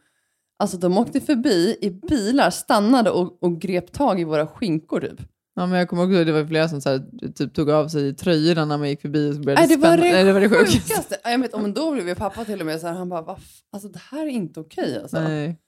alltså 0.60 0.78
de 0.78 0.98
åkte 0.98 1.20
förbi 1.22 1.78
i 1.82 1.90
bilar, 1.90 2.50
stannade 2.50 3.10
och, 3.10 3.44
och 3.44 3.62
grep 3.62 3.92
tag 3.92 4.20
i 4.20 4.24
våra 4.24 4.48
skinkor 4.48 5.00
typ. 5.02 5.22
Ja, 5.56 5.66
men 5.66 5.80
jag 5.80 5.90
kommer 5.90 6.04
också 6.04 6.14
ihåg 6.14 6.26
det 6.28 6.32
var 6.34 6.46
flera 6.46 6.70
som 6.70 6.82
så 6.82 6.90
här, 6.90 7.32
typ 7.36 7.54
tog 7.54 7.70
av 7.72 7.88
sig 7.88 8.16
tröjorna 8.16 8.66
när 8.66 8.78
man 8.78 8.90
gick 8.90 9.02
förbi 9.02 9.30
och 9.32 9.36
så 9.36 9.42
började 9.42 9.62
Nej, 9.62 9.78
det 9.78 9.88
var 9.88 9.98
det, 9.98 10.04
Nej, 10.04 10.24
det 10.24 10.34
var 10.34 10.40
det 10.40 10.50
sjukaste. 10.50 10.80
sjukaste. 10.80 11.18
Ja, 11.24 11.30
Jag 11.32 11.40
vet, 11.40 11.62
men 11.62 11.74
då 11.74 11.92
blev 11.92 12.08
ju 12.08 12.16
pappa 12.16 12.46
till 12.46 12.60
och 12.60 12.66
med 12.66 12.82
så 12.82 12.88
här, 12.88 12.94
han 12.94 13.10
bara, 13.10 13.22
"Va 13.22 13.36
f- 13.40 13.60
alltså 13.74 13.90
det 13.90 14.00
här 14.12 14.26
är 14.26 14.30
inte 14.30 14.60
okej 14.60 15.00
alltså. 15.02 15.20
Nej. 15.22 15.60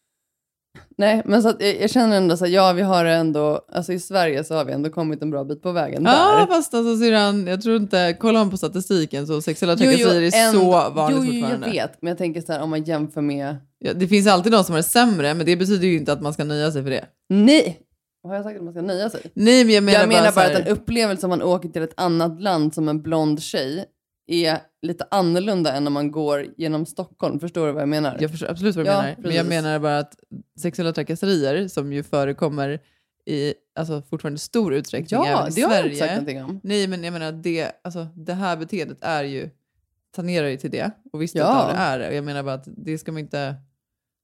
Nej. 0.97 1.21
men 1.25 1.41
så 1.43 1.49
att 1.49 1.62
jag, 1.62 1.81
jag 1.81 1.89
känner 1.89 2.17
ändå 2.17 2.38
så 2.38 2.45
här, 2.45 2.51
ja 2.51 2.73
vi 2.73 2.81
har 2.81 3.05
ändå, 3.05 3.65
alltså 3.71 3.93
i 3.93 3.99
Sverige 3.99 4.43
så 4.43 4.55
har 4.55 4.65
vi 4.65 4.71
ändå 4.71 4.89
kommit 4.89 5.21
en 5.21 5.29
bra 5.31 5.43
bit 5.43 5.62
på 5.62 5.71
vägen 5.71 6.03
Ja, 6.05 6.12
där. 6.39 6.45
fast 6.55 6.73
alltså 6.73 6.97
syrran, 6.97 7.47
jag 7.47 7.62
tror 7.62 7.75
inte, 7.75 8.13
kollar 8.19 8.39
man 8.39 8.49
på 8.49 8.57
statistiken 8.57 9.27
så 9.27 9.41
sexuella 9.41 9.75
trakasserier 9.77 10.21
är 10.36 10.45
en- 10.47 10.53
så 10.53 10.89
vanligt 10.89 11.23
jo, 11.25 11.34
jo, 11.34 11.47
jag 11.63 11.71
vet, 11.71 12.01
men 12.01 12.10
jag 12.10 12.17
tänker 12.17 12.41
så 12.41 12.51
här 12.53 12.62
om 12.62 12.69
man 12.69 12.84
jämför 12.84 13.21
med, 13.21 13.55
Ja, 13.79 13.93
det 13.93 14.07
finns 14.07 14.27
alltid 14.27 14.51
någon 14.51 14.63
som 14.63 14.73
har 14.73 14.79
det 14.79 14.84
sämre, 14.84 15.34
men 15.34 15.45
det 15.45 15.55
betyder 15.55 15.88
ju 15.88 15.97
inte 15.97 16.13
att 16.13 16.21
man 16.21 16.34
ska 16.34 16.43
nöja 16.43 16.71
sig 16.71 16.84
för 16.84 16.89
det. 16.89 17.05
nej, 17.29 17.79
har 18.23 18.36
jag 18.36 18.43
sagt 18.43 18.57
att 18.57 18.63
man 18.63 18.73
ska 18.73 18.81
nöja 18.81 19.10
sig? 19.10 19.21
Nej, 19.34 19.65
men 19.65 19.73
jag 19.73 19.84
menar, 19.84 19.99
jag 19.99 20.07
menar 20.07 20.21
bara, 20.23 20.31
så 20.31 20.39
här- 20.39 20.51
att 20.51 20.67
en 20.67 20.67
upplevelse 20.67 21.25
om 21.25 21.29
man 21.29 21.41
åker 21.41 21.69
till 21.69 21.81
ett 21.81 21.93
annat 21.97 22.41
land 22.41 22.73
som 22.73 22.89
en 22.89 23.01
blond 23.01 23.41
tjej 23.41 23.86
är 24.32 24.60
lite 24.82 25.06
annorlunda 25.12 25.74
än 25.74 25.88
om 25.88 25.94
man 25.94 26.12
går 26.12 26.46
genom 26.58 26.86
Stockholm. 26.86 27.39
Förstår 27.39 27.67
du 27.67 27.74
vad 27.74 27.82
jag 27.82 27.89
menar? 27.89 28.17
Jag 28.20 28.32
förstår 28.32 28.48
absolut 28.50 28.76
vad 28.76 28.86
du 28.86 28.89
Ja, 28.89 29.02
menar, 29.02 29.15
men 29.17 29.32
jag 29.32 29.46
precis. 29.46 29.50
menar 29.63 29.80
bara 29.80 29.98
att 30.00 30.15
sexuella 30.60 30.94
trakasserier 30.94 31.67
som 31.67 31.94
ju 31.94 32.04
förekommer 32.04 32.80
i 33.26 33.54
alltså, 33.76 34.02
fortfarande 34.10 34.39
stor 34.39 34.74
utsträckning 34.74 35.20
ja 35.24 35.28
även 35.39 35.52
i 35.52 35.56
det 35.56 35.62
har 35.62 35.72
jag 35.74 35.80
Sverige. 35.82 35.86
inte 35.94 36.00
sagt 36.00 36.12
någonting 36.12 36.44
om. 36.44 36.60
Nej, 36.63 36.88
men 36.88 37.04
jag 37.04 37.13
menar 37.13 37.26
att 37.30 37.44
det, 37.44 37.72
alltså, 37.84 38.08
det 38.15 38.34
här 38.34 38.58
beteendet 38.58 38.98
är 39.02 39.24
ju, 39.24 39.50
tangerar 40.15 40.48
ju 40.48 40.58
till 40.58 40.72
det. 40.72 40.91
Och 41.13 41.22
visst 41.22 41.36
Ja. 41.36 41.67
ja. 41.67 41.74
det 41.74 41.80
är 41.80 42.00
det. 42.10 42.15
Jag 42.15 42.24
menar 42.24 42.44
bara 42.44 42.54
att 42.56 42.67
det 42.78 42.98
ska 42.98 43.12
man 43.12 43.20
inte, 43.20 43.56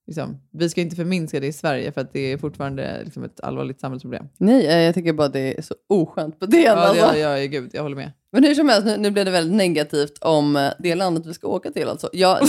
liksom, 0.07 0.41
vi 0.51 0.69
ska 0.69 0.81
inte 0.81 0.95
förminska 0.95 1.39
det 1.39 1.47
i 1.47 1.53
Sverige 1.53 1.91
för 1.91 2.01
att 2.01 2.13
det 2.13 2.19
är 2.19 2.37
fortfarande 2.37 3.01
liksom, 3.03 3.23
ett 3.23 3.39
allvarligt 3.39 3.79
samhällsproblem. 3.81 4.27
Nej, 4.37 4.67
eh, 4.67 4.77
jag 4.77 4.95
tycker 4.95 5.13
bara 5.13 5.27
det 5.29 5.57
är 5.57 5.61
så 5.61 5.75
oskönt 5.87 6.39
beteende. 6.39 6.65
Ja, 6.65 6.75
alltså. 6.75 7.17
ja, 7.17 7.37
ja, 7.39 7.47
gud, 7.47 7.69
jag 7.73 7.83
håller 7.83 7.95
med. 7.95 8.11
Men 8.31 8.43
hur 8.43 8.55
som 8.55 8.69
helst, 8.69 8.85
nu, 8.85 8.97
nu 8.97 9.11
blev 9.11 9.25
det 9.25 9.31
väldigt 9.31 9.55
negativt 9.57 10.17
om 10.21 10.55
eh, 10.55 10.71
det 10.79 10.95
landet 10.95 11.25
vi 11.25 11.33
ska 11.33 11.47
åka 11.47 11.71
till. 11.71 11.87
Alltså. 11.89 12.09
Jag, 12.13 12.39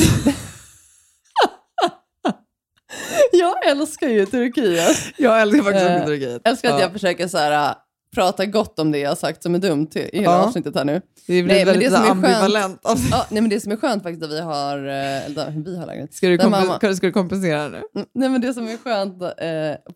jag 3.33 3.67
älskar 3.69 4.09
ju 4.09 4.27
Turkiet. 4.27 4.97
Jag 5.17 5.41
älskar 5.43 5.63
faktiskt 5.63 5.87
Eh, 5.87 5.95
också 5.97 6.07
Turkiet. 6.07 6.41
Jag 6.45 6.51
älskar 6.51 6.69
att 6.69 6.75
Ja. 6.75 6.81
jag 6.81 6.93
försöker 6.93 7.29
så 7.29 7.39
här, 7.39 7.69
äh, 7.71 7.75
prata 8.15 8.47
gott 8.47 8.79
om 8.79 8.93
det 8.93 8.99
jag 8.99 9.11
har 9.11 9.17
sagt 9.17 9.43
som 9.43 9.55
är 9.55 9.59
dumt 9.59 9.89
i 9.95 10.01
hela 10.19 10.33
Ja. 10.33 10.39
avsnittet 10.45 10.75
här 10.75 10.85
nu. 10.85 11.01
Det 11.27 11.43
blir 11.43 11.55
Nej, 11.55 11.65
väldigt 11.65 11.91
det 11.91 11.97
som 11.97 12.05
är 12.07 12.11
ambivalent. 12.11 12.81
Alltså, 12.83 13.07
Ja, 13.11 13.27
nej, 13.31 13.41
men 13.43 13.51
det 13.51 13.61
som 13.61 13.73
är 13.73 13.77
skönt 13.77 14.03
faktiskt 14.03 14.23
att 14.25 14.31
vi 14.31 14.41
har, 14.41 14.79
eh, 14.79 15.25
eller 15.27 15.51
vi 15.65 15.77
har 15.79 15.87
lägenhet. 15.87 16.15
ska, 16.15 16.29
du 16.29 16.39
kompen- 16.39 16.97
ska 16.97 17.07
du 17.07 17.13
kompensera 17.13 17.69
nu? 17.69 17.83
Mm, 17.95 18.07
Nej 18.15 18.29
men 18.29 18.41
det 18.41 18.55
som 18.55 18.69
är 18.69 18.77
skönt 18.77 19.23
eh, 19.23 19.93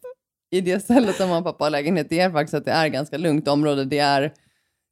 i 0.58 0.60
det 0.60 0.80
stället 0.84 1.18
där 1.18 1.26
mamma 1.26 1.38
och 1.38 1.44
pappa 1.44 1.64
har 1.64 1.70
lägenhet, 1.70 2.06
det 2.10 2.20
är 2.20 2.30
faktiskt 2.30 2.54
att 2.54 2.64
det 2.64 2.70
är 2.70 2.88
ganska 2.88 3.18
lugnt 3.18 3.48
område. 3.48 3.84
Det 3.84 3.98
är, 3.98 4.32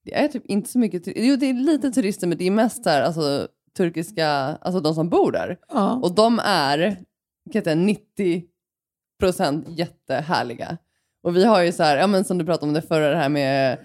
det 0.04 0.14
är 0.14 0.28
typ 0.28 0.46
inte 0.46 0.70
så 0.70 0.78
mycket, 0.78 1.02
jo 1.06 1.36
det 1.36 1.46
är 1.46 1.54
lite 1.54 1.90
turister 1.90 2.26
men 2.26 2.38
det 2.38 2.46
är 2.46 2.50
mest 2.50 2.84
där, 2.84 3.02
alltså 3.02 3.48
turkiska, 3.76 4.28
alltså 4.60 4.80
de 4.80 4.94
som 4.94 5.08
bor 5.08 5.32
där. 5.32 5.58
Ja. 5.68 5.94
Och 6.02 6.14
de 6.14 6.40
är, 6.44 6.96
kan 7.52 7.62
säga, 7.62 7.74
90 7.74 8.44
procent 9.20 9.68
jättehärliga. 9.68 10.78
Och 11.22 11.36
vi 11.36 11.44
har 11.44 11.62
ju 11.62 11.72
så 11.72 11.82
här, 11.82 11.96
ja 11.96 12.06
men 12.06 12.24
som 12.24 12.38
du 12.38 12.44
pratade 12.44 12.66
om 12.66 12.74
det 12.74 12.82
förra, 12.82 13.10
det 13.10 13.16
här 13.16 13.28
med 13.28 13.78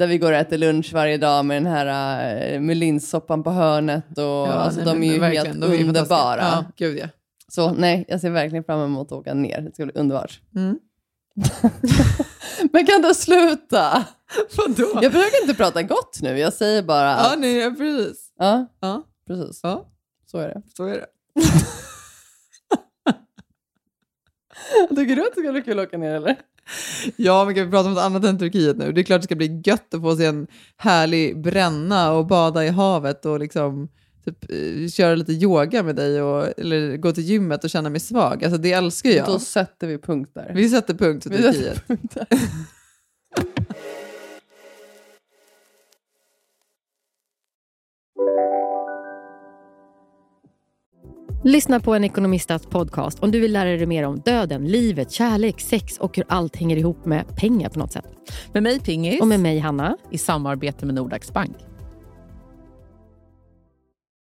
där 0.00 0.06
vi 0.06 0.18
går 0.18 0.32
och 0.32 0.38
äter 0.38 0.58
lunch 0.58 0.92
varje 0.92 1.16
dag 1.16 1.44
med 1.44 1.56
den 1.56 1.72
här 1.72 2.54
uh, 2.54 2.60
med 2.60 2.76
linssoppan 2.76 3.42
på 3.42 3.50
hörnet 3.50 4.18
och 4.18 4.48
alltså 4.48 4.80
nej, 4.80 4.94
de 4.94 5.02
är 5.02 5.12
ju 5.12 5.22
helt 5.24 5.48
är 5.48 5.88
underbara. 5.88 6.40
Ja, 6.40 6.64
gud 6.76 6.98
ja. 6.98 7.06
Så 7.48 7.72
nej, 7.72 8.04
jag 8.08 8.20
ser 8.20 8.30
verkligen 8.30 8.64
fram 8.64 8.80
emot 8.80 9.06
att 9.06 9.18
åka 9.18 9.34
ner. 9.34 9.60
Det 9.60 9.74
ska 9.74 9.84
bli 9.84 9.94
underbart. 9.94 10.40
Mm. 10.56 10.78
Men 12.72 12.86
kan 12.86 13.02
du 13.02 13.14
sluta? 13.14 14.04
Vadå? 14.56 14.98
Jag 15.02 15.12
försöker 15.12 15.42
inte 15.42 15.54
prata 15.54 15.82
gott 15.82 16.18
nu, 16.22 16.38
jag 16.38 16.52
säger 16.52 16.82
bara 16.82 17.10
Ja, 17.10 17.32
att... 17.32 17.38
nej, 17.38 17.56
ja, 17.56 17.70
precis. 17.70 18.32
Ja, 18.38 18.66
Ja, 18.80 19.02
precis. 19.26 19.60
ja, 19.62 19.86
Så 20.26 20.38
är 20.38 20.48
det. 20.48 20.62
så 20.76 20.84
är 20.84 20.94
det. 20.94 21.06
Tycker 24.96 25.16
du 25.16 25.22
att 25.26 25.34
det 25.34 25.40
ska 25.42 25.52
bli 25.52 25.62
kul 25.62 25.78
att 25.78 25.86
åka 25.88 25.98
ner 25.98 26.14
eller? 26.14 26.36
Ja, 27.16 27.44
men 27.44 27.54
kan 27.54 27.64
vi 27.64 27.70
prata 27.70 27.88
om 27.88 27.94
något 27.94 28.02
annat 28.02 28.24
än 28.24 28.38
Turkiet 28.38 28.76
nu? 28.76 28.92
Det 28.92 29.00
är 29.00 29.02
klart 29.02 29.20
det 29.20 29.24
ska 29.24 29.34
bli 29.34 29.62
gött 29.64 29.94
att 29.94 30.00
få 30.02 30.16
sig 30.16 30.26
en 30.26 30.46
härlig 30.76 31.42
bränna 31.42 32.12
och 32.12 32.26
bada 32.26 32.64
i 32.64 32.68
havet 32.68 33.26
och 33.26 33.38
liksom 33.40 33.88
typ, 34.24 34.50
eh, 34.50 34.88
köra 34.88 35.14
lite 35.14 35.32
yoga 35.32 35.82
med 35.82 35.96
dig 35.96 36.22
och, 36.22 36.58
eller 36.58 36.96
gå 36.96 37.12
till 37.12 37.24
gymmet 37.24 37.64
och 37.64 37.70
känna 37.70 37.90
mig 37.90 38.00
svag. 38.00 38.44
Alltså 38.44 38.58
det 38.58 38.72
älskar 38.72 39.10
jag. 39.10 39.26
Då 39.26 39.38
sätter 39.38 39.86
vi 39.86 39.98
punkt 39.98 40.30
där. 40.34 40.52
Vi 40.54 40.68
sätter 40.68 40.94
punkt 40.94 41.22
för 41.22 41.30
Turkiet. 41.30 41.82
Lyssna 51.44 51.80
på 51.80 51.94
en 51.94 52.04
ekonomistats 52.04 52.66
podcast 52.66 53.18
om 53.20 53.30
du 53.30 53.40
vill 53.40 53.52
lära 53.52 53.70
dig 53.70 53.86
mer 53.86 54.04
om 54.04 54.20
döden, 54.24 54.68
livet, 54.68 55.10
kärlek, 55.10 55.60
sex 55.60 55.98
och 55.98 56.16
hur 56.16 56.24
allt 56.28 56.56
hänger 56.56 56.76
ihop 56.76 57.04
med 57.04 57.36
pengar 57.36 57.68
på 57.68 57.78
något 57.78 57.92
sätt. 57.92 58.04
Med 58.52 58.62
mig 58.62 58.80
Pingis 58.80 59.20
Och 59.20 59.28
med 59.28 59.40
mig 59.40 59.58
Hanna. 59.58 59.96
i 60.10 60.18
samarbete 60.18 60.86
med 60.86 60.94
Nordax 60.94 61.32
Bank. 61.32 61.56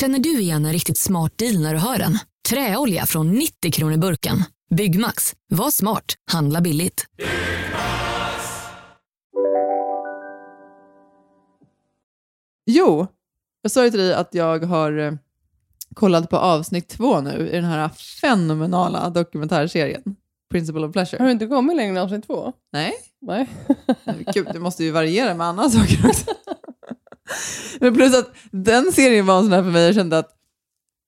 Känner 0.00 0.18
du 0.18 0.40
igen 0.40 0.66
en 0.66 0.72
riktigt 0.72 0.98
smart 0.98 1.38
deal 1.38 1.60
när 1.60 1.74
du 1.74 1.80
hör 1.80 1.98
den? 1.98 2.18
Träolja 2.48 3.06
från 3.06 3.30
90 3.32 3.72
kronor 3.72 3.96
burken. 3.96 4.36
Byggmax. 4.70 5.34
Var 5.48 5.70
smart. 5.70 6.04
Handla 6.30 6.60
billigt. 6.60 7.04
Jo, 12.66 13.06
jag 13.62 13.72
sa 13.72 13.84
ju 13.84 13.90
till 13.90 14.00
dig 14.00 14.14
att 14.14 14.34
jag 14.34 14.64
har 14.64 14.98
eh, 14.98 15.12
kollat 15.94 16.30
på 16.30 16.36
avsnitt 16.36 16.88
två 16.88 17.20
nu 17.20 17.48
i 17.48 17.54
den 17.54 17.64
här 17.64 17.88
fenomenala 18.20 19.10
dokumentärserien 19.10 20.16
Principle 20.50 20.86
of 20.86 20.92
Pleasure. 20.92 21.18
Har 21.18 21.26
du 21.26 21.32
inte 21.32 21.46
kommit 21.46 21.76
längre 21.76 21.90
än 21.98 22.04
avsnitt 22.04 22.26
två? 22.26 22.52
Nej. 22.72 22.92
Nej. 23.20 23.48
Gud, 24.34 24.48
det 24.52 24.60
måste 24.60 24.84
ju 24.84 24.90
variera 24.90 25.34
med 25.34 25.46
andra 25.46 25.70
saker 25.70 26.08
också. 26.08 26.30
Men 27.80 27.94
plus 27.94 28.18
att 28.18 28.30
den 28.50 28.92
serien 28.92 29.26
var 29.26 29.38
en 29.38 29.44
sån 29.44 29.52
här 29.52 29.62
för 29.62 29.70
mig, 29.70 29.86
jag 29.86 29.94
kände 29.94 30.18
att 30.18 30.34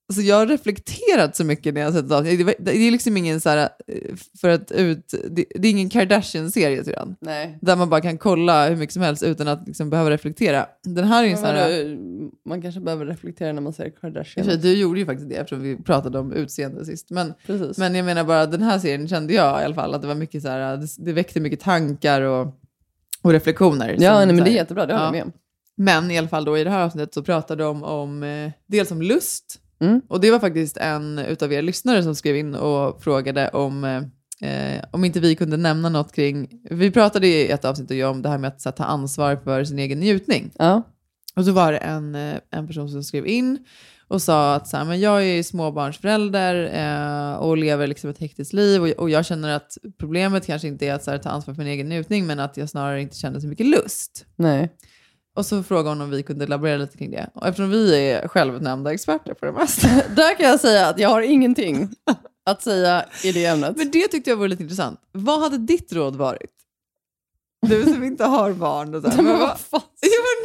alltså 0.08 0.22
jag 0.22 0.36
har 0.36 0.46
reflekterat 0.46 1.36
så 1.36 1.44
mycket 1.44 1.74
när 1.74 1.80
jag 1.80 1.92
sett 1.92 2.04
ett 2.04 2.12
avsnitt. 2.12 2.46
Det, 2.46 2.54
det 2.58 2.76
är 2.76 2.90
liksom 2.90 3.16
ingen 3.16 3.40
så 3.40 3.48
här, 3.48 3.58
eh, 3.58 4.16
för 4.40 4.48
att 4.48 4.72
ut, 4.72 5.14
det, 5.30 5.44
det 5.54 5.68
är 5.68 5.70
ingen 5.70 5.90
Kardashian-serie 5.90 6.84
till 6.84 6.92
den. 6.92 7.16
Nej. 7.20 7.58
Där 7.60 7.76
man 7.76 7.90
bara 7.90 8.00
kan 8.00 8.18
kolla 8.18 8.68
hur 8.68 8.76
mycket 8.76 8.92
som 8.92 9.02
helst 9.02 9.22
utan 9.22 9.48
att 9.48 9.66
liksom 9.66 9.90
behöva 9.90 10.10
reflektera. 10.10 10.66
Den 10.84 11.04
här 11.04 11.24
är 11.24 11.28
ju 11.28 11.36
sån 11.36 11.44
här... 11.44 11.96
man 12.48 12.62
kanske 12.62 12.80
behöver 12.80 13.06
reflektera 13.06 13.52
när 13.52 13.60
man 13.62 13.72
ser 13.72 13.90
Kardashian. 14.00 14.46
för 14.46 14.56
Du 14.56 14.74
gjorde 14.76 15.00
ju 15.00 15.06
faktiskt 15.06 15.28
det 15.30 15.36
eftersom 15.36 15.62
vi 15.62 15.76
pratade 15.76 16.18
om 16.18 16.32
utseende 16.32 16.84
sist. 16.84 17.10
Men, 17.10 17.34
Precis. 17.46 17.78
men 17.78 17.94
jag 17.94 18.04
menar 18.04 18.24
bara, 18.24 18.46
den 18.46 18.62
här 18.62 18.78
serien 18.78 19.08
kände 19.08 19.32
jag 19.34 19.62
i 19.62 19.64
alla 19.64 19.74
fall 19.74 19.94
att 19.94 20.02
det 20.02 20.08
var 20.08 20.14
mycket 20.14 20.42
så 20.42 20.48
här, 20.48 20.76
det, 20.76 20.86
det 20.98 21.12
väckte 21.12 21.40
mycket 21.40 21.60
tankar 21.60 22.20
och, 22.22 22.46
och 23.22 23.32
reflektioner. 23.32 23.96
Ja, 23.98 24.14
nej, 24.18 24.26
men 24.26 24.38
så 24.38 24.44
det 24.44 24.50
är 24.50 24.54
jättebra, 24.54 24.86
det 24.86 24.92
håller 24.92 25.04
jag 25.06 25.08
Ja. 25.08 25.12
med 25.12 25.22
om. 25.22 25.32
Men 25.80 26.10
i 26.10 26.18
alla 26.18 26.28
fall 26.28 26.44
då 26.44 26.58
i 26.58 26.64
det 26.64 26.70
här 26.70 26.84
avsnittet 26.84 27.14
så 27.14 27.22
pratade 27.22 27.64
de 27.64 27.82
om 27.82 28.22
eh, 28.22 28.50
dels 28.66 28.90
om 28.90 29.02
lust. 29.02 29.60
Mm. 29.80 30.00
Och 30.08 30.20
det 30.20 30.30
var 30.30 30.38
faktiskt 30.38 30.76
en 30.76 31.18
utav 31.18 31.52
er 31.52 31.62
lyssnare 31.62 32.02
som 32.02 32.14
skrev 32.14 32.36
in 32.36 32.54
och 32.54 33.02
frågade 33.02 33.48
om, 33.48 33.84
eh, 33.84 34.76
eh, 34.76 34.84
om 34.90 35.04
inte 35.04 35.20
vi 35.20 35.36
kunde 35.36 35.56
nämna 35.56 35.88
något 35.88 36.12
kring, 36.12 36.48
vi 36.70 36.90
pratade 36.90 37.26
i 37.26 37.50
ett 37.50 37.64
avsnitt 37.64 37.90
ju 37.90 38.04
om 38.04 38.22
det 38.22 38.28
här 38.28 38.38
med 38.38 38.48
att 38.48 38.64
här, 38.64 38.72
ta 38.72 38.84
ansvar 38.84 39.36
för 39.36 39.64
sin 39.64 39.78
egen 39.78 40.00
njutning. 40.00 40.50
Ja. 40.58 40.82
Och 41.36 41.44
så 41.44 41.52
var 41.52 41.72
det 41.72 41.78
en, 41.78 42.14
eh, 42.14 42.36
en 42.50 42.66
person 42.66 42.88
som 42.88 43.04
skrev 43.04 43.26
in 43.26 43.58
och 44.08 44.22
sa 44.22 44.54
att 44.54 44.68
så 44.68 44.76
här, 44.76 44.84
men 44.84 45.00
jag 45.00 45.24
är 45.24 45.42
småbarnsförälder 45.42 46.54
eh, 46.74 47.34
och 47.34 47.56
lever 47.56 47.86
liksom 47.86 48.10
ett 48.10 48.18
hektiskt 48.18 48.52
liv 48.52 48.82
och, 48.82 48.88
och 48.88 49.10
jag 49.10 49.26
känner 49.26 49.56
att 49.56 49.78
problemet 49.98 50.46
kanske 50.46 50.68
inte 50.68 50.86
är 50.86 50.94
att 50.94 51.04
så 51.04 51.10
här, 51.10 51.18
ta 51.18 51.30
ansvar 51.30 51.54
för 51.54 51.62
min 51.62 51.72
egen 51.72 51.88
njutning 51.88 52.26
men 52.26 52.40
att 52.40 52.56
jag 52.56 52.68
snarare 52.68 53.02
inte 53.02 53.16
känner 53.16 53.40
så 53.40 53.46
mycket 53.46 53.66
lust. 53.66 54.26
Nej. 54.36 54.68
Och 55.36 55.46
så 55.46 55.62
frågade 55.62 55.88
hon 55.88 56.00
om 56.00 56.10
vi 56.10 56.22
kunde 56.22 56.46
laborera 56.46 56.76
lite 56.76 56.98
kring 56.98 57.10
det. 57.10 57.30
Och 57.34 57.46
eftersom 57.46 57.70
vi 57.70 58.10
är 58.10 58.28
självutnämnda 58.28 58.92
experter 58.92 59.34
på 59.34 59.46
det 59.46 59.52
mesta. 59.52 59.88
Där 60.16 60.36
kan 60.36 60.46
jag 60.46 60.60
säga 60.60 60.88
att 60.88 60.98
jag 60.98 61.08
har 61.08 61.22
ingenting 61.22 61.88
att 62.46 62.62
säga 62.62 63.04
i 63.24 63.32
det 63.32 63.44
ämnet. 63.44 63.76
Men 63.76 63.90
det 63.90 64.08
tyckte 64.08 64.30
jag 64.30 64.36
var 64.36 64.48
lite 64.48 64.62
intressant. 64.62 65.00
Vad 65.12 65.40
hade 65.40 65.58
ditt 65.58 65.92
råd 65.92 66.16
varit? 66.16 66.52
Du 67.66 67.82
som 67.82 68.04
inte 68.04 68.24
har 68.24 68.52
barn. 68.52 68.94
Och 68.94 69.02
så 69.02 69.08
här. 69.08 69.16
Men 69.22 69.38
vad 69.38 69.58
ja, 69.72 69.80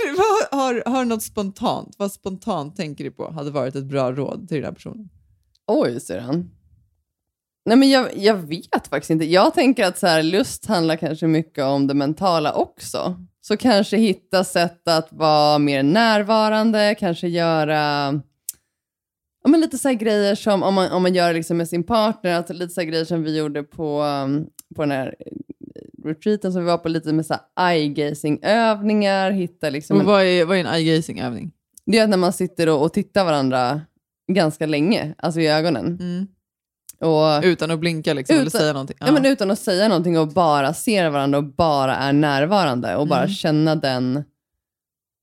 men, 0.05 0.15
vad, 0.15 0.59
har, 0.59 0.83
har 0.85 1.05
något 1.05 1.23
spontant, 1.23 1.95
vad 1.97 2.11
spontant 2.11 2.75
tänker 2.75 3.03
du 3.03 3.11
på 3.11 3.31
hade 3.31 3.51
varit 3.51 3.75
ett 3.75 3.85
bra 3.85 4.11
råd 4.11 4.47
till 4.47 4.57
den 4.57 4.65
här 4.65 4.71
personen? 4.71 5.09
Oj, 5.67 5.99
säger 5.99 6.21
han. 6.21 6.51
Nej, 7.65 7.77
men 7.77 7.89
jag, 7.89 8.17
jag 8.17 8.35
vet 8.35 8.87
faktiskt 8.89 9.09
inte. 9.09 9.25
Jag 9.25 9.53
tänker 9.53 9.85
att 9.85 9.97
så 9.97 10.07
här, 10.07 10.23
lust 10.23 10.65
handlar 10.65 10.95
kanske 10.95 11.27
mycket 11.27 11.63
om 11.63 11.87
det 11.87 11.93
mentala 11.93 12.53
också. 12.53 13.25
Så 13.47 13.57
kanske 13.57 13.97
hitta 13.97 14.43
sätt 14.43 14.87
att 14.87 15.07
vara 15.11 15.57
mer 15.57 15.83
närvarande, 15.83 16.95
kanske 16.99 17.27
göra 17.27 17.73
ja, 19.43 19.49
men 19.49 19.61
lite 19.61 19.77
så 19.77 19.89
grejer 19.89 20.35
som 20.35 20.63
om 20.63 20.73
man, 20.73 20.91
om 20.91 21.01
man 21.01 21.15
gör 21.15 21.27
det 21.27 21.33
liksom 21.33 21.57
med 21.57 21.69
sin 21.69 21.83
partner, 21.83 22.39
att 22.39 22.49
lite 22.49 22.73
så 22.73 22.81
grejer 22.81 23.05
som 23.05 23.23
vi 23.23 23.37
gjorde 23.37 23.63
på, 23.63 24.01
um, 24.01 24.47
på 24.75 24.81
den 24.81 24.91
här 24.91 25.15
retreaten 26.03 26.53
som 26.53 26.61
vi 26.61 26.67
var 26.67 26.77
på, 26.77 26.89
lite 26.89 27.13
med 27.13 27.25
så 27.25 27.35
eye-gazing-övningar, 27.59 29.31
hitta 29.31 29.69
liksom 29.69 29.99
en, 29.99 30.05
vad, 30.05 30.23
är, 30.23 30.45
vad 30.45 30.57
är 30.57 30.61
en 30.61 30.73
eye-gazing-övning? 30.73 31.51
det 31.85 31.97
är 31.97 32.07
när 32.07 32.17
man 32.17 32.33
sitter 32.33 32.69
och, 32.69 32.81
och 32.81 32.93
tittar 32.93 33.25
varandra 33.25 33.81
ganska 34.31 34.65
länge, 34.65 35.15
alltså 35.17 35.39
i 35.39 35.47
ögonen. 35.47 35.85
Mm. 35.85 36.27
Och, 37.05 37.43
Utan 37.43 37.71
att 37.71 37.79
blinka 37.79 38.13
liksom, 38.13 38.35
eller 38.35 38.45
Utan- 38.47 38.61
säga 38.61 38.73
någonting? 38.73 38.97
Ja. 38.99 39.11
men 39.11 39.25
utan 39.25 39.51
att 39.51 39.59
säga 39.59 39.87
någonting 39.87 40.19
och 40.19 40.27
bara 40.27 40.73
ser 40.73 41.09
varandra 41.09 41.37
och 41.37 41.43
bara 41.55 41.95
är 41.95 42.13
närvarande 42.13 42.95
och 42.95 43.07
bara 43.07 43.19
Mm. 43.23 43.29
känna 43.33 43.75
den 43.75 44.23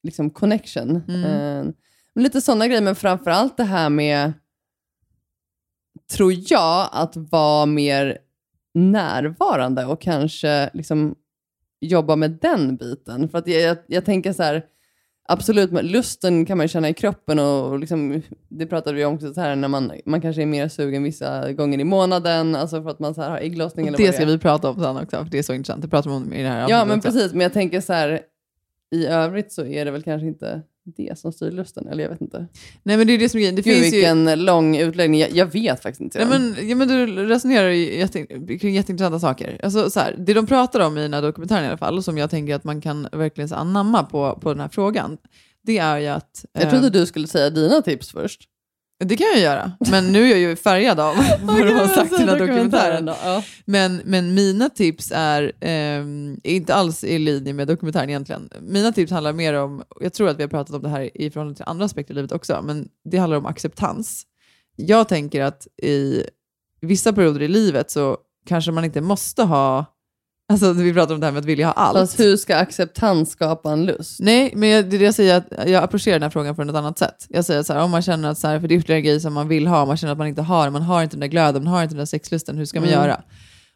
liksom 0.03 0.30
connection. 0.30 0.91
Mm. 1.09 1.72
Men 2.14 2.24
lite 2.24 2.41
sådana 2.41 2.66
grejer, 2.66 2.83
men 2.83 2.97
framförallt 2.97 3.57
det 3.57 3.64
här 3.64 3.89
med, 3.91 4.33
tror 6.12 6.33
jag, 6.47 6.89
att 6.93 7.16
vara 7.16 7.66
mer 7.66 8.18
närvarande 8.74 9.85
och 9.87 10.01
kanske 10.01 10.70
liksom 10.74 11.14
jobba 11.80 12.16
med 12.16 12.39
den 12.43 12.76
biten. 12.76 13.28
För 13.28 13.39
att 13.39 13.47
jag, 13.47 13.61
jag, 13.62 13.76
jag 13.87 14.05
tänker 14.05 14.33
så 14.33 14.43
här, 14.43 14.64
absolut, 15.28 15.70
men 15.72 15.86
lusten 15.86 16.46
kan 16.46 16.58
man 16.58 16.68
känna 16.68 16.88
i 16.88 16.94
kroppen 16.94 17.38
och, 17.38 17.78
liksom, 17.78 18.22
det 18.48 18.66
pratade 18.66 18.96
vi 18.96 19.04
om 19.04 19.14
också 19.14 19.34
så 19.34 19.40
här, 19.40 19.56
när 19.56 19.68
man, 19.68 19.92
man 20.06 20.20
kanske 20.20 20.42
är 20.42 20.46
mer 20.46 20.68
sugen 20.68 21.02
vissa 21.02 21.52
gånger 21.52 21.78
i 21.78 21.84
månaden, 21.84 22.54
alltså 22.56 22.82
för 22.82 22.90
att 22.90 22.98
man 22.98 23.14
så 23.14 23.22
här 23.22 23.30
har 23.30 23.38
ägglossning 23.38 23.86
eller 23.86 23.98
det 23.98 24.12
ska 24.12 24.24
vi 24.24 24.38
prata 24.38 24.70
om 24.70 24.80
sen 24.80 24.96
också, 24.96 25.16
för 25.16 25.30
det 25.30 25.38
är 25.38 25.42
så 25.42 25.54
intressant. 25.54 25.82
Det 25.82 25.88
pratar 25.88 26.10
vi 26.10 26.16
om 26.16 26.32
i 26.32 26.42
det 26.42 26.48
här 26.48 26.66
Ja, 26.68 26.84
men 26.84 26.98
också. 26.98 27.08
precis. 27.12 27.32
Men 27.32 27.40
jag 27.40 27.52
tänker 27.52 27.80
så 27.80 27.92
här, 27.92 28.20
i 28.94 29.06
övrigt 29.06 29.52
så 29.52 29.64
är 29.64 29.84
det 29.84 29.90
väl 29.90 30.02
kanske 30.02 30.26
inte 30.26 30.62
det 30.85 31.18
som 31.18 31.33
styr 31.33 31.51
lusten, 31.51 31.89
eller 31.89 32.03
jag 32.03 32.11
vet 32.11 32.20
inte. 32.20 32.47
Nej 32.83 32.97
men 32.97 33.07
det 33.07 33.12
är 33.12 33.18
det 33.18 33.28
som 33.28 33.41
är. 33.41 33.53
Det 33.53 33.62
Gud 33.62 33.64
finns 33.64 33.87
ju... 33.87 33.91
vilken 33.91 34.45
lång 34.45 34.76
utläggning, 34.76 35.20
jag, 35.20 35.30
jag 35.30 35.47
vet 35.47 35.83
faktiskt 35.83 36.01
inte. 36.01 36.18
Nej, 36.24 36.39
men, 36.39 36.68
ja, 36.68 36.76
men 36.76 36.89
du 36.89 37.07
resonerar 37.07 37.68
ju 37.68 37.99
jätte, 37.99 38.26
kring 38.59 38.74
jätteintressanta 38.74 39.18
saker. 39.18 39.61
Alltså, 39.62 39.91
så 39.91 40.01
här, 40.01 40.16
det 40.18 40.35
de 40.35 40.47
pratar 40.47 40.80
om 40.80 40.99
i 40.99 41.03
den 41.03 41.14
här 41.14 41.22
dokumentären 41.22 41.64
i 41.64 41.68
alla 41.68 41.76
fall, 41.76 42.03
som 42.03 42.18
jag 42.18 42.30
tänker 42.30 42.55
att 42.55 42.64
man 42.64 42.80
kan 42.80 43.09
verkligen 43.12 43.53
anamma 43.53 44.03
på, 44.03 44.39
på 44.43 44.49
den 44.49 44.61
här 44.61 44.68
frågan, 44.68 45.18
det 45.62 45.78
är 45.78 45.99
ju 45.99 46.07
att... 46.07 46.45
jag 46.53 46.70
trodde 46.70 46.87
eh, 46.87 46.93
du 46.93 47.07
skulle 47.07 47.26
säga 47.26 47.51
dina 47.51 47.83
tips 47.83 48.11
först. 48.11 48.49
Det 49.05 49.16
kan 49.16 49.26
jag 49.26 49.38
göra, 49.38 49.72
men 49.90 50.12
nu 50.12 50.24
är 50.24 50.30
jag 50.30 50.38
ju 50.38 50.57
färgad 50.57 51.00
av 51.00 51.16
vad 51.42 51.66
de 51.66 51.72
har 51.72 51.86
sagt 51.86 52.12
i 52.12 52.16
den 52.16 52.28
här 52.28 52.38
dokumentären. 52.38 53.07
Ja. 53.07 53.42
Men, 53.64 54.03
men 54.05 54.34
mina 54.34 54.68
tips 54.68 55.12
är 55.14 55.53
ehm, 55.61 56.40
inte 56.44 56.74
alls 56.74 57.05
i 57.05 57.18
linje 57.18 57.53
med 57.53 57.68
dokumentären 57.68 58.09
egentligen. 58.09 58.50
Mina 58.61 58.92
tips 58.92 59.12
handlar 59.12 59.32
mer 59.32 59.55
om, 59.55 59.82
jag 60.00 60.12
tror 60.12 60.28
att 60.28 60.38
vi 60.38 60.42
har 60.42 60.50
pratat 60.50 60.76
om 60.76 60.82
det 60.82 60.88
här 60.88 61.16
i 61.16 61.30
förhållande 61.30 61.57
till 61.57 61.64
andra 61.68 61.84
aspekter 61.84 62.14
i 62.14 62.16
livet 62.16 62.32
också, 62.32 62.62
men 62.62 62.88
det 63.05 63.18
handlar 63.18 63.36
om 63.38 63.46
acceptans. 63.46 64.26
Jag 64.76 65.09
tänker 65.09 65.42
att 65.42 65.66
i 65.82 66.22
vissa 66.80 67.12
perioder 67.12 67.42
i 67.42 67.48
livet 67.48 67.90
så 67.90 68.16
kanske 68.46 68.72
man 68.72 68.84
inte 68.84 69.00
måste 69.00 69.42
ha, 69.42 69.86
alltså 70.53 70.72
vi 70.72 70.93
pratar 70.93 71.14
om 71.14 71.20
det 71.20 71.26
här 71.26 71.32
med 71.32 71.40
att 71.40 71.45
vilja 71.47 71.66
ha 71.66 71.72
allt. 71.72 71.99
Fast 71.99 72.20
hur 72.20 72.36
ska 72.36 72.57
acceptans 72.57 73.30
skapa 73.30 73.72
en 73.72 73.84
lust? 73.86 74.20
Nej, 74.20 74.53
men 74.57 74.68
jag, 74.68 74.90
det 74.90 74.97
är 74.97 74.99
det 74.99 75.05
jag 75.05 75.14
säger, 75.14 75.36
att 75.36 75.68
jag 75.70 75.84
approcherar 75.84 76.14
den 76.14 76.22
här 76.22 76.30
frågan 76.30 76.57
på 76.57 76.62
ett 76.62 76.74
annat 76.74 76.99
sätt. 76.99 77.26
Jag 77.28 77.45
säger 77.45 77.62
så 77.62 77.72
här, 77.72 77.82
om 77.82 77.90
man 77.90 78.03
känner 78.03 78.28
att 78.30 78.38
så 78.38 78.49
här, 78.49 78.61
för 78.61 78.68
det 78.68 78.74
är 78.74 78.78
ytterligare 78.78 79.03
grejer 79.03 79.18
som 79.18 79.32
man 79.32 79.49
vill 79.49 79.66
ha, 79.66 79.86
man 79.86 79.97
känner 79.97 80.12
att 80.12 80.18
man 80.18 80.26
inte 80.28 80.43
har, 80.43 80.70
man 80.70 80.82
har 80.82 81.03
inte 81.03 81.16
den 81.16 81.20
där 81.20 81.26
glöden, 81.28 81.64
man 81.64 81.72
har 81.72 81.82
inte 81.82 81.95
den 81.95 81.99
där 81.99 82.07
sexlusten, 82.07 82.57
hur 82.59 82.64
ska 82.64 82.80
man 82.80 82.88
Mm. 82.88 83.01
göra? 83.01 83.22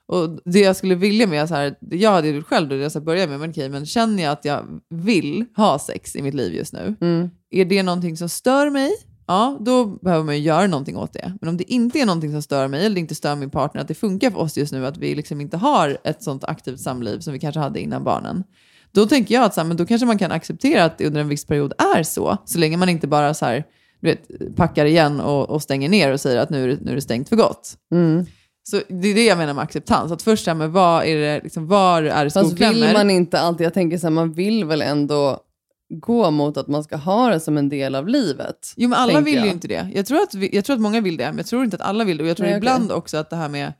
Och 0.08 0.40
det 0.44 0.60
jag 0.60 0.76
skulle 0.76 0.94
vilja 0.94 1.26
med, 1.26 1.48
så 1.48 1.54
här, 1.54 1.74
jag 1.90 2.10
hade 2.12 2.28
gjort 2.28 2.46
själv 2.46 2.68
då, 2.68 2.76
det 2.76 2.82
jag 2.82 2.90
ska 2.92 3.00
börja 3.00 3.26
med, 3.26 3.40
men 3.40 3.50
okej, 3.50 3.68
men 3.68 3.86
känner 3.86 4.22
jag 4.22 4.32
att 4.32 4.44
jag 4.44 4.64
vill 4.90 5.44
ha 5.56 5.78
sex 5.78 6.16
i 6.16 6.22
mitt 6.22 6.34
liv 6.34 6.54
just 6.54 6.72
nu, 6.72 6.96
Mm. 7.00 7.30
är 7.50 7.64
det 7.64 7.82
någonting 7.82 8.16
som 8.16 8.28
stör 8.28 8.70
mig? 8.70 8.90
Ja, 9.26 9.58
då 9.60 9.86
behöver 9.86 10.24
man 10.24 10.36
ju 10.36 10.42
göra 10.42 10.66
någonting 10.66 10.96
åt 10.96 11.12
det. 11.12 11.32
Men 11.40 11.48
om 11.48 11.56
det 11.56 11.72
inte 11.72 11.98
är 11.98 12.06
någonting 12.06 12.32
som 12.32 12.42
stör 12.42 12.68
mig, 12.68 12.86
eller 12.86 13.00
inte 13.00 13.14
stör 13.14 13.36
min 13.36 13.50
partner, 13.50 13.80
att 13.80 13.88
det 13.88 13.94
funkar 13.94 14.30
för 14.30 14.38
oss 14.38 14.58
just 14.58 14.72
nu, 14.72 14.86
att 14.86 14.96
vi 14.96 15.14
liksom 15.14 15.40
inte 15.40 15.56
har 15.56 15.98
ett 16.04 16.22
sånt 16.22 16.44
aktivt 16.44 16.80
samliv 16.80 17.18
som 17.20 17.32
vi 17.32 17.38
kanske 17.38 17.60
hade 17.60 17.80
innan 17.80 18.04
barnen, 18.04 18.44
då 18.92 19.06
tänker 19.06 19.34
jag 19.34 19.44
att 19.44 19.54
så 19.54 19.60
här, 19.60 19.68
men 19.68 19.76
då 19.76 19.86
kanske 19.86 20.06
man 20.06 20.18
kan 20.18 20.32
acceptera 20.32 20.84
att 20.84 20.98
det 20.98 21.06
under 21.06 21.20
en 21.20 21.28
viss 21.28 21.44
period 21.44 21.72
är 21.96 22.02
så, 22.02 22.36
så 22.44 22.58
länge 22.58 22.76
man 22.76 22.88
inte 22.88 23.06
bara 23.06 23.34
så 23.34 23.44
här, 23.44 23.64
du 24.00 24.08
vet, 24.08 24.56
packar 24.56 24.84
igen 24.84 25.20
och, 25.20 25.50
och 25.50 25.62
stänger 25.62 25.88
ner 25.88 26.12
och 26.12 26.20
säger 26.20 26.38
att 26.38 26.50
nu 26.50 26.64
är, 26.64 26.68
det, 26.68 26.78
nu 26.80 26.90
är 26.90 26.94
det 26.94 27.00
stängt 27.00 27.28
för 27.28 27.36
gott. 27.36 27.74
Mm. 27.92 28.26
Så 28.62 28.80
det 28.88 29.08
är 29.08 29.14
det 29.14 29.24
jag 29.24 29.38
menar 29.38 29.54
med 29.54 29.64
acceptans. 29.64 30.12
Att 30.12 30.22
först, 30.22 30.46
här, 30.46 30.54
men 30.54 30.72
vad 30.72 31.04
är 31.04 31.16
det, 31.16 31.40
liksom, 31.42 31.66
var 31.66 32.02
är 32.02 32.24
det 32.24 32.30
Fast 32.30 32.48
skoklämmer? 32.50 32.74
vill 32.74 32.92
man 32.92 33.10
inte 33.10 33.40
alltid, 33.40 33.64
jag 33.64 33.74
tänker 33.74 33.98
så 33.98 34.06
här, 34.06 34.10
man 34.10 34.32
vill 34.32 34.64
väl 34.64 34.82
ändå 34.82 35.40
gå 35.88 36.30
mot 36.30 36.56
att 36.56 36.66
man 36.68 36.84
ska 36.84 36.96
ha 36.96 37.28
det 37.30 37.40
som 37.40 37.58
en 37.58 37.68
del 37.68 37.94
av 37.94 38.08
livet. 38.08 38.74
Jo, 38.76 38.88
men 38.88 38.98
alla 38.98 39.20
vill 39.20 39.34
ju 39.34 39.40
jag. 39.40 39.48
inte 39.48 39.68
det. 39.68 39.90
Jag 39.94 40.06
tror, 40.06 40.22
att 40.22 40.34
vi, 40.34 40.56
jag 40.56 40.64
tror 40.64 40.76
att 40.76 40.82
många 40.82 41.00
vill 41.00 41.16
det, 41.16 41.24
men 41.24 41.36
jag 41.36 41.46
tror 41.46 41.64
inte 41.64 41.76
att 41.76 41.82
alla 41.82 42.04
vill 42.04 42.16
det. 42.16 42.22
Och 42.24 42.30
jag 42.30 42.36
tror 42.36 42.46
Nej, 42.46 42.56
ibland 42.56 42.92
också 42.92 43.16
att 43.16 43.30
det 43.30 43.36
här 43.36 43.48
med, 43.48 43.72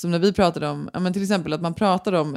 som 0.00 0.10
när 0.10 0.18
vi 0.18 0.32
pratade 0.32 0.68
om, 0.68 0.90
ja, 0.92 1.00
men 1.00 1.12
till 1.12 1.22
exempel 1.22 1.52
att 1.52 1.62
man 1.62 1.74
pratar 1.74 2.12
om 2.12 2.36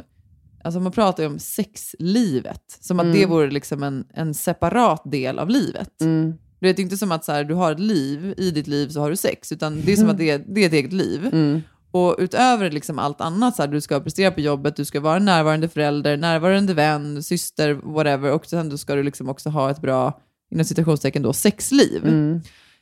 alltså 0.64 0.80
man 0.80 0.92
pratar 0.92 1.22
ju 1.22 1.28
om 1.28 1.38
sexlivet, 1.38 2.78
som 2.80 3.00
att 3.00 3.04
Mm. 3.06 3.18
det 3.18 3.26
vore 3.26 3.50
liksom 3.50 3.82
en, 3.82 4.04
en 4.14 4.34
separat 4.34 5.02
del 5.10 5.38
av 5.38 5.48
livet. 5.48 6.00
Mm. 6.00 6.34
Du 6.60 6.66
vet, 6.66 6.76
det 6.76 6.80
är 6.80 6.84
inte 6.84 6.96
som 6.96 7.12
att 7.12 7.24
så 7.24 7.32
här, 7.32 7.44
du 7.44 7.54
har 7.54 7.72
ett 7.72 7.80
liv, 7.80 8.34
i 8.36 8.50
ditt 8.50 8.66
liv 8.66 8.88
så 8.88 9.00
har 9.00 9.10
du 9.10 9.16
sex, 9.16 9.52
utan 9.52 9.80
det 9.80 9.92
är 9.92 9.96
som 9.96 10.10
att 10.10 10.18
det 10.18 10.30
är, 10.30 10.38
det 10.38 10.60
är 10.62 10.66
ett 10.66 10.72
eget 10.72 10.92
liv. 10.92 11.26
Mm. 11.32 11.60
Och 11.90 12.16
utöver 12.18 12.70
liksom 12.70 12.98
allt 12.98 13.20
annat, 13.20 13.56
så 13.56 13.62
här, 13.62 13.68
du 13.68 13.80
ska 13.80 14.00
prestera 14.00 14.30
på 14.30 14.40
jobbet, 14.40 14.76
du 14.76 14.84
ska 14.84 15.00
vara 15.00 15.16
en 15.16 15.24
närvarande 15.24 15.68
förälder, 15.68 16.16
närvarande 16.16 16.74
vän, 16.74 17.22
syster, 17.22 17.72
whatever. 17.72 18.32
Och 18.32 18.46
sen 18.46 18.68
då 18.68 18.78
ska 18.78 18.94
du 18.94 19.02
liksom 19.02 19.28
också 19.28 19.48
ha 19.48 19.70
ett 19.70 19.80
bra, 19.80 20.20
inom 20.50 20.64
citationstecken 20.64 21.22
då, 21.22 21.32
sexliv. 21.32 22.06
Mm. 22.06 22.40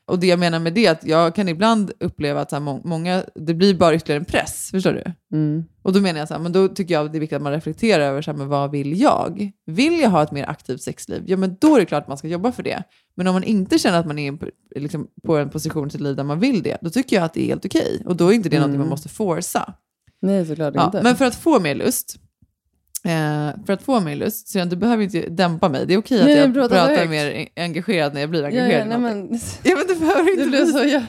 Och 0.09 0.19
det 0.19 0.27
jag 0.27 0.39
menar 0.39 0.59
med 0.59 0.75
det 0.75 0.87
är 0.87 0.91
att 0.93 1.05
jag 1.05 1.35
kan 1.35 1.49
ibland 1.49 1.93
uppleva 2.01 2.41
att 2.41 2.51
så 2.51 2.61
må- 2.61 2.81
många, 2.85 3.25
det 3.35 3.55
blir 3.55 3.75
bara 3.75 3.95
ytterligare 3.95 4.21
en 4.21 4.25
press, 4.25 4.69
förstår 4.71 4.93
du? 4.93 5.05
Mm. 5.37 5.65
Och 5.83 5.93
då 5.93 6.01
menar 6.01 6.19
jag 6.19 6.29
så 6.29 6.35
här, 6.35 6.41
men 6.41 6.53
då 6.53 6.69
tycker 6.69 6.95
jag 6.95 7.07
att 7.07 7.13
det 7.13 7.19
är 7.19 7.21
viktigt 7.21 7.37
att 7.37 7.43
man 7.43 7.53
reflekterar 7.53 8.05
över 8.05 8.23
så 8.23 8.31
här, 8.31 8.39
men 8.39 8.49
vad 8.49 8.71
vill 8.71 9.01
jag? 9.01 9.51
Vill 9.67 10.01
jag 10.01 10.11
ha 10.11 10.23
ett 10.23 10.33
mer 10.33 10.49
aktivt 10.51 10.83
sexliv? 10.83 11.23
Ja, 11.27 11.37
men 11.37 11.57
då 11.61 11.75
är 11.77 11.81
det 11.81 11.87
klart 11.87 12.03
att 12.03 12.09
man 12.09 12.19
ska 12.19 12.29
jobba 12.29 12.53
för 12.53 12.63
det. 12.63 12.83
Men 13.17 13.27
om 13.27 13.33
man 13.35 13.45
inte 13.45 13.79
känner 13.79 13.99
att 14.01 14.07
man 14.07 14.19
är 14.19 14.33
på, 14.33 14.47
liksom, 14.77 15.07
på 15.27 15.37
en 15.37 15.51
position 15.51 15.89
i 15.89 15.91
sitt 15.91 16.01
liv 16.01 16.17
där 16.17 16.25
man 16.25 16.41
vill 16.41 16.63
det, 16.63 16.77
då 16.81 16.91
tycker 16.91 17.17
jag 17.17 17.25
att 17.25 17.35
det 17.35 17.43
är 17.43 17.47
helt 17.47 17.65
okej. 17.65 18.03
Och 18.07 18.17
då 18.17 18.29
är 18.29 18.33
inte 18.33 18.49
det 18.49 18.57
Mm. 18.57 18.79
man 18.79 18.89
måste 18.89 19.09
forsa. 19.09 19.75
Nej, 20.23 20.47
såklart 20.47 20.75
Ja, 20.75 20.85
inte. 20.87 21.03
men 21.03 21.17
för 21.17 21.25
att 21.25 21.35
få 21.35 21.61
mer 21.61 21.75
lust, 21.75 22.17
eh, 23.05 23.65
för 23.67 23.73
att 23.73 23.83
få 23.83 24.01
mer 24.01 24.17
lust, 24.17 24.49
så 24.49 24.59
jag, 24.59 24.69
du 24.71 24.77
behöver 24.77 25.03
inte 25.05 25.21
dämpa 25.29 25.69
mig. 25.69 25.87
Det 25.87 25.95
är 25.95 25.99
okej 25.99 26.19
att 26.21 26.25
Nej, 26.27 26.37
jag 26.37 26.55
pratar 26.55 26.87
pratar 26.89 27.07
mer 27.09 27.31
en- 27.31 27.65
engagerad 27.65 28.15
när 28.15 28.21
jag 28.21 28.31
blir 28.31 28.41
ja, 28.43 28.47
engagerad. 28.49 28.81
ja, 28.81 28.85
i 28.85 28.89
nej, 28.89 28.99
men, 28.99 29.41
Ja, 29.63 29.77
men 29.77 29.87
du 29.89 29.95
behöver 29.95 30.31
inte 30.31 30.47
bli- 30.49 30.67
så, 30.67 30.79
jag, 30.79 31.03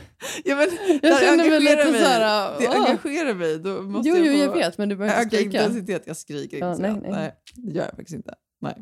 Ja, 0.45 0.55
men, 0.55 0.67
jag 1.01 1.19
känner 1.19 1.49
mig 1.49 1.59
lite 1.59 1.91
mig. 1.91 2.01
så 2.01 2.07
här, 2.07 2.59
Det 2.59 2.67
åh. 2.67 2.75
engagerar 2.89 3.33
mig. 3.33 3.59
Då 3.59 3.81
måste 3.81 4.09
Jo, 4.09 4.15
jag 4.15 4.25
jo, 4.25 4.33
få... 4.33 4.39
jag 4.39 4.53
vet, 4.53 4.77
men 4.77 4.89
du 4.89 4.95
behöver 4.95 5.21
inte 5.23 5.35
skrika. 5.37 5.63
intensitet, 5.63 6.03
jag 6.05 6.17
skriker 6.17 6.57
inte. 6.57 6.67
Ja, 6.67 6.75
så. 6.75 6.81
nej, 6.81 6.91
Nej, 7.01 7.11
nej. 7.11 7.31
det 7.55 7.71
gör 7.71 7.85
jag 7.85 7.95
faktiskt 7.95 8.15
inte. 8.15 8.33
Nej, 8.61 8.75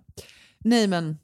nej 0.64 0.88
men 0.88 1.18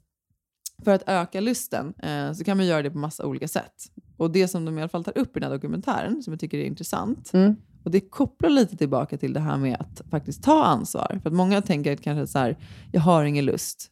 för 0.84 0.90
att 0.90 1.02
öka 1.06 1.40
lusten 1.40 1.94
eh, 2.02 2.32
så 2.32 2.44
kan 2.44 2.56
man 2.56 2.66
göra 2.66 2.82
det 2.82 2.90
på 2.90 2.98
massa 2.98 3.26
olika 3.26 3.48
sätt. 3.48 3.72
Och 4.16 4.30
det 4.30 4.48
som 4.48 4.64
de 4.64 4.78
i 4.78 4.82
alla 4.82 4.88
fall 4.88 5.04
tar 5.04 5.18
upp 5.18 5.36
i 5.36 5.40
den 5.40 5.50
här 5.50 5.56
dokumentären, 5.56 6.22
som 6.22 6.32
jag 6.32 6.40
tycker 6.40 6.58
är 6.58 6.64
intressant, 6.64 7.30
Mm. 7.34 7.56
Och 7.84 7.90
det 7.90 8.00
kopplar 8.00 8.50
lite 8.50 8.76
tillbaka 8.76 9.18
till 9.18 9.32
det 9.32 9.40
här 9.40 9.56
med 9.56 9.76
att 9.80 10.02
faktiskt 10.10 10.42
ta 10.42 10.64
ansvar. 10.64 11.18
För 11.22 11.30
att 11.30 11.36
många 11.36 11.62
tänker 11.62 11.96
kanske 11.96 12.26
så 12.26 12.38
här, 12.38 12.56
jag 12.92 13.00
har 13.00 13.24
ingen 13.24 13.44
lust. 13.44 13.90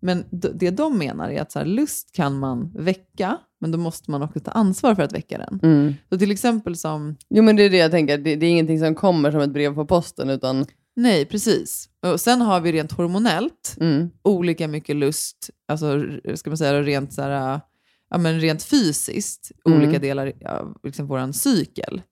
Men 0.00 0.24
det 0.30 0.70
de 0.70 0.98
menar 0.98 1.30
är 1.30 1.42
att 1.42 1.52
så 1.52 1.58
här, 1.58 1.66
lust 1.66 2.12
kan 2.12 2.38
man 2.38 2.72
väcka, 2.74 3.38
men 3.60 3.72
då 3.72 3.78
måste 3.78 4.10
man 4.10 4.22
också 4.22 4.40
ta 4.40 4.50
ansvar 4.50 4.94
för 4.94 5.02
att 5.02 5.12
väcka 5.12 5.38
den. 5.38 5.60
Mm. 5.62 5.94
Så 6.08 6.18
till 6.18 6.30
exempel 6.30 6.76
som 6.76 7.16
Jo, 7.28 7.42
men 7.42 7.56
det 7.56 7.62
är 7.62 7.70
det 7.70 7.76
jag 7.76 7.90
tänker. 7.90 8.18
Det, 8.18 8.36
det 8.36 8.46
är 8.46 8.50
ingenting 8.50 8.78
som 8.78 8.94
kommer 8.94 9.30
som 9.30 9.40
ett 9.40 9.50
brev 9.50 9.74
på 9.74 9.86
posten, 9.86 10.30
utan 10.30 10.66
Nej, 10.96 11.24
precis. 11.24 11.88
Och 12.02 12.20
sen 12.20 12.40
har 12.40 12.60
vi 12.60 12.72
rent 12.72 12.92
hormonellt 12.92 13.76
mm. 13.80 14.10
olika 14.22 14.68
mycket 14.68 14.96
lust, 14.96 15.50
alltså 15.68 16.04
ska 16.34 16.50
man 16.50 16.56
säga 16.56 16.82
rent, 16.82 17.12
så 17.12 17.22
här, 17.22 17.60
ja, 18.10 18.18
men 18.18 18.40
rent 18.40 18.62
fysiskt, 18.62 19.52
Mm. 19.66 19.78
olika 19.78 19.98
delar 19.98 20.32
av 20.46 20.78
liksom 20.82 21.06
vår 21.06 21.32
cykel. 21.32 22.02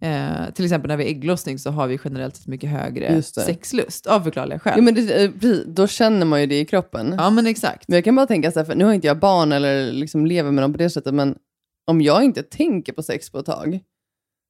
Eh, 0.00 0.50
till 0.54 0.64
exempel 0.64 0.88
när 0.88 0.96
vi 0.96 1.04
är 1.04 1.08
ägglossning 1.08 1.58
så 1.58 1.70
har 1.70 1.86
vi 1.86 1.98
generellt 2.04 2.36
sett 2.36 2.46
mycket 2.46 2.70
högre 2.70 3.22
sexlust, 3.22 4.06
av 4.06 4.20
förklarliga 4.20 4.58
skäl. 4.58 4.74
jo, 4.76 4.82
men 4.82 4.94
det, 4.94 5.24
eh, 5.24 5.30
då 5.66 5.86
känner 5.86 6.26
man 6.26 6.40
ju 6.40 6.46
det 6.46 6.60
i 6.60 6.64
kroppen. 6.64 7.14
ja, 7.18 7.30
men 7.30 7.46
exakt. 7.46 7.88
Men 7.88 7.94
jag 7.94 8.04
kan 8.04 8.14
bara 8.16 8.26
tänka 8.26 8.50
så 8.52 8.58
här, 8.58 8.64
för 8.66 8.74
nu 8.74 8.84
har 8.84 8.92
inte 8.92 9.06
jag 9.06 9.18
barn 9.18 9.52
eller 9.52 9.92
liksom 9.92 10.26
lever 10.26 10.50
med 10.50 10.64
dem 10.64 10.72
på 10.72 10.78
det 10.78 10.90
sättet, 10.90 11.14
men 11.14 11.36
om 11.86 12.00
jag 12.00 12.24
inte 12.24 12.42
tänker 12.42 12.92
på 12.92 13.02
sex 13.02 13.30
på 13.30 13.38
ett 13.38 13.46
tag, 13.46 13.80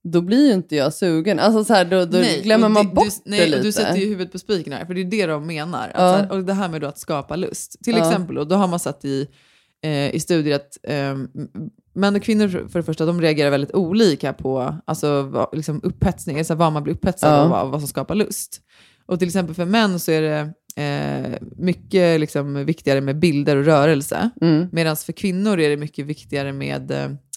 då 0.09 0.21
blir 0.21 0.47
ju 0.47 0.53
inte 0.53 0.77
jag 0.77 0.95
sugen. 0.95 1.39
Alltså 1.39 1.65
så 1.65 1.75
här, 1.75 1.85
då, 1.85 2.05
då 2.05 2.19
Nej, 2.19 2.41
glömmer 2.43 2.69
man 2.69 2.87
det- 2.87 2.93
bort 2.95 3.05
du, 3.25 3.31
nej, 3.31 3.41
det 3.41 3.47
lite. 3.47 3.63
Du 3.63 3.73
sätter 3.73 3.97
ju 3.97 4.07
huvudet 4.09 4.33
på 4.33 4.39
spiken 4.39 4.73
här, 4.73 4.85
för 4.87 4.95
det 4.95 5.01
är 5.01 5.05
det 5.05 5.27
de 5.27 5.47
menar. 5.47 5.91
Ja. 5.95 5.99
så 5.99 6.17
här, 6.23 6.33
och 6.33 6.45
det 6.45 6.53
här 6.53 6.69
med 6.69 6.85
att 6.85 6.99
skapa 6.99 7.37
lust. 7.37 7.77
Till 7.85 7.97
Ja. 7.97 8.07
exempel, 8.09 8.39
och 8.39 8.47
då 8.49 8.57
har 8.57 8.69
man 8.69 8.79
satt 8.79 9.05
i, 9.05 9.27
eh, 9.83 10.15
i 10.15 10.21
studier 10.21 10.57
att 10.57 10.79
eh, 10.83 11.17
män 11.99 12.17
och 12.17 12.23
kvinnor 12.23 12.49
för 12.49 12.79
det 12.79 12.83
första, 12.83 13.07
de 13.07 13.21
reagerar 13.21 13.51
väldigt 13.51 13.75
olika 13.75 14.33
på 14.33 14.75
alltså, 14.85 15.23
vad, 15.23 15.49
liksom 15.53 15.81
upphetsning, 15.83 16.39
alltså 16.39 16.55
vad 16.55 16.73
man 16.73 16.83
blir 16.83 16.95
upphetsad 16.95 17.33
Ja. 17.33 17.37
av 17.37 17.45
och 17.45 17.51
vad, 17.51 17.69
vad 17.71 17.81
som 17.81 17.89
skapar 17.89 18.15
lust. 18.15 18.61
Och 19.07 19.19
till 19.19 19.29
exempel 19.29 19.55
för 19.55 19.65
män 19.65 20.01
så 20.01 20.13
är 20.13 20.23
det 20.23 20.53
eh, 20.83 21.39
mycket 21.57 22.21
liksom, 22.21 22.65
viktigare 22.65 23.01
med 23.01 23.19
bilder 23.19 23.57
och 23.57 23.65
rörelse. 23.65 24.31
Mm. 24.41 24.69
Medan 24.73 24.97
för 24.97 25.13
kvinnor 25.13 25.61
är 25.61 25.71
det 25.71 25.77
mycket 25.77 26.07
viktigare 26.07 26.53
med 26.53 26.91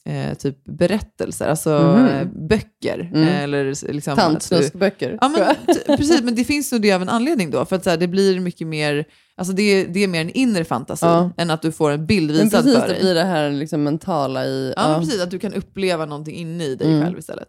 eh, 0.05 0.33
typ 0.37 0.63
berättelser, 0.63 1.47
alltså 1.47 1.69
eh, 2.11 2.27
böcker. 2.47 3.11
Mm. 3.13 3.27
Eh, 3.27 3.43
eller 3.43 3.91
liksom 3.93 4.15
Tantsnuskböcker. 4.15 5.17
Ja, 5.21 5.29
men, 5.29 5.55
precis, 5.97 6.21
men 6.23 6.35
det 6.35 6.43
finns 6.43 6.71
nog 6.71 6.81
det 6.81 6.91
av 6.91 7.01
en 7.01 7.09
anledning 7.09 7.51
då. 7.51 7.65
För 7.65 7.75
att 7.75 7.83
så 7.83 7.89
här, 7.89 7.97
det 7.97 8.07
blir 8.07 8.39
mycket 8.39 8.67
mer, 8.67 9.05
alltså 9.41 9.53
det, 9.53 9.63
är- 9.63 9.87
det 9.87 10.03
är 10.03 10.07
mer 10.07 10.21
en 10.21 10.29
inre 10.29 10.63
fantasi 10.65 11.05
Ja. 11.05 11.31
än 11.37 11.49
att 11.49 11.61
du 11.61 11.71
får 11.71 11.91
en 11.91 12.05
bild 12.05 12.31
visad 12.31 12.51
precis, 12.51 12.73
för 12.79 12.87
det 12.87 12.93
dig. 12.93 13.01
blir 13.01 13.13
det 13.13 13.23
här 13.23 13.49
liksom 13.51 13.83
mentala 13.83 14.45
i... 14.45 14.73
Ja, 14.75 14.87
men 14.89 14.99
precis, 14.99 15.21
att 15.21 15.31
du 15.31 15.39
kan 15.39 15.53
uppleva 15.53 16.05
någonting 16.05 16.35
inne 16.35 16.63
i 16.63 16.75
dig 16.75 16.87
Mm. 16.87 17.01
själv 17.03 17.19
istället. 17.19 17.47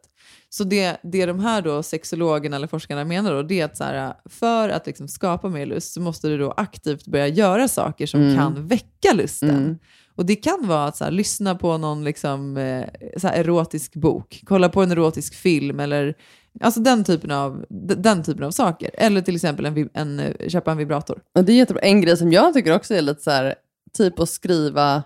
Så 0.49 0.64
det, 0.64 0.97
det 1.03 1.26
de 1.26 1.40
här 1.40 1.62
då 1.62 1.82
sexologerna 1.82 2.57
eller 2.57 2.66
forskarna 2.66 3.05
menar 3.05 3.32
då, 3.34 3.43
det 3.43 3.61
är 3.61 3.64
att 3.64 3.76
så 3.76 3.84
här, 3.84 4.14
för 4.30 4.68
att 4.68 4.86
liksom 4.86 5.09
skapa 5.09 5.49
mer 5.49 5.66
lust 5.66 5.93
så 5.93 6.01
måste 6.01 6.28
du 6.28 6.38
då 6.38 6.51
aktivt 6.57 7.07
börja 7.07 7.28
göra 7.28 7.68
saker 7.68 8.07
som 8.07 8.20
Mm. 8.22 8.36
kan 8.36 8.66
väcka 8.66 9.12
lusten. 9.14 9.51
Mm. 9.51 9.78
Och 10.16 10.26
det 10.26 10.36
kan 10.36 10.59
vara 10.66 10.84
att 10.86 10.97
så 10.97 11.05
här, 11.05 11.11
lyssna 11.11 11.55
på 11.55 11.78
någon 11.78 12.05
liksom, 12.05 12.57
eh, 12.57 12.84
så 13.16 13.28
här, 13.28 13.34
erotisk 13.40 13.95
bok, 13.95 14.40
kolla 14.47 14.68
på 14.68 14.82
en 14.82 14.90
erotisk 14.90 15.34
film 15.34 15.80
eller 15.80 16.14
alltså 16.61 16.80
den 16.80 17.05
typen 17.05 17.30
av, 17.30 17.64
den 17.96 18.22
typen 18.22 18.44
av 18.44 18.50
saker. 18.50 18.90
Eller 18.94 19.20
till 19.20 19.34
exempel 19.34 19.66
en, 19.66 19.88
en, 19.94 20.20
eh, 20.20 20.48
köpa 20.48 20.70
en 20.72 20.78
vibrator. 20.78 21.20
Och 21.34 21.44
det 21.44 21.53
är 21.53 21.57
jättebra. 21.57 21.82
En 21.82 22.00
grej 22.00 22.16
som 22.16 22.32
jag 22.32 22.55
tycker 22.55 22.74
också 22.76 22.94
är 22.94 23.03
lite 23.03 23.22
så 23.22 23.30
här, 23.30 23.55
typ 23.96 24.18
att 24.20 24.28
skriva 24.28 25.03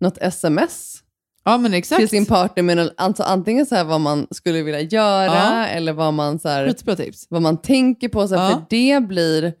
något 0.00 0.18
sms 0.18 1.02
Ja 1.44 1.58
men 1.58 1.74
exakt. 1.74 1.98
till 2.00 2.08
sin 2.08 2.26
partner 2.26 2.62
med 2.62 2.78
en- 2.78 2.90
alltså 2.96 3.22
antingen 3.22 3.66
så 3.66 3.74
här 3.74 3.84
vad 3.84 4.00
man 4.00 4.26
skulle 4.30 4.62
vilja 4.62 4.80
göra 4.80 5.24
Ja. 5.26 5.66
eller 5.66 5.92
vad 5.92 6.14
man, 6.14 6.38
så 6.38 6.48
här, 6.48 6.72
tips. 6.96 7.26
vad 7.30 7.42
man 7.42 7.56
tänker 7.56 8.08
på. 8.08 8.28
Så 8.28 8.36
här, 8.36 8.50
Ja. 8.50 8.50
För 8.50 8.64
det 8.70 9.00
blir, 9.08 9.52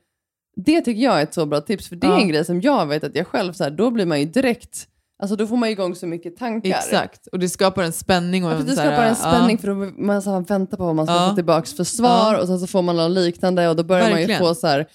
det 0.56 0.80
tycker 0.80 1.02
jag 1.02 1.18
är 1.18 1.22
ett 1.22 1.34
så 1.34 1.46
bra 1.46 1.60
tips. 1.60 1.88
För 1.88 1.96
det 1.96 2.06
är 2.06 2.18
en 2.18 2.28
grej 2.28 2.44
som 2.44 2.60
jag 2.60 2.86
vet 2.86 3.04
att 3.04 3.14
jag 3.16 3.26
själv, 3.26 3.52
så 3.52 3.64
här, 3.64 3.70
då 3.70 3.90
blir 3.90 4.06
man 4.06 4.20
ju 4.20 4.26
direkt, 4.26 4.88
alltså 5.18 5.36
då 5.36 5.46
får 5.46 5.56
man 5.56 5.68
igång 5.68 5.94
så 5.94 6.06
mycket 6.06 6.36
tankar. 6.36 6.68
Exakt. 6.70 7.26
Och 7.26 7.38
det 7.38 7.48
skapar 7.48 7.82
en 7.82 7.92
spänning. 7.92 8.44
Och 8.44 8.50
Ja, 8.52 8.56
en 8.56 8.66
det 8.66 8.72
skapar 8.72 9.02
en 9.04 9.16
spänning 9.16 9.56
ja. 9.56 9.58
för 9.60 9.68
då 9.68 9.74
man 10.02 10.22
så 10.22 10.30
här, 10.30 10.40
väntar 10.40 10.76
på 10.76 10.84
vad 10.84 10.94
man 10.94 11.06
ska 11.06 11.14
Ja. 11.14 11.28
få 11.28 11.34
tillbaka 11.34 11.66
för 11.76 11.84
svar 11.84 12.34
Ja. 12.34 12.40
och 12.40 12.46
sen 12.46 12.58
så 12.60 12.66
får 12.66 12.82
man 12.82 12.96
något 12.96 13.10
liknande 13.10 13.68
och 13.68 13.76
då 13.76 13.84
börjar 13.84 14.02
man 14.02 14.12
Verkligen. 14.12 14.40
ju 14.42 14.48
få 14.48 14.54
så 14.54 14.66
här, 14.66 14.86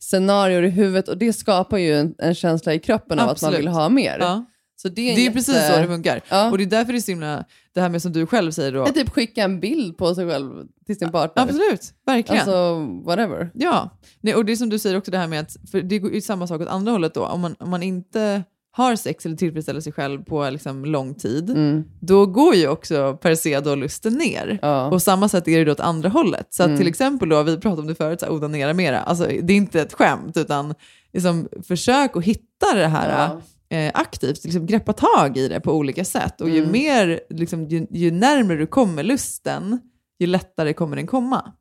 scenarier 0.00 0.62
i 0.62 0.70
huvudet 0.70 1.08
och 1.08 1.18
det 1.18 1.32
skapar 1.32 1.78
ju 1.78 1.98
en, 1.98 2.14
en 2.18 2.34
känsla 2.34 2.74
i 2.74 2.78
kroppen 2.78 3.18
av 3.18 3.22
att 3.28 3.42
man 3.42 3.48
Absolut. 3.48 3.58
vill 3.60 3.68
ha 3.68 3.88
mer. 3.88 4.16
Ja. 4.20 4.44
Så 4.76 4.88
det 4.88 5.10
är, 5.10 5.14
Det 5.16 5.20
är 5.20 5.24
jätte- 5.24 5.34
precis 5.34 5.66
så 5.68 5.76
det 5.76 5.86
funkar. 5.86 6.20
Ja. 6.28 6.50
Och 6.50 6.58
det 6.58 6.64
är 6.64 6.66
därför 6.66 6.92
det 6.92 6.98
är 6.98 7.00
så 7.00 7.10
himla, 7.10 7.44
det 7.74 7.80
här 7.80 7.88
med 7.88 8.02
som 8.02 8.12
du 8.12 8.26
själv 8.26 8.50
säger 8.52 8.72
då. 8.72 8.82
Att 8.82 8.94
typ 8.94 9.10
skicka 9.10 9.42
en 9.44 9.60
bild 9.60 9.96
på 9.98 10.14
sig 10.14 10.30
själv 10.30 10.50
till 10.86 10.98
sin 10.98 11.12
partner. 11.12 11.42
Absolut, 11.42 11.80
verkligen. 12.06 12.40
Alltså 12.40 12.74
whatever. 13.06 13.50
Ja, 13.54 13.90
Nej, 14.20 14.34
och 14.34 14.44
det 14.44 14.52
är 14.52 14.56
som 14.56 14.68
du 14.68 14.78
säger 14.78 14.96
också 14.98 15.10
det 15.10 15.18
här 15.18 15.26
med 15.28 15.40
att, 15.40 15.56
för 15.70 15.80
det 15.82 15.98
går 15.98 16.12
ju 16.12 16.20
samma 16.20 16.46
sak 16.46 16.60
åt 16.60 16.68
andra 16.68 16.92
hållet 16.92 17.14
då, 17.14 17.26
om 17.26 17.40
man, 17.40 17.54
om 17.58 17.70
man 17.70 17.82
inte 17.82 18.42
har 18.74 18.96
sex 18.96 19.26
eller 19.26 19.36
tillfredsställer 19.36 19.80
sig 19.80 19.92
själv 19.92 20.24
på 20.24 20.50
liksom 20.50 20.84
lång 20.84 21.14
tid, 21.14 21.50
Mm. 21.50 21.84
då 22.00 22.26
går 22.26 22.54
ju 22.54 22.68
också 22.68 23.18
per 23.22 23.34
se 23.34 23.60
då 23.60 23.74
lusten 23.74 24.12
ner. 24.14 24.58
Ja. 24.62 24.86
Och 24.86 25.02
samma 25.02 25.28
sätt 25.28 25.48
är 25.48 25.58
det 25.58 25.64
då 25.64 25.72
åt 25.72 25.80
andra 25.80 26.08
hållet. 26.08 26.46
Så 26.50 26.62
Mm. 26.62 26.76
till 26.78 26.86
exempel 26.88 27.28
då, 27.28 27.42
vi 27.42 27.56
pratade 27.58 27.82
om 27.82 27.86
det 27.88 27.94
förut, 27.94 28.20
så 28.20 28.26
här, 28.26 28.32
onanera 28.32 28.74
mera. 28.74 29.00
Alltså, 29.00 29.24
det 29.24 29.52
är 29.52 29.56
inte 29.56 29.80
ett 29.80 29.92
skämt, 29.92 30.36
utan 30.36 30.74
liksom, 31.12 31.48
försök 31.68 32.16
att 32.16 32.24
hitta 32.24 32.74
det 32.74 32.86
här 32.86 33.28
Ja. 33.70 33.76
eh, 33.76 33.90
aktivt, 33.94 34.44
liksom, 34.44 34.66
greppa 34.66 34.92
tag 34.92 35.36
i 35.36 35.48
det 35.48 35.60
på 35.60 35.72
olika 35.72 36.04
sätt. 36.04 36.40
Och 36.40 36.48
ju, 36.50 36.58
Mm. 36.58 36.72
mer, 36.72 37.20
liksom, 37.30 37.68
ju, 37.68 37.86
ju 37.90 38.10
närmare 38.10 38.56
du 38.58 38.66
kommer 38.66 39.02
lusten, 39.02 39.80
ju 40.18 40.26
lättare 40.26 40.72
kommer 40.72 40.96
den 40.96 41.06
komma. 41.06 41.52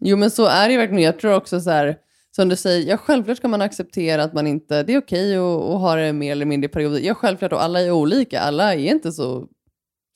Jo 0.00 0.16
men 0.16 0.30
så 0.30 0.46
är 0.46 0.66
det 0.68 0.72
ju 0.72 0.78
verkligen. 0.78 1.02
Jag 1.02 1.18
tror 1.18 1.34
också 1.34 1.60
så 1.60 1.70
här, 1.70 1.96
som 2.40 2.48
du 2.48 2.56
säger, 2.56 2.88
ja 2.90 2.96
självklart 2.96 3.36
ska 3.36 3.48
man 3.48 3.62
acceptera 3.62 4.22
att 4.24 4.32
man 4.32 4.46
inte, 4.46 4.82
det 4.82 4.94
är 4.94 4.98
okej 4.98 5.36
att, 5.36 5.42
att 5.42 5.80
ha 5.80 5.96
det 5.96 6.12
mer 6.12 6.32
eller 6.32 6.46
mindre 6.46 6.66
i 6.66 6.72
perioder. 6.72 7.00
Ja 7.00 7.14
självklart, 7.14 7.52
och 7.52 7.62
alla 7.62 7.80
är 7.80 7.90
olika, 7.90 8.40
alla 8.40 8.74
är 8.74 8.78
inte 8.78 9.12
så 9.12 9.46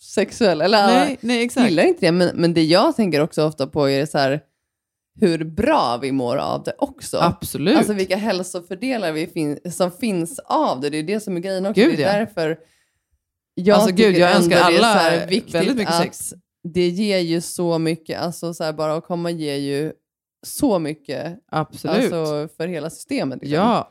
sexuella, 0.03 0.65
eller 0.65 0.79
alla 0.79 1.05
Nej, 1.05 1.19
nej, 1.21 1.45
exakt. 1.45 1.69
gillar 1.71 1.83
inte 1.83 2.07
det. 2.07 2.13
Men, 2.13 2.31
men 2.35 2.55
det 2.55 2.63
jag 2.63 2.97
tänker 2.97 3.21
också 3.21 3.47
ofta 3.47 3.67
på 3.67 3.91
är 3.91 4.07
så 4.07 4.19
här, 4.19 4.41
hur 5.21 5.45
bra 5.45 5.99
vi 6.03 6.13
mår 6.13 6.37
av 6.37 6.63
det 6.63 6.75
också. 6.79 7.19
Absolut. 7.19 7.77
Alltså 7.77 7.93
vilka 7.93 8.17
hälsofördelar 8.17 9.13
vi 9.13 9.27
fin- 9.27 9.73
som 9.73 9.91
finns 9.91 10.39
av 10.39 10.81
det. 10.81 10.91
Det 10.91 10.99
är 10.99 11.03
det 11.03 11.21
som 11.21 11.37
är 11.37 11.41
grejen 11.41 11.67
också. 11.67 11.81
Gud, 11.83 11.97
det 11.97 12.05
är 12.05 12.13
ja. 12.13 12.19
därför 12.19 12.59
jag 13.55 13.75
Alltså, 13.75 13.95
gud, 13.95 14.07
tycker 14.07 14.21
jag 14.21 14.31
ändå 14.31 14.39
önskar 14.39 14.71
det 14.71 14.77
är 14.77 14.79
alla 14.79 14.93
så 14.93 14.99
här 14.99 15.27
viktigt 15.27 15.55
väldigt 15.55 15.77
mycket 15.77 15.95
sex. 15.95 16.35
det 16.75 16.89
ger 16.89 17.19
ju 17.19 17.41
så 17.41 17.79
mycket, 17.79 18.21
alltså 18.21 18.55
så 18.55 18.65
här, 18.65 18.73
bara 18.73 18.95
att 18.95 19.05
komma 19.05 19.31
ger 19.31 19.57
ju 19.57 19.93
så 20.45 20.79
mycket 20.79 21.39
Absolut. 21.51 22.13
alltså, 22.13 22.49
för 22.57 22.67
hela 22.69 22.91
systemet. 22.91 23.41
liksom. 23.41 23.57
ja, 23.57 23.89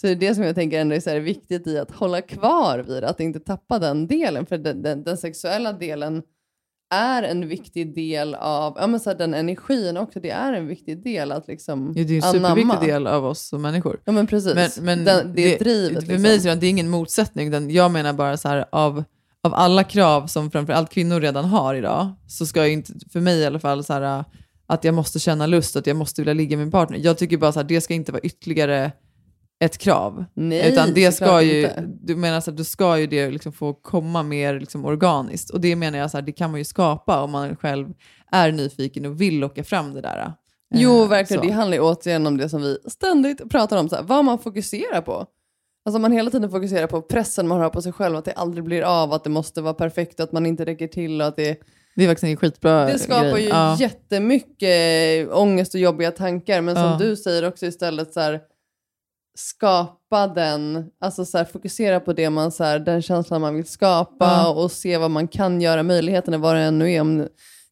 Så 0.00 0.06
det 0.06 0.12
är 0.12 0.16
det 0.16 0.34
som 0.34 0.44
jag 0.44 0.54
tänker 0.54 0.80
ändå 0.80 0.94
är 0.94 1.00
så 1.00 1.10
här 1.10 1.20
viktigt 1.20 1.66
i 1.66 1.78
att 1.78 1.90
hålla 1.90 2.22
kvar 2.22 2.78
vid 2.78 3.02
det, 3.02 3.08
att 3.08 3.20
inte 3.20 3.40
tappa 3.40 3.78
den 3.78 4.06
delen. 4.06 4.46
För 4.46 4.58
den, 4.58 4.82
den, 4.82 5.04
den 5.04 5.16
sexuella 5.16 5.72
delen 5.72 6.22
är 6.94 7.22
en 7.22 7.48
viktig 7.48 7.94
del 7.94 8.34
av 8.34 8.76
ja, 8.80 8.86
men 8.86 9.00
så 9.00 9.10
här, 9.10 9.16
den 9.16 9.34
energin 9.34 9.96
också. 9.96 10.20
Det 10.20 10.30
är 10.30 10.52
en 10.52 10.66
viktig 10.66 11.04
del 11.04 11.32
att 11.32 11.48
liksom 11.48 11.92
Ja, 11.96 12.04
det 12.04 12.18
är 12.18 12.36
en 12.36 12.44
anamma. 12.44 12.56
superviktig 12.56 12.88
del 12.88 13.06
av 13.06 13.24
oss 13.24 13.48
som 13.48 13.62
människor. 13.62 14.00
Ja 14.04 14.12
men 14.12 14.26
precis. 14.26 14.54
Men, 14.54 14.70
men 14.84 15.04
den, 15.04 15.34
det, 15.34 15.58
drivet. 15.58 15.94
För 15.94 16.00
liksom. 16.00 16.22
mig 16.22 16.40
så 16.40 16.48
är 16.48 16.56
det 16.56 16.66
ingen 16.66 16.88
motsättning. 16.88 17.50
Den, 17.50 17.70
jag 17.70 17.90
menar 17.90 18.12
bara 18.12 18.36
så 18.36 18.48
här, 18.48 18.64
av, 18.72 19.04
av 19.42 19.54
alla 19.54 19.84
krav 19.84 20.26
som 20.26 20.50
framförallt 20.50 20.90
kvinnor 20.90 21.20
redan 21.20 21.44
har 21.44 21.74
idag, 21.74 22.12
så 22.28 22.46
ska 22.46 22.66
inte, 22.66 22.92
för 23.12 23.20
mig 23.20 23.38
i 23.38 23.46
alla 23.46 23.60
fall, 23.60 23.84
så 23.84 23.92
här, 23.92 24.24
att 24.66 24.84
jag 24.84 24.94
måste 24.94 25.18
känna 25.18 25.46
lust, 25.46 25.76
att 25.76 25.86
jag 25.86 25.96
måste 25.96 26.20
vilja 26.20 26.34
ligga 26.34 26.56
med 26.56 26.66
min 26.66 26.70
partner. 26.72 26.98
Jag 27.02 27.18
tycker 27.18 27.36
bara 27.36 27.52
så 27.52 27.58
här, 27.60 27.66
det 27.68 27.80
ska 27.80 27.94
inte 27.94 28.12
vara 28.12 28.22
ytterligare 28.22 28.92
ett 29.60 29.78
krav. 29.78 30.24
Nej, 30.34 30.72
Utan 30.72 30.94
det 30.94 31.12
ska 31.12 31.42
ju, 31.42 31.60
inte. 31.60 31.84
du 32.02 32.16
menar 32.16 32.40
så 32.40 32.50
att 32.50 32.56
du 32.56 32.64
ska 32.64 32.98
ju 32.98 33.06
det 33.06 33.30
liksom 33.30 33.52
få 33.52 33.74
komma 33.74 34.22
mer 34.22 34.60
liksom 34.60 34.84
organiskt. 34.84 35.50
Och 35.50 35.60
det 35.60 35.76
menar 35.76 35.98
jag 35.98 36.10
så 36.10 36.16
här, 36.16 36.22
det 36.22 36.32
kan 36.32 36.50
man 36.50 36.60
ju 36.60 36.64
skapa 36.64 37.22
om 37.22 37.30
man 37.30 37.56
själv 37.56 37.88
är 38.32 38.52
nyfiken 38.52 39.06
och 39.06 39.20
vill 39.20 39.38
locka 39.38 39.64
fram 39.64 39.94
det 39.94 40.00
där. 40.00 40.32
Jo, 40.74 41.02
Eh, 41.02 41.08
verkligen. 41.08 41.42
så. 41.42 41.48
Det 41.48 41.52
handlar 41.54 41.76
ju 41.76 41.82
återigen 41.82 42.26
om 42.26 42.36
det 42.36 42.48
som 42.48 42.62
vi 42.62 42.78
ständigt 42.86 43.50
pratar 43.50 43.76
om. 43.80 43.88
Så 43.88 43.96
här, 43.96 44.02
vad 44.02 44.24
man 44.24 44.38
fokuserar 44.38 45.00
på. 45.00 45.26
Alltså 45.86 45.98
man 45.98 46.12
hela 46.12 46.30
tiden 46.30 46.50
fokuserar 46.50 46.86
på 46.86 47.02
pressen 47.02 47.48
man 47.48 47.60
har 47.60 47.70
på 47.70 47.82
sig 47.82 47.92
själv, 47.92 48.16
att 48.16 48.24
det 48.24 48.32
aldrig 48.32 48.64
blir 48.64 48.82
av, 48.82 49.12
att 49.12 49.24
det 49.24 49.30
måste 49.30 49.62
vara 49.62 49.74
perfekt, 49.74 50.20
att 50.20 50.32
man 50.32 50.46
inte 50.46 50.64
räcker 50.64 50.86
till 50.88 51.20
och 51.20 51.26
att 51.26 51.36
det, 51.36 51.56
Det 51.96 52.04
är 52.04 52.08
faktiskt 52.08 52.24
en 52.30 52.36
skitbra 52.36 52.84
det 52.84 52.98
skapar 52.98 53.30
grej. 53.30 53.42
ju 53.42 53.48
Ja. 53.48 53.76
jättemycket 53.80 55.28
ångest 55.32 55.74
och 55.74 55.80
jobbiga 55.80 56.10
tankar. 56.10 56.60
Men 56.60 56.74
som 56.74 56.84
Ja. 56.84 56.96
du 57.00 57.16
säger 57.16 57.48
också 57.48 57.66
istället 57.66 58.12
så 58.12 58.20
här, 58.20 58.40
skapa 59.38 60.26
den, 60.26 60.90
alltså 61.00 61.24
så 61.24 61.38
här, 61.38 61.44
fokusera 61.44 62.00
på 62.00 62.12
det 62.12 62.30
man, 62.30 62.52
så 62.52 62.64
här, 62.64 62.78
den 62.78 63.02
känslan 63.02 63.40
man 63.40 63.54
vill 63.54 63.64
skapa 63.66 64.24
Ja. 64.24 64.48
och 64.54 64.72
se 64.72 64.98
vad 64.98 65.10
man 65.10 65.28
kan 65.28 65.60
göra, 65.60 65.82
möjligheterna, 65.82 66.38
vad 66.38 66.56
det 66.56 66.60
än 66.62 66.78
nu 66.78 66.92
är. 66.92 67.00
Om 67.00 67.28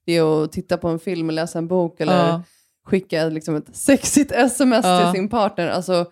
det 0.07 0.16
är 0.16 0.45
att 0.45 0.53
titta 0.53 0.77
på 0.79 0.89
en 0.89 0.99
film, 0.99 1.31
läsa 1.31 1.59
en 1.59 1.68
bok 1.68 2.01
eller 2.01 2.41
skicka 2.85 3.25
liksom 3.29 3.57
ett 3.57 3.77
sexigt 3.77 4.33
sms 4.33 4.83
till 4.83 5.12
sin 5.12 5.29
partner. 5.29 5.68
Alltså 5.68 6.07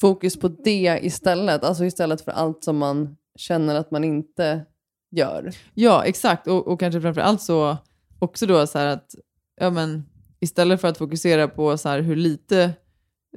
fokus 0.00 0.36
på 0.38 0.48
det 0.48 0.98
istället. 1.02 1.64
Alltså 1.64 1.84
istället 1.84 2.20
för 2.20 2.32
allt 2.32 2.64
som 2.64 2.76
man 2.78 3.16
känner 3.36 3.74
att 3.74 3.90
man 3.90 4.04
inte 4.04 4.64
gör. 5.10 5.50
Ja, 5.74 6.04
exakt. 6.04 6.46
Och, 6.46 6.68
och 6.68 6.80
kanske 6.80 7.00
framför 7.00 7.20
allt 7.20 7.42
så 7.42 7.76
också 8.18 8.46
då 8.46 8.66
så 8.66 8.78
här 8.78 8.86
att 8.86 9.14
ja, 9.60 9.70
men, 9.70 10.04
istället 10.40 10.80
för 10.80 10.88
att 10.88 10.98
fokusera 10.98 11.48
på 11.48 11.78
så 11.78 11.88
här 11.88 12.00
hur 12.00 12.16
lite 12.16 12.70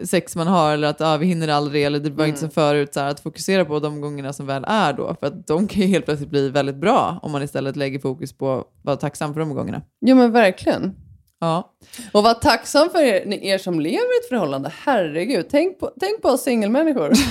sex 0.03 0.35
man 0.35 0.47
har 0.47 0.73
eller 0.73 0.87
att 0.87 0.99
ja, 0.99 1.17
vi 1.17 1.25
hinner 1.25 1.47
aldrig 1.47 1.83
eller 1.83 1.99
det 1.99 2.09
var 2.09 2.25
inte 2.25 2.39
som 2.39 2.45
Mm. 2.45 2.51
förut, 2.53 2.93
så 2.93 2.99
här, 2.99 3.07
att 3.09 3.19
fokusera 3.19 3.65
på 3.65 3.79
de 3.79 4.01
gångerna 4.01 4.33
som 4.33 4.45
väl 4.45 4.63
är 4.67 4.93
då. 4.93 5.15
För 5.19 5.27
att 5.27 5.47
de 5.47 5.67
kan 5.67 5.81
ju 5.81 5.87
helt 5.87 6.05
plötsligt 6.05 6.29
bli 6.29 6.49
väldigt 6.49 6.75
bra 6.75 7.19
om 7.21 7.31
man 7.31 7.43
istället 7.43 7.75
lägger 7.75 7.99
fokus 7.99 8.33
på 8.37 8.51
att 8.59 8.67
vara 8.81 8.95
tacksam 8.95 9.33
för 9.33 9.39
de 9.39 9.53
gångerna. 9.55 9.81
Ja 9.99 10.15
men 10.15 10.31
verkligen. 10.31 10.95
Ja. 11.39 11.73
Och 12.11 12.23
var 12.23 12.33
tacksam 12.33 12.89
för 12.89 12.99
er, 12.99 13.33
er 13.43 13.57
som 13.57 13.79
lever 13.79 13.95
i 14.15 14.19
ett 14.23 14.29
förhållande. 14.29 14.73
Herregud, 14.85 15.45
tänk 15.49 15.79
på, 15.79 15.91
tänk 15.99 16.21
på 16.21 16.27
oss 16.29 16.43
singelmänniskor. 16.43 17.11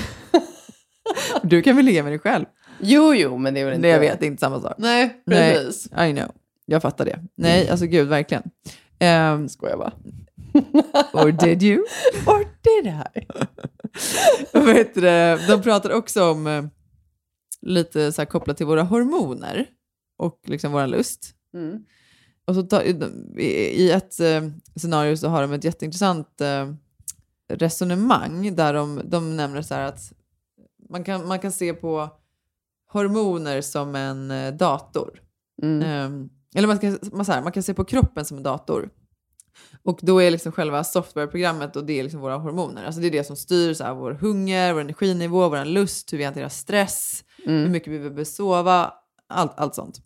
Du 1.43 1.63
kan 1.63 1.77
väl 1.77 1.85
ligga 1.85 2.03
med 2.03 2.13
dig 2.13 2.19
själv? 2.19 2.45
Jo, 2.81 3.15
jo, 3.15 3.37
men 3.37 3.55
det 3.55 3.61
är 3.61 3.65
väl 3.65 3.75
inte... 3.75 3.83
Nej, 3.83 3.91
jag 3.91 4.01
vet, 4.01 4.21
det 4.21 4.27
är 4.27 4.27
inte 4.27 4.41
samma 4.41 4.61
sak. 4.61 4.75
Nej, 4.79 5.23
precis. 5.27 5.89
Nej, 5.93 6.11
I 6.11 6.15
know. 6.15 6.31
Jag 6.67 6.83
fattar 6.83 7.05
det. 7.05 7.19
Nej, 7.35 7.69
alltså 7.69 7.87
gud, 7.87 8.09
verkligen. 8.09 8.43
Um, 9.01 9.49
Skojar 9.49 9.77
bara. 9.77 9.93
or 11.13 11.33
did 11.33 11.63
you? 11.63 11.79
Or 12.27 12.45
did 12.63 12.87
I? 12.87 13.27
Heter 14.79 15.01
det? 15.01 15.47
De 15.49 15.63
pratar 15.63 15.91
också 15.91 16.31
om 16.31 16.47
eh, 16.47 16.65
lite 17.63 18.13
så 18.13 18.21
här 18.21 18.27
kopplat 18.27 18.57
till 18.57 18.67
våra 18.67 18.83
hormoner 18.83 19.67
och 20.19 20.41
liksom 20.45 20.73
vår 20.73 20.87
lust. 20.87 21.35
Mm. 21.55 21.85
Och 22.45 22.55
så 22.55 22.63
ta, 22.63 22.83
i, 22.83 23.91
ett 23.91 24.21
eh, 24.21 24.43
scenario 24.77 25.17
så 25.17 25.29
har 25.29 25.43
de 25.43 25.53
ett 25.53 25.65
jätteintressant 25.65 26.41
eh, 26.41 26.73
resonemang 27.49 28.55
där 28.55 28.75
de, 28.75 29.01
de 29.05 29.37
nämner 29.37 29.63
så 29.63 29.75
här 29.75 29.85
att 29.85 30.13
man 30.89 31.05
kan, 31.05 31.29
man 31.29 31.39
kan 31.39 31.53
se 31.53 31.75
på 31.75 32.20
hormoner 32.93 33.61
som 33.61 33.95
en 33.95 34.31
eh, 34.31 34.53
dator. 34.55 35.21
Mm. 35.63 35.83
Ehm, 35.83 36.29
eller 36.55 36.69
man, 36.69 36.77
ska, 36.77 36.97
man, 37.13 37.27
här, 37.27 37.43
man 37.43 37.53
kan 37.53 37.63
se 37.63 37.75
på 37.75 37.85
kroppen 37.85 38.25
som 38.25 38.37
en 38.37 38.43
dator. 38.43 38.91
Och 39.85 39.99
då 40.03 40.23
är 40.23 40.31
liksom 40.31 40.53
själva 40.53 40.85
softwareprogrammet 40.85 41.77
och 41.77 41.85
det 41.85 41.99
är 41.99 42.03
liksom 42.03 42.21
våra 42.21 42.37
hormoner. 42.37 42.85
Alltså 42.85 43.01
det 43.01 43.07
är 43.07 43.11
det 43.11 43.25
som 43.25 43.37
styr 43.37 43.75
så 43.75 43.85
här, 43.85 43.95
vår 43.95 44.13
hunger, 44.13 44.73
vår 44.73 44.81
energinivå, 44.81 45.49
vår 45.49 45.65
lust, 45.65 46.13
hur 46.13 46.19
vi 46.19 46.25
hanterar 46.25 46.49
stress, 46.49 47.25
Mm. 47.47 47.63
hur 47.63 47.69
mycket 47.69 47.93
vi 47.93 47.99
behöver 47.99 48.25
sova, 48.25 48.93
allt, 49.29 49.53
allt 49.57 49.75
sånt. 49.75 50.01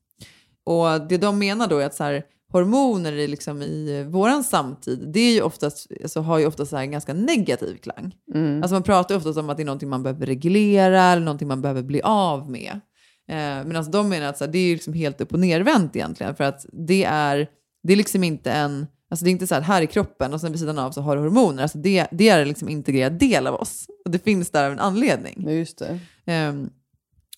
Och 0.64 1.00
det 1.08 1.16
de 1.18 1.38
menar 1.38 1.66
då 1.68 1.78
är 1.78 1.86
att 1.86 1.94
så 1.94 2.04
här, 2.04 2.24
hormoner 2.52 3.12
i, 3.12 3.28
liksom, 3.28 3.62
i 3.62 4.04
våran 4.08 4.44
samtid, 4.44 5.10
det 5.12 5.20
är 5.20 5.34
ju 5.34 5.42
oftast, 5.42 5.86
alltså, 6.02 6.20
har 6.20 6.38
ju 6.38 6.46
ofta 6.46 6.66
så 6.66 6.76
här 6.76 6.82
en 6.82 6.90
ganska 6.90 7.14
negativ 7.14 7.76
klang. 7.76 8.14
Mm. 8.34 8.62
Alltså 8.62 8.74
man 8.74 8.82
pratar 8.82 9.14
ju 9.14 9.18
ofta 9.18 9.40
om 9.40 9.50
att 9.50 9.56
det 9.56 9.62
är 9.62 9.64
någonting 9.64 9.88
man 9.88 10.02
behöver 10.02 10.26
reglera 10.26 11.02
eller 11.02 11.22
någonting 11.22 11.48
man 11.48 11.62
behöver 11.62 11.82
bli 11.82 12.00
av 12.02 12.50
med. 12.50 12.80
Eh, 13.28 13.64
Medan 13.66 13.90
de 13.90 14.08
menar 14.08 14.26
att 14.26 14.38
så 14.38 14.44
här, 14.44 14.52
det 14.52 14.58
är 14.58 14.72
liksom 14.72 14.92
helt 14.92 15.20
upp 15.20 15.32
och 15.32 15.40
nervänt 15.40 15.96
egentligen. 15.96 16.34
För 16.34 16.44
att 16.44 16.66
det 16.72 17.04
är, 17.04 17.48
det 17.82 17.92
är 17.92 17.96
liksom 17.96 18.24
inte 18.24 18.52
en, 18.52 18.86
alltså 19.10 19.24
det 19.24 19.30
är 19.30 19.32
inte 19.32 19.46
så 19.46 19.54
här, 19.54 19.62
här 19.62 19.82
i 19.82 19.86
kroppen 19.86 20.34
och 20.34 20.40
sen 20.40 20.52
vid 20.52 20.60
sidan 20.60 20.78
av 20.78 20.90
så 20.90 21.00
har 21.00 21.16
du 21.16 21.22
hormoner. 21.22 21.62
Alltså 21.62 21.78
det, 21.78 22.06
det 22.10 22.28
är 22.28 22.42
en 22.42 22.48
liksom 22.48 22.68
integrerad 22.68 23.12
del 23.12 23.46
av 23.46 23.54
oss. 23.54 23.86
Och 24.04 24.10
det 24.10 24.18
finns 24.18 24.50
där 24.50 24.66
av 24.66 24.72
en 24.72 24.78
anledning. 24.78 25.44
Ja, 25.46 25.52
just 25.52 25.78
det. 25.78 25.98
Ehm, 26.26 26.70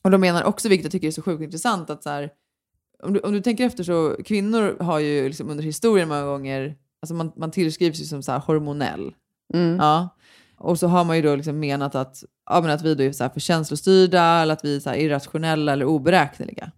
och 0.03 0.11
de 0.11 0.21
menar 0.21 0.45
också, 0.45 0.69
vilket 0.69 0.85
jag 0.85 0.93
tycker 0.93 1.07
är 1.07 1.13
så 1.13 1.23
sjukt 1.23 1.43
intressant, 1.43 1.91
att 1.91 2.03
så 2.03 2.11
här, 2.11 2.31
om, 3.03 3.13
du, 3.13 3.21
om 3.21 3.33
du 3.33 3.41
tänker 3.41 3.67
efter 3.67 3.85
så 3.85 4.17
kvinnor 4.25 4.77
har 4.81 4.99
ju 4.99 5.29
liksom 5.29 5.51
under 5.51 5.65
historien 5.65 6.09
många 6.09 6.25
gånger, 6.25 6.77
alltså 7.03 7.15
man, 7.15 7.33
man 7.37 7.51
tillskrivs 7.51 8.01
ju 8.01 8.05
som 8.05 8.23
så 8.23 8.33
hormonell. 8.33 9.15
Mm. 9.55 9.77
Ja. 9.77 10.09
Och 10.59 10.79
så 10.79 10.87
har 10.87 11.05
man 11.05 11.17
ju 11.17 11.23
då 11.23 11.37
liksom 11.37 11.61
menat 11.61 11.95
att, 11.95 12.25
ja, 12.51 12.61
men 12.61 12.71
att 12.71 12.83
vi 12.83 12.95
då 12.95 13.03
är 13.03 13.13
så 13.13 13.25
här 13.25 13.31
för 13.31 13.41
känslostyrda 13.41 14.23
eller 14.23 14.53
att 14.53 14.65
vi 14.65 14.77
är 14.77 14.81
så 14.81 14.95
irrationella 14.95 15.73
eller 15.73 15.87
oberäkneliga. 15.87 16.73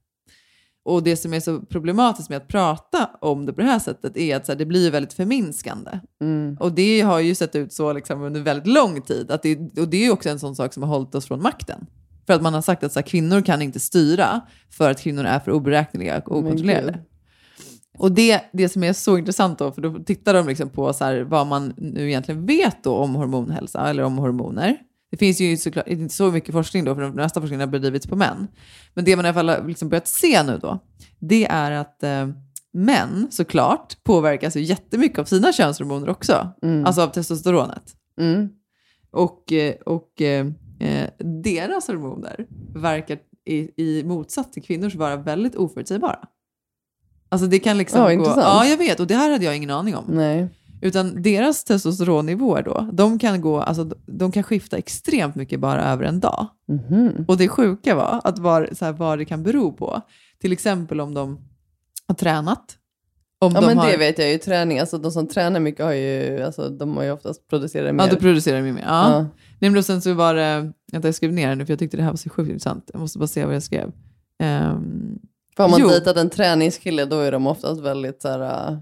Och 0.84 1.02
det 1.02 1.16
som 1.16 1.34
är 1.34 1.40
så 1.40 1.60
problematiskt 1.60 2.28
med 2.28 2.36
att 2.36 2.48
prata 2.48 3.10
om 3.20 3.46
det 3.46 3.52
på 3.52 3.60
det 3.60 3.66
här 3.66 3.78
sättet 3.78 4.16
är 4.16 4.36
att 4.36 4.46
så 4.46 4.52
här, 4.52 4.58
det 4.58 4.66
blir 4.66 4.90
väldigt 4.90 5.12
förminskande. 5.12 6.00
Mm. 6.20 6.56
Och 6.60 6.72
det 6.72 7.00
har 7.00 7.20
ju 7.20 7.34
sett 7.34 7.54
ut 7.54 7.72
så 7.72 7.92
liksom 7.92 8.22
under 8.22 8.40
väldigt 8.40 8.66
lång 8.66 9.02
tid. 9.02 9.30
Att 9.30 9.42
det, 9.42 9.80
och 9.80 9.88
det 9.88 9.96
är 9.96 10.04
ju 10.04 10.10
också 10.10 10.28
en 10.28 10.38
sån 10.38 10.56
sak 10.56 10.72
som 10.72 10.82
har 10.82 10.90
hållit 10.90 11.14
oss 11.14 11.26
från 11.26 11.42
makten. 11.42 11.86
För 12.28 12.34
att 12.34 12.42
man 12.42 12.54
har 12.54 12.62
sagt 12.62 12.84
att 12.84 12.92
så 12.92 12.98
här, 12.98 13.06
kvinnor 13.06 13.40
kan 13.40 13.62
inte 13.62 13.80
styra 13.80 14.40
för 14.70 14.90
att 14.90 15.00
kvinnor 15.00 15.24
är 15.24 15.40
för 15.40 15.50
oberäkneliga 15.50 16.18
och 16.18 16.36
okontrollerade. 16.36 16.98
Och 17.98 18.12
det, 18.12 18.40
det 18.52 18.68
som 18.68 18.84
är 18.84 18.92
så 18.92 19.18
intressant 19.18 19.58
då, 19.58 19.72
för 19.72 19.82
då 19.82 19.98
tittar 19.98 20.34
de 20.34 20.48
liksom 20.48 20.70
på 20.70 20.92
så 20.92 21.04
här, 21.04 21.20
vad 21.20 21.46
man 21.46 21.74
nu 21.76 22.08
egentligen 22.08 22.46
vet 22.46 22.84
då 22.84 22.94
om 22.94 23.14
hormonhälsa 23.14 23.90
eller 23.90 24.02
om 24.02 24.18
hormoner. 24.18 24.76
Det 25.10 25.16
finns 25.16 25.40
ju 25.40 25.56
såklart 25.56 25.88
inte 25.88 26.14
så 26.14 26.30
mycket 26.30 26.52
forskning 26.52 26.84
då, 26.84 26.94
för 26.94 27.02
den 27.02 27.12
mesta 27.12 27.40
forskningen 27.40 27.60
har 27.60 27.66
bedrivits 27.66 28.06
på 28.06 28.16
män. 28.16 28.48
Men 28.94 29.04
det 29.04 29.16
man 29.16 29.24
i 29.24 29.28
alla 29.28 29.34
fall 29.34 29.48
har 29.48 29.68
liksom 29.68 29.88
börjat 29.88 30.08
se 30.08 30.42
nu 30.42 30.58
då, 30.58 30.78
det 31.18 31.46
är 31.46 31.70
att 31.70 32.02
eh, 32.02 32.28
män 32.72 33.28
såklart 33.30 34.04
påverkas 34.04 34.56
ju 34.56 34.60
jättemycket 34.60 35.18
av 35.18 35.24
sina 35.24 35.52
könshormoner 35.52 36.08
också. 36.08 36.52
Mm. 36.62 36.86
Alltså 36.86 37.02
av 37.02 37.08
testosteronet. 37.08 37.94
Mm. 38.20 38.48
Och, 39.10 39.52
eh, 39.52 39.74
och 39.74 40.22
eh, 40.80 41.08
deras 41.18 41.88
hormoner 41.88 42.46
verkar 42.74 43.18
i, 43.44 43.82
i 43.82 44.04
motsats 44.04 44.50
till 44.50 44.62
kvinnors 44.62 44.94
vara 44.94 45.16
väldigt 45.16 45.56
oförutsägbara. 45.56 46.18
Alltså 47.28 47.46
det 47.46 47.58
kan 47.58 47.78
liksom 47.78 48.00
Ja, 48.00 48.06
gå... 48.06 48.12
intressant. 48.12 48.44
Ja, 48.44 48.66
jag 48.66 48.76
vet. 48.76 49.00
Och 49.00 49.06
det 49.06 49.14
här 49.14 49.30
hade 49.30 49.44
jag 49.44 49.56
ingen 49.56 49.70
aning 49.70 49.96
om. 49.96 50.04
Nej. 50.08 50.48
Utan 50.80 51.22
deras 51.22 51.64
testosteronnivåer 51.64 52.62
då, 52.62 52.88
de 52.92 53.18
kan, 53.18 53.40
gå, 53.40 53.60
alltså, 53.60 53.84
de 54.06 54.32
kan 54.32 54.42
skifta 54.42 54.76
extremt 54.76 55.34
mycket 55.34 55.60
bara 55.60 55.84
över 55.92 56.04
en 56.04 56.20
dag. 56.20 56.46
Mhm. 56.68 57.24
Och 57.28 57.36
det 57.36 57.48
sjuka 57.48 57.94
var 57.94 58.20
att 58.24 58.38
var, 58.38 58.68
så 58.72 58.84
här, 58.84 58.92
vad 58.92 59.18
det 59.18 59.24
kan 59.24 59.42
bero 59.42 59.72
på. 59.72 60.00
Till 60.40 60.52
exempel 60.52 61.00
om 61.00 61.14
de 61.14 61.38
har 62.06 62.14
tränat. 62.14 62.74
Om 63.40 63.52
Ja 63.52 63.60
de 63.60 63.66
men 63.66 63.78
har, 63.78 63.90
det 63.90 63.96
vet 63.96 64.18
jag 64.18 64.30
ju, 64.32 64.38
träning, 64.38 64.78
alltså 64.78 64.98
de 64.98 65.12
som 65.12 65.26
tränar 65.28 65.60
mycket 65.60 65.84
har 65.84 65.92
ju, 65.92 66.42
alltså 66.42 66.68
de 66.68 66.96
har 66.96 67.04
ju 67.04 67.10
oftast 67.10 67.48
producerat 67.48 67.94
mer. 67.94 68.04
Ja, 68.04 68.10
då 68.10 68.16
producerar 68.16 68.62
de 68.62 68.72
mer. 68.72 68.82
Ja. 68.86 69.12
Ja. 69.12 69.26
Nej, 69.59 69.70
men 69.70 69.82
sen 69.84 70.02
så 70.02 70.14
var 70.14 70.34
det, 70.34 70.72
vänta 70.92 71.09
jag 71.09 71.14
skrev 71.14 71.32
ner 71.32 71.48
det 71.48 71.54
nu 71.54 71.66
för 71.66 71.72
jag 71.72 71.78
tyckte 71.78 71.96
det 71.96 72.02
här 72.02 72.11
var 72.11 72.16
så 72.16 72.30
sjukt 72.30 72.48
intressant. 72.50 72.90
Jag 72.92 73.00
måste 73.00 73.18
bara 73.18 73.26
se 73.26 73.44
vad 73.44 73.54
jag 73.54 73.62
skrev. 73.62 73.92
Ehm, 74.38 75.18
För 75.56 75.62
har 75.62 75.70
man 75.70 75.80
Jo. 75.80 75.88
dejtat 75.88 76.16
en 76.16 76.30
träningskille 76.30 77.04
då 77.04 77.18
är 77.20 77.32
de 77.32 77.46
oftast 77.46 77.80
väldigt 77.80 78.22
så 78.22 78.28
här, 78.28 78.70
äh, 78.72 78.78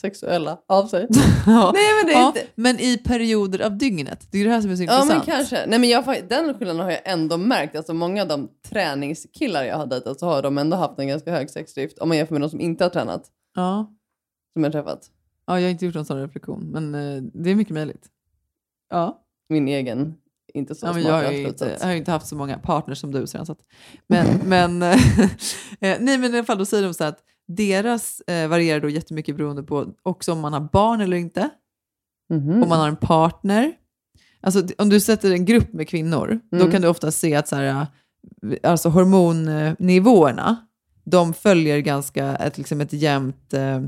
sexuella 0.00 0.58
av 0.68 0.86
sig. 0.86 1.06
ja. 1.46 1.72
Nej 1.74 1.84
men 2.02 2.06
det 2.06 2.12
är 2.12 2.20
ja, 2.20 2.26
inte... 2.26 2.42
men 2.54 2.80
i 2.80 2.98
perioder 2.98 3.60
av 3.66 3.78
dygnet. 3.78 4.28
Det 4.30 4.38
är 4.38 4.44
det 4.44 4.50
här 4.50 4.60
som 4.60 4.70
är 4.70 4.76
så 4.76 4.82
Ja 4.82 5.02
intressant. 5.02 5.26
men 5.26 5.34
kanske. 5.36 5.66
Nej 5.66 5.78
men 5.78 5.88
jag, 5.88 6.04
den 6.28 6.54
skillnaden 6.54 6.82
har 6.84 6.90
jag 6.90 7.00
ändå 7.04 7.36
märkt. 7.36 7.76
Alltså 7.76 7.94
många 7.94 8.22
av 8.22 8.28
de 8.28 8.48
träningskillar 8.68 9.64
jag 9.64 9.76
har 9.76 9.86
dejtat 9.86 10.20
så 10.20 10.26
har 10.26 10.42
de 10.42 10.58
ändå 10.58 10.76
haft 10.76 10.98
en 10.98 11.08
ganska 11.08 11.30
hög 11.32 11.50
sexdrift. 11.50 11.98
Om 11.98 12.08
man 12.08 12.16
jämför 12.16 12.34
med 12.34 12.40
de 12.42 12.50
som 12.50 12.60
inte 12.60 12.84
har 12.84 12.90
tränat. 12.90 13.22
Ja. 13.54 13.92
Som 14.52 14.64
jag 14.64 14.72
har 14.72 14.82
träffat. 14.82 15.10
ja, 15.46 15.60
jag 15.60 15.66
har 15.66 15.70
inte 15.70 15.86
gjort 15.86 15.94
någon 15.94 16.04
sån 16.04 16.20
reflektion, 16.20 16.70
men 16.72 16.94
eh, 16.94 17.22
det 17.34 17.50
är 17.50 17.54
mycket 17.54 17.74
möjligt. 17.74 18.06
Ja. 18.90 19.22
Min 19.48 19.68
egen, 19.68 20.14
inte 20.54 20.74
så 20.74 20.86
Ja, 20.86 20.92
men 20.92 21.02
jag, 21.02 21.12
har 21.12 21.32
ju 21.32 21.46
inte, 21.48 21.76
jag 21.80 21.86
har 21.86 21.92
ju 21.92 21.98
inte 21.98 22.10
haft 22.10 22.26
så 22.26 22.36
många 22.36 22.58
partners 22.58 22.98
som 22.98 23.12
du. 23.12 23.18
Jag, 23.18 23.46
så 23.46 23.52
att, 23.52 23.60
men, 24.06 24.26
men, 24.46 24.82
eh, 24.82 24.98
nej, 25.80 26.18
men 26.18 26.24
i 26.24 26.38
alla 26.38 26.44
fall 26.44 26.58
då 26.58 26.64
säger 26.64 26.82
de 26.84 26.94
så 26.94 27.04
att 27.04 27.18
deras 27.48 28.20
eh, 28.20 28.48
varierar 28.48 28.80
då 28.80 28.88
jättemycket 28.88 29.36
beroende 29.36 29.62
på 29.62 29.86
också 30.02 30.32
om 30.32 30.40
man 30.40 30.52
har 30.52 30.60
barn 30.72 31.00
eller 31.00 31.16
inte. 31.16 31.50
Mhm. 32.30 32.62
Om 32.62 32.68
man 32.68 32.80
har 32.80 32.88
en 32.88 32.96
partner. 32.96 33.72
Alltså 34.40 34.62
om 34.78 34.88
du 34.88 35.00
sätter 35.00 35.30
en 35.32 35.44
grupp 35.44 35.72
med 35.72 35.88
kvinnor, 35.88 36.40
då 36.50 36.56
Mm. 36.56 36.70
kan 36.70 36.82
du 36.82 36.88
ofta 36.88 37.10
se 37.10 37.34
att 37.34 37.48
så 37.48 37.56
här, 37.56 37.86
alltså 38.62 38.88
hormonnivåerna, 38.88 40.56
de 41.04 41.34
följer 41.34 41.78
ganska 41.78 42.36
ett, 42.36 42.58
liksom 42.58 42.80
ett 42.80 42.92
jämnt, 42.92 43.54
eh, 43.54 43.82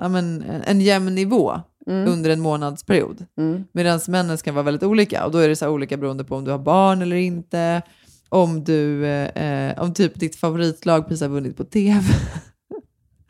ja, 0.00 0.08
men, 0.08 0.42
en 0.42 0.80
jämn 0.80 1.14
nivå 1.14 1.60
Mm. 1.86 2.12
under 2.12 2.30
en 2.30 2.40
månadsperiod. 2.40 3.26
Mm. 3.38 3.64
Medan 3.72 4.00
männens 4.08 4.42
kan 4.42 4.54
vara 4.54 4.62
väldigt 4.62 4.82
olika 4.82 5.24
och 5.24 5.32
då 5.32 5.38
är 5.38 5.48
det 5.48 5.56
så 5.56 5.68
olika 5.68 5.96
beroende 5.96 6.24
på 6.24 6.36
om 6.36 6.44
du 6.44 6.50
har 6.50 6.58
barn 6.58 7.02
eller 7.02 7.16
inte, 7.16 7.82
om, 8.28 8.64
du, 8.64 9.06
eh, 9.06 9.82
om 9.82 9.94
typ 9.94 10.20
ditt 10.20 10.36
favoritlag 10.36 11.08
precis 11.08 11.22
har 11.22 11.28
vunnit 11.28 11.56
på 11.56 11.64
tv. 11.64 12.00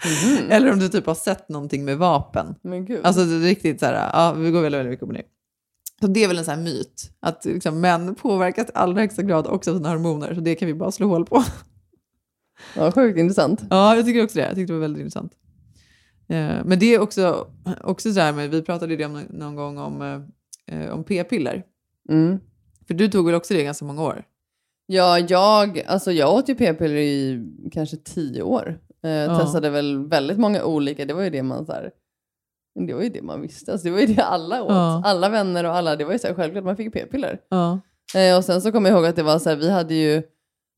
Mhm. 0.04 0.50
eller 0.50 0.72
om 0.72 0.78
du 0.78 0.88
typ 0.88 1.06
har 1.06 1.14
sett 1.14 1.48
någonting 1.48 1.84
med 1.84 1.98
vapen. 1.98 2.54
Men 2.62 2.84
gud. 2.84 3.00
Alltså 3.04 3.24
det 3.24 3.34
är 3.34 3.40
riktigt 3.40 3.80
så 3.80 3.86
här, 3.86 4.10
ja, 4.12 4.32
vi 4.32 4.50
går 4.50 4.62
väldigt, 4.62 4.78
väldigt 4.78 4.90
mycket 4.90 5.02
upp 5.02 5.08
och 5.08 5.14
ner. 5.14 5.24
Så 6.00 6.06
det 6.06 6.24
är 6.24 6.28
väl 6.28 6.38
en 6.38 6.44
sån 6.44 6.54
här 6.54 6.62
myt, 6.62 7.10
att 7.20 7.44
liksom, 7.44 7.80
män 7.80 8.14
påverkas 8.14 8.68
i 8.68 8.70
allra 8.74 9.00
högsta 9.00 9.22
grad 9.22 9.46
också 9.46 9.70
av 9.70 9.76
sina 9.76 9.88
hormoner, 9.88 10.34
så 10.34 10.40
det 10.40 10.54
kan 10.54 10.68
vi 10.68 10.74
bara 10.74 10.90
slå 10.92 11.08
hål 11.08 11.26
på. 11.26 11.44
ja, 12.76 12.92
sjukt 12.92 13.18
intressant. 13.18 13.64
Ja, 13.70 13.96
jag 13.96 14.04
tycker 14.04 14.24
också 14.24 14.38
det. 14.38 14.44
Jag 14.44 14.54
tyckte 14.54 14.72
det 14.72 14.78
var 14.78 14.80
väldigt 14.80 15.00
intressant. 15.00 15.32
Eh, 16.28 16.64
men 16.64 16.78
det 16.78 16.94
är 16.94 17.00
också, 17.00 17.46
också 17.80 18.12
så 18.12 18.20
här 18.20 18.32
med, 18.32 18.50
vi 18.50 18.62
pratade 18.62 18.94
ju 18.94 19.04
om 19.04 19.22
någon, 19.30 19.56
gång 19.56 19.78
om, 19.78 20.02
eh, 20.66 20.90
om 20.90 21.04
p-piller. 21.04 21.62
Mm. 22.08 22.38
För 22.86 22.94
du 22.94 23.08
tog 23.08 23.26
väl 23.26 23.34
också 23.34 23.54
det 23.54 23.60
i 23.60 23.64
ganska 23.64 23.84
många 23.84 24.02
år? 24.02 24.24
Ja, 24.86 25.18
jag, 25.18 25.82
alltså 25.86 26.12
jag 26.12 26.34
åt 26.34 26.48
ju 26.48 26.54
p-piller 26.54 26.96
i 26.96 27.44
kanske 27.72 27.96
tio 27.96 28.42
år. 28.42 28.78
Eh, 29.04 29.10
Ja. 29.10 29.38
Testade 29.38 29.70
väl 29.70 30.08
väldigt 30.08 30.38
många 30.38 30.64
olika. 30.64 31.04
Det 31.04 31.14
var 31.14 31.22
ju 31.22 31.30
det 31.30 31.42
man 31.42 31.66
så 31.66 31.72
här, 31.72 31.90
det 32.86 32.94
var 32.94 33.02
ju 33.02 33.08
det 33.08 33.22
man 33.22 33.40
visste. 33.40 33.72
Alltså, 33.72 33.84
det 33.86 33.92
var 33.92 34.00
ju 34.00 34.06
det 34.06 34.22
alla 34.22 34.62
åt. 34.62 34.70
Ja. 34.70 35.02
Alla 35.04 35.28
vänner 35.28 35.64
och 35.64 35.74
alla. 35.76 35.96
Det 35.96 36.04
var 36.04 36.12
ju 36.12 36.18
så 36.18 36.26
här, 36.26 36.34
självklart 36.34 36.64
man 36.64 36.76
fick 36.76 36.92
p-piller. 36.92 37.38
Ja. 37.48 37.80
Eh, 38.16 38.36
och 38.36 38.44
sen 38.44 38.62
så 38.62 38.72
kommer 38.72 38.90
jag 38.90 38.96
ihåg 38.96 39.06
att 39.06 39.16
det 39.16 39.22
var 39.22 39.38
så 39.38 39.48
här, 39.48 39.56
vi 39.56 39.70
hade 39.70 39.94
ju 39.94 40.22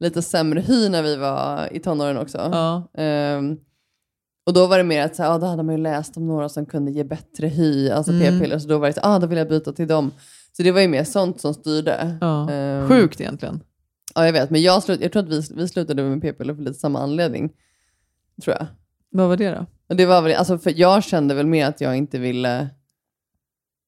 lite 0.01 0.23
sämre 0.23 0.61
hy 0.61 0.89
när 0.89 1.03
vi 1.03 1.17
var 1.17 1.69
i 1.73 1.79
tonåren 1.81 2.19
också. 2.19 2.39
Ja. 2.39 2.89
Och 4.47 4.53
då 4.53 4.67
var 4.67 4.79
det 4.79 4.85
mer 4.85 5.05
att 5.05 5.17
så 5.17 5.23
här, 5.23 5.31
ah, 5.31 5.39
då 5.39 5.47
hade 5.47 5.63
man 5.63 5.75
ju 5.75 5.81
läst 5.83 6.17
om 6.17 6.27
några 6.27 6.49
som 6.49 6.67
kunde 6.67 6.91
ge 6.91 7.05
bättre 7.05 7.47
hy, 7.47 7.91
alltså 7.91 8.13
Mm. 8.13 8.23
p-piller. 8.39 8.59
Så 8.59 8.69
då 8.69 8.79
var 8.79 8.87
det 8.87 8.93
så 8.93 9.01
ah, 9.03 9.19
då 9.19 9.27
vill 9.27 9.39
jag 9.39 9.49
byta 9.49 9.73
till 9.73 9.89
dem. 9.89 10.11
Så 10.57 10.63
det 10.63 10.73
var 10.73 10.81
ju 10.81 10.89
mer 10.89 11.05
sånt 11.05 11.41
som 11.41 11.55
styrde. 11.55 12.19
Ja. 12.21 12.51
Ehm, 12.51 12.89
Sjukt 12.89 13.21
egentligen. 13.21 13.61
Ja, 14.15 14.27
jag 14.27 14.33
vet. 14.33 14.51
Men 14.51 14.63
jag, 14.63 14.83
slut, 14.83 15.01
jag 15.01 15.13
tror 15.13 15.23
att 15.23 15.29
vi, 15.29 15.43
vi 15.55 15.69
slutade 15.69 16.03
med 16.03 16.23
p-piller 16.23 16.55
för 16.55 16.63
lite 16.63 16.79
samma 16.79 16.99
anledning. 17.01 17.53
Tror 18.43 18.57
jag. 18.59 18.67
Vad 19.11 19.29
var 19.29 19.37
det 19.37 19.51
då? 19.51 19.67
Och 19.89 19.97
det 19.97 20.07
var 20.07 20.23
väl, 20.23 20.35
alltså, 20.35 20.59
för 20.59 20.73
jag 20.77 21.05
kände 21.05 21.35
väl 21.35 21.47
mer 21.47 21.67
att 21.67 21.81
jag 21.81 21.97
inte 21.97 22.19
ville... 22.19 22.69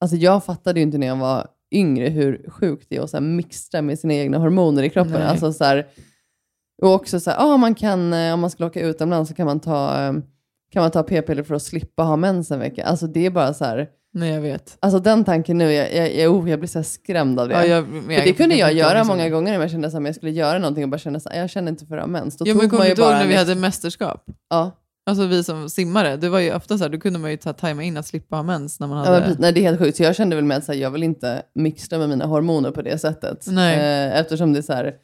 Alltså 0.01 0.17
jag 0.17 0.45
fattade 0.45 0.81
ju 0.81 0.83
inte 0.83 0.99
när 0.99 1.07
jag 1.07 1.17
var 1.17 1.47
yngre 1.71 2.09
hur 2.09 2.51
sjukt 2.51 2.87
det 2.91 2.97
är 2.97 3.01
att 3.03 3.11
så 3.11 3.17
här 3.17 3.25
mixtra 3.25 3.83
med 3.83 3.99
sina 3.99 4.15
egna 4.15 4.39
hormoner 4.39 4.83
i 4.83 4.91
kroppen. 4.91 5.13
Nej. 5.13 5.23
Alltså 5.23 5.53
så 5.53 5.65
här, 5.65 5.87
och 6.83 6.93
också 6.95 7.21
så 7.21 7.31
här, 7.31 7.39
ah, 7.41 7.57
man 7.57 7.75
kan, 7.75 8.13
eh, 8.13 8.35
om 8.35 8.41
man 8.41 8.51
ska 8.51 8.67
åka 8.67 8.81
utomlands 8.81 9.29
så 9.31 9.35
kan 9.37 9.47
man 9.47 9.61
ta, 9.61 10.03
eh, 10.07 10.13
kan 10.73 10.83
man 10.83 10.91
ta 10.91 11.03
p-piller 11.03 11.43
för 11.43 11.55
att 11.55 11.63
slippa 11.63 12.03
ha 12.03 12.17
mens 12.17 12.51
en 12.51 12.59
vecka. 12.59 12.85
Alltså 12.85 13.07
det 13.07 13.27
är 13.27 13.31
bara 13.31 13.55
så 13.55 13.65
här, 13.65 13.89
Nej, 14.13 14.31
jag 14.31 14.41
vet. 14.41 14.77
alltså 14.81 14.99
den 14.99 15.25
tanken 15.25 15.59
nu, 15.59 15.73
jag, 15.73 15.95
jag, 15.95 16.15
jag, 16.17 16.33
oh, 16.35 16.51
jag 16.51 16.59
blir 16.59 16.69
så 16.69 16.83
skrämd 16.83 17.41
av 17.41 17.49
det. 17.49 17.55
Ja, 17.55 17.65
jag- 17.65 17.85
för 17.87 18.25
det 18.25 18.33
kunde 18.33 18.55
jag 18.57 18.73
göra 18.73 18.99
jag- 18.99 19.07
många 19.07 19.29
gånger 19.29 19.55
om 19.57 19.61
jag 19.61 19.71
kände 19.71 19.89
att 19.89 19.95
jag 20.05 20.15
skulle 20.15 20.33
göra 20.33 20.59
någonting 20.59 20.85
och 20.85 20.91
bara 20.91 20.99
kände 20.99 21.17
att 21.25 21.37
jag 21.37 21.51
kände 21.51 21.69
inte 21.71 21.87
för 21.87 21.97
att 21.97 22.03
ha 22.03 22.09
mens. 22.09 22.37
Då 22.37 22.45
Ja, 22.49 22.55
men 22.55 22.71
kommer 22.71 22.85
du 22.85 22.91
ihåg 22.91 22.99
när 22.99 23.27
vi 23.27 23.33
en 23.33 23.39
hade 23.39 23.55
mästerskap? 23.55 24.25
Ja. 24.51 24.71
Alltså 25.07 25.27
vi 25.27 25.45
som 25.45 25.71
simmare, 25.71 26.17
det 26.17 26.29
var 26.29 26.39
ju 26.41 26.55
ofta 26.55 26.79
så 26.79 26.85
här, 26.85 26.91
då 26.91 26.99
kunde 26.99 27.19
man 27.19 27.31
ju 27.31 27.37
ta, 27.37 27.53
tajma 27.53 27.83
in 27.83 27.97
att 27.97 28.07
slippa 28.07 28.37
ha 28.37 28.43
mens 28.43 28.81
när 28.81 28.87
man 28.87 28.99
Ja, 28.99 29.05
hade... 29.11 29.21
precis. 29.21 29.39
nej, 29.39 29.53
det 29.53 29.61
är 29.61 29.63
helt 29.63 29.79
sjukt. 29.81 29.97
Så 29.97 30.03
jag 30.03 30.17
kände 30.17 30.37
väl 30.37 30.45
med 30.45 30.57
att 30.57 30.65
så 30.65 30.75
jag 30.75 30.91
vill 30.91 31.03
inte 31.03 31.43
mixtra 31.55 31.99
med 31.99 32.09
mina 32.09 32.27
hormoner 32.27 32.71
på 32.71 32.83
det 32.83 32.99
sättet. 32.99 33.45
Nej. 33.49 33.75
Eh, 33.77 34.21
eftersom 34.21 34.53
det 34.53 34.59
är 34.59 34.63
så 34.63 34.73
här, 34.73 34.95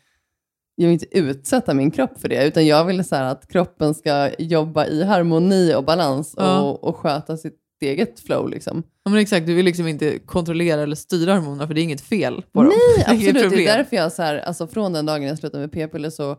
jag 0.76 0.86
vill 0.86 0.92
inte 0.92 1.18
utsätta 1.18 1.74
min 1.74 1.90
kropp 1.90 2.20
för 2.20 2.28
det, 2.28 2.46
utan 2.46 2.66
jag 2.66 2.84
vill 2.84 3.04
så 3.04 3.16
här, 3.16 3.24
att 3.24 3.48
kroppen 3.48 3.94
ska 3.94 4.30
jobba 4.38 4.86
i 4.86 5.04
harmoni 5.04 5.74
och 5.74 5.84
balans 5.84 6.34
Ja. 6.36 6.60
och, 6.60 6.84
och 6.84 6.96
sköta 6.96 7.36
sitt 7.36 7.58
eget 7.80 8.20
flow. 8.20 8.48
Liksom. 8.48 8.82
Ja, 9.04 9.10
men 9.10 9.20
exakt, 9.20 9.46
du 9.46 9.54
vill 9.54 9.64
liksom 9.64 9.88
inte 9.88 10.18
kontrollera 10.18 10.82
eller 10.82 10.96
styra 10.96 11.34
hormonerna 11.34 11.66
för 11.66 11.74
det 11.74 11.80
är 11.80 11.82
inget 11.82 12.00
fel 12.00 12.42
på 12.52 12.62
dem. 12.62 12.72
Nej, 12.96 13.04
Det 13.06 13.10
är 13.10 13.14
inget 13.14 13.36
absolut. 13.36 13.52
Det 13.52 13.66
är 13.66 13.76
därför 13.76 13.96
jag 13.96 14.12
så 14.12 14.22
här, 14.22 14.38
alltså 14.38 14.66
från 14.66 14.92
den 14.92 15.06
dagen 15.06 15.22
jag 15.22 15.38
slutade 15.38 15.60
med 15.60 15.72
p-piller 15.72 16.10
så 16.10 16.36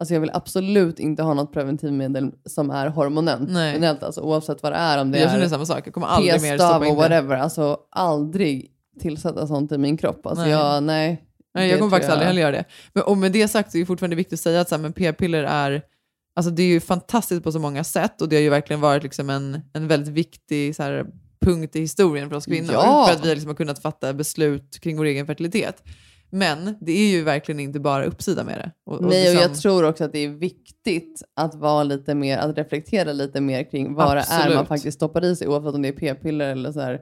Alltså 0.00 0.14
jag 0.14 0.20
vill 0.20 0.30
absolut 0.34 0.98
inte 0.98 1.22
ha 1.22 1.34
något 1.34 1.52
preventivmedel 1.52 2.32
som 2.44 2.70
är 2.70 2.88
hormonellt. 2.88 3.50
Generellt, 3.50 4.02
Alltså, 4.02 4.20
oavsett 4.20 4.62
vad 4.62 4.72
det 4.72 4.76
är. 4.76 5.00
Om 5.00 5.10
det 5.10 5.18
Jag 5.18 5.30
känner 5.30 5.48
samma 5.48 5.66
sak. 5.66 5.86
Jag 5.86 5.94
kommer 5.94 6.06
aldrig 6.06 6.42
mer 6.42 6.58
stoppa 6.58 6.86
in 6.86 6.90
och 6.92 6.96
whatever. 6.96 7.36
Alltså 7.36 7.78
aldrig 7.90 8.70
tillsätta 9.00 9.46
sånt 9.46 9.72
i 9.72 9.78
min 9.78 9.96
kropp. 9.96 10.26
Alltså 10.26 10.42
Nej. 10.44 10.52
jag, 10.52 10.82
nej. 10.82 11.22
Nej, 11.56 11.70
jag 11.70 11.78
kommer 11.78 11.90
faktiskt 11.90 12.12
aldrig 12.12 12.26
heller 12.26 12.42
göra 12.42 12.52
det. 12.52 12.64
Men, 12.92 13.02
och 13.02 13.18
med 13.18 13.32
det 13.32 13.48
sagt 13.48 13.72
så 13.72 13.78
är 13.78 13.80
det 13.80 13.86
fortfarande 13.86 14.16
viktigt 14.16 14.32
att 14.32 14.40
säga 14.40 14.60
att 14.60 14.68
så 14.68 14.74
här, 14.74 14.82
men 14.82 14.92
p-piller 14.92 15.44
är, 15.44 15.82
alltså 16.36 16.50
det 16.50 16.62
är 16.62 16.66
ju 16.66 16.80
fantastiskt 16.80 17.44
på 17.44 17.52
så 17.52 17.58
många 17.58 17.84
sätt 17.84 18.22
och 18.22 18.28
det 18.28 18.36
har 18.36 18.40
ju 18.40 18.50
verkligen 18.50 18.80
varit 18.80 19.02
liksom 19.02 19.30
en, 19.30 19.60
en 19.72 19.88
väldigt 19.88 20.14
viktig 20.14 20.76
så 20.76 20.82
här, 20.82 21.06
punkt 21.40 21.76
i 21.76 21.80
historien 21.80 22.28
för 22.28 22.36
oss 22.36 22.46
kvinnor. 22.46 22.72
Ja. 22.72 23.06
För 23.08 23.14
att 23.16 23.26
vi 23.26 23.30
liksom 23.30 23.48
har 23.48 23.54
kunnat 23.54 23.82
fatta 23.82 24.12
beslut 24.12 24.80
kring 24.80 24.96
vår 24.96 25.04
egen 25.04 25.26
fertilitet. 25.26 25.82
Men 26.30 26.76
det 26.80 26.92
är 26.92 27.10
ju 27.10 27.22
verkligen 27.22 27.60
inte 27.60 27.80
bara 27.80 28.04
uppsida 28.04 28.44
med 28.44 28.58
det. 28.58 28.70
Och, 28.86 28.96
och 28.96 29.02
Nej, 29.02 29.28
och 29.28 29.34
liksom- 29.34 29.50
jag 29.50 29.60
tror 29.60 29.84
också 29.84 30.04
att 30.04 30.12
det 30.12 30.18
är 30.18 30.28
viktigt 30.28 31.22
att 31.36 31.54
vara 31.54 31.82
lite 31.82 32.14
mer, 32.14 32.38
att 32.38 32.58
reflektera 32.58 33.12
lite 33.12 33.40
mer 33.40 33.70
kring 33.70 33.94
vad 33.94 34.16
det 34.16 34.20
är 34.20 34.36
Absolut. 34.36 34.56
man 34.56 34.66
faktiskt 34.66 34.96
stoppar 34.96 35.24
i 35.24 35.36
sig, 35.36 35.48
oavsett 35.48 35.74
om 35.74 35.82
det 35.82 35.88
är 35.88 35.92
p-piller 35.92 36.52
eller 36.52 36.72
så 36.72 36.80
här 36.80 37.00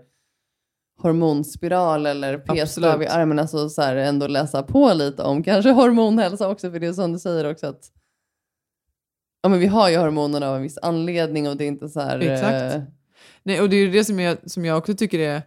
hormonspiral 0.98 2.06
eller 2.06 2.38
p-stav 2.38 3.02
i 3.02 3.06
armen. 3.06 3.38
Alltså 3.38 3.68
så 3.68 3.82
här, 3.82 3.96
ändå 3.96 4.26
läsa 4.26 4.62
på 4.62 4.92
lite 4.94 5.22
om 5.22 5.42
kanske 5.42 5.70
hormonhälsa 5.70 6.48
också, 6.48 6.70
för 6.70 6.78
det 6.78 6.86
är 6.86 6.92
som 6.92 7.12
du 7.12 7.18
säger 7.18 7.50
också 7.50 7.66
att 7.66 7.90
ja, 9.42 9.48
men 9.48 9.58
vi 9.58 9.66
har 9.66 9.88
ju 9.90 9.96
hormonerna 9.96 10.48
av 10.48 10.56
en 10.56 10.62
viss 10.62 10.78
anledning 10.82 11.48
och 11.48 11.56
det 11.56 11.64
är 11.64 11.68
inte 11.68 11.88
så 11.88 12.00
här... 12.00 12.18
Exakt. 12.18 12.74
eh, 12.74 12.82
Nej, 13.42 13.60
och 13.60 13.70
det 13.70 13.76
är 13.76 13.80
ju 13.80 13.90
det 13.90 14.04
som 14.04 14.20
jag, 14.20 14.50
som 14.50 14.64
jag 14.64 14.78
också 14.78 14.94
tycker 14.94 15.18
är... 15.18 15.42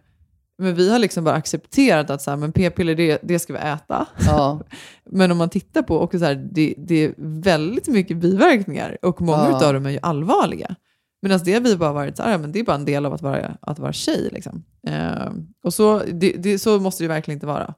Men 0.58 0.74
vi 0.74 0.90
har 0.90 0.98
liksom 0.98 1.24
bara 1.24 1.34
accepterat 1.34 2.10
att 2.10 2.22
så 2.22 2.30
här, 2.30 2.36
men 2.38 2.52
p-piller 2.52 2.94
det, 2.94 3.18
det 3.22 3.38
ska 3.38 3.52
vi 3.52 3.58
äta. 3.58 4.06
Ja. 4.26 4.60
men 5.04 5.30
om 5.30 5.38
man 5.38 5.50
tittar 5.50 5.82
på 5.82 6.00
också 6.00 6.18
så 6.18 6.24
här, 6.24 6.34
det, 6.52 6.74
det 6.78 7.04
är 7.04 7.14
väldigt 7.18 7.88
mycket 7.88 8.16
biverkningar 8.16 8.98
och 9.02 9.20
många 9.22 9.48
Ja. 9.50 9.66
av 9.66 9.74
dem 9.74 9.86
är 9.86 9.90
ju 9.90 9.98
allvarliga. 10.02 10.74
Medan 11.22 11.40
det 11.44 11.52
har 11.54 11.60
vi 11.60 11.76
bara 11.76 11.92
varit 11.92 12.16
så 12.16 12.22
här, 12.22 12.30
ja, 12.30 12.38
men 12.38 12.52
det 12.52 12.58
är 12.60 12.64
bara 12.64 12.76
en 12.76 12.84
del 12.84 13.06
av 13.06 13.14
att 13.14 13.22
vara, 13.22 13.56
att 13.60 13.78
vara 13.78 13.92
tjej. 13.92 14.28
Liksom. 14.32 14.64
Eh, 14.86 15.32
och 15.64 15.74
så, 15.74 16.02
det, 16.12 16.32
det, 16.32 16.58
så 16.58 16.78
måste 16.80 17.04
det 17.04 17.08
verkligen 17.08 17.36
inte 17.36 17.46
vara. 17.46 17.74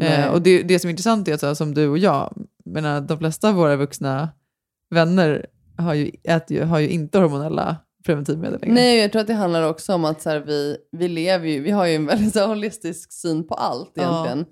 Eh, 0.00 0.28
och 0.28 0.42
det, 0.42 0.62
det 0.62 0.78
som 0.78 0.88
är 0.88 0.90
intressant 0.90 1.28
är 1.28 1.34
att 1.34 1.40
så 1.40 1.46
här, 1.46 1.54
som 1.54 1.74
du 1.74 1.88
och 1.88 1.98
jag, 1.98 2.46
menar, 2.64 3.00
de 3.00 3.18
flesta 3.18 3.48
av 3.48 3.54
våra 3.54 3.76
vuxna 3.76 4.28
vänner 4.90 5.46
har 5.76 5.94
ju, 5.94 6.10
äter 6.24 6.62
har 6.64 6.78
ju 6.78 6.88
inte 6.88 7.18
hormonella 7.18 7.76
preventivmedel 8.06 8.60
längre. 8.60 8.74
Nej, 8.74 8.98
jag 8.98 9.12
tror 9.12 9.20
att 9.20 9.26
det 9.26 9.34
handlar 9.34 9.62
också 9.62 9.94
om 9.94 10.04
att 10.04 10.22
så 10.22 10.30
här, 10.30 10.40
vi, 10.40 10.76
vi 10.92 11.08
lever 11.08 11.46
ju, 11.48 11.60
vi 11.60 11.70
har 11.70 11.86
ju 11.86 11.94
en 11.94 12.06
väldigt 12.06 12.32
så 12.32 12.38
här, 12.38 12.46
holistisk 12.46 13.12
syn 13.12 13.48
på 13.48 13.54
allt 13.54 13.90
Ja. 13.94 14.02
egentligen. 14.02 14.46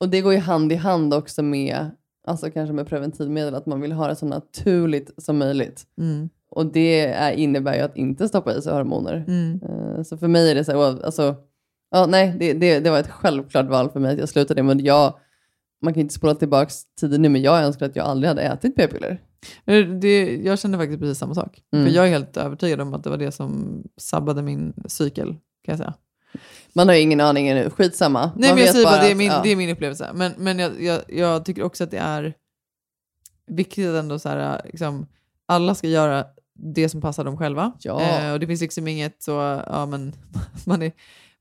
Och 0.00 0.08
det 0.08 0.20
går 0.20 0.32
ju 0.32 0.38
hand 0.38 0.72
i 0.72 0.74
hand 0.74 1.14
också 1.14 1.42
med, 1.42 1.90
alltså 2.26 2.50
kanske 2.50 2.72
med 2.72 2.86
preventivmedel, 2.86 3.54
att 3.54 3.66
man 3.66 3.80
vill 3.80 3.92
ha 3.92 4.08
det 4.08 4.16
så 4.16 4.26
naturligt 4.26 5.10
som 5.22 5.38
möjligt. 5.38 5.86
Mm. 5.98 6.28
Och 6.50 6.66
det 6.66 7.00
är, 7.06 7.32
innebär 7.32 7.74
ju 7.74 7.80
att 7.80 7.96
inte 7.96 8.28
stoppa 8.28 8.54
i 8.54 8.62
sig 8.62 8.72
hormoner. 8.72 9.24
Mm. 9.28 9.60
Eh, 9.62 10.02
Så 10.02 10.18
för 10.18 10.28
mig 10.28 10.50
är 10.50 10.54
det 10.54 10.64
så 10.64 10.72
här, 10.72 11.04
alltså, 11.04 11.36
ja, 11.90 12.06
nej, 12.06 12.36
det, 12.40 12.52
det, 12.52 12.80
det 12.80 12.90
var 12.90 12.98
ett 12.98 13.10
självklart 13.10 13.66
val 13.66 13.90
för 13.90 14.00
mig 14.00 14.12
att 14.12 14.18
jag 14.18 14.28
slutade. 14.28 14.62
Men 14.62 14.84
jag, 14.84 15.14
man 15.82 15.94
kan 15.94 16.00
inte 16.00 16.14
spola 16.14 16.34
tillbaka 16.34 16.70
tiden 17.00 17.22
nu, 17.22 17.28
men 17.28 17.42
jag 17.42 17.62
önskar 17.62 17.86
att 17.86 17.96
jag 17.96 18.06
aldrig 18.06 18.28
hade 18.28 18.42
ätit 18.42 18.76
p-piller. 18.76 19.22
Eh, 19.66 19.86
Det, 19.86 20.36
jag 20.36 20.58
kände 20.58 20.78
faktiskt 20.78 21.00
precis 21.00 21.18
samma 21.18 21.34
sak. 21.34 21.62
Mm. 21.72 21.86
För 21.86 21.92
jag 21.94 22.06
är 22.06 22.10
helt 22.10 22.36
övertygad 22.36 22.80
om 22.80 22.94
att 22.94 23.04
det 23.04 23.10
var 23.10 23.16
det 23.16 23.32
som 23.32 23.82
sabbade 23.96 24.42
min 24.42 24.72
cykel, 24.86 25.28
kan 25.64 25.72
jag 25.72 25.78
säga. 25.78 25.94
Man 26.72 26.88
har 26.88 26.94
ju 26.94 27.00
ingen 27.00 27.20
aning 27.20 27.48
ännu, 27.48 27.70
skitsamma. 27.70 28.32
Nej, 28.36 28.48
man 28.48 28.56
men 28.56 28.64
jag 28.64 28.74
säger 28.74 28.86
bara, 28.86 29.00
det 29.00 29.10
är 29.10 29.14
min, 29.14 29.26
ja. 29.26 29.40
det 29.44 29.50
är 29.50 29.56
min 29.56 29.70
upplevelse. 29.70 30.10
Men, 30.14 30.32
men 30.38 30.58
jag, 30.58 30.82
jag, 30.82 31.00
jag 31.08 31.44
tycker 31.44 31.62
också 31.62 31.84
att 31.84 31.90
det 31.90 31.98
är 31.98 32.34
viktigt 33.46 33.88
att 33.88 33.94
ändå 33.94 34.18
så 34.18 34.28
här, 34.28 34.60
liksom, 34.64 35.06
alla 35.46 35.74
ska 35.74 35.88
göra 35.88 36.24
det 36.62 36.88
som 36.88 37.00
passar 37.00 37.24
dem 37.24 37.36
själva. 37.36 37.72
Ja. 37.80 38.00
Eh, 38.00 38.32
och 38.32 38.40
det 38.40 38.46
finns 38.46 38.60
liksom 38.60 38.88
inget 38.88 39.22
så, 39.22 39.30
ja 39.66 39.86
men 39.86 40.12
man 40.66 40.82
är, 40.82 40.92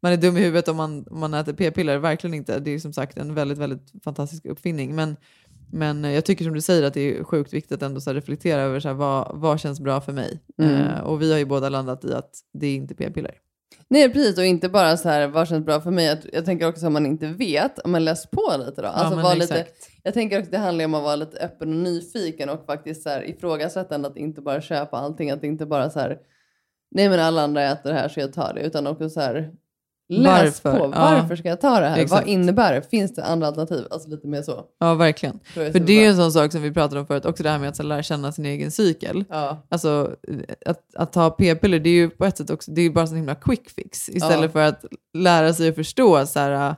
man 0.02 0.12
är 0.12 0.18
dum 0.18 0.38
i 0.38 0.40
huvudet 0.40 0.68
om 0.68 0.78
man, 0.78 1.06
om 1.10 1.20
man 1.20 1.34
äter 1.34 1.54
p-piller. 1.54 1.98
Verkligen 1.98 2.34
inte. 2.34 2.60
Det 2.60 2.72
är 2.72 2.80
som 2.80 2.94
sagt 2.94 3.18
en 3.18 3.34
väldigt, 3.34 3.58
väldigt 3.58 3.94
fantastisk 4.04 4.46
uppfinning. 4.46 4.96
Men, 4.96 5.16
men 5.72 6.04
jag 6.04 6.26
tycker 6.26 6.46
som 6.46 6.54
du 6.54 6.62
säger 6.62 6.84
att 6.84 6.94
det 6.94 7.18
är 7.18 7.24
sjukt 7.24 7.54
viktigt 7.54 7.72
att 7.72 7.82
ändå 7.82 8.02
så 8.02 8.14
reflektera 8.14 8.62
över 8.62 8.80
så 8.80 8.88
här, 8.88 8.96
vad, 8.96 9.32
vad 9.34 9.60
känns 9.60 9.80
bra 9.80 10.02
för 10.02 10.14
mig. 10.14 10.40
Mm. 10.62 10.76
Eh, 10.76 11.00
och 11.00 11.22
vi 11.22 11.32
har 11.32 11.40
ju 11.40 11.46
båda 11.46 11.70
landat 11.70 12.06
i 12.06 12.14
att 12.14 12.32
det 12.54 12.68
är 12.68 12.76
inte 12.76 12.96
p-piller. 12.96 13.36
Nej 13.88 14.14
precis 14.14 14.38
och 14.38 14.46
inte 14.46 14.70
bara 14.70 14.98
så 14.98 15.10
här 15.10 15.28
vad 15.28 15.48
känns 15.48 15.66
bra 15.66 15.82
för 15.82 15.92
mig. 15.92 16.06
Jag, 16.06 16.18
jag 16.34 16.46
tänker 16.46 16.68
också 16.68 16.88
om 16.88 16.94
man 16.94 17.06
inte 17.06 17.28
vet, 17.28 17.80
om 17.80 17.92
man 17.92 18.06
läs 18.06 18.26
på 18.28 18.56
lite 18.58 18.82
då. 18.82 18.88
Alltså 18.88 19.16
men 19.16 19.24
var 19.24 19.36
lite, 19.36 19.66
jag 20.04 20.14
tänker 20.14 20.40
också 20.40 20.52
det 20.52 20.58
handlar 20.58 20.86
om 20.86 20.94
att 20.94 21.04
vara 21.04 21.16
lite 21.16 21.38
öppen 21.38 21.70
och 21.70 21.76
nyfiken 21.76 22.50
och 22.50 22.66
faktiskt 22.66 23.04
så 23.04 23.10
här 23.10 23.30
ifrågasättande 23.30 24.08
att 24.08 24.18
inte 24.18 24.42
bara 24.42 24.62
köpa 24.62 24.98
allting. 24.98 25.32
Att 25.32 25.44
inte 25.44 25.66
bara 25.66 25.90
så 25.90 26.00
här, 26.00 26.18
nej 26.92 27.10
men 27.10 27.20
alla 27.20 27.42
andra 27.42 27.64
äter 27.64 27.90
det 27.90 27.96
här 27.96 28.10
så 28.10 28.20
jag 28.20 28.34
tar 28.34 28.54
det. 28.54 28.62
Utan 28.62 28.88
också 28.88 29.10
så 29.10 29.22
här, 29.22 29.52
läs 30.10 30.64
Varför? 30.64 30.80
på. 30.80 30.86
Ja. 30.86 31.02
Varför 31.22 31.36
ska 31.36 31.50
jag 31.50 31.62
ta 31.62 31.80
det 31.80 31.88
här? 31.88 31.98
Exakt. 31.98 32.22
Vad 32.22 32.30
innebär 32.34 32.74
det? 32.74 32.82
Finns 32.90 33.16
det 33.16 33.24
andra 33.24 33.48
alternativ? 33.48 33.86
Alltså 33.92 34.10
lite 34.10 34.28
mer 34.28 34.42
så. 34.42 34.64
Ja, 34.80 34.94
verkligen. 34.94 35.40
För 35.54 35.80
det 35.80 35.94
är 35.94 36.02
ju 36.02 36.06
en 36.08 36.16
sån 36.16 36.32
sak 36.32 36.52
som 36.52 36.62
vi 36.62 36.72
pratade 36.72 37.00
om 37.02 37.08
förut, 37.08 37.26
också 37.26 37.44
det 37.44 37.50
här 37.50 37.60
med 37.60 37.70
att 37.70 37.76
så 37.76 37.84
lära 37.84 38.04
känna 38.04 38.32
sin 38.32 38.46
egen 38.46 38.72
cykel. 38.72 39.24
Ja. 39.30 39.66
Alltså 39.70 40.16
att, 40.66 40.96
att 40.96 41.14
ta 41.14 41.30
p-piller, 41.30 41.80
det 41.80 41.90
är 41.90 41.94
ju 41.94 42.10
på 42.10 42.26
ett 42.26 42.38
sätt 42.38 42.50
också, 42.50 42.72
det 42.72 42.82
är 42.82 42.90
bara 42.90 43.06
en 43.08 43.16
himla 43.16 43.36
quick 43.36 43.70
fix. 43.70 44.10
Istället 44.10 44.42
Ja. 44.42 44.50
för 44.50 44.60
att 44.68 44.86
lära 45.14 45.54
sig 45.54 45.70
att 45.70 45.76
förstå 45.76 46.26
så 46.26 46.40
här, 46.40 46.76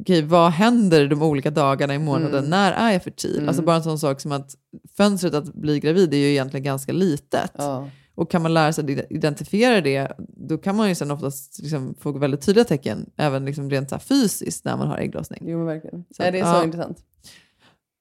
okej, 0.00 0.22
vad 0.22 0.50
händer 0.50 1.06
de 1.06 1.22
olika 1.22 1.50
dagarna 1.50 1.94
i 1.94 1.98
månaden? 1.98 2.38
Mm. 2.38 2.50
När 2.50 2.72
är 2.72 2.92
jag 2.92 3.02
fertil? 3.04 3.36
Mm. 3.36 3.48
Alltså 3.48 3.62
bara 3.62 3.76
en 3.76 3.82
sån 3.82 3.98
sak 3.98 4.20
som 4.20 4.32
att 4.32 4.50
fönstret 4.96 5.34
att 5.34 5.54
bli 5.54 5.80
gravid 5.80 6.14
är 6.14 6.18
ju 6.18 6.30
egentligen 6.30 6.64
ganska 6.64 6.92
litet. 6.92 7.52
Ja. 7.58 7.88
Och 8.20 8.30
kan 8.30 8.42
man 8.42 8.54
lära 8.54 8.72
sig 8.72 8.84
att 9.00 9.10
identifiera 9.12 9.80
det, 9.80 10.12
då 10.18 10.58
kan 10.58 10.76
man 10.76 10.88
ju 10.88 10.94
sen 10.94 11.10
oftast 11.10 11.58
liksom 11.62 11.94
få 12.00 12.12
väldigt 12.18 12.46
tydliga 12.46 12.64
tecken, 12.64 13.10
även 13.16 13.44
liksom 13.44 13.70
rent 13.70 13.90
så 13.90 13.98
fysiskt 13.98 14.64
när 14.64 14.76
man 14.76 14.88
har 14.88 14.98
ägglossning. 14.98 15.42
Jo 15.46 15.58
men 15.58 15.66
verkligen. 15.66 16.04
Så 16.16 16.22
Nej, 16.22 16.32
det 16.32 16.38
är 16.38 16.44
så 16.44 16.50
ja. 16.50 16.64
intressant. 16.64 16.98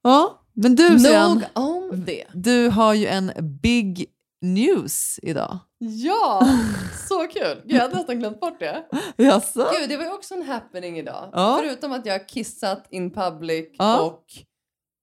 Ja, 0.04 0.42
men 0.54 0.76
du 0.76 1.00
Sian, 1.00 1.34
Nog 1.34 1.44
om 1.54 2.04
det. 2.06 2.24
du 2.34 2.70
har 2.70 2.94
ju 2.94 3.08
en 3.08 3.32
big 3.62 4.06
news 4.42 5.20
idag. 5.24 5.58
Ja, 5.78 6.48
så 7.08 7.28
kul. 7.28 7.62
Jag 7.66 7.82
hade 7.82 7.96
nästan 7.96 8.20
glömt 8.20 8.40
bort 8.40 8.60
det. 8.60 8.84
Jaså? 9.24 9.68
Gud, 9.80 9.90
det 9.90 9.98
var 9.98 10.04
ju 10.06 10.12
också 10.12 10.34
en 10.34 10.44
happening 10.44 11.00
idag. 11.00 11.30
Ja. 11.34 11.60
Förutom 11.64 11.92
att 11.92 12.06
jag 12.06 12.14
har 12.14 12.28
kissat 12.28 12.88
in 12.90 13.12
public 13.12 13.68
Ja. 13.78 14.02
och 14.02 14.24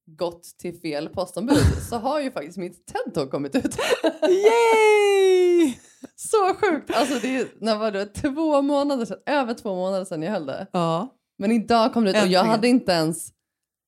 gått 0.06 0.42
till 0.58 0.80
fel 0.80 1.08
postombud 1.08 1.64
så 1.90 1.96
har 1.96 2.20
ju 2.20 2.30
faktiskt 2.30 2.58
mitt 2.58 2.92
TED-talk 2.92 3.30
kommit 3.30 3.54
ut. 3.56 3.76
Yay! 4.22 5.74
så 6.16 6.54
sjukt! 6.54 6.90
Alltså 6.96 7.18
det 7.22 7.36
är, 7.36 7.46
när 7.60 7.76
var 7.76 7.90
det? 7.90 8.06
Två 8.06 8.62
månader 8.62 9.04
sedan, 9.04 9.18
över 9.26 9.54
två 9.54 9.74
månader 9.74 10.04
sedan 10.04 10.22
jag 10.22 10.32
höll 10.32 10.46
det. 10.46 10.66
Ja. 10.72 11.08
Men 11.38 11.52
idag 11.52 11.92
kom 11.92 12.04
det 12.04 12.10
ut 12.10 12.22
och 12.22 12.28
jag 12.28 12.44
hade 12.44 12.68
inte 12.68 12.92
ens 12.92 13.28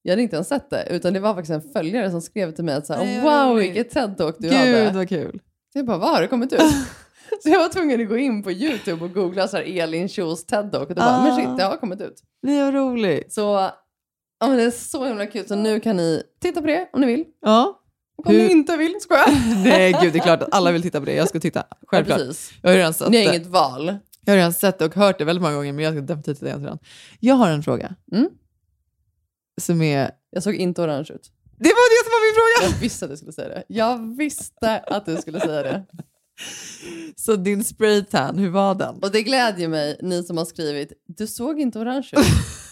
jag 0.02 0.12
hade 0.12 0.22
inte 0.22 0.36
ens 0.36 0.48
sett 0.48 0.70
det, 0.70 0.86
utan 0.90 1.12
det 1.12 1.20
var 1.20 1.34
faktiskt 1.34 1.52
en 1.64 1.72
följare 1.72 2.10
som 2.10 2.20
skrev 2.22 2.52
till 2.52 2.64
mig 2.64 2.74
att 2.74 2.86
så 2.86 2.92
här, 2.94 3.04
Nej, 3.04 3.20
wow 3.22 3.56
vilket 3.56 3.94
TED-talk 3.94 4.34
du 4.38 4.48
Gud 4.48 4.56
hade. 4.58 4.90
vad 4.94 5.08
kul. 5.08 5.40
Så 5.72 5.78
jag 5.78 5.86
bara, 5.86 5.98
vad 5.98 6.10
har 6.10 6.20
det 6.22 6.28
kommit 6.28 6.52
ut? 6.52 6.60
så 7.42 7.48
jag 7.48 7.58
var 7.58 7.68
tvungen 7.68 8.00
att 8.02 8.08
gå 8.08 8.16
in 8.16 8.42
på 8.42 8.52
YouTube 8.52 9.04
och 9.04 9.12
googla 9.14 9.48
så 9.48 9.56
här 9.56 9.64
Elin 9.82 10.08
Kjos 10.08 10.46
TED-talk 10.46 10.80
och 10.82 10.88
då 10.88 10.94
bara, 10.94 11.16
Ah. 11.16 11.22
men 11.24 11.36
shit 11.36 11.56
det 11.58 11.64
har 11.64 11.76
kommit 11.76 12.00
ut. 12.00 12.22
Det 12.42 12.62
var 12.62 12.72
roligt. 12.72 13.32
Så 13.32 13.70
ja, 14.40 14.46
men 14.48 14.56
det 14.56 14.62
är 14.62 14.70
så 14.70 15.04
himla 15.04 15.26
kul, 15.26 15.48
så 15.48 15.54
nu 15.56 15.80
kan 15.80 15.96
ni 15.96 16.22
titta 16.42 16.60
på 16.60 16.66
det 16.66 16.88
om 16.92 17.00
ni 17.00 17.06
vill. 17.06 17.24
Ja. 17.42 17.80
Och 18.18 18.26
om 18.26 18.32
Hur- 18.34 18.42
ni 18.42 18.50
inte 18.52 18.76
vill, 18.76 18.94
skojar. 19.00 19.26
Nej 19.64 19.92
gud, 20.02 20.12
det 20.12 20.18
är 20.18 20.22
klart 20.22 20.42
att 20.42 20.54
alla 20.54 20.72
vill 20.72 20.82
titta 20.82 21.00
på 21.00 21.06
det. 21.06 21.14
Jag 21.14 21.28
ska 21.28 21.40
titta. 21.40 21.64
Självklart. 21.86 22.20
Ja, 22.20 22.26
precis. 22.26 22.52
Jag 22.62 22.70
har 22.70 22.76
redan 22.76 22.94
sett 22.94 23.08
Ni 23.10 23.16
har 23.24 23.32
det. 23.32 23.36
inget 23.36 23.48
val. 23.48 23.96
Jag 24.24 24.32
har 24.32 24.36
redan 24.36 24.52
sett 24.52 24.78
det 24.78 24.84
och 24.84 24.94
hört 24.94 25.18
det 25.18 25.24
väldigt 25.24 25.42
många 25.42 25.54
gånger, 25.54 25.72
men 25.72 25.84
jag 25.84 25.94
ska 25.94 26.00
definitivt 26.00 26.38
titta 26.38 26.46
igen. 26.58 26.78
Jag 27.20 27.34
har 27.34 27.50
en 27.50 27.62
fråga. 27.62 27.94
Mm. 28.12 28.28
Som 29.60 29.82
är... 29.82 30.10
Jag 30.30 30.42
såg 30.42 30.54
inte 30.54 30.82
orange 30.82 31.06
ut. 31.14 31.30
Det 31.60 31.68
var 31.68 31.90
det 31.90 32.04
som 32.04 32.10
var 32.10 32.26
min 32.26 32.34
fråga! 32.34 32.74
Jag 32.74 32.80
visste 32.80 33.04
att 33.04 33.10
du 33.10 33.16
skulle 33.16 33.32
säga 33.32 33.48
det. 33.48 33.64
Jag 33.68 34.16
visste 34.16 34.78
att 34.78 35.06
du 35.06 35.16
skulle 35.16 35.40
säga 35.40 35.62
det. 35.62 35.84
Så 37.16 37.36
din 37.36 37.64
spraytan, 37.64 38.38
hur 38.38 38.50
var 38.50 38.74
den? 38.74 38.98
Och 39.02 39.10
det 39.10 39.22
glädjer 39.22 39.68
mig, 39.68 39.98
ni 40.02 40.22
som 40.22 40.36
har 40.36 40.44
skrivit, 40.44 40.92
du 41.06 41.26
såg 41.26 41.60
inte 41.60 41.78
orange 41.78 42.08
ut. 42.12 42.18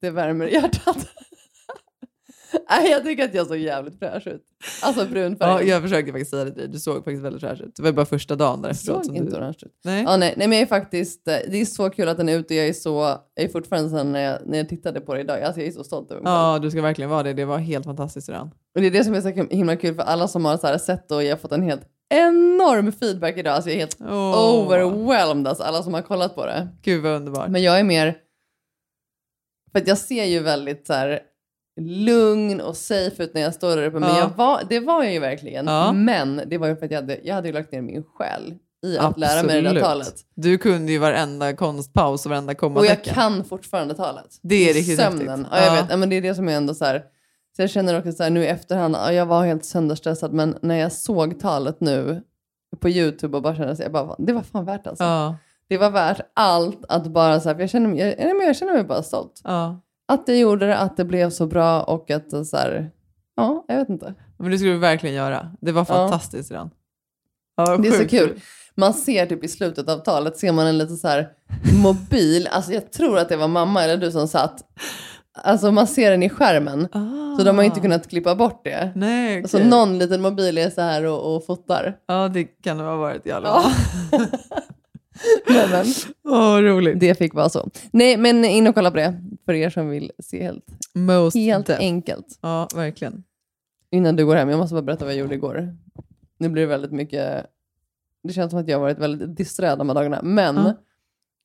det 0.00 0.10
värmer 0.10 0.46
hjärtat. 0.46 1.08
Nej, 2.70 2.90
jag 2.90 3.04
tycker 3.04 3.24
att 3.24 3.34
jag 3.34 3.46
såg 3.46 3.56
jävligt 3.56 3.98
fräsch 3.98 4.26
ut. 4.26 4.42
Alltså 4.82 5.06
brun 5.06 5.36
färg. 5.36 5.50
Ja, 5.50 5.62
jag 5.62 5.82
försökte 5.82 6.12
faktiskt 6.12 6.30
säga 6.30 6.44
det 6.44 6.50
till 6.50 6.60
dig. 6.60 6.68
Du 6.68 6.78
såg 6.78 6.96
faktiskt 6.96 7.22
väldigt 7.22 7.40
fräsch 7.40 7.60
ut. 7.60 7.76
Det 7.76 7.82
var 7.82 7.92
bara 7.92 8.06
första 8.06 8.36
dagen 8.36 8.62
där 8.62 8.70
efteråt. 8.70 9.06
såg 9.06 9.16
inte 9.16 9.30
du... 9.30 9.36
orange 9.36 9.56
ut. 9.62 9.80
Nej. 9.84 10.02
Ja, 10.02 10.16
nej, 10.16 10.34
nej, 10.36 10.48
men 10.48 10.58
jag 10.58 10.62
är 10.62 10.66
faktiskt, 10.66 11.28
eh, 11.28 11.36
det 11.48 11.60
är 11.60 11.64
så 11.64 11.90
kul 11.90 12.08
att 12.08 12.16
den 12.16 12.28
är 12.28 12.38
ute. 12.38 12.54
Jag 12.54 12.66
är, 12.66 12.72
så, 12.72 13.18
jag 13.34 13.44
är 13.44 13.48
fortfarande 13.48 13.90
så 13.90 14.02
när 14.02 14.20
jag, 14.20 14.38
när 14.46 14.58
jag 14.58 14.68
tittade 14.68 15.00
på 15.00 15.14
det 15.14 15.20
idag. 15.20 15.42
Alltså, 15.42 15.60
jag 15.60 15.68
är 15.68 15.72
så 15.72 15.84
stolt 15.84 16.10
över 16.10 16.22
mig. 16.22 16.32
Ja, 16.32 16.58
du 16.62 16.70
ska 16.70 16.82
verkligen 16.82 17.10
vara 17.10 17.22
det. 17.22 17.32
Det 17.32 17.44
var 17.44 17.58
helt 17.58 17.84
fantastiskt 17.84 18.28
redan. 18.28 18.50
Och 18.74 18.80
det 18.80 18.86
är 18.86 18.90
det 18.90 19.04
som 19.04 19.14
är 19.14 19.20
så 19.20 19.28
himla 19.54 19.76
kul 19.76 19.94
för 19.94 20.02
alla 20.02 20.28
som 20.28 20.44
har 20.44 20.56
så 20.56 20.66
här 20.66 20.78
sett 20.78 21.10
och 21.10 21.24
jag 21.24 21.30
har 21.30 21.36
fått 21.36 21.52
en 21.52 21.62
helt 21.62 21.82
enorm 22.08 22.92
feedback 22.92 23.36
idag. 23.36 23.54
Alltså 23.54 23.70
jag 23.70 23.76
är 23.76 23.80
helt 23.80 23.96
Åh. 24.00 24.64
overwhelmed, 24.64 25.48
alltså 25.48 25.64
alla 25.64 25.82
som 25.82 25.94
har 25.94 26.02
kollat 26.02 26.34
på 26.34 26.46
det. 26.46 26.68
Gud 26.82 27.02
vad 27.02 27.12
underbart. 27.12 27.48
Men 27.48 27.62
jag 27.62 27.80
är 27.80 27.84
mer, 27.84 28.16
för 29.76 29.82
att 29.82 29.88
jag 29.88 29.98
ser 29.98 30.24
ju 30.24 30.40
väldigt 30.42 30.86
så 30.86 30.92
här 30.92 31.20
lugn 31.80 32.60
och 32.60 32.76
safe 32.76 33.22
ut 33.22 33.34
när 33.34 33.40
jag 33.40 33.54
står 33.54 33.76
där 33.76 33.86
uppe. 33.86 33.98
Men 33.98 34.08
Ja. 34.08 34.18
jag 34.18 34.28
var, 34.36 34.62
det 34.68 34.80
var 34.80 35.04
jag 35.04 35.12
ju 35.12 35.18
verkligen. 35.18 35.66
Ja. 35.66 35.92
Men 35.92 36.40
det 36.46 36.58
var 36.58 36.66
ju 36.68 36.76
för 36.76 36.84
att 36.86 36.90
jag 36.92 36.98
hade, 37.00 37.18
jag 37.22 37.34
hade 37.34 37.52
lagt 37.52 37.72
ner 37.72 37.82
min 37.82 38.02
själ 38.02 38.54
i 38.86 38.98
att 38.98 39.18
lära 39.18 39.42
mig 39.42 39.54
det 39.56 39.60
där 39.60 39.66
Absolut. 39.68 39.82
talet. 39.84 40.14
Du 40.34 40.58
kunde 40.58 40.92
ju 40.92 40.98
varenda 40.98 41.52
konstpaus 41.56 42.26
och 42.26 42.30
varenda 42.30 42.50
Och 42.50 42.54
jag 42.54 42.58
kommatecken. 42.58 43.14
kan 43.14 43.44
fortfarande 43.44 43.94
talet. 43.94 44.38
Det 44.42 44.70
är 44.70 44.74
riktigt 44.74 44.96
Sömnen. 45.00 45.28
häftigt. 45.28 45.46
Ja, 45.52 45.58
jag 45.58 45.66
Ja. 45.66 45.72
vet. 45.82 45.90
Ja, 45.90 45.96
men 45.96 46.08
det 46.10 46.16
är 46.16 46.22
det 46.22 46.34
som 46.34 46.48
är 46.48 46.52
ändå 46.56 46.74
så 46.74 46.84
här. 46.84 47.02
Så 47.56 47.62
jag 47.62 47.70
känner 47.70 47.98
också 47.98 48.12
så 48.12 48.22
här 48.22 48.30
nu 48.30 48.42
i 48.44 48.46
efterhand, 48.46 48.94
ja, 48.94 49.12
jag 49.12 49.26
var 49.26 49.44
helt 49.46 49.64
sönderstressad 49.64 50.32
men 50.32 50.58
när 50.62 50.76
jag 50.76 50.92
såg 50.92 51.40
talet 51.40 51.80
nu 51.80 52.22
på 52.80 52.88
YouTube 52.88 53.36
och 53.36 53.42
bara 53.42 53.56
kände 53.56 53.76
jag 53.82 53.92
bara, 53.92 54.14
det 54.18 54.32
var 54.32 54.42
fan 54.42 54.64
värt 54.64 54.86
alltså. 54.86 55.04
Ja. 55.04 55.36
Det 55.68 55.78
var 55.78 55.90
värt 55.90 56.20
allt 56.34 56.84
att 56.88 57.06
bara 57.06 57.40
så 57.40 57.48
här, 57.48 57.60
jag 57.60 57.70
känner, 57.70 57.88
mig- 57.88 58.16
jag, 58.18 58.44
jag 58.48 58.56
känner 58.56 58.72
mig 58.72 58.84
bara 58.84 59.02
stolt. 59.02 59.40
Ja. 59.44 59.80
Att 60.08 60.22
jag 60.28 60.36
gjorde 60.38 60.66
det, 60.66 60.76
att 60.78 60.96
det 60.96 61.04
blev 61.04 61.30
så 61.30 61.46
bra 61.46 61.82
och 61.82 62.10
att 62.10 62.46
så 62.46 62.56
här, 62.56 62.90
ja, 63.36 63.64
jag 63.68 63.76
vet 63.76 63.88
inte. 63.88 64.14
Men 64.38 64.50
det 64.50 64.58
skulle 64.58 64.72
du 64.72 64.78
verkligen 64.78 65.16
göra. 65.16 65.50
Det 65.60 65.72
var 65.72 65.80
Ja. 65.80 65.84
fantastiskt 65.84 66.50
redan. 66.50 66.70
Ja, 67.56 67.76
Det 67.76 67.88
är 67.88 67.92
så 67.92 68.08
kul. 68.08 68.40
Man 68.74 68.94
ser 68.94 69.26
typ 69.26 69.44
i 69.44 69.48
slutet 69.48 69.88
av 69.88 69.98
talet, 69.98 70.36
ser 70.38 70.52
man 70.52 70.66
en 70.66 70.78
lite 70.78 70.96
så 70.96 71.08
här 71.08 71.28
mobil, 71.82 72.48
alltså 72.52 72.72
jag 72.72 72.92
tror 72.92 73.18
att 73.18 73.28
det 73.28 73.36
var 73.36 73.48
mamma 73.48 73.84
eller 73.84 73.96
du 73.96 74.10
som 74.12 74.28
satt. 74.28 74.60
Alltså 75.42 75.72
man 75.72 75.86
ser 75.86 76.10
den 76.10 76.22
i 76.22 76.28
skärmen. 76.30 76.88
Så 77.38 77.44
de 77.44 77.56
har 77.58 77.64
inte 77.64 77.80
kunnat 77.80 78.08
klippa 78.08 78.34
bort 78.34 78.64
det. 78.64 78.82
Ah. 78.84 78.98
Nej, 78.98 79.38
Alltså 79.42 79.56
okej. 79.56 79.68
någon 79.68 79.98
liten 79.98 80.22
mobil 80.22 80.58
är 80.58 80.70
så 80.70 80.80
här 80.80 81.04
och, 81.04 81.36
och 81.36 81.46
fotar. 81.46 81.96
Ja, 82.06 82.28
det 82.28 82.44
kan 82.44 82.78
det 82.78 82.84
ha 82.84 82.96
varit 82.96 83.26
i 83.26 83.32
alla 83.32 83.48
Ja. 83.48 83.60
fall. 83.62 83.72
Nej, 84.20 84.28
men, 85.48 85.86
Åh, 86.24 86.56
roligt. 86.58 87.00
det 87.00 87.18
fick 87.18 87.34
vara 87.34 87.48
så. 87.48 87.70
Nej, 87.90 88.16
men 88.16 88.44
in 88.44 88.66
och 88.66 88.74
kolla 88.74 88.90
på 88.90 88.96
det. 88.96 89.20
För 89.44 89.52
er 89.54 89.70
som 89.70 89.88
vill 89.88 90.12
se 90.18 90.42
helt, 90.42 90.64
Most 90.94 91.36
helt 91.36 91.70
enkelt. 91.70 92.38
Ja, 92.42 92.68
verkligen. 92.74 93.24
Innan 93.90 94.16
du 94.16 94.26
går 94.26 94.36
hem, 94.36 94.48
jag 94.48 94.58
måste 94.58 94.74
bara 94.74 94.82
berätta 94.82 95.04
vad 95.04 95.14
jag 95.14 95.20
gjorde 95.20 95.34
igår. 95.34 95.76
Nu 96.38 96.48
blir 96.48 96.62
det 96.62 96.68
väldigt 96.68 96.92
mycket, 96.92 97.46
det 98.22 98.32
känns 98.32 98.50
som 98.50 98.60
att 98.60 98.68
jag 98.68 98.76
har 98.76 98.82
varit 98.82 98.98
väldigt 98.98 99.36
disträ 99.36 99.76
de 99.76 99.88
här 99.88 99.94
dagarna. 99.94 100.20
Men 100.22 100.56
Ja. 100.56 100.74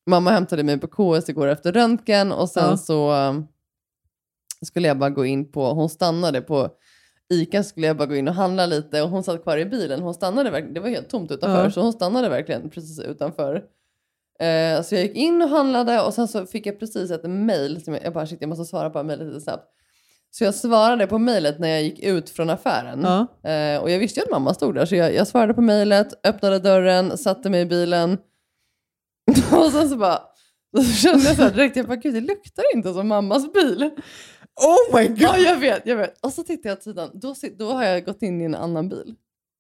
mamma 0.10 0.32
hämtade 0.32 0.64
mig 0.64 0.80
på 0.80 0.88
KS 0.88 1.30
igår 1.30 1.48
efter 1.48 1.72
röntgen 1.72 2.32
och 2.32 2.50
sen 2.50 2.70
Ja. 2.70 2.78
så 2.78 3.14
um, 3.30 3.48
skulle 4.66 4.88
jag 4.88 4.98
bara 5.00 5.10
gå 5.10 5.26
in 5.26 5.52
på, 5.52 5.74
hon 5.74 5.90
stannade 5.90 6.42
på 6.42 6.70
Ica 7.32 7.64
skulle 7.64 7.88
jag 7.88 7.98
bara 7.98 8.06
gå 8.06 8.16
in 8.16 8.28
och 8.28 8.34
handla 8.34 8.66
lite 8.66 9.02
och 9.02 9.10
hon 9.10 9.24
satt 9.24 9.44
kvar 9.44 9.58
i 9.58 9.66
bilen. 9.66 10.02
Hon 10.02 10.14
stannade 10.14 10.50
verkligen, 10.50 10.74
det 10.74 10.80
var 10.80 10.90
helt 10.90 11.10
tomt 11.10 11.32
utanför, 11.32 11.64
Ja. 11.64 11.72
så 11.72 11.82
hon 11.82 11.94
stannade 11.94 12.30
verkligen 12.30 12.70
precis 12.70 13.00
utanför. 13.00 13.56
Eh, 14.40 14.82
så 14.82 14.96
jag 14.96 15.02
gick 15.04 15.16
in 15.16 15.42
och 15.42 15.50
handlade 15.50 16.02
och 16.02 16.14
sen 16.14 16.28
så 16.28 16.46
fick 16.46 16.66
jag 16.66 16.80
precis 16.80 17.12
ett 17.12 17.30
mail 17.30 17.84
som 17.84 17.94
jag, 17.94 18.04
jag 18.04 18.14
bara 18.14 18.28
shit 18.28 18.38
jag 18.42 18.50
måste 18.50 18.66
svara 18.66 18.90
på 18.90 19.04
mejlet 19.04 19.28
lite 19.28 19.42
snabbt. 19.42 19.68
Så 20.34 20.44
jag 20.44 20.56
svarade 20.56 21.08
på 21.08 21.18
mejlet 21.18 21.60
när 21.60 21.68
jag 21.68 21.84
gick 21.84 22.00
ut 22.00 22.30
från 22.30 22.50
affären. 22.50 23.02
Ja. 23.04 23.50
Eh, 23.52 23.82
och 23.82 23.90
jag 23.92 24.00
visste 24.00 24.20
ju 24.20 24.24
att 24.24 24.32
mamma 24.32 24.54
stod 24.54 24.76
där 24.76 24.86
så 24.86 24.96
jag, 24.96 25.14
jag 25.14 25.28
svarade 25.28 25.54
på 25.54 25.62
mejlet, 25.62 26.28
öppnade 26.28 26.60
dörren, 26.60 27.18
satte 27.18 27.50
mig 27.50 27.62
i 27.62 27.66
bilen. 27.66 28.18
och 29.52 29.72
sen 29.72 29.90
så 29.90 29.98
bara 29.98 30.20
så 30.78 30.84
kände 30.84 31.26
jag 31.26 31.36
så 31.36 31.42
här 31.44 31.52
direkt, 31.52 31.76
jag 31.76 31.88
bara 31.88 31.96
gud 31.96 32.14
det 32.14 32.22
luktar 32.22 32.64
inte 32.76 32.94
som 32.94 33.08
mammas 33.08 33.54
bil. 33.54 33.90
Oh 34.62 34.96
my 35.00 35.08
god! 35.08 35.20
Ja 35.20 35.38
jag 35.38 35.58
vet, 35.58 35.82
jag 35.86 35.96
vet. 35.96 36.26
Och 36.26 36.34
så 36.34 36.44
tittar 36.44 36.70
jag 36.70 36.78
åt 36.78 36.84
sidan, 36.84 37.10
då, 37.14 37.36
då 37.58 37.72
har 37.72 37.84
jag 37.84 38.06
gått 38.06 38.22
in 38.22 38.42
i 38.42 38.44
en 38.46 38.56
annan 38.56 38.90
bil. 38.90 39.16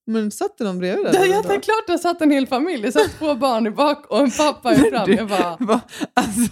Men 0.08 0.32
satt 0.32 0.58
det 0.58 0.64
någon 0.64 0.80
bredvid 0.80 1.06
dig? 1.06 1.30
jag, 1.30 1.44
det 1.48 1.54
är 1.56 1.60
klart 1.60 1.88
det 1.88 1.98
satt 2.00 2.22
en 2.22 2.32
hel 2.32 2.48
familj, 2.48 2.82
det 2.84 2.92
satt 2.92 3.12
två 3.20 3.36
barn 3.46 3.68
i 3.68 3.72
bak 3.72 4.06
och 4.12 4.20
en 4.20 4.32
pappa 4.32 4.74
i 4.74 4.78
fram. 4.78 5.12
Jag 5.12 5.28
bara, 5.28 5.58
Va? 5.60 5.82
Alltså, 6.14 6.52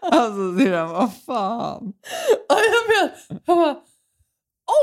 alltså 0.00 0.58
syrran, 0.58 0.88
vad 0.90 1.10
fan? 1.26 1.92
ja 2.48 2.56
jag 2.58 3.02
vet. 3.08 3.12
Jag 3.46 3.56
bara, 3.56 3.76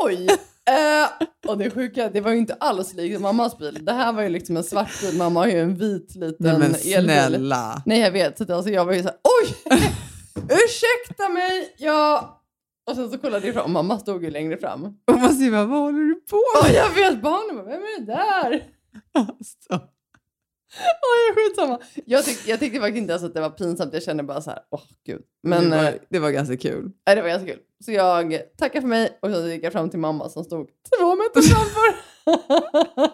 oj! 0.04 0.28
Eh, 0.70 1.08
och 1.52 1.58
det 1.58 1.70
sjuka, 1.72 2.10
det 2.10 2.22
var 2.22 2.32
ju 2.32 2.38
inte 2.38 2.54
alls 2.54 2.94
likt 2.94 3.22
mammas 3.22 3.58
bil. 3.58 3.80
Det 3.86 3.94
här 3.94 4.14
var 4.14 4.24
ju 4.24 4.30
liksom 4.30 4.58
en 4.58 4.64
svart 4.64 5.02
bil, 5.02 5.18
mamma 5.18 5.40
har 5.40 5.48
ju 5.48 5.60
en 5.60 5.76
vit 5.76 6.16
liten 6.16 6.36
Nej 6.40 6.58
men 6.58 6.76
elbil. 6.76 7.04
snälla. 7.04 7.82
Nej 7.86 8.00
jag 8.00 8.12
vet, 8.12 8.38
så 8.38 8.54
alltså 8.56 8.72
jag 8.72 8.86
var 8.86 8.94
ju 8.94 9.02
såhär 9.04 9.18
oj! 9.42 9.56
Ursäkta 10.36 11.30
mig, 11.30 11.76
ja... 11.78 12.32
Och 12.90 12.96
sen 12.96 13.12
så 13.12 13.18
kollade 13.18 13.46
jag 13.46 13.56
fram, 13.56 13.72
mamma 13.72 14.00
stod 14.00 14.24
ju 14.24 14.30
längre 14.32 14.58
fram. 14.58 14.86
Och 14.86 15.20
man 15.20 15.34
säger 15.34 15.52
bara, 15.52 15.66
vad 15.66 15.80
håller 15.80 16.00
du 16.00 16.16
på 16.16 16.36
Och 16.38 16.66
med? 16.66 16.76
jag 16.76 16.90
vet, 16.90 17.22
barnen 17.22 17.56
bara, 17.56 17.66
vem 17.66 17.82
är 17.82 18.00
det 18.00 18.06
där? 18.06 18.64
Alltså. 19.14 19.88
Skitsamma. 21.36 21.80
Jag, 22.06 22.26
tyck, 22.26 22.48
jag 22.48 22.60
tyckte 22.60 22.80
faktiskt 22.80 22.98
inte 22.98 23.12
ens 23.12 23.24
att 23.24 23.34
det 23.34 23.42
var 23.42 23.50
pinsamt. 23.50 23.94
Jag 23.94 24.04
kände 24.04 24.24
bara 24.24 24.42
så 24.42 24.50
här, 24.50 24.60
åh 24.72 24.82
gud. 25.06 25.22
Men 25.44 25.70
det, 25.70 25.78
var, 25.78 25.84
eh, 25.84 25.94
det 26.10 26.20
var 26.20 26.32
ganska 26.32 26.58
kul. 26.58 26.92
nej, 27.08 27.16
det 27.16 27.22
var 27.22 27.30
ganska 27.30 27.48
kul. 27.48 27.60
Så 27.86 27.92
jag 27.92 28.42
tackade 28.58 28.82
för 28.82 28.88
mig 28.88 29.20
och 29.22 29.30
så 29.30 29.48
gick 29.48 29.64
jag 29.64 29.74
fram 29.74 29.90
till 29.90 30.00
mamma 30.00 30.30
som 30.30 30.44
stod 30.44 30.68
två 30.98 31.16
meter 31.16 31.42
framför. 31.42 31.96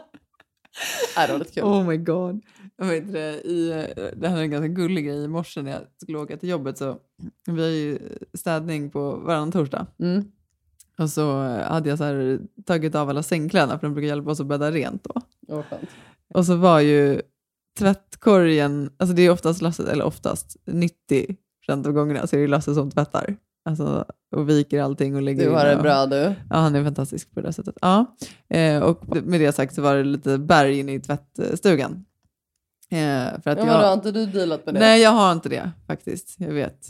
nej, 1.17 1.27
det 1.27 1.33
var 1.33 1.39
lite 1.39 1.51
kul. 1.53 1.63
Oh 1.63 1.83
my 1.87 1.97
god. 1.97 2.41
Vet 2.81 3.13
det, 3.13 3.41
i, 3.41 3.85
det 4.15 4.27
här 4.27 4.37
är 4.37 4.41
en 4.41 4.51
ganska 4.51 4.67
gullig 4.67 5.05
grej. 5.05 5.23
I 5.23 5.27
morse 5.27 5.61
när 5.61 5.71
jag 5.71 5.81
skulle 6.01 6.17
åka 6.17 6.37
till 6.37 6.49
jobbet 6.49 6.77
så 6.77 6.97
vi 7.47 7.61
har 7.61 7.69
ju 7.69 7.99
städning 8.33 8.89
på 8.89 9.15
varannan 9.15 9.51
torsdag. 9.51 9.87
Mm. 9.99 10.23
Och 10.97 11.09
så 11.09 11.43
eh, 11.43 11.71
hade 11.71 11.89
jag 11.89 11.97
så 11.97 12.03
här, 12.03 12.39
tagit 12.65 12.95
av 12.95 13.09
alla 13.09 13.23
sängkläderna 13.23 13.79
för 13.79 13.87
de 13.87 13.93
brukar 13.93 14.07
hjälpa 14.07 14.31
oss 14.31 14.39
att 14.39 14.47
bädda 14.47 14.71
rent 14.71 15.03
då. 15.03 15.21
Skönt. 15.63 15.89
Och 16.33 16.45
så 16.45 16.55
var 16.55 16.79
ju 16.79 17.21
tvättkorgen, 17.79 18.89
alltså 18.97 19.15
det 19.15 19.21
är 19.21 19.29
oftast 19.31 19.61
Lasse, 19.61 19.91
eller 19.91 20.05
oftast 20.05 20.57
90 20.65 21.35
av 21.67 21.91
gångerna 21.91 22.27
så 22.27 22.35
är 22.35 22.39
det 22.41 22.47
Lasse 22.47 22.73
som 22.73 22.91
tvättar. 22.91 23.35
Alltså, 23.65 24.05
och 24.35 24.49
viker 24.49 24.81
allting 24.81 25.15
och 25.15 25.21
lägger 25.21 25.45
Du 25.45 25.51
har 25.51 25.65
det 25.65 25.75
och- 25.75 25.81
bra 25.81 26.05
du. 26.05 26.33
Ja, 26.49 26.55
han 26.55 26.75
är 26.75 26.83
fantastisk 26.83 27.31
på 27.33 27.41
det 27.41 27.53
sättet. 27.53 27.77
Ja. 27.81 28.15
Eh, 28.49 28.79
och 28.83 29.15
med 29.25 29.41
det 29.41 29.51
sagt 29.51 29.75
så 29.75 29.81
var 29.81 29.95
det 29.95 30.03
lite 30.03 30.37
berg 30.37 30.79
inne 30.79 30.93
i 30.93 30.99
tvättstugan. 30.99 32.05
Eh, 32.91 33.41
för 33.41 33.47
att 33.47 33.57
Ja, 33.57 33.65
jag... 33.65 33.73
har 33.73 33.93
inte 33.93 34.11
du 34.11 34.25
dealat 34.25 34.65
med 34.65 34.75
det? 34.75 34.79
Nej, 34.79 35.01
jag 35.01 35.11
har 35.11 35.31
inte 35.31 35.49
det 35.49 35.71
faktiskt. 35.87 36.35
Jag 36.37 36.53
vet. 36.53 36.87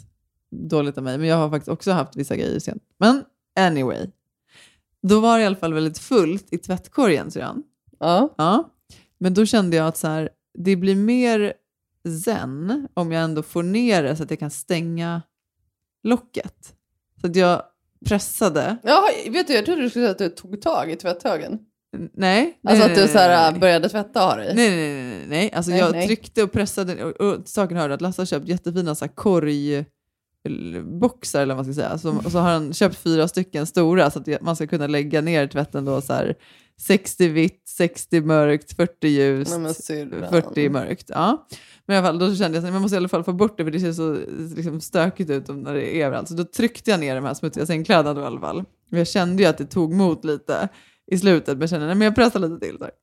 Dåligt 0.52 0.98
av 0.98 1.04
mig. 1.04 1.18
Men 1.18 1.28
jag 1.28 1.36
har 1.36 1.50
faktiskt 1.50 1.70
också 1.70 1.92
haft 1.92 2.16
vissa 2.16 2.36
grejer 2.36 2.60
sent. 2.60 2.84
Men 2.98 3.24
anyway. 3.60 4.08
Då 5.02 5.20
var 5.20 5.38
det 5.38 5.44
i 5.44 5.46
alla 5.46 5.56
fall 5.56 5.74
väldigt 5.74 5.98
fullt 5.98 6.54
i 6.54 6.58
tvättkorgen, 6.58 7.32
syrran. 7.32 7.64
Ja. 8.00 8.34
Ja. 8.38 8.70
Men 9.18 9.34
då 9.34 9.46
kände 9.46 9.78
jag 9.78 9.88
att 9.88 9.98
så 9.98 10.08
här, 10.08 10.30
det 10.58 10.76
blir 10.76 10.96
mer 10.96 11.54
zen 12.24 12.88
om 12.94 13.12
jag 13.12 13.24
ändå 13.24 13.44
får 13.44 13.64
ner 13.64 14.04
det 14.04 14.16
så 14.16 14.24
att 14.24 14.30
jag 14.30 14.40
kan 14.40 14.52
stänga 14.52 15.22
locket. 16.04 16.74
Så 17.22 17.28
att 17.28 17.36
jag 17.36 17.64
pressade. 18.06 18.78
Ja, 18.84 19.04
vet 19.30 19.48
du, 19.48 19.54
jag 19.54 19.66
trodde 19.66 19.82
du 19.82 19.90
skulle 19.90 20.06
säga 20.06 20.12
att 20.12 20.18
du 20.18 20.30
tog 20.30 20.62
tag 20.62 20.92
i 20.92 20.96
tvätthögen. 20.96 21.60
Nej. 22.14 22.60
Alltså 22.64 22.84
nej, 22.86 22.94
att 22.94 22.98
du 23.02 23.08
så 23.08 23.18
här, 23.18 23.30
nej, 23.42 23.52
nej. 23.52 23.60
började 23.60 23.90
tvätta 23.90 24.20
har 24.20 24.38
dig. 24.38 24.56
Nej, 24.56 24.70
nej, 24.70 24.94
nej. 25.04 25.26
nej. 25.28 25.52
Alltså 25.54 25.72
Nej, 25.72 25.80
jag 25.80 25.92
nej. 25.92 26.08
tryckte 26.08 26.44
och 26.44 26.52
pressade. 26.52 27.04
Och, 27.04 27.22
och 27.22 27.38
saken 27.46 27.78
hörde 27.78 27.94
att 27.94 28.02
Lasse 28.02 28.22
har 28.22 28.26
köpt 28.26 28.48
jättefina 28.48 28.96
så 28.96 29.06
här, 29.06 29.12
korgboxar, 29.16 31.42
eller 31.42 31.56
vad 31.56 31.66
man 31.66 31.74
ska 31.74 31.84
säga. 31.84 31.98
Så, 31.98 32.18
och 32.26 32.32
så 32.32 32.40
har 32.40 32.52
han 32.52 32.74
köpt 32.74 32.96
fyra 32.96 33.28
stycken 33.28 33.66
stora 33.66 34.12
så 34.12 34.20
att 34.20 34.42
man 34.42 34.56
ska 34.56 34.68
kunna 34.68 34.88
lägga 34.88 35.22
ner 35.22 35.48
tvätten 35.48 35.86
då 35.86 36.02
så 36.02 36.14
här 36.14 36.36
60 36.82 37.28
vitt, 37.28 37.62
60 37.68 38.22
mörkt, 38.22 38.76
40 38.76 39.08
ljust, 39.08 39.52
Nej, 39.52 39.60
men 39.60 39.74
syrran. 39.74 40.30
40 40.30 40.70
mörkt. 40.70 41.06
Ja. 41.10 41.48
Men 41.86 41.96
i 41.96 41.98
alla 41.98 42.08
fall, 42.08 42.20
då 42.20 42.36
kände 42.36 42.58
jag 42.58 42.66
att 42.66 42.74
man 42.74 42.82
måste 42.82 42.96
i 42.96 42.98
alla 42.98 43.10
fall 43.10 43.24
få 43.24 43.34
bort 43.34 43.58
det 43.58 43.64
för 43.64 43.72
det 43.72 43.80
ser 43.80 43.94
så 43.94 44.18
liksom, 44.56 44.82
stökigt 44.82 45.30
ut 45.30 45.50
om- 45.50 45.62
när 45.62 45.74
det 45.74 45.98
är 45.98 46.06
överallt. 46.06 46.28
Så 46.28 46.34
då 46.34 46.44
tryckte 46.44 46.92
jag 46.92 47.00
ner 47.00 47.16
de 47.16 47.26
här 47.26 47.34
smutsiga 47.34 47.66
sängkläderna 47.66 48.14
då 48.14 48.22
i 48.22 48.26
alla 48.26 48.40
fall. 48.40 48.60
Och 48.92 48.98
jag 48.98 49.08
kände 49.08 49.44
ju 49.44 49.50
att 49.50 49.58
det 49.58 49.66
tog 49.66 49.94
emot 49.94 50.26
lite 50.26 50.70
i 51.12 51.18
slutet, 51.18 51.48
men 51.48 51.62
jag 51.62 51.70
kände 51.70 51.86
nej, 51.86 51.96
men 51.96 52.06
jag 52.06 52.16
pressar 52.16 52.40
lite 52.40 52.60
till. 52.60 52.78
Så 52.78 52.84
här. 52.84 52.94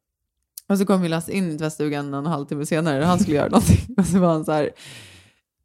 Och 0.69 0.79
så 0.79 0.87
kom 0.87 1.03
ju 1.03 1.09
Lasse 1.09 1.33
in 1.33 1.51
i 1.51 1.59
tvättstugan 1.59 2.15
en 2.15 2.27
halvtimme 2.27 2.67
senare 2.67 3.01
och 3.01 3.07
han 3.07 3.19
skulle 3.19 3.37
göra 3.37 3.49
någonting. 3.49 3.95
Och 3.97 4.07
så 4.07 4.19
var 4.19 4.29
han 4.29 4.45
så 4.45 4.53
här... 4.53 4.71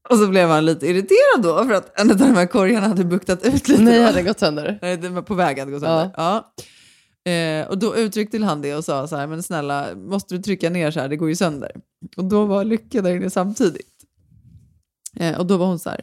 Och 0.09 0.17
så 0.17 0.27
blev 0.27 0.49
han 0.49 0.65
lite 0.65 0.87
irriterad 0.87 1.41
då 1.41 1.65
för 1.65 1.73
att 1.73 1.99
en 1.99 2.11
av 2.11 2.17
de 2.17 2.23
här 2.23 2.45
korgarna 2.45 2.87
hade 2.87 3.05
buktat 3.05 3.45
ut 3.45 3.67
lite. 3.67 3.81
Nej, 3.81 4.01
hade 4.01 4.23
gått 4.23 4.39
sönder. 4.39 4.79
Nej, 4.81 4.97
den 4.97 5.15
var 5.15 5.21
på 5.21 5.33
väg 5.33 5.59
att 5.59 5.69
gå 5.69 5.79
sönder. 5.79 6.11
Ja. 6.17 6.53
Eh, 7.31 7.67
och 7.67 7.77
då 7.77 7.95
uttryckte 7.95 8.37
han 8.37 8.61
det 8.61 8.75
och 8.75 8.85
sa 8.85 9.07
så 9.07 9.15
här, 9.15 9.27
men 9.27 9.43
snälla, 9.43 9.95
måste 9.95 10.35
du 10.35 10.41
trycka 10.41 10.69
ner 10.69 10.91
så 10.91 10.99
här, 10.99 11.09
det 11.09 11.15
går 11.15 11.29
ju 11.29 11.35
sönder. 11.35 11.71
Och 12.17 12.25
då 12.25 12.45
var 12.45 12.63
Lycka 12.63 13.01
där 13.01 13.15
inne 13.15 13.29
samtidigt. 13.29 13.93
Eh, 15.19 15.39
och 15.39 15.45
då 15.45 15.57
var 15.57 15.65
hon 15.65 15.79
så 15.79 15.89
här, 15.89 16.01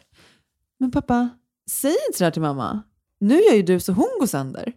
men 0.78 0.91
pappa, 0.91 1.28
säg 1.70 1.97
inte 2.09 2.18
så 2.18 2.24
här 2.24 2.30
till 2.30 2.43
mamma. 2.43 2.82
Nu 3.20 3.41
gör 3.41 3.55
ju 3.55 3.62
du 3.62 3.80
så 3.80 3.93
hon 3.93 4.11
går 4.20 4.26
sönder. 4.26 4.72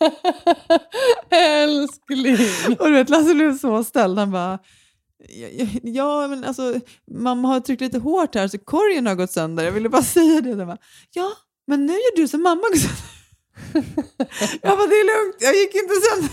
Älskling! 1.30 2.76
Och 2.78 2.86
du 2.86 2.92
vet, 2.92 3.08
Lasse 3.08 3.34
blev 3.34 3.58
så 3.58 3.84
ställd. 3.84 4.18
Han 4.18 4.30
bara, 4.30 4.58
ja, 5.28 5.66
ja, 5.82 6.28
men 6.28 6.44
alltså, 6.44 6.80
mamma 7.10 7.48
har 7.48 7.60
tryckt 7.60 7.80
lite 7.80 7.98
hårt 7.98 8.34
här 8.34 8.48
så 8.48 8.58
korgen 8.58 9.06
har 9.06 9.14
gått 9.14 9.32
sönder. 9.32 9.64
Jag 9.64 9.72
ville 9.72 9.88
bara 9.88 10.02
säga 10.16 10.40
det. 10.40 10.66
Bara, 10.66 10.78
ja, 11.12 11.32
men 11.66 11.86
nu 11.86 11.92
gör 11.92 12.16
du 12.16 12.28
som 12.28 12.42
mamma 12.42 12.62
går 12.62 12.76
sönder. 12.76 13.16
jag 14.62 14.78
bara, 14.78 14.86
det 14.86 14.94
är 14.94 15.24
lugnt, 15.24 15.36
jag 15.38 15.54
gick 15.54 15.74
inte 15.74 15.94
sönder. 15.94 16.30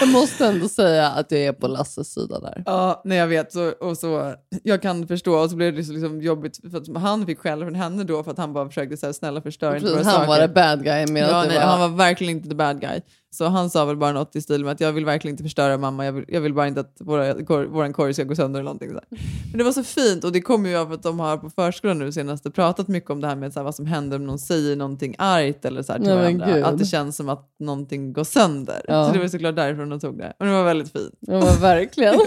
Jag 0.00 0.08
måste 0.08 0.46
ändå 0.46 0.68
säga 0.68 1.08
att 1.08 1.30
jag 1.30 1.40
är 1.40 1.52
på 1.52 1.66
Lasses 1.68 2.12
sida 2.12 2.40
där. 2.40 2.62
Ja, 2.66 3.02
nej 3.04 3.18
jag 3.18 3.26
vet. 3.26 3.52
Så, 3.52 3.70
och 3.70 3.98
så, 3.98 4.34
jag 4.62 4.82
kan 4.82 5.06
förstå. 5.08 5.34
Och 5.34 5.50
så 5.50 5.56
blev 5.56 5.74
det 5.76 5.84
så 5.84 5.92
liksom 5.92 6.22
jobbigt 6.22 6.60
för 6.70 6.78
att 6.78 7.02
han 7.02 7.26
fick 7.26 7.38
skäll 7.38 7.60
från 7.60 7.74
henne 7.74 8.04
då 8.04 8.22
för 8.24 8.30
att 8.30 8.38
han 8.38 8.52
bara 8.52 8.68
försökte 8.68 8.96
säga 8.96 9.12
snälla 9.12 9.42
förstör 9.42 9.76
inte 9.76 9.90
våra 9.90 10.02
han 10.04 10.26
var 10.26 10.36
saker. 10.36 10.48
the 10.48 10.54
bad 10.54 10.84
guy. 10.84 11.06
Med 11.06 11.22
Ja, 11.22 11.44
nej, 11.48 11.58
var... 11.58 11.64
Han 11.64 11.80
var 11.80 11.88
verkligen 11.88 12.36
inte 12.36 12.48
the 12.48 12.54
bad 12.54 12.80
guy. 12.80 13.00
Så 13.34 13.44
han 13.44 13.70
sa 13.70 13.84
väl 13.84 13.96
bara 13.96 14.12
något 14.12 14.36
i 14.36 14.40
stil 14.40 14.64
med 14.64 14.72
att 14.72 14.80
jag 14.80 14.92
vill 14.92 15.04
verkligen 15.04 15.32
inte 15.32 15.42
förstöra 15.42 15.78
mamma, 15.78 16.04
jag 16.04 16.12
vill, 16.12 16.24
jag 16.28 16.40
vill 16.40 16.54
bara 16.54 16.68
inte 16.68 16.80
att 16.80 16.96
våra, 17.00 17.44
kor, 17.44 17.64
våran 17.64 17.92
korg 17.92 18.14
ska 18.14 18.24
gå 18.24 18.34
sönder 18.34 18.60
eller 18.60 18.64
någonting. 18.64 18.88
Så 18.88 18.94
här. 18.94 19.04
Men 19.50 19.58
det 19.58 19.64
var 19.64 19.72
så 19.72 19.84
fint 19.84 20.24
och 20.24 20.32
det 20.32 20.40
kommer 20.40 20.70
ju 20.70 20.76
av 20.76 20.92
att 20.92 21.02
de 21.02 21.20
har 21.20 21.36
på 21.36 21.50
förskolan 21.50 21.98
nu 21.98 22.12
senaste 22.12 22.50
pratat 22.50 22.88
mycket 22.88 23.10
om 23.10 23.20
det 23.20 23.26
här 23.26 23.36
med 23.36 23.52
så 23.52 23.58
här, 23.58 23.64
vad 23.64 23.74
som 23.74 23.86
händer 23.86 24.16
om 24.16 24.26
någon 24.26 24.38
säger 24.38 24.76
någonting 24.76 25.14
argt 25.18 25.64
eller 25.64 25.82
så 25.82 25.92
här, 25.92 25.98
till 25.98 26.08
Nej, 26.08 26.32
men 26.32 26.38
varandra. 26.38 26.66
Att 26.66 26.78
det 26.78 26.86
känns 26.86 27.16
som 27.16 27.28
att 27.28 27.50
någonting 27.58 28.12
går 28.12 28.24
sönder. 28.24 28.82
Ja. 28.88 29.06
Så 29.06 29.12
det 29.12 29.18
var 29.18 29.28
såklart 29.28 29.56
därifrån 29.56 29.88
de 29.88 30.00
tog 30.00 30.18
det. 30.18 30.32
Och 30.38 30.46
det 30.46 30.52
var 30.52 30.64
väldigt 30.64 30.92
fint. 30.92 31.14
Ja, 31.20 31.32
men 31.32 31.60
verkligen. 31.60 32.20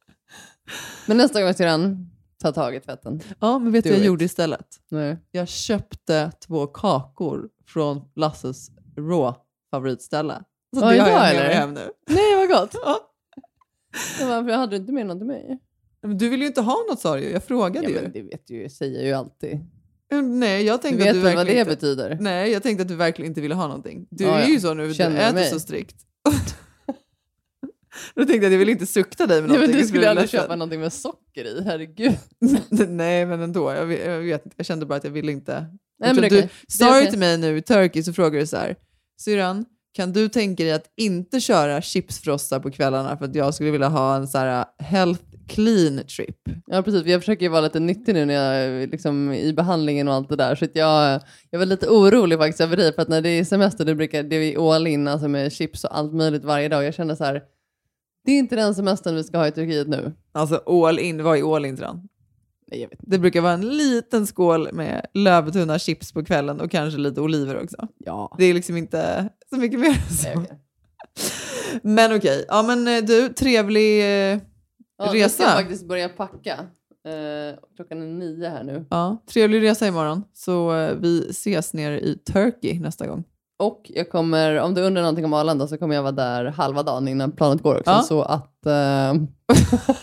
men 1.06 1.16
nästa 1.16 1.42
gång 1.42 1.54
syrran, 1.54 2.10
ta 2.42 2.52
tag 2.52 2.74
i 2.74 2.80
tvätten. 2.80 3.20
Ja, 3.40 3.58
men 3.58 3.72
vet 3.72 3.84
du 3.84 3.90
vad 3.90 3.98
jag 3.98 4.06
gjorde 4.06 4.24
istället? 4.24 4.66
Nej. 4.90 5.16
Jag 5.30 5.48
köpte 5.48 6.32
två 6.46 6.66
kakor 6.66 7.48
från 7.66 8.02
Lasses 8.16 8.70
raw 8.96 9.34
favoritställe. 9.70 10.34
Så 10.76 10.80
Ja, 10.80 10.80
det 10.80 10.86
har 10.86 10.94
jag 10.94 11.06
med 11.20 11.30
eller? 11.30 11.44
mig 11.46 11.54
hem 11.54 11.74
nu. 11.74 11.90
Nej, 12.08 12.36
vad 12.36 12.48
gott. 12.48 12.74
Ja. 12.84 13.06
Varför 14.20 14.50
hade 14.52 14.70
du 14.70 14.76
inte 14.76 14.92
med 14.92 15.06
något 15.06 15.18
till 15.18 15.26
mig? 15.26 15.58
Men 16.02 16.18
du 16.18 16.28
vill 16.28 16.40
ju 16.40 16.46
inte 16.46 16.60
ha 16.60 16.76
något 16.90 17.00
sa 17.00 17.16
du 17.16 17.22
ju. 17.22 17.30
Jag 17.30 17.44
frågade 17.44 17.86
Ja, 17.86 17.96
ju. 17.96 18.02
men 18.02 18.12
det 18.12 18.22
vet 18.22 18.46
du 18.46 18.54
ju, 18.54 18.68
säger 18.68 18.98
jag 18.98 19.06
ju 19.06 19.12
alltid. 19.12 19.58
Nej, 20.24 20.64
jag 20.64 20.78
Du 20.78 20.82
tänkte 20.82 21.04
vet 21.04 21.08
att 21.08 21.14
du 21.14 21.20
väl 21.20 21.36
vad 21.36 21.46
verkligen 21.46 21.66
det 21.66 21.72
inte... 21.72 21.86
betyder? 21.86 22.18
Nej, 22.20 22.50
jag 22.52 22.62
tänkte 22.62 22.82
att 22.82 22.88
du 22.88 22.96
verkligen 22.96 23.30
inte 23.30 23.40
ville 23.40 23.54
ha 23.54 23.66
någonting. 23.66 24.06
Du 24.10 24.24
Ja, 24.24 24.38
är 24.38 24.46
ju 24.48 24.60
så 24.60 24.74
nu, 24.74 24.88
du 24.88 24.94
Känner 24.94 25.16
du 25.16 25.22
äter 25.22 25.34
mig? 25.34 25.50
så 25.50 25.60
strikt. 25.60 25.96
Då 28.14 28.24
tänkte 28.24 28.34
jag 28.36 28.44
att 28.44 28.52
jag 28.52 28.58
vill 28.58 28.68
inte 28.68 28.86
sukta 28.86 29.26
dig 29.26 29.40
med 29.40 29.50
Nej, 29.50 29.56
någonting. 29.58 29.76
men 29.76 29.82
du 29.82 29.88
skulle 29.88 30.10
aldrig 30.10 30.28
köpa 30.30 30.56
någonting 30.56 30.80
med 30.80 30.92
socker 30.92 31.44
i, 31.44 31.62
herregud. 31.64 32.12
Nej, 32.88 33.26
men 33.26 33.40
ändå. 33.40 33.72
Jag, 33.72 33.86
vet- 33.86 34.06
jag 34.06 34.18
vet. 34.18 34.44
Jag 34.56 34.66
kände 34.66 34.86
bara 34.86 34.94
att 34.94 35.04
jag 35.04 35.10
ville 35.10 35.32
inte. 35.32 35.66
Nej, 35.98 36.14
men 36.14 36.22
du. 36.22 36.28
Det 36.40 36.48
sa 36.68 36.88
okej. 36.98 37.10
till 37.10 37.18
mig 37.18 37.38
nu 37.38 37.56
i 37.56 37.62
Turkey 37.62 38.02
så 38.02 38.12
frågade 38.12 38.38
du 38.38 38.46
så 38.46 38.56
här. 38.56 38.76
Syrran, 39.20 39.64
kan 39.92 40.12
du 40.12 40.28
tänka 40.28 40.64
dig 40.64 40.72
att 40.72 40.86
inte 40.96 41.40
köra 41.40 41.82
chipsfrossa 41.82 42.60
på 42.60 42.70
kvällarna 42.70 43.16
för 43.16 43.24
att 43.24 43.34
jag 43.34 43.54
skulle 43.54 43.70
vilja 43.70 43.88
ha 43.88 44.16
en 44.16 44.28
så 44.28 44.38
här 44.38 44.60
uh, 44.60 44.86
health 44.86 45.22
clean 45.48 46.06
trip? 46.16 46.36
Ja 46.66 46.82
precis, 46.82 47.06
jag 47.06 47.20
försöker 47.20 47.42
ju 47.42 47.48
vara 47.48 47.60
lite 47.60 47.80
nyttig 47.80 48.14
nu 48.14 48.24
när 48.24 48.34
jag 48.34 48.54
är 48.54 48.86
liksom, 48.86 49.32
i 49.32 49.52
behandlingen 49.52 50.08
och 50.08 50.14
allt 50.14 50.28
det 50.28 50.36
där. 50.36 50.54
Så 50.54 50.64
att 50.64 50.76
jag, 50.76 51.20
jag 51.50 51.58
var 51.58 51.66
lite 51.66 51.88
orolig 51.88 52.38
faktiskt 52.38 52.60
över 52.60 52.76
det, 52.76 52.92
för 52.92 53.02
att 53.02 53.08
när 53.08 53.20
det 53.20 53.28
är 53.28 53.44
semester 53.44 53.84
det 53.84 53.94
brukar 53.94 54.22
det 54.22 54.36
är 54.36 54.74
all 54.74 54.86
in 54.86 55.08
alltså 55.08 55.28
med 55.28 55.52
chips 55.52 55.84
och 55.84 55.98
allt 55.98 56.14
möjligt 56.14 56.44
varje 56.44 56.68
dag. 56.68 56.84
Jag 56.84 56.94
känner 56.94 57.14
så 57.14 57.24
här, 57.24 57.42
det 58.24 58.32
är 58.32 58.38
inte 58.38 58.56
den 58.56 58.74
semestern 58.74 59.14
vi 59.14 59.24
ska 59.24 59.38
ha 59.38 59.46
i 59.46 59.52
Turkiet 59.52 59.88
nu. 59.88 60.12
Alltså 60.32 60.56
all 60.56 60.98
in, 60.98 61.22
vad 61.22 61.38
är 61.38 61.56
all 61.56 61.64
in 61.64 61.76
Syrran? 61.76 62.08
Nej, 62.70 62.80
jag 62.80 62.88
vet 62.88 62.98
Det 63.02 63.18
brukar 63.18 63.40
vara 63.40 63.52
en 63.52 63.68
liten 63.76 64.26
skål 64.26 64.68
med 64.72 65.06
lövtunna 65.14 65.78
chips 65.78 66.12
på 66.12 66.24
kvällen 66.24 66.60
och 66.60 66.70
kanske 66.70 66.98
lite 67.00 67.20
oliver 67.20 67.62
också. 67.62 67.88
Ja. 67.98 68.34
Det 68.38 68.44
är 68.44 68.54
liksom 68.54 68.76
inte 68.76 69.28
så 69.50 69.56
mycket 69.56 69.80
mer 69.80 69.88
än 69.88 70.16
så. 70.16 70.28
Nej, 70.28 70.36
okej. 70.36 70.58
Men 71.82 72.16
okej, 72.16 72.44
ja 72.48 72.62
men 72.62 72.88
eh, 72.88 73.04
du, 73.04 73.28
trevlig 73.28 74.00
eh, 74.00 74.38
Ja, 74.98 75.16
jag 75.16 75.30
ska 75.30 75.44
resa. 75.44 75.52
faktiskt 75.56 75.88
börja 75.88 76.08
packa. 76.08 76.52
Eh, 77.08 77.58
klockan 77.76 78.02
är 78.02 78.06
nio 78.06 78.48
här 78.48 78.64
nu. 78.64 78.86
Ja, 78.90 79.22
trevlig 79.32 79.62
resa 79.62 79.86
imorgon. 79.86 80.22
Så 80.32 80.76
eh, 80.76 80.94
vi 80.96 81.30
ses 81.30 81.74
nere 81.74 82.00
i 82.00 82.14
Turkey 82.14 82.80
nästa 82.80 83.06
gång. 83.06 83.24
Och 83.58 83.90
jag 83.94 84.10
kommer, 84.10 84.56
om 84.60 84.74
du 84.74 84.82
undrar 84.82 85.02
någonting 85.02 85.24
om 85.24 85.32
Arlanda 85.34 85.66
så 85.68 85.78
kommer 85.78 85.94
jag 85.94 86.02
vara 86.02 86.12
där 86.12 86.44
halva 86.44 86.82
dagen 86.82 87.08
innan 87.08 87.32
planet 87.32 87.62
går 87.62 87.78
också. 87.78 87.90
Ja. 87.90 88.02
Så 88.02 88.22
att... 88.22 88.66
Eh, 88.66 89.14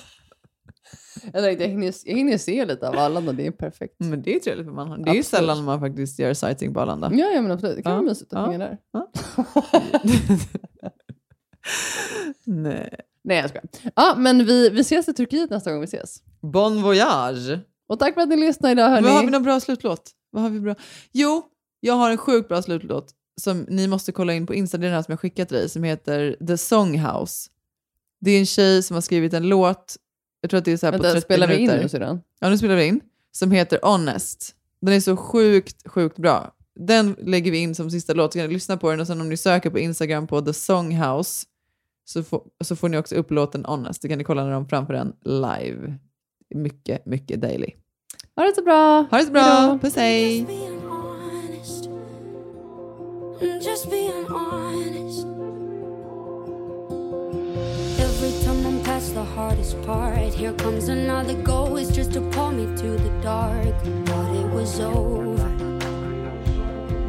jag 1.33 1.43
tänkte 1.43 1.63
jag 1.63 1.69
hinner, 1.69 1.93
jag 2.05 2.15
hinner 2.15 2.37
se 2.37 2.65
lite 2.65 2.89
av 2.89 2.97
Arlanda, 2.97 3.33
det 3.33 3.47
är 3.47 3.51
perfekt. 3.51 3.95
Men 3.97 4.21
det 4.21 4.35
är 4.35 4.39
trevligt 4.39 4.65
för 4.65 4.73
man. 4.73 4.89
Det 4.89 4.93
är 4.93 5.13
ju 5.13 5.19
Absolut. 5.19 5.25
sällan 5.25 5.63
man 5.63 5.79
faktiskt 5.79 6.19
gör 6.19 6.33
sighting 6.33 6.73
på 6.73 6.79
Arlanda. 6.79 7.11
Ja, 7.13 7.25
ja 7.25 7.41
men 7.41 7.51
absolut. 7.51 7.75
Det 7.75 7.81
kan 7.83 7.91
vara 7.91 8.01
mysigt 8.01 8.33
att 8.33 8.47
hänga 8.47 8.57
där. 8.57 8.77
Nej. 12.45 12.99
Nej, 13.23 13.37
jag 13.37 13.49
skojar. 13.49 13.65
Ja, 13.95 14.15
men 14.17 14.45
vi, 14.45 14.69
vi 14.69 14.79
ses 14.79 15.09
i 15.09 15.13
Turkiet 15.13 15.49
nästa 15.49 15.71
gång 15.71 15.79
vi 15.79 15.85
ses. 15.85 16.21
Bon 16.41 16.81
voyage! 16.81 17.59
Och 17.87 17.99
tack 17.99 18.13
för 18.13 18.21
att 18.21 18.29
ni 18.29 18.35
lyssnade 18.35 18.71
idag 18.71 18.89
hörni. 18.89 19.07
Vad 19.07 19.15
har 19.15 19.25
vi 19.25 19.31
någon 19.31 19.43
bra 19.43 19.59
slutlåt? 19.59 20.11
Vad 20.29 20.43
har 20.43 20.49
vi 20.49 20.59
bra? 20.59 20.75
Jo, 21.11 21.43
jag 21.79 21.93
har 21.93 22.11
en 22.11 22.17
sjukt 22.17 22.47
bra 22.47 22.61
slutlåt 22.61 23.13
som 23.41 23.65
ni 23.69 23.87
måste 23.87 24.11
kolla 24.11 24.33
in 24.33 24.45
på 24.45 24.53
Insta, 24.55 24.77
det 24.77 24.85
är 24.85 24.89
den 24.89 24.95
här 24.95 25.03
som 25.03 25.11
jag 25.11 25.19
skickat 25.19 25.47
till 25.47 25.57
dig, 25.57 25.69
som 25.69 25.83
heter 25.83 26.37
The 26.47 26.57
Songhouse. 26.57 27.49
Det 28.19 28.31
är 28.31 28.39
en 28.39 28.45
tjej 28.45 28.83
som 28.83 28.93
har 28.93 29.01
skrivit 29.01 29.33
en 29.33 29.49
låt, 29.49 29.95
jag 30.41 30.49
tror 30.49 30.57
att 30.57 30.65
det 30.65 30.71
är 30.71 30.77
så 30.77 30.85
här 30.85 30.91
på 30.91 30.97
Vänta, 30.97 31.11
30 31.11 31.25
spelar 31.25 31.47
vi 31.47 31.55
in 31.55 31.61
minuter. 31.61 31.83
nu 31.83 31.89
sedan? 31.89 32.21
Ja, 32.39 32.49
nu 32.49 32.57
spelar 32.57 32.75
vi 32.75 32.85
in. 32.85 33.01
Som 33.31 33.51
heter 33.51 33.79
Honest. 33.83 34.55
Den 34.81 34.93
är 34.93 34.99
så 34.99 35.17
sjukt, 35.17 35.87
sjukt 35.87 36.17
bra. 36.17 36.53
Den 36.79 37.15
lägger 37.19 37.51
vi 37.51 37.57
in 37.57 37.75
som 37.75 37.91
sista 37.91 38.13
låt, 38.13 38.33
så 38.33 38.39
kan 38.39 38.47
ni 38.47 38.53
lyssna 38.53 38.77
på 38.77 38.91
den 38.91 38.99
och 38.99 39.07
sen 39.07 39.21
om 39.21 39.29
ni 39.29 39.37
söker 39.37 39.69
på 39.69 39.79
Instagram 39.79 40.27
på 40.27 40.41
The 40.41 40.53
Songhouse 40.53 41.45
så 42.05 42.23
får, 42.23 42.41
så 42.63 42.75
får 42.75 42.89
ni 42.89 42.97
också 42.97 43.15
upp 43.15 43.31
låten 43.31 43.65
Honest. 43.65 44.01
Det 44.01 44.07
kan 44.07 44.17
ni 44.17 44.23
kolla 44.23 44.43
när 44.43 44.51
de 44.51 44.67
framför 44.67 44.93
den 44.93 45.13
live. 45.25 45.97
Mycket, 46.55 47.05
mycket 47.05 47.41
daily. 47.41 47.73
Ha 48.35 48.43
det 48.43 48.55
så 48.55 48.63
bra! 48.63 49.07
Ha 49.11 49.17
det 49.17 49.25
så 49.25 49.31
bra! 49.31 49.41
Hejdå. 49.41 49.79
Puss 49.79 49.95
hej! 49.95 50.47
Just 53.61 53.89
being 53.89 54.25
honest. 54.25 55.36
The 59.17 59.23
hardest 59.23 59.81
part, 59.81 60.31
here 60.31 60.53
comes 60.53 60.89
another 60.89 61.33
goal. 61.33 61.75
It's 61.77 61.89
just 61.89 62.13
to 62.13 62.21
pull 62.33 62.51
me 62.51 62.65
to 62.81 62.89
the 63.05 63.09
dark. 63.23 63.73
But 64.05 64.27
it 64.41 64.47
was 64.57 64.79
over. 64.79 65.49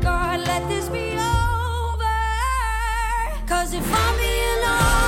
God, 0.00 0.40
let 0.40 0.66
this 0.70 0.88
be 0.88 1.06
over. 1.18 2.18
Cause 3.46 3.74
if 3.74 3.86
I'm 4.02 4.16
being 4.16 4.64
honest, 4.64 5.07